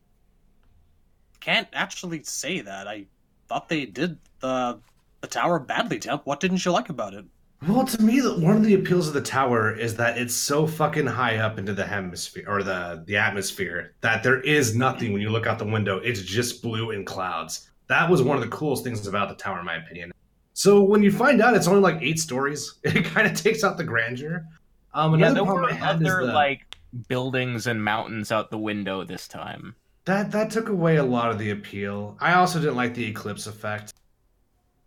Can't 1.45 1.67
actually 1.73 2.23
say 2.23 2.61
that. 2.61 2.87
I 2.87 3.05
thought 3.47 3.69
they 3.69 3.85
did 3.85 4.17
the 4.39 4.79
the 5.21 5.27
tower 5.27 5.59
badly, 5.59 5.99
Temp. 5.99 6.25
What 6.25 6.39
didn't 6.39 6.65
you 6.65 6.71
like 6.71 6.89
about 6.89 7.13
it? 7.13 7.25
Well, 7.67 7.85
to 7.85 8.01
me, 8.01 8.19
one 8.19 8.57
of 8.57 8.63
the 8.63 8.73
appeals 8.73 9.07
of 9.07 9.13
the 9.13 9.21
tower 9.21 9.73
is 9.73 9.95
that 9.95 10.17
it's 10.17 10.33
so 10.33 10.67
fucking 10.67 11.05
high 11.05 11.37
up 11.37 11.57
into 11.57 11.73
the 11.73 11.85
hemisphere 11.85 12.45
or 12.47 12.63
the 12.63 13.03
the 13.05 13.15
atmosphere 13.17 13.93
that 14.01 14.23
there 14.23 14.41
is 14.41 14.75
nothing 14.75 15.13
when 15.13 15.21
you 15.21 15.29
look 15.29 15.45
out 15.45 15.59
the 15.59 15.65
window. 15.65 15.99
It's 15.99 16.21
just 16.21 16.63
blue 16.63 16.91
and 16.91 17.05
clouds. 17.05 17.69
That 17.87 18.09
was 18.09 18.23
one 18.23 18.37
of 18.37 18.43
the 18.43 18.49
coolest 18.49 18.83
things 18.83 19.05
about 19.05 19.29
the 19.29 19.35
tower, 19.35 19.59
in 19.59 19.65
my 19.65 19.75
opinion. 19.75 20.11
So 20.53 20.81
when 20.81 21.03
you 21.03 21.11
find 21.11 21.41
out 21.41 21.55
it's 21.55 21.67
only 21.67 21.81
like 21.81 22.01
eight 22.01 22.19
stories, 22.19 22.79
it 22.83 23.05
kind 23.05 23.27
of 23.27 23.39
takes 23.39 23.63
out 23.63 23.77
the 23.77 23.83
grandeur. 23.83 24.47
Um, 24.95 25.11
yeah, 25.11 25.27
another 25.27 25.45
there 25.45 25.53
were 25.53 25.63
I 25.65 25.73
had 25.73 26.01
is 26.01 26.07
other 26.07 26.25
the, 26.25 26.33
like 26.33 26.75
buildings 27.07 27.67
and 27.67 27.83
mountains 27.83 28.31
out 28.31 28.49
the 28.49 28.57
window 28.57 29.03
this 29.03 29.27
time. 29.27 29.75
That 30.05 30.31
that 30.31 30.51
took 30.51 30.69
away 30.69 30.97
a 30.97 31.03
lot 31.03 31.31
of 31.31 31.37
the 31.39 31.51
appeal. 31.51 32.17
I 32.19 32.33
also 32.33 32.59
didn't 32.59 32.75
like 32.75 32.93
the 32.93 33.05
eclipse 33.05 33.47
effect. 33.47 33.93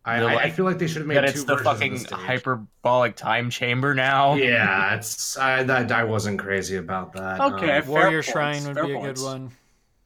I, 0.05 0.21
The, 0.21 0.27
I, 0.27 0.35
I 0.45 0.51
feel 0.51 0.65
like 0.65 0.79
they 0.79 0.87
should 0.87 0.99
have 0.99 1.07
made 1.07 1.17
That 1.17 1.23
two 1.25 1.29
it's 1.31 1.45
the 1.45 1.57
versions 1.57 1.67
of 1.67 1.77
fucking 1.79 1.99
stage. 1.99 2.19
hyperbolic 2.19 3.17
time 3.17 3.51
chamber 3.51 3.95
now. 3.95 4.35
Yeah, 4.37 4.95
it's 4.95 5.37
I 5.37 5.63
that 5.65 5.93
I 5.93 6.05
wasn't 6.05 6.39
crazy 6.39 6.77
about 6.77 7.13
that. 7.15 7.41
Okay, 7.41 7.79
Um, 7.79 7.87
Warrior 7.89 8.23
points, 8.23 8.29
Shrine 8.31 8.65
would 8.67 8.75
fair 8.75 8.87
be 8.87 8.95
a 8.95 9.01
good 9.01 9.19
one. 9.19 9.51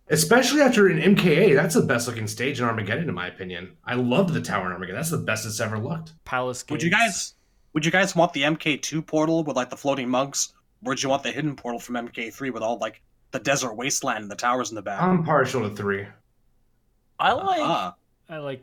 especially 0.09 0.60
after 0.62 0.89
an 0.89 0.98
MKA, 1.14 1.55
that's 1.55 1.74
the 1.74 1.82
best 1.82 2.09
looking 2.09 2.26
stage 2.26 2.59
in 2.60 2.66
Armageddon, 2.66 3.09
in 3.09 3.14
my 3.14 3.28
opinion. 3.28 3.76
I 3.84 3.94
love 3.94 4.32
the 4.32 4.40
tower 4.40 4.66
in 4.66 4.72
Armageddon. 4.72 4.97
That's 4.97 5.10
the 5.10 5.18
best 5.18 5.47
it's 5.47 5.60
ever 5.60 5.78
looked. 5.78 6.12
Palace. 6.24 6.64
Would 6.70 6.82
you 6.82 6.90
guys 6.90 7.34
would 7.74 7.84
you 7.84 7.93
guys 7.93 8.16
want 8.16 8.32
the 8.32 8.43
MK2 8.43 9.06
portal 9.06 9.44
with 9.44 9.56
like 9.56 9.70
the 9.70 9.76
floating 9.76 10.09
monks, 10.09 10.52
or 10.84 10.90
would 10.90 11.02
you 11.02 11.10
want 11.10 11.22
the 11.22 11.30
hidden 11.32 11.55
portal 11.55 11.78
from 11.78 11.94
MK3 11.97 12.52
with 12.52 12.62
all 12.62 12.78
like 12.78 13.02
the 13.32 13.40
desert 13.40 13.74
wasteland 13.74 14.22
and 14.22 14.30
the 14.30 14.36
towers 14.36 14.70
in 14.70 14.76
the 14.76 14.82
back? 14.82 15.02
I'm 15.02 15.24
partial 15.24 15.68
to 15.68 15.74
three. 15.74 16.06
I 17.18 17.32
like 17.32 17.60
Ah, 17.60 17.94
I 18.28 18.38
like. 18.38 18.62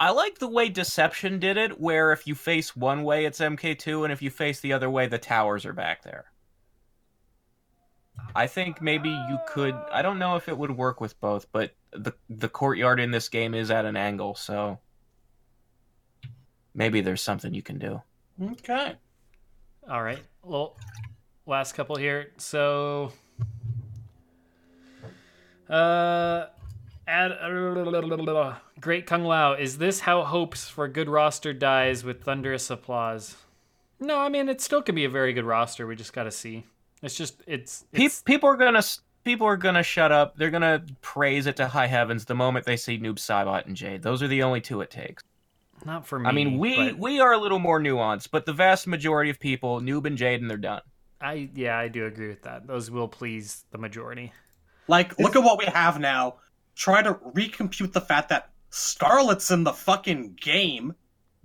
I 0.00 0.10
like 0.10 0.38
the 0.38 0.48
way 0.48 0.68
Deception 0.68 1.40
did 1.40 1.56
it, 1.56 1.80
where 1.80 2.12
if 2.12 2.26
you 2.26 2.36
face 2.36 2.76
one 2.76 3.02
way, 3.02 3.24
it's 3.24 3.40
MK2, 3.40 4.04
and 4.04 4.12
if 4.12 4.22
you 4.22 4.30
face 4.30 4.60
the 4.60 4.72
other 4.72 4.88
way, 4.88 5.08
the 5.08 5.18
towers 5.18 5.66
are 5.66 5.72
back 5.72 6.04
there. 6.04 6.26
I 8.34 8.46
think 8.46 8.80
maybe 8.80 9.08
you 9.08 9.38
could. 9.48 9.74
I 9.92 10.02
don't 10.02 10.18
know 10.18 10.36
if 10.36 10.48
it 10.48 10.56
would 10.56 10.70
work 10.76 11.00
with 11.00 11.18
both, 11.20 11.50
but 11.50 11.74
the 11.92 12.12
the 12.28 12.48
courtyard 12.48 13.00
in 13.00 13.10
this 13.10 13.28
game 13.28 13.54
is 13.54 13.70
at 13.70 13.84
an 13.86 13.96
angle, 13.96 14.34
so 14.34 14.78
maybe 16.74 17.00
there's 17.00 17.22
something 17.22 17.54
you 17.54 17.62
can 17.62 17.78
do. 17.78 18.02
okay. 18.52 18.94
All 19.90 20.02
right. 20.02 20.22
Well, 20.42 20.76
last 21.46 21.72
couple 21.72 21.96
here. 21.96 22.32
So, 22.36 23.12
uh, 25.70 26.46
Ad, 27.06 27.32
uh, 27.32 28.54
Great 28.80 29.06
Kung 29.06 29.24
Lao, 29.24 29.54
is 29.54 29.78
this 29.78 30.00
how 30.00 30.22
hopes 30.24 30.68
for 30.68 30.84
a 30.84 30.88
good 30.88 31.08
roster 31.08 31.52
dies 31.52 32.04
with 32.04 32.22
thunderous 32.22 32.70
applause? 32.70 33.36
No, 34.00 34.18
I 34.18 34.28
mean 34.28 34.48
it 34.48 34.60
still 34.60 34.82
could 34.82 34.94
be 34.94 35.04
a 35.04 35.08
very 35.10 35.32
good 35.32 35.44
roster. 35.44 35.86
We 35.86 35.96
just 35.96 36.12
got 36.12 36.24
to 36.24 36.30
see. 36.30 36.64
It's 37.02 37.14
just 37.14 37.42
it's, 37.46 37.84
Pe- 37.92 38.04
it's 38.04 38.22
people 38.22 38.48
are 38.48 38.56
gonna 38.56 38.82
people 39.24 39.46
are 39.46 39.56
gonna 39.56 39.82
shut 39.82 40.12
up. 40.12 40.36
They're 40.36 40.50
gonna 40.50 40.84
praise 41.00 41.46
it 41.46 41.56
to 41.56 41.68
high 41.68 41.86
heavens 41.86 42.24
the 42.24 42.34
moment 42.34 42.66
they 42.66 42.76
see 42.76 42.98
Noob 42.98 43.16
Saibot 43.16 43.66
and 43.66 43.76
Jade. 43.76 44.02
Those 44.02 44.22
are 44.22 44.28
the 44.28 44.42
only 44.42 44.60
two 44.60 44.80
it 44.80 44.90
takes. 44.90 45.22
not 45.84 46.06
for 46.06 46.18
me. 46.18 46.26
I 46.28 46.32
mean, 46.32 46.58
we 46.58 46.76
but 46.76 46.98
we 46.98 47.20
are 47.20 47.32
a 47.32 47.38
little 47.38 47.58
more 47.58 47.80
nuanced, 47.80 48.28
but 48.30 48.46
the 48.46 48.52
vast 48.52 48.86
majority 48.86 49.30
of 49.30 49.38
people, 49.40 49.80
Noob 49.80 50.06
and 50.06 50.16
Jade, 50.16 50.40
and 50.40 50.50
they're 50.50 50.56
done. 50.56 50.82
I 51.20 51.50
yeah, 51.54 51.78
I 51.78 51.88
do 51.88 52.06
agree 52.06 52.28
with 52.28 52.42
that. 52.42 52.66
Those 52.66 52.90
will 52.90 53.08
please 53.08 53.64
the 53.70 53.78
majority. 53.78 54.32
Like, 54.88 55.18
look 55.18 55.36
at 55.36 55.44
what 55.44 55.58
we 55.58 55.66
have 55.66 56.00
now. 56.00 56.36
Try 56.74 57.02
to 57.02 57.14
recompute 57.14 57.92
the 57.92 58.00
fact 58.00 58.30
that 58.30 58.50
Skarlet's 58.70 59.50
in 59.50 59.64
the 59.64 59.72
fucking 59.72 60.38
game, 60.40 60.94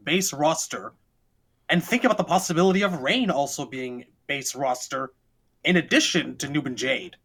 base 0.02 0.34
roster, 0.34 0.94
and 1.70 1.84
think 1.84 2.04
about 2.04 2.18
the 2.18 2.24
possibility 2.24 2.82
of 2.82 3.02
Rain 3.02 3.30
also 3.30 3.66
being 3.66 4.06
base 4.28 4.56
roster, 4.56 5.14
in 5.64 5.78
addition 5.78 6.38
to 6.38 6.48
Noob 6.48 6.66
and 6.66 6.78
Jade. 6.78 7.16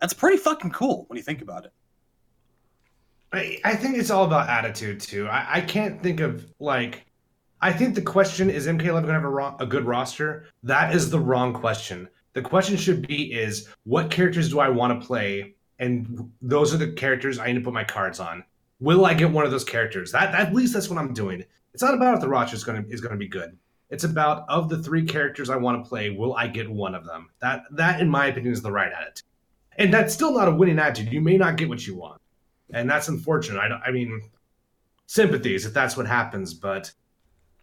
That's 0.00 0.14
pretty 0.14 0.38
fucking 0.38 0.70
cool 0.70 1.04
when 1.08 1.16
you 1.16 1.22
think 1.22 1.42
about 1.42 1.66
it. 1.66 1.72
I, 3.32 3.60
I 3.64 3.76
think 3.76 3.96
it's 3.96 4.10
all 4.10 4.24
about 4.24 4.48
attitude 4.48 5.00
too. 5.00 5.28
I, 5.28 5.46
I 5.56 5.60
can't 5.60 6.02
think 6.02 6.20
of 6.20 6.52
like. 6.58 7.06
I 7.62 7.72
think 7.74 7.94
the 7.94 8.02
question 8.02 8.48
is 8.48 8.66
MK11 8.66 8.82
going 8.82 9.06
to 9.06 9.12
have 9.12 9.24
a, 9.24 9.28
ro- 9.28 9.56
a 9.60 9.66
good 9.66 9.84
roster? 9.84 10.46
That 10.62 10.94
is 10.94 11.10
the 11.10 11.20
wrong 11.20 11.52
question. 11.52 12.08
The 12.32 12.42
question 12.42 12.76
should 12.76 13.06
be 13.06 13.32
is 13.32 13.68
what 13.84 14.10
characters 14.10 14.50
do 14.50 14.60
I 14.60 14.68
want 14.68 15.00
to 15.00 15.06
play, 15.06 15.54
and 15.78 16.30
those 16.40 16.72
are 16.72 16.76
the 16.76 16.92
characters 16.92 17.38
I 17.38 17.48
need 17.48 17.54
to 17.54 17.60
put 17.60 17.74
my 17.74 17.84
cards 17.84 18.20
on. 18.20 18.44
Will 18.78 19.04
I 19.04 19.14
get 19.14 19.30
one 19.30 19.44
of 19.44 19.50
those 19.50 19.64
characters? 19.64 20.12
That 20.12 20.34
at 20.34 20.54
least 20.54 20.72
that's 20.72 20.88
what 20.88 20.98
I'm 20.98 21.12
doing. 21.12 21.44
It's 21.74 21.82
not 21.82 21.94
about 21.94 22.14
if 22.14 22.20
the 22.20 22.28
roster 22.28 22.56
is 22.56 22.64
going 22.64 22.82
to 22.82 22.90
is 22.90 23.00
going 23.00 23.12
to 23.12 23.18
be 23.18 23.28
good. 23.28 23.56
It's 23.90 24.04
about 24.04 24.48
of 24.48 24.68
the 24.68 24.82
three 24.82 25.04
characters 25.04 25.50
I 25.50 25.56
want 25.56 25.82
to 25.82 25.88
play, 25.88 26.10
will 26.10 26.34
I 26.36 26.46
get 26.46 26.70
one 26.70 26.94
of 26.94 27.04
them? 27.04 27.30
That 27.40 27.64
that 27.72 28.00
in 28.00 28.08
my 28.08 28.26
opinion 28.26 28.52
is 28.52 28.62
the 28.62 28.72
right 28.72 28.92
attitude. 28.92 29.26
And 29.76 29.92
that's 29.92 30.14
still 30.14 30.32
not 30.32 30.48
a 30.48 30.54
winning 30.54 30.78
attitude. 30.78 31.12
You 31.12 31.20
may 31.20 31.36
not 31.36 31.56
get 31.56 31.68
what 31.68 31.86
you 31.86 31.96
want 31.96 32.20
and 32.72 32.88
that's 32.88 33.08
unfortunate. 33.08 33.58
I, 33.58 33.88
I 33.88 33.90
mean, 33.90 34.22
sympathies 35.06 35.66
if 35.66 35.74
that's 35.74 35.96
what 35.96 36.06
happens, 36.06 36.54
but 36.54 36.92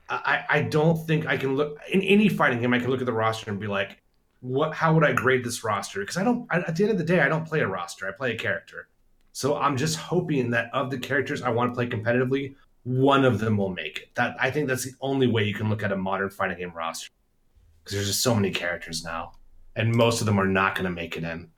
I, 0.09 0.45
I 0.49 0.61
don't 0.61 1.05
think 1.05 1.25
I 1.25 1.37
can 1.37 1.55
look 1.55 1.79
in 1.91 2.01
any 2.01 2.29
fighting 2.29 2.61
game. 2.61 2.73
I 2.73 2.79
can 2.79 2.89
look 2.89 3.01
at 3.01 3.05
the 3.05 3.13
roster 3.13 3.51
and 3.51 3.59
be 3.59 3.67
like, 3.67 4.01
what? 4.41 4.73
How 4.73 4.93
would 4.93 5.03
I 5.03 5.13
grade 5.13 5.43
this 5.43 5.63
roster? 5.63 6.01
Because 6.01 6.17
I 6.17 6.23
don't. 6.23 6.47
I, 6.49 6.59
at 6.59 6.75
the 6.75 6.83
end 6.83 6.91
of 6.91 6.97
the 6.97 7.03
day, 7.03 7.19
I 7.21 7.27
don't 7.27 7.45
play 7.45 7.59
a 7.61 7.67
roster. 7.67 8.07
I 8.07 8.11
play 8.11 8.33
a 8.33 8.37
character. 8.37 8.87
So 9.31 9.57
I'm 9.57 9.77
just 9.77 9.97
hoping 9.97 10.49
that 10.51 10.69
of 10.73 10.89
the 10.89 10.97
characters 10.97 11.41
I 11.41 11.49
want 11.49 11.71
to 11.71 11.75
play 11.75 11.87
competitively, 11.87 12.55
one 12.83 13.23
of 13.23 13.39
them 13.39 13.57
will 13.57 13.69
make 13.69 13.99
it. 13.99 14.15
That 14.15 14.35
I 14.39 14.49
think 14.49 14.67
that's 14.67 14.83
the 14.83 14.93
only 15.01 15.27
way 15.27 15.43
you 15.43 15.53
can 15.53 15.69
look 15.69 15.83
at 15.83 15.91
a 15.91 15.95
modern 15.95 16.29
fighting 16.29 16.57
game 16.57 16.73
roster. 16.75 17.09
Because 17.83 17.95
there's 17.95 18.07
just 18.07 18.21
so 18.21 18.33
many 18.33 18.51
characters 18.51 19.03
now, 19.03 19.33
and 19.75 19.93
most 19.95 20.21
of 20.21 20.25
them 20.25 20.39
are 20.39 20.47
not 20.47 20.75
going 20.75 20.85
to 20.85 20.91
make 20.91 21.17
it 21.17 21.23
in. 21.23 21.49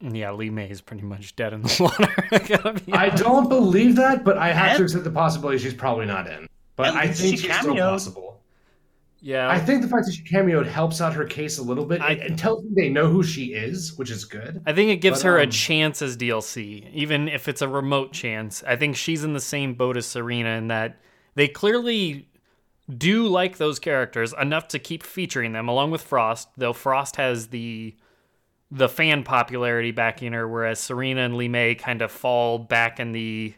Yeah, 0.00 0.32
Li 0.32 0.48
Mei 0.48 0.70
is 0.70 0.80
pretty 0.80 1.02
much 1.02 1.36
dead 1.36 1.52
in 1.52 1.62
the 1.62 1.76
water. 1.80 2.82
I 2.92 3.06
I 3.06 3.08
don't 3.10 3.48
believe 3.48 3.96
that, 3.96 4.24
but 4.24 4.38
I 4.38 4.52
have 4.52 4.76
to 4.78 4.84
accept 4.84 5.04
the 5.04 5.10
possibility 5.10 5.58
she's 5.58 5.74
probably 5.74 6.06
not 6.06 6.26
in. 6.26 6.48
But 6.76 6.94
I 6.94 7.08
think 7.08 7.38
she's 7.38 7.54
still 7.54 7.76
possible. 7.76 8.39
Yeah, 9.22 9.50
I 9.50 9.58
think 9.58 9.82
the 9.82 9.88
fact 9.88 10.06
that 10.06 10.12
she 10.14 10.22
cameoed 10.22 10.66
helps 10.66 11.00
out 11.00 11.12
her 11.12 11.24
case 11.24 11.58
a 11.58 11.62
little 11.62 11.84
bit 11.84 12.00
I- 12.00 12.12
and 12.14 12.38
tells 12.38 12.64
me 12.64 12.70
they 12.74 12.88
know 12.88 13.08
who 13.08 13.22
she 13.22 13.52
is, 13.52 13.96
which 13.98 14.10
is 14.10 14.24
good. 14.24 14.62
I 14.66 14.72
think 14.72 14.90
it 14.90 14.96
gives 15.02 15.22
But, 15.22 15.28
her 15.28 15.38
a 15.38 15.44
um, 15.44 15.50
chance 15.50 16.00
as 16.00 16.16
DLC, 16.16 16.90
even 16.94 17.28
if 17.28 17.46
it's 17.46 17.60
a 17.60 17.68
remote 17.68 18.12
chance. 18.12 18.62
I 18.66 18.76
think 18.76 18.96
she's 18.96 19.22
in 19.22 19.34
the 19.34 19.40
same 19.40 19.74
boat 19.74 19.96
as 19.98 20.06
Sareena 20.06 20.56
in 20.56 20.68
that 20.68 20.98
they 21.34 21.48
clearly 21.48 22.28
do 22.96 23.26
like 23.28 23.58
those 23.58 23.78
characters 23.78 24.34
enough 24.40 24.68
to 24.68 24.78
keep 24.78 25.02
featuring 25.02 25.52
them 25.52 25.68
along 25.68 25.90
with 25.90 26.00
Frost, 26.02 26.48
though 26.56 26.72
Frost 26.72 27.16
has 27.16 27.48
the 27.48 27.94
the 28.72 28.88
fan 28.88 29.24
popularity 29.24 29.90
backing 29.90 30.32
her, 30.32 30.46
whereas 30.48 30.80
Sareena 30.80 31.26
and 31.26 31.36
Li 31.36 31.48
Mei 31.48 31.74
kind 31.74 32.02
of 32.02 32.10
fall 32.12 32.58
back 32.58 33.00
in 33.00 33.12
the 33.12 33.52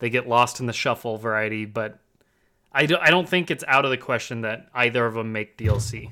they 0.00 0.10
get 0.10 0.26
lost 0.28 0.58
in 0.58 0.66
the 0.66 0.72
shuffle 0.72 1.18
variety, 1.18 1.66
but 1.66 1.98
I, 2.74 2.86
do, 2.86 2.96
I 3.00 3.10
don't 3.10 3.28
think 3.28 3.50
it's 3.50 3.64
out 3.68 3.84
of 3.84 3.90
the 3.90 3.96
question 3.96 4.40
that 4.42 4.68
either 4.74 5.06
of 5.06 5.14
them 5.14 5.32
make 5.32 5.56
DLC. 5.56 6.10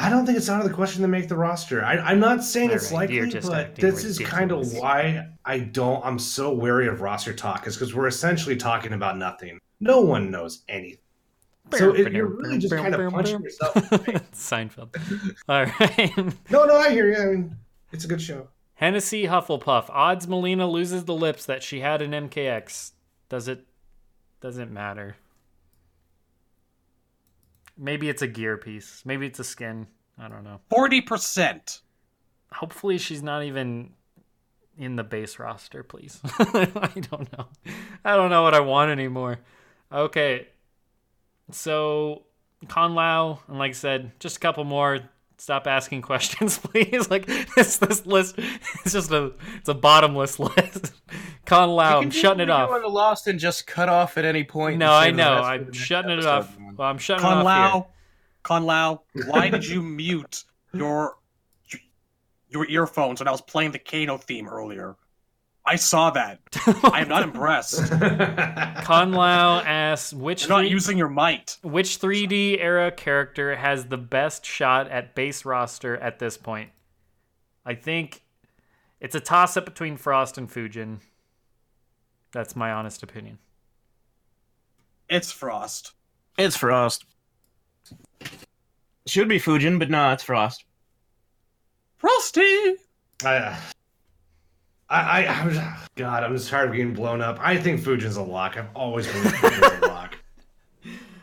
I 0.00 0.10
don't 0.10 0.24
think 0.24 0.38
it's 0.38 0.48
out 0.48 0.60
of 0.62 0.68
the 0.68 0.74
question 0.74 1.02
to 1.02 1.08
make 1.08 1.28
the 1.28 1.36
roster. 1.36 1.84
I, 1.84 1.96
I'm 1.98 2.20
not 2.20 2.44
saying 2.44 2.70
it's 2.70 2.92
Alright, 2.92 3.10
you're 3.10 3.26
likely, 3.26 3.48
but 3.48 3.74
this 3.74 4.04
is 4.04 4.18
kind 4.20 4.52
of 4.52 4.72
why 4.74 5.28
I 5.44 5.58
don't. 5.58 6.04
I'm 6.04 6.20
so 6.20 6.52
wary 6.52 6.86
of 6.86 7.00
roster 7.00 7.34
talk, 7.34 7.66
is 7.66 7.74
because 7.74 7.94
we're 7.94 8.06
essentially 8.06 8.56
talking 8.56 8.92
about 8.92 9.18
nothing. 9.18 9.58
No 9.80 10.00
one 10.00 10.30
knows 10.30 10.62
anything. 10.68 10.98
So 11.76 11.92
it, 11.94 12.12
you're 12.12 12.26
really 12.26 12.58
just 12.58 12.74
kind 12.74 12.94
of 12.94 13.12
punching 13.12 13.42
yourself. 13.42 13.74
Seinfeld. 14.32 14.94
All 15.48 15.64
right. 15.64 16.34
No, 16.50 16.64
no, 16.64 16.76
I 16.76 16.90
hear 16.90 17.10
you. 17.10 17.16
I 17.16 17.26
mean, 17.26 17.56
it's 17.92 18.04
a 18.04 18.08
good 18.08 18.22
show. 18.22 18.48
Hennessy 18.74 19.24
Hufflepuff. 19.24 19.90
Odds 19.90 20.26
Mileena 20.26 20.70
loses 20.70 21.04
the 21.04 21.14
lips 21.14 21.44
that 21.46 21.62
she 21.62 21.80
had 21.80 22.00
in 22.00 22.12
MKX. 22.12 22.92
Does 23.28 23.48
it 23.48 23.66
doesn't 24.40 24.70
matter. 24.72 25.16
Maybe 27.76 28.08
it's 28.08 28.22
a 28.22 28.26
gear 28.26 28.56
piece. 28.56 29.02
Maybe 29.04 29.26
it's 29.26 29.38
a 29.38 29.44
skin. 29.44 29.86
I 30.18 30.28
don't 30.28 30.44
know. 30.44 30.60
Forty 30.68 31.00
percent. 31.00 31.80
Hopefully 32.52 32.98
she's 32.98 33.22
not 33.22 33.44
even 33.44 33.90
in 34.76 34.96
the 34.96 35.04
base 35.04 35.38
roster, 35.38 35.82
please. 35.82 36.20
I 36.38 36.92
don't 37.10 37.30
know. 37.36 37.46
I 38.04 38.16
don't 38.16 38.30
know 38.30 38.42
what 38.42 38.54
I 38.54 38.60
want 38.60 38.90
anymore. 38.90 39.38
Okay. 39.92 40.48
So 41.50 42.22
Kung 42.66 42.94
Lao, 42.94 43.40
and 43.48 43.58
like 43.58 43.70
I 43.70 43.74
said, 43.74 44.12
just 44.18 44.38
a 44.38 44.40
couple 44.40 44.64
more. 44.64 45.00
Stop 45.36 45.68
asking 45.68 46.02
questions, 46.10 46.58
please. 46.58 47.08
Like 47.10 47.26
this 47.54 47.78
this 47.78 48.04
list 48.06 48.36
it's 48.38 48.92
just 48.92 49.10
a 49.12 49.32
it's 49.56 49.68
a 49.68 49.74
bottomless 49.74 50.38
list. 50.38 50.92
Kung 51.48 51.70
Lao, 51.70 52.00
I'm 52.02 52.10
shutting 52.10 52.40
it 52.40 52.48
what 52.50 52.56
you 52.58 52.62
off. 52.64 52.70
want 52.70 52.82
to 52.84 52.88
Lost 52.88 53.26
and 53.26 53.38
just 53.40 53.66
cut 53.66 53.88
off 53.88 54.18
at 54.18 54.24
any 54.26 54.44
point. 54.44 54.78
No, 54.78 54.92
I 54.92 55.10
know. 55.10 55.36
rest 55.42 55.46
for 55.46 55.58
the 55.58 55.66
I'm 55.66 55.72
shutting 55.72 56.10
it 56.10 56.26
off. 56.26 56.58
Well, 56.76 56.88
I'm 56.88 56.98
shutting 56.98 57.22
Con 57.22 57.38
it 57.38 57.40
off 57.40 57.56
here. 57.56 57.80
Lao, 57.80 57.86
Kung 58.42 58.64
Lao, 58.66 59.02
why 59.26 59.48
did 59.48 59.66
you 59.66 59.82
mute 60.00 60.44
your 60.74 61.16
your 62.50 62.66
earphones 62.68 63.20
when 63.20 63.28
I 63.28 63.30
was 63.30 63.40
playing 63.42 63.72
the 63.72 63.78
Kano 63.78 64.18
theme 64.18 64.48
earlier? 64.48 64.96
I 65.64 65.76
saw 65.76 66.10
that. 66.10 66.40
I 66.84 67.00
am 67.02 67.08
not 67.08 67.22
impressed. 67.22 67.90
Kung 68.84 69.12
Lao 69.12 69.60
asks 69.60 70.12
which 70.14 70.42
You're 70.42 70.48
not 70.50 70.60
three- 70.60 70.70
using 70.70 70.96
your 70.98 71.08
might. 71.08 71.58
Which 71.62 71.98
3D 72.00 72.58
era 72.58 72.90
character 72.90 73.56
has 73.56 73.86
the 73.86 73.98
best 73.98 74.46
shot 74.46 74.90
at 74.90 75.14
base 75.14 75.44
roster 75.44 75.96
at 75.98 76.18
this 76.18 76.36
point? 76.38 76.70
I 77.66 77.74
think 77.74 78.22
it's 79.00 79.14
a 79.14 79.20
toss 79.20 79.56
up 79.58 79.66
between 79.66 79.96
Frost 79.98 80.38
and 80.38 80.50
Fujin. 80.50 81.00
That's 82.32 82.54
my 82.54 82.72
honest 82.72 83.02
opinion. 83.02 83.38
It's 85.08 85.32
Frost. 85.32 85.92
It's 86.36 86.56
Frost. 86.56 87.04
Should 89.06 89.28
be 89.28 89.40
Fujin, 89.40 89.78
but 89.78 89.88
no, 89.90 90.12
it's 90.12 90.22
Frost. 90.22 90.64
Frosty. 91.96 92.76
I, 93.24 93.36
uh, 93.36 93.56
I, 94.90 95.24
I, 95.24 95.26
I'm, 95.26 95.76
God, 95.96 96.24
I'm 96.24 96.36
just 96.36 96.48
tired 96.48 96.70
of 96.70 96.76
getting 96.76 96.94
blown 96.94 97.20
up. 97.20 97.38
I 97.40 97.56
think 97.56 97.80
Fujin's 97.80 98.16
a 98.16 98.22
lock. 98.22 98.56
I've 98.56 98.68
always 98.74 99.06
been 99.06 99.26
a 99.26 99.86
lock. 99.86 100.16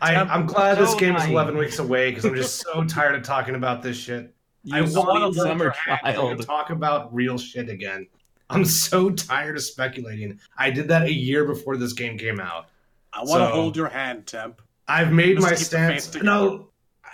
I, 0.01 0.15
I'm 0.15 0.45
glad 0.45 0.77
this 0.77 0.91
So 0.91 0.97
game 0.97 1.15
is 1.15 1.25
11 1.25 1.57
weeks 1.57 1.79
away 1.79 2.09
because 2.09 2.25
I'm 2.25 2.35
just 2.35 2.57
so 2.61 2.83
tired 2.83 3.15
of 3.15 3.23
talking 3.23 3.55
about 3.55 3.81
this 3.81 3.97
shit. 3.97 4.33
I 4.71 4.81
want 4.81 4.91
sweet 4.91 5.03
to 5.03 5.33
summer 5.33 5.73
summer 5.73 5.73
child. 6.01 6.45
talk 6.45 6.69
about 6.71 7.13
real 7.13 7.37
shit 7.37 7.69
again. 7.69 8.07
I'm 8.49 8.65
so 8.65 9.09
tired 9.09 9.55
of 9.57 9.63
speculating. 9.63 10.39
I 10.57 10.69
did 10.71 10.87
that 10.89 11.03
a 11.03 11.11
year 11.13 11.45
before 11.45 11.77
this 11.77 11.93
game 11.93 12.17
came 12.17 12.39
out. 12.39 12.67
I 13.13 13.19
want 13.19 13.41
to 13.41 13.47
So- 13.47 13.53
hold 13.53 13.75
your 13.77 13.87
hand, 13.89 14.27
Temp. 14.27 14.61
I've 14.87 15.11
made 15.11 15.37
Just 15.37 15.43
my 15.43 15.49
keep 15.55 15.65
stance. 15.65 16.13
No, 16.21 16.69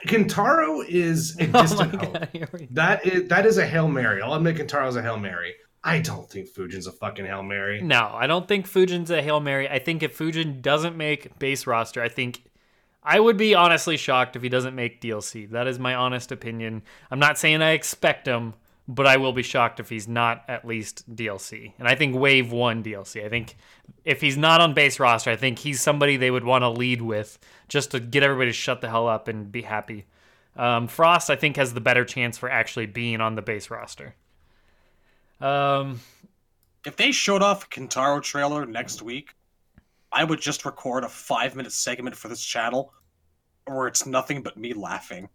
Kintaro 0.08 0.86
is 0.88 1.38
a 1.40 1.45
Oh 1.53 1.76
my 1.78 1.86
hope. 1.86 2.02
god, 2.02 2.68
That 2.72 3.06
is 3.06 3.30
that 3.30 3.45
is 3.45 3.58
a 3.58 3.66
hail 3.66 3.88
mary. 3.88 4.22
I'll 4.22 4.34
admit 4.34 4.58
Kintaro's 4.58 4.95
a 4.95 5.02
hail 5.02 5.18
mary. 5.18 5.53
I 5.84 5.99
don't 5.99 6.30
think 6.30 6.48
Fujin's 6.53 6.86
a 6.88 6.91
fucking 6.91 7.26
hail 7.26 7.44
mary. 7.44 7.82
No, 7.82 8.12
I 8.14 8.28
don't 8.28 8.48
think 8.48 8.68
Fujin's 8.70 9.10
a 9.10 9.20
Hail 9.20 9.40
Mary. 9.40 9.68
I 9.68 9.80
think 9.80 10.03
if 10.03 10.16
Fujin 10.16 10.62
doesn't 10.62 10.95
make 10.95 11.40
base 11.40 11.66
roster, 11.66 12.03
I 12.03 12.08
think 12.08 12.44
I 13.02 13.20
would 13.20 13.36
be 13.36 13.56
honestly 13.56 13.98
shocked 13.98 14.36
if 14.36 14.44
he 14.44 14.49
doesn't 14.49 14.76
make 14.76 15.02
DLC. 15.02 15.49
That 15.49 15.66
is 15.66 15.80
my 15.80 15.95
honest 15.95 16.32
opinion. 16.32 16.84
I'm 17.10 17.18
not 17.18 17.40
saying 17.40 17.64
I 17.64 17.72
expect 17.72 18.28
him, 18.28 18.53
but 18.88 19.08
I 19.08 19.18
will 19.18 19.34
be 19.34 19.44
shocked 19.44 19.80
if 19.80 19.90
he's 19.90 20.08
not 20.08 20.44
at 20.48 20.66
least 20.66 21.14
DLC. 21.16 21.74
And 21.80 21.88
I 21.88 21.95
think 21.95 22.16
Wave 22.16 22.52
1 22.52 22.84
DLC. 22.84 23.24
I 23.26 23.30
think 23.30 23.56
if 24.03 24.22
he's 24.22 24.38
not 24.38 24.62
on 24.62 24.74
base 24.74 24.99
roster, 24.99 25.32
I 25.32 25.36
think 25.36 25.60
he's 25.60 25.80
somebody 25.80 26.18
they 26.18 26.32
would 26.32 26.44
want 26.44 26.64
to 26.64 26.70
lead 26.70 27.02
with 27.02 27.40
just 27.68 27.91
to 27.91 27.99
get 27.99 28.24
everybody 28.24 28.49
to 28.49 28.53
shut 28.53 28.82
the 28.82 28.90
hell 28.90 29.08
up 29.08 29.28
and 29.28 29.52
be 29.52 29.62
happy. 29.62 30.06
Um, 30.56 30.88
Frost, 30.88 31.30
I 31.30 31.36
think, 31.36 31.56
has 31.56 31.74
the 31.74 31.82
better 31.82 32.03
chance 32.03 32.38
for 32.38 32.49
actually 32.49 32.88
being 32.88 33.22
on 33.22 33.36
the 33.36 33.41
base 33.41 33.70
roster. 33.70 34.16
Um, 35.40 36.02
if 36.86 36.98
they 36.98 37.12
showed 37.12 37.41
off 37.41 37.66
a 37.66 37.68
Kintaro 37.68 38.22
trailer 38.22 38.66
next 38.66 39.02
week, 39.02 39.34
I 40.12 40.24
would 40.24 40.41
just 40.41 40.66
record 40.66 41.03
a 41.03 41.10
five 41.10 41.56
minute 41.56 41.72
segment 41.72 42.16
for 42.16 42.28
this 42.28 42.44
channel 42.44 42.94
where 43.66 43.88
it's 43.88 44.06
nothing 44.06 44.44
but 44.44 44.58
me 44.58 44.74
laughing. 44.74 45.30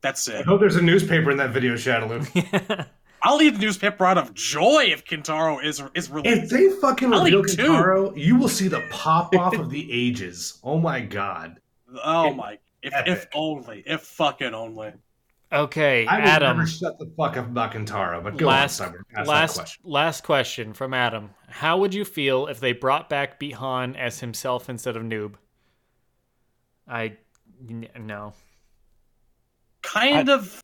That's 0.00 0.28
it. 0.28 0.36
I 0.40 0.42
hope 0.42 0.60
there's 0.60 0.76
a 0.76 0.82
newspaper 0.82 1.30
in 1.30 1.36
that 1.38 1.50
video, 1.50 1.74
Shadaloo. 1.74 2.86
I'll 3.22 3.42
eat 3.42 3.50
the 3.50 3.58
newspaper 3.58 4.06
out 4.06 4.16
of 4.16 4.32
joy 4.32 4.84
if 4.90 5.04
Kintaro 5.04 5.62
is 5.64 5.82
is 5.94 6.08
released. 6.08 6.44
If 6.44 6.50
they 6.50 6.68
fucking 6.80 7.12
I'll 7.12 7.24
reveal 7.24 7.40
eat 7.40 7.56
two. 7.56 7.62
Kintaro, 7.64 8.16
you 8.16 8.36
will 8.36 8.48
see 8.48 8.68
the 8.68 8.80
pop 8.90 9.34
off 9.34 9.54
of 9.58 9.70
the 9.70 9.90
ages. 9.92 10.60
Oh 10.62 10.78
my 10.78 11.00
god. 11.00 11.60
Oh 12.04 12.32
my! 12.32 12.58
If 12.82 12.92
if 13.06 13.26
only, 13.34 13.82
if 13.86 14.02
fucking 14.02 14.54
only. 14.54 14.92
okay, 15.52 16.06
I 16.06 16.20
will 16.20 16.26
Adam. 16.28 16.56
never 16.58 16.68
shut 16.68 16.98
the 17.00 17.10
fuck 17.16 17.36
up 17.36 17.46
about 17.46 17.72
Kintaro, 17.72 18.22
but 18.22 18.36
go 18.36 18.46
last 18.46 18.80
on, 18.80 18.92
Cyber. 18.92 18.98
Ask 18.98 19.16
that 19.16 19.26
last 19.26 19.54
question. 19.56 19.82
last 19.84 20.20
question 20.22 20.72
from 20.74 20.94
Adam. 20.94 21.30
How 21.48 21.78
would 21.78 21.94
you 21.94 22.04
feel 22.04 22.46
if 22.46 22.60
they 22.60 22.72
brought 22.72 23.08
back 23.08 23.40
Bi-Han 23.40 23.96
as 23.96 24.20
himself 24.20 24.68
instead 24.70 24.96
of 24.96 25.02
Noob? 25.02 25.34
I 26.86 27.16
n- 27.68 27.88
no. 27.98 28.34
Kind 29.82 30.28
of 30.28 30.62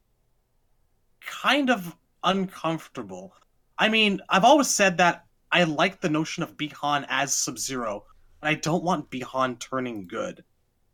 kind 1.21 1.71
of 1.71 1.97
uncomfortable. 2.23 3.35
I 3.79 3.89
mean, 3.89 4.21
I've 4.29 4.45
always 4.45 4.69
said 4.69 4.99
that 4.99 5.25
I 5.53 5.65
like 5.65 6.01
the 6.01 6.09
notion 6.09 6.43
of 6.43 6.57
Bi-Han 6.57 7.07
as 7.09 7.35
Sub-Zero, 7.35 8.05
but 8.41 8.49
I 8.49 8.55
don't 8.55 8.85
want 8.85 9.11
Bi-Han 9.11 9.57
turning 9.57 10.07
good. 10.07 10.45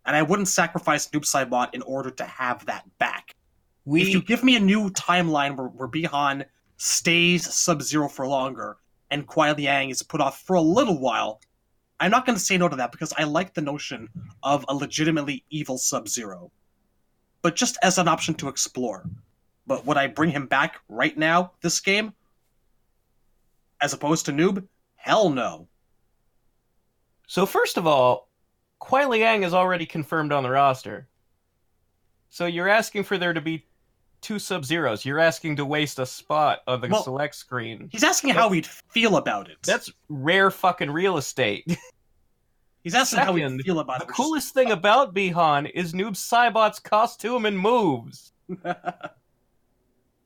And 0.06 0.16
I 0.16 0.22
wouldn't 0.22 0.48
sacrifice 0.48 1.08
Noob 1.08 1.22
Saibot 1.22 1.74
in 1.74 1.82
order 1.82 2.10
to 2.10 2.24
have 2.24 2.64
that 2.66 2.84
back. 2.98 3.34
We 3.84 4.02
If 4.02 4.08
you 4.10 4.22
give 4.22 4.44
me 4.44 4.56
a 4.56 4.60
new 4.60 4.90
timeline 4.90 5.56
where, 5.56 5.68
where 5.68 5.88
Bi-Han 5.88 6.44
stays 6.76 7.52
Sub-Zero 7.52 8.08
for 8.08 8.26
longer 8.26 8.76
and 9.10 9.26
Kuai 9.26 9.56
Liang 9.56 9.90
is 9.90 10.02
put 10.02 10.20
off 10.20 10.40
for 10.42 10.56
a 10.56 10.60
little 10.60 10.98
while, 10.98 11.40
I'm 11.98 12.10
not 12.10 12.24
going 12.24 12.36
to 12.36 12.44
say 12.44 12.56
no 12.56 12.68
to 12.68 12.76
that 12.76 12.92
because 12.92 13.12
I 13.16 13.24
like 13.24 13.52
the 13.52 13.60
notion 13.60 14.08
of 14.42 14.64
a 14.68 14.74
legitimately 14.74 15.44
evil 15.50 15.76
Sub-Zero. 15.76 16.50
But 17.42 17.56
just 17.56 17.78
as 17.82 17.98
an 17.98 18.08
option 18.08 18.34
to 18.34 18.48
explore. 18.48 19.04
But 19.66 19.86
would 19.86 19.96
I 19.96 20.06
bring 20.08 20.30
him 20.30 20.46
back 20.46 20.80
right 20.88 21.16
now, 21.16 21.52
this 21.62 21.80
game? 21.80 22.12
As 23.80 23.92
opposed 23.92 24.26
to 24.26 24.32
Noob? 24.32 24.66
Hell 24.96 25.30
no. 25.30 25.68
So 27.26 27.46
first 27.46 27.76
of 27.76 27.86
all, 27.86 28.28
Kuai 28.82 29.08
Liang 29.08 29.42
is 29.44 29.54
already 29.54 29.86
confirmed 29.86 30.32
on 30.32 30.42
the 30.42 30.50
roster. 30.50 31.08
So 32.28 32.46
you're 32.46 32.68
asking 32.68 33.04
for 33.04 33.18
there 33.18 33.32
to 33.32 33.40
be 33.40 33.64
two 34.20 34.38
Sub 34.38 34.64
Zeros. 34.64 35.04
You're 35.04 35.18
asking 35.18 35.56
to 35.56 35.64
waste 35.64 35.98
a 35.98 36.06
spot 36.06 36.60
on 36.66 36.80
the 36.80 36.88
Well- 36.88 37.02
select 37.02 37.34
screen. 37.34 37.88
He's 37.92 38.04
asking 38.04 38.30
how 38.34 38.48
we'd 38.48 38.66
feel 38.66 39.16
about 39.16 39.48
it. 39.48 39.58
That's 39.62 39.90
rare 40.08 40.50
fucking 40.50 40.90
real 40.90 41.16
estate. 41.16 41.66
He's 42.82 42.94
asking 42.94 43.20
how 43.20 43.32
we'd 43.32 43.62
feel 43.62 43.80
about 43.80 43.98
the 43.98 44.04
it. 44.04 44.08
which 44.08 44.14
is- 44.18 44.24
coolest 44.24 44.54
thing 44.54 44.70
about 44.70 45.14
Bi-Han 45.14 45.66
is 45.66 45.92
Noob 45.92 46.12
Saibot's 46.12 46.78
costume 46.78 47.44
and 47.46 47.58
moves. 47.58 48.32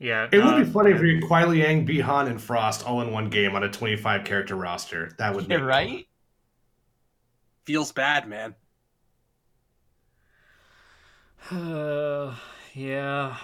Yeah. 0.01 0.29
It 0.33 0.45
would 0.45 0.63
be 0.67 0.71
funny 0.71 0.91
if 0.91 1.01
we 1.01 1.15
had 1.15 1.23
Kuai 1.25 1.49
Liang, 1.49 1.87
Bi-Han, 1.87 2.27
and 2.27 2.43
Frost 2.43 2.85
all 2.87 3.01
in 3.01 3.11
one 3.11 3.31
game 3.31 3.55
on 3.55 3.63
a 3.63 3.71
25 3.71 4.25
character 4.25 4.55
roster. 4.55 5.13
That 5.19 5.35
would 5.35 5.49
be 5.49 5.55
Yeah, 5.55 5.61
right? 5.61 6.07
Feels 7.65 7.91
bad, 7.93 8.29
man. 8.29 8.55
Uh, 11.51 12.35
yeah. 12.75 13.37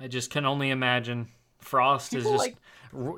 I 0.00 0.08
just 0.08 0.30
can 0.30 0.44
only 0.46 0.70
imagine. 0.70 1.28
Frost 1.60 2.10
People 2.12 2.26
is 2.26 2.32
just 2.32 2.38
like- 2.46 2.54
r- 2.54 2.60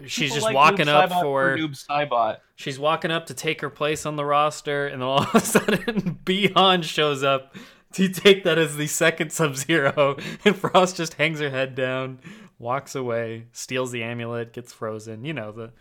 she's 0.07 0.31
People 0.31 0.35
just 0.35 0.45
like 0.45 0.55
walking 0.55 0.87
Noob 0.87 0.95
up 0.95 1.11
Saibot 1.11 1.23
for 1.23 1.57
Noob 1.57 1.87
Saibot. 1.87 2.39
she's 2.57 2.79
walking 2.79 3.11
up 3.11 3.27
to 3.27 3.35
take 3.35 3.61
her 3.61 3.71
place 3.71 4.07
on 4.07 4.17
the 4.17 4.25
roster 4.25 4.87
and 4.87 5.03
then 5.03 5.09
all 5.09 5.23
of 5.23 5.35
a 5.35 5.41
sudden 5.45 6.19
Bi-Han 6.25 6.83
shows 6.83 7.23
up 7.23 7.55
to 7.93 8.09
take 8.09 8.45
that 8.45 8.57
as 8.59 8.77
the 8.77 8.87
second 8.87 9.33
Sub-Zero 9.33 10.17
and 10.45 10.57
Frost 10.57 10.97
just 10.97 11.15
hangs 11.15 11.41
her 11.41 11.51
head 11.51 11.75
down, 11.75 12.21
walks 12.59 12.95
away, 12.95 13.47
steals 13.53 13.91
the 13.91 14.03
amulet, 14.05 14.53
gets 14.53 14.73
frozen. 14.73 15.25
You 15.25 15.35
know 15.35 15.51
the 15.53 15.73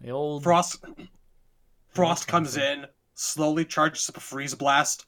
the 0.00 0.10
old 0.10 0.42
Frost 0.44 0.82
Frost 1.88 2.26
comes 2.26 2.56
in, 2.56 2.86
slowly 3.14 3.64
charges 3.66 4.08
up 4.08 4.16
a 4.16 4.20
freeze 4.20 4.54
blast. 4.54 5.04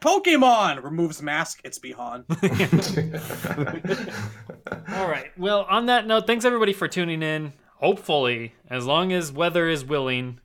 Pokemon 0.00 0.82
removes 0.82 1.20
mask. 1.20 1.60
It's 1.62 1.78
Bi-Han. 1.78 2.24
All 4.96 5.08
right. 5.08 5.30
Well, 5.36 5.66
on 5.68 5.86
that 5.86 6.06
note, 6.06 6.26
thanks 6.26 6.46
everybody 6.46 6.72
for 6.72 6.88
tuning 6.88 7.22
in. 7.22 7.52
Hopefully, 7.80 8.52
as 8.68 8.84
long 8.84 9.10
as 9.10 9.32
weather 9.32 9.66
is 9.66 9.86
willing, 9.86 10.38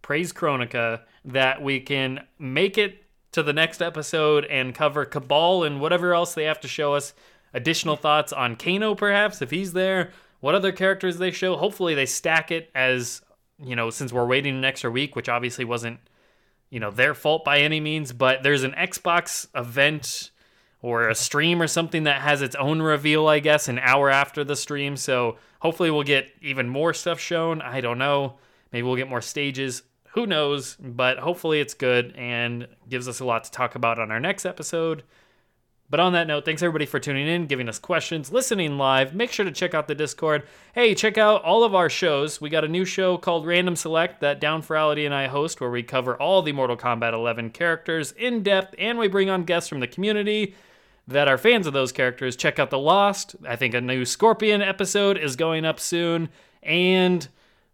praise 0.00 0.32
Kronika 0.32 1.02
that 1.22 1.60
we 1.60 1.80
can 1.80 2.24
make 2.38 2.78
it 2.78 3.04
to 3.32 3.42
the 3.42 3.52
next 3.52 3.82
episode 3.82 4.46
and 4.46 4.74
cover 4.74 5.04
Cabal 5.04 5.64
and 5.64 5.82
whatever 5.82 6.14
else 6.14 6.32
they 6.32 6.44
have 6.44 6.60
to 6.60 6.68
show 6.68 6.94
us. 6.94 7.12
Additional 7.52 7.94
thoughts 7.94 8.32
on 8.32 8.56
Kano, 8.56 8.94
perhaps, 8.94 9.42
if 9.42 9.50
he's 9.50 9.74
there. 9.74 10.12
What 10.40 10.54
other 10.54 10.72
characters 10.72 11.18
they 11.18 11.30
show. 11.30 11.56
Hopefully, 11.56 11.94
they 11.94 12.06
stack 12.06 12.50
it 12.50 12.70
as, 12.74 13.20
you 13.62 13.76
know, 13.76 13.90
since 13.90 14.10
we're 14.10 14.24
waiting 14.24 14.56
an 14.56 14.64
extra 14.64 14.90
week, 14.90 15.14
which 15.14 15.28
obviously 15.28 15.66
wasn't, 15.66 16.00
you 16.70 16.80
know, 16.80 16.90
their 16.90 17.12
fault 17.12 17.44
by 17.44 17.58
any 17.58 17.80
means, 17.80 18.14
but 18.14 18.42
there's 18.42 18.62
an 18.62 18.72
Xbox 18.72 19.46
event 19.54 20.30
or 20.80 21.08
a 21.08 21.14
stream 21.14 21.60
or 21.60 21.66
something 21.66 22.04
that 22.04 22.22
has 22.22 22.42
its 22.42 22.54
own 22.56 22.80
reveal, 22.80 23.26
I 23.26 23.40
guess, 23.40 23.68
an 23.68 23.78
hour 23.80 24.10
after 24.10 24.44
the 24.44 24.56
stream. 24.56 24.96
So 24.96 25.36
hopefully 25.60 25.90
we'll 25.90 26.04
get 26.04 26.30
even 26.40 26.68
more 26.68 26.94
stuff 26.94 27.18
shown. 27.18 27.60
I 27.60 27.80
don't 27.80 27.98
know. 27.98 28.38
Maybe 28.72 28.86
we'll 28.86 28.96
get 28.96 29.08
more 29.08 29.22
stages. 29.22 29.82
Who 30.12 30.26
knows? 30.26 30.76
But 30.76 31.18
hopefully 31.18 31.60
it's 31.60 31.74
good 31.74 32.14
and 32.16 32.68
gives 32.88 33.08
us 33.08 33.20
a 33.20 33.24
lot 33.24 33.44
to 33.44 33.50
talk 33.50 33.74
about 33.74 33.98
on 33.98 34.10
our 34.10 34.20
next 34.20 34.46
episode. 34.46 35.02
But 35.90 36.00
on 36.00 36.12
that 36.12 36.26
note, 36.26 36.44
thanks 36.44 36.62
everybody 36.62 36.84
for 36.84 37.00
tuning 37.00 37.26
in, 37.26 37.46
giving 37.46 37.66
us 37.66 37.78
questions, 37.78 38.30
listening 38.30 38.76
live. 38.76 39.14
Make 39.14 39.32
sure 39.32 39.46
to 39.46 39.50
check 39.50 39.72
out 39.72 39.88
the 39.88 39.94
Discord. 39.94 40.42
Hey, 40.74 40.94
check 40.94 41.16
out 41.16 41.42
all 41.44 41.64
of 41.64 41.74
our 41.74 41.88
shows. 41.88 42.42
We 42.42 42.50
got 42.50 42.64
a 42.64 42.68
new 42.68 42.84
show 42.84 43.16
called 43.16 43.46
Random 43.46 43.74
Select 43.74 44.20
that 44.20 44.38
Down 44.38 44.60
for 44.60 44.68
Forality 44.68 45.06
and 45.06 45.14
I 45.14 45.28
host, 45.28 45.62
where 45.62 45.70
we 45.70 45.82
cover 45.82 46.14
all 46.20 46.42
the 46.42 46.52
Mortal 46.52 46.76
Kombat 46.76 47.14
11 47.14 47.50
characters 47.50 48.12
in 48.12 48.42
depth, 48.42 48.74
and 48.76 48.98
we 48.98 49.08
bring 49.08 49.30
on 49.30 49.44
guests 49.44 49.70
from 49.70 49.80
the 49.80 49.86
community 49.86 50.54
that 51.08 51.26
are 51.26 51.38
fans 51.38 51.66
of 51.66 51.72
those 51.72 51.90
characters. 51.90 52.36
Check 52.36 52.58
out 52.58 52.70
The 52.70 52.78
Lost. 52.78 53.34
I 53.46 53.56
think 53.56 53.74
a 53.74 53.80
new 53.80 54.04
Scorpion 54.04 54.62
episode 54.62 55.18
is 55.18 55.36
going 55.36 55.64
up 55.64 55.80
soon. 55.80 56.28
And 56.62 57.26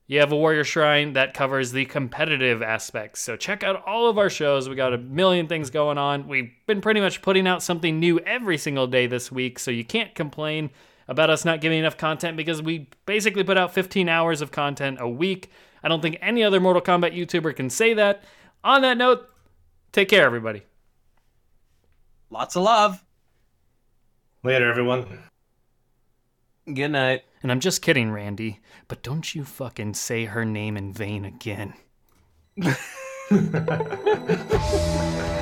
you 0.07 0.21
have 0.21 0.33
a 0.33 0.37
Warrior 0.37 0.63
Shrine 0.65 1.15
that 1.15 1.35
covers 1.35 1.73
the 1.73 1.85
competitive 1.87 2.63
aspects. 2.63 3.21
So 3.21 3.37
check 3.37 3.65
out 3.65 3.83
all 3.87 4.09
of 4.09 4.19
our 4.19 4.31
shows. 4.31 4.69
We 4.69 4.77
got 4.77 4.95
a 4.95 4.99
million 4.99 5.49
things 5.49 5.71
going 5.71 5.99
on. 5.99 6.29
We've 6.29 6.53
been 6.67 6.81
pretty 6.81 7.01
much 7.01 7.23
putting 7.23 7.47
out 7.47 7.63
something 7.63 7.99
new 7.99 8.21
every 8.21 8.57
single 8.57 8.87
day 8.87 9.07
this 9.07 9.33
week, 9.33 9.59
so 9.59 9.71
you 9.71 9.85
can't 9.85 10.15
complain 10.15 10.71
about 11.09 11.31
us 11.31 11.45
not 11.45 11.61
giving 11.61 11.81
enough 11.81 11.97
content 11.97 12.37
because 12.37 12.63
we 12.63 12.89
basically 13.05 13.45
put 13.45 13.59
out 13.59 13.75
15 13.75 14.09
hours 14.09 14.43
of 14.43 14.53
content 14.53 14.99
a 15.01 15.09
week. 15.09 15.51
I 15.83 15.89
don't 15.89 16.01
think 16.01 16.19
any 16.21 16.45
other 16.45 16.61
Mortal 16.61 16.83
Kombat 16.83 17.17
YouTuber 17.17 17.57
can 17.57 17.69
say 17.69 17.95
that. 17.95 18.23
On 18.63 18.83
that 18.83 18.97
note, 18.97 19.29
take 19.93 20.09
care, 20.09 20.25
everybody. 20.25 20.63
Lots 22.31 22.57
of 22.57 22.63
love. 22.63 23.04
Later, 24.45 24.69
everyone. 24.69 25.21
Good 26.67 26.89
night. 26.89 27.23
And 27.43 27.51
I'm 27.51 27.61
just 27.61 27.81
kidding, 27.81 28.11
Randy, 28.11 28.61
but 28.89 29.03
don't 29.03 29.35
you 29.35 29.43
fucking 29.43 29.95
say 29.95 30.27
her 30.27 30.45
name 30.45 30.77
in 30.77 30.93
vain 30.93 31.25
again. 31.25 31.73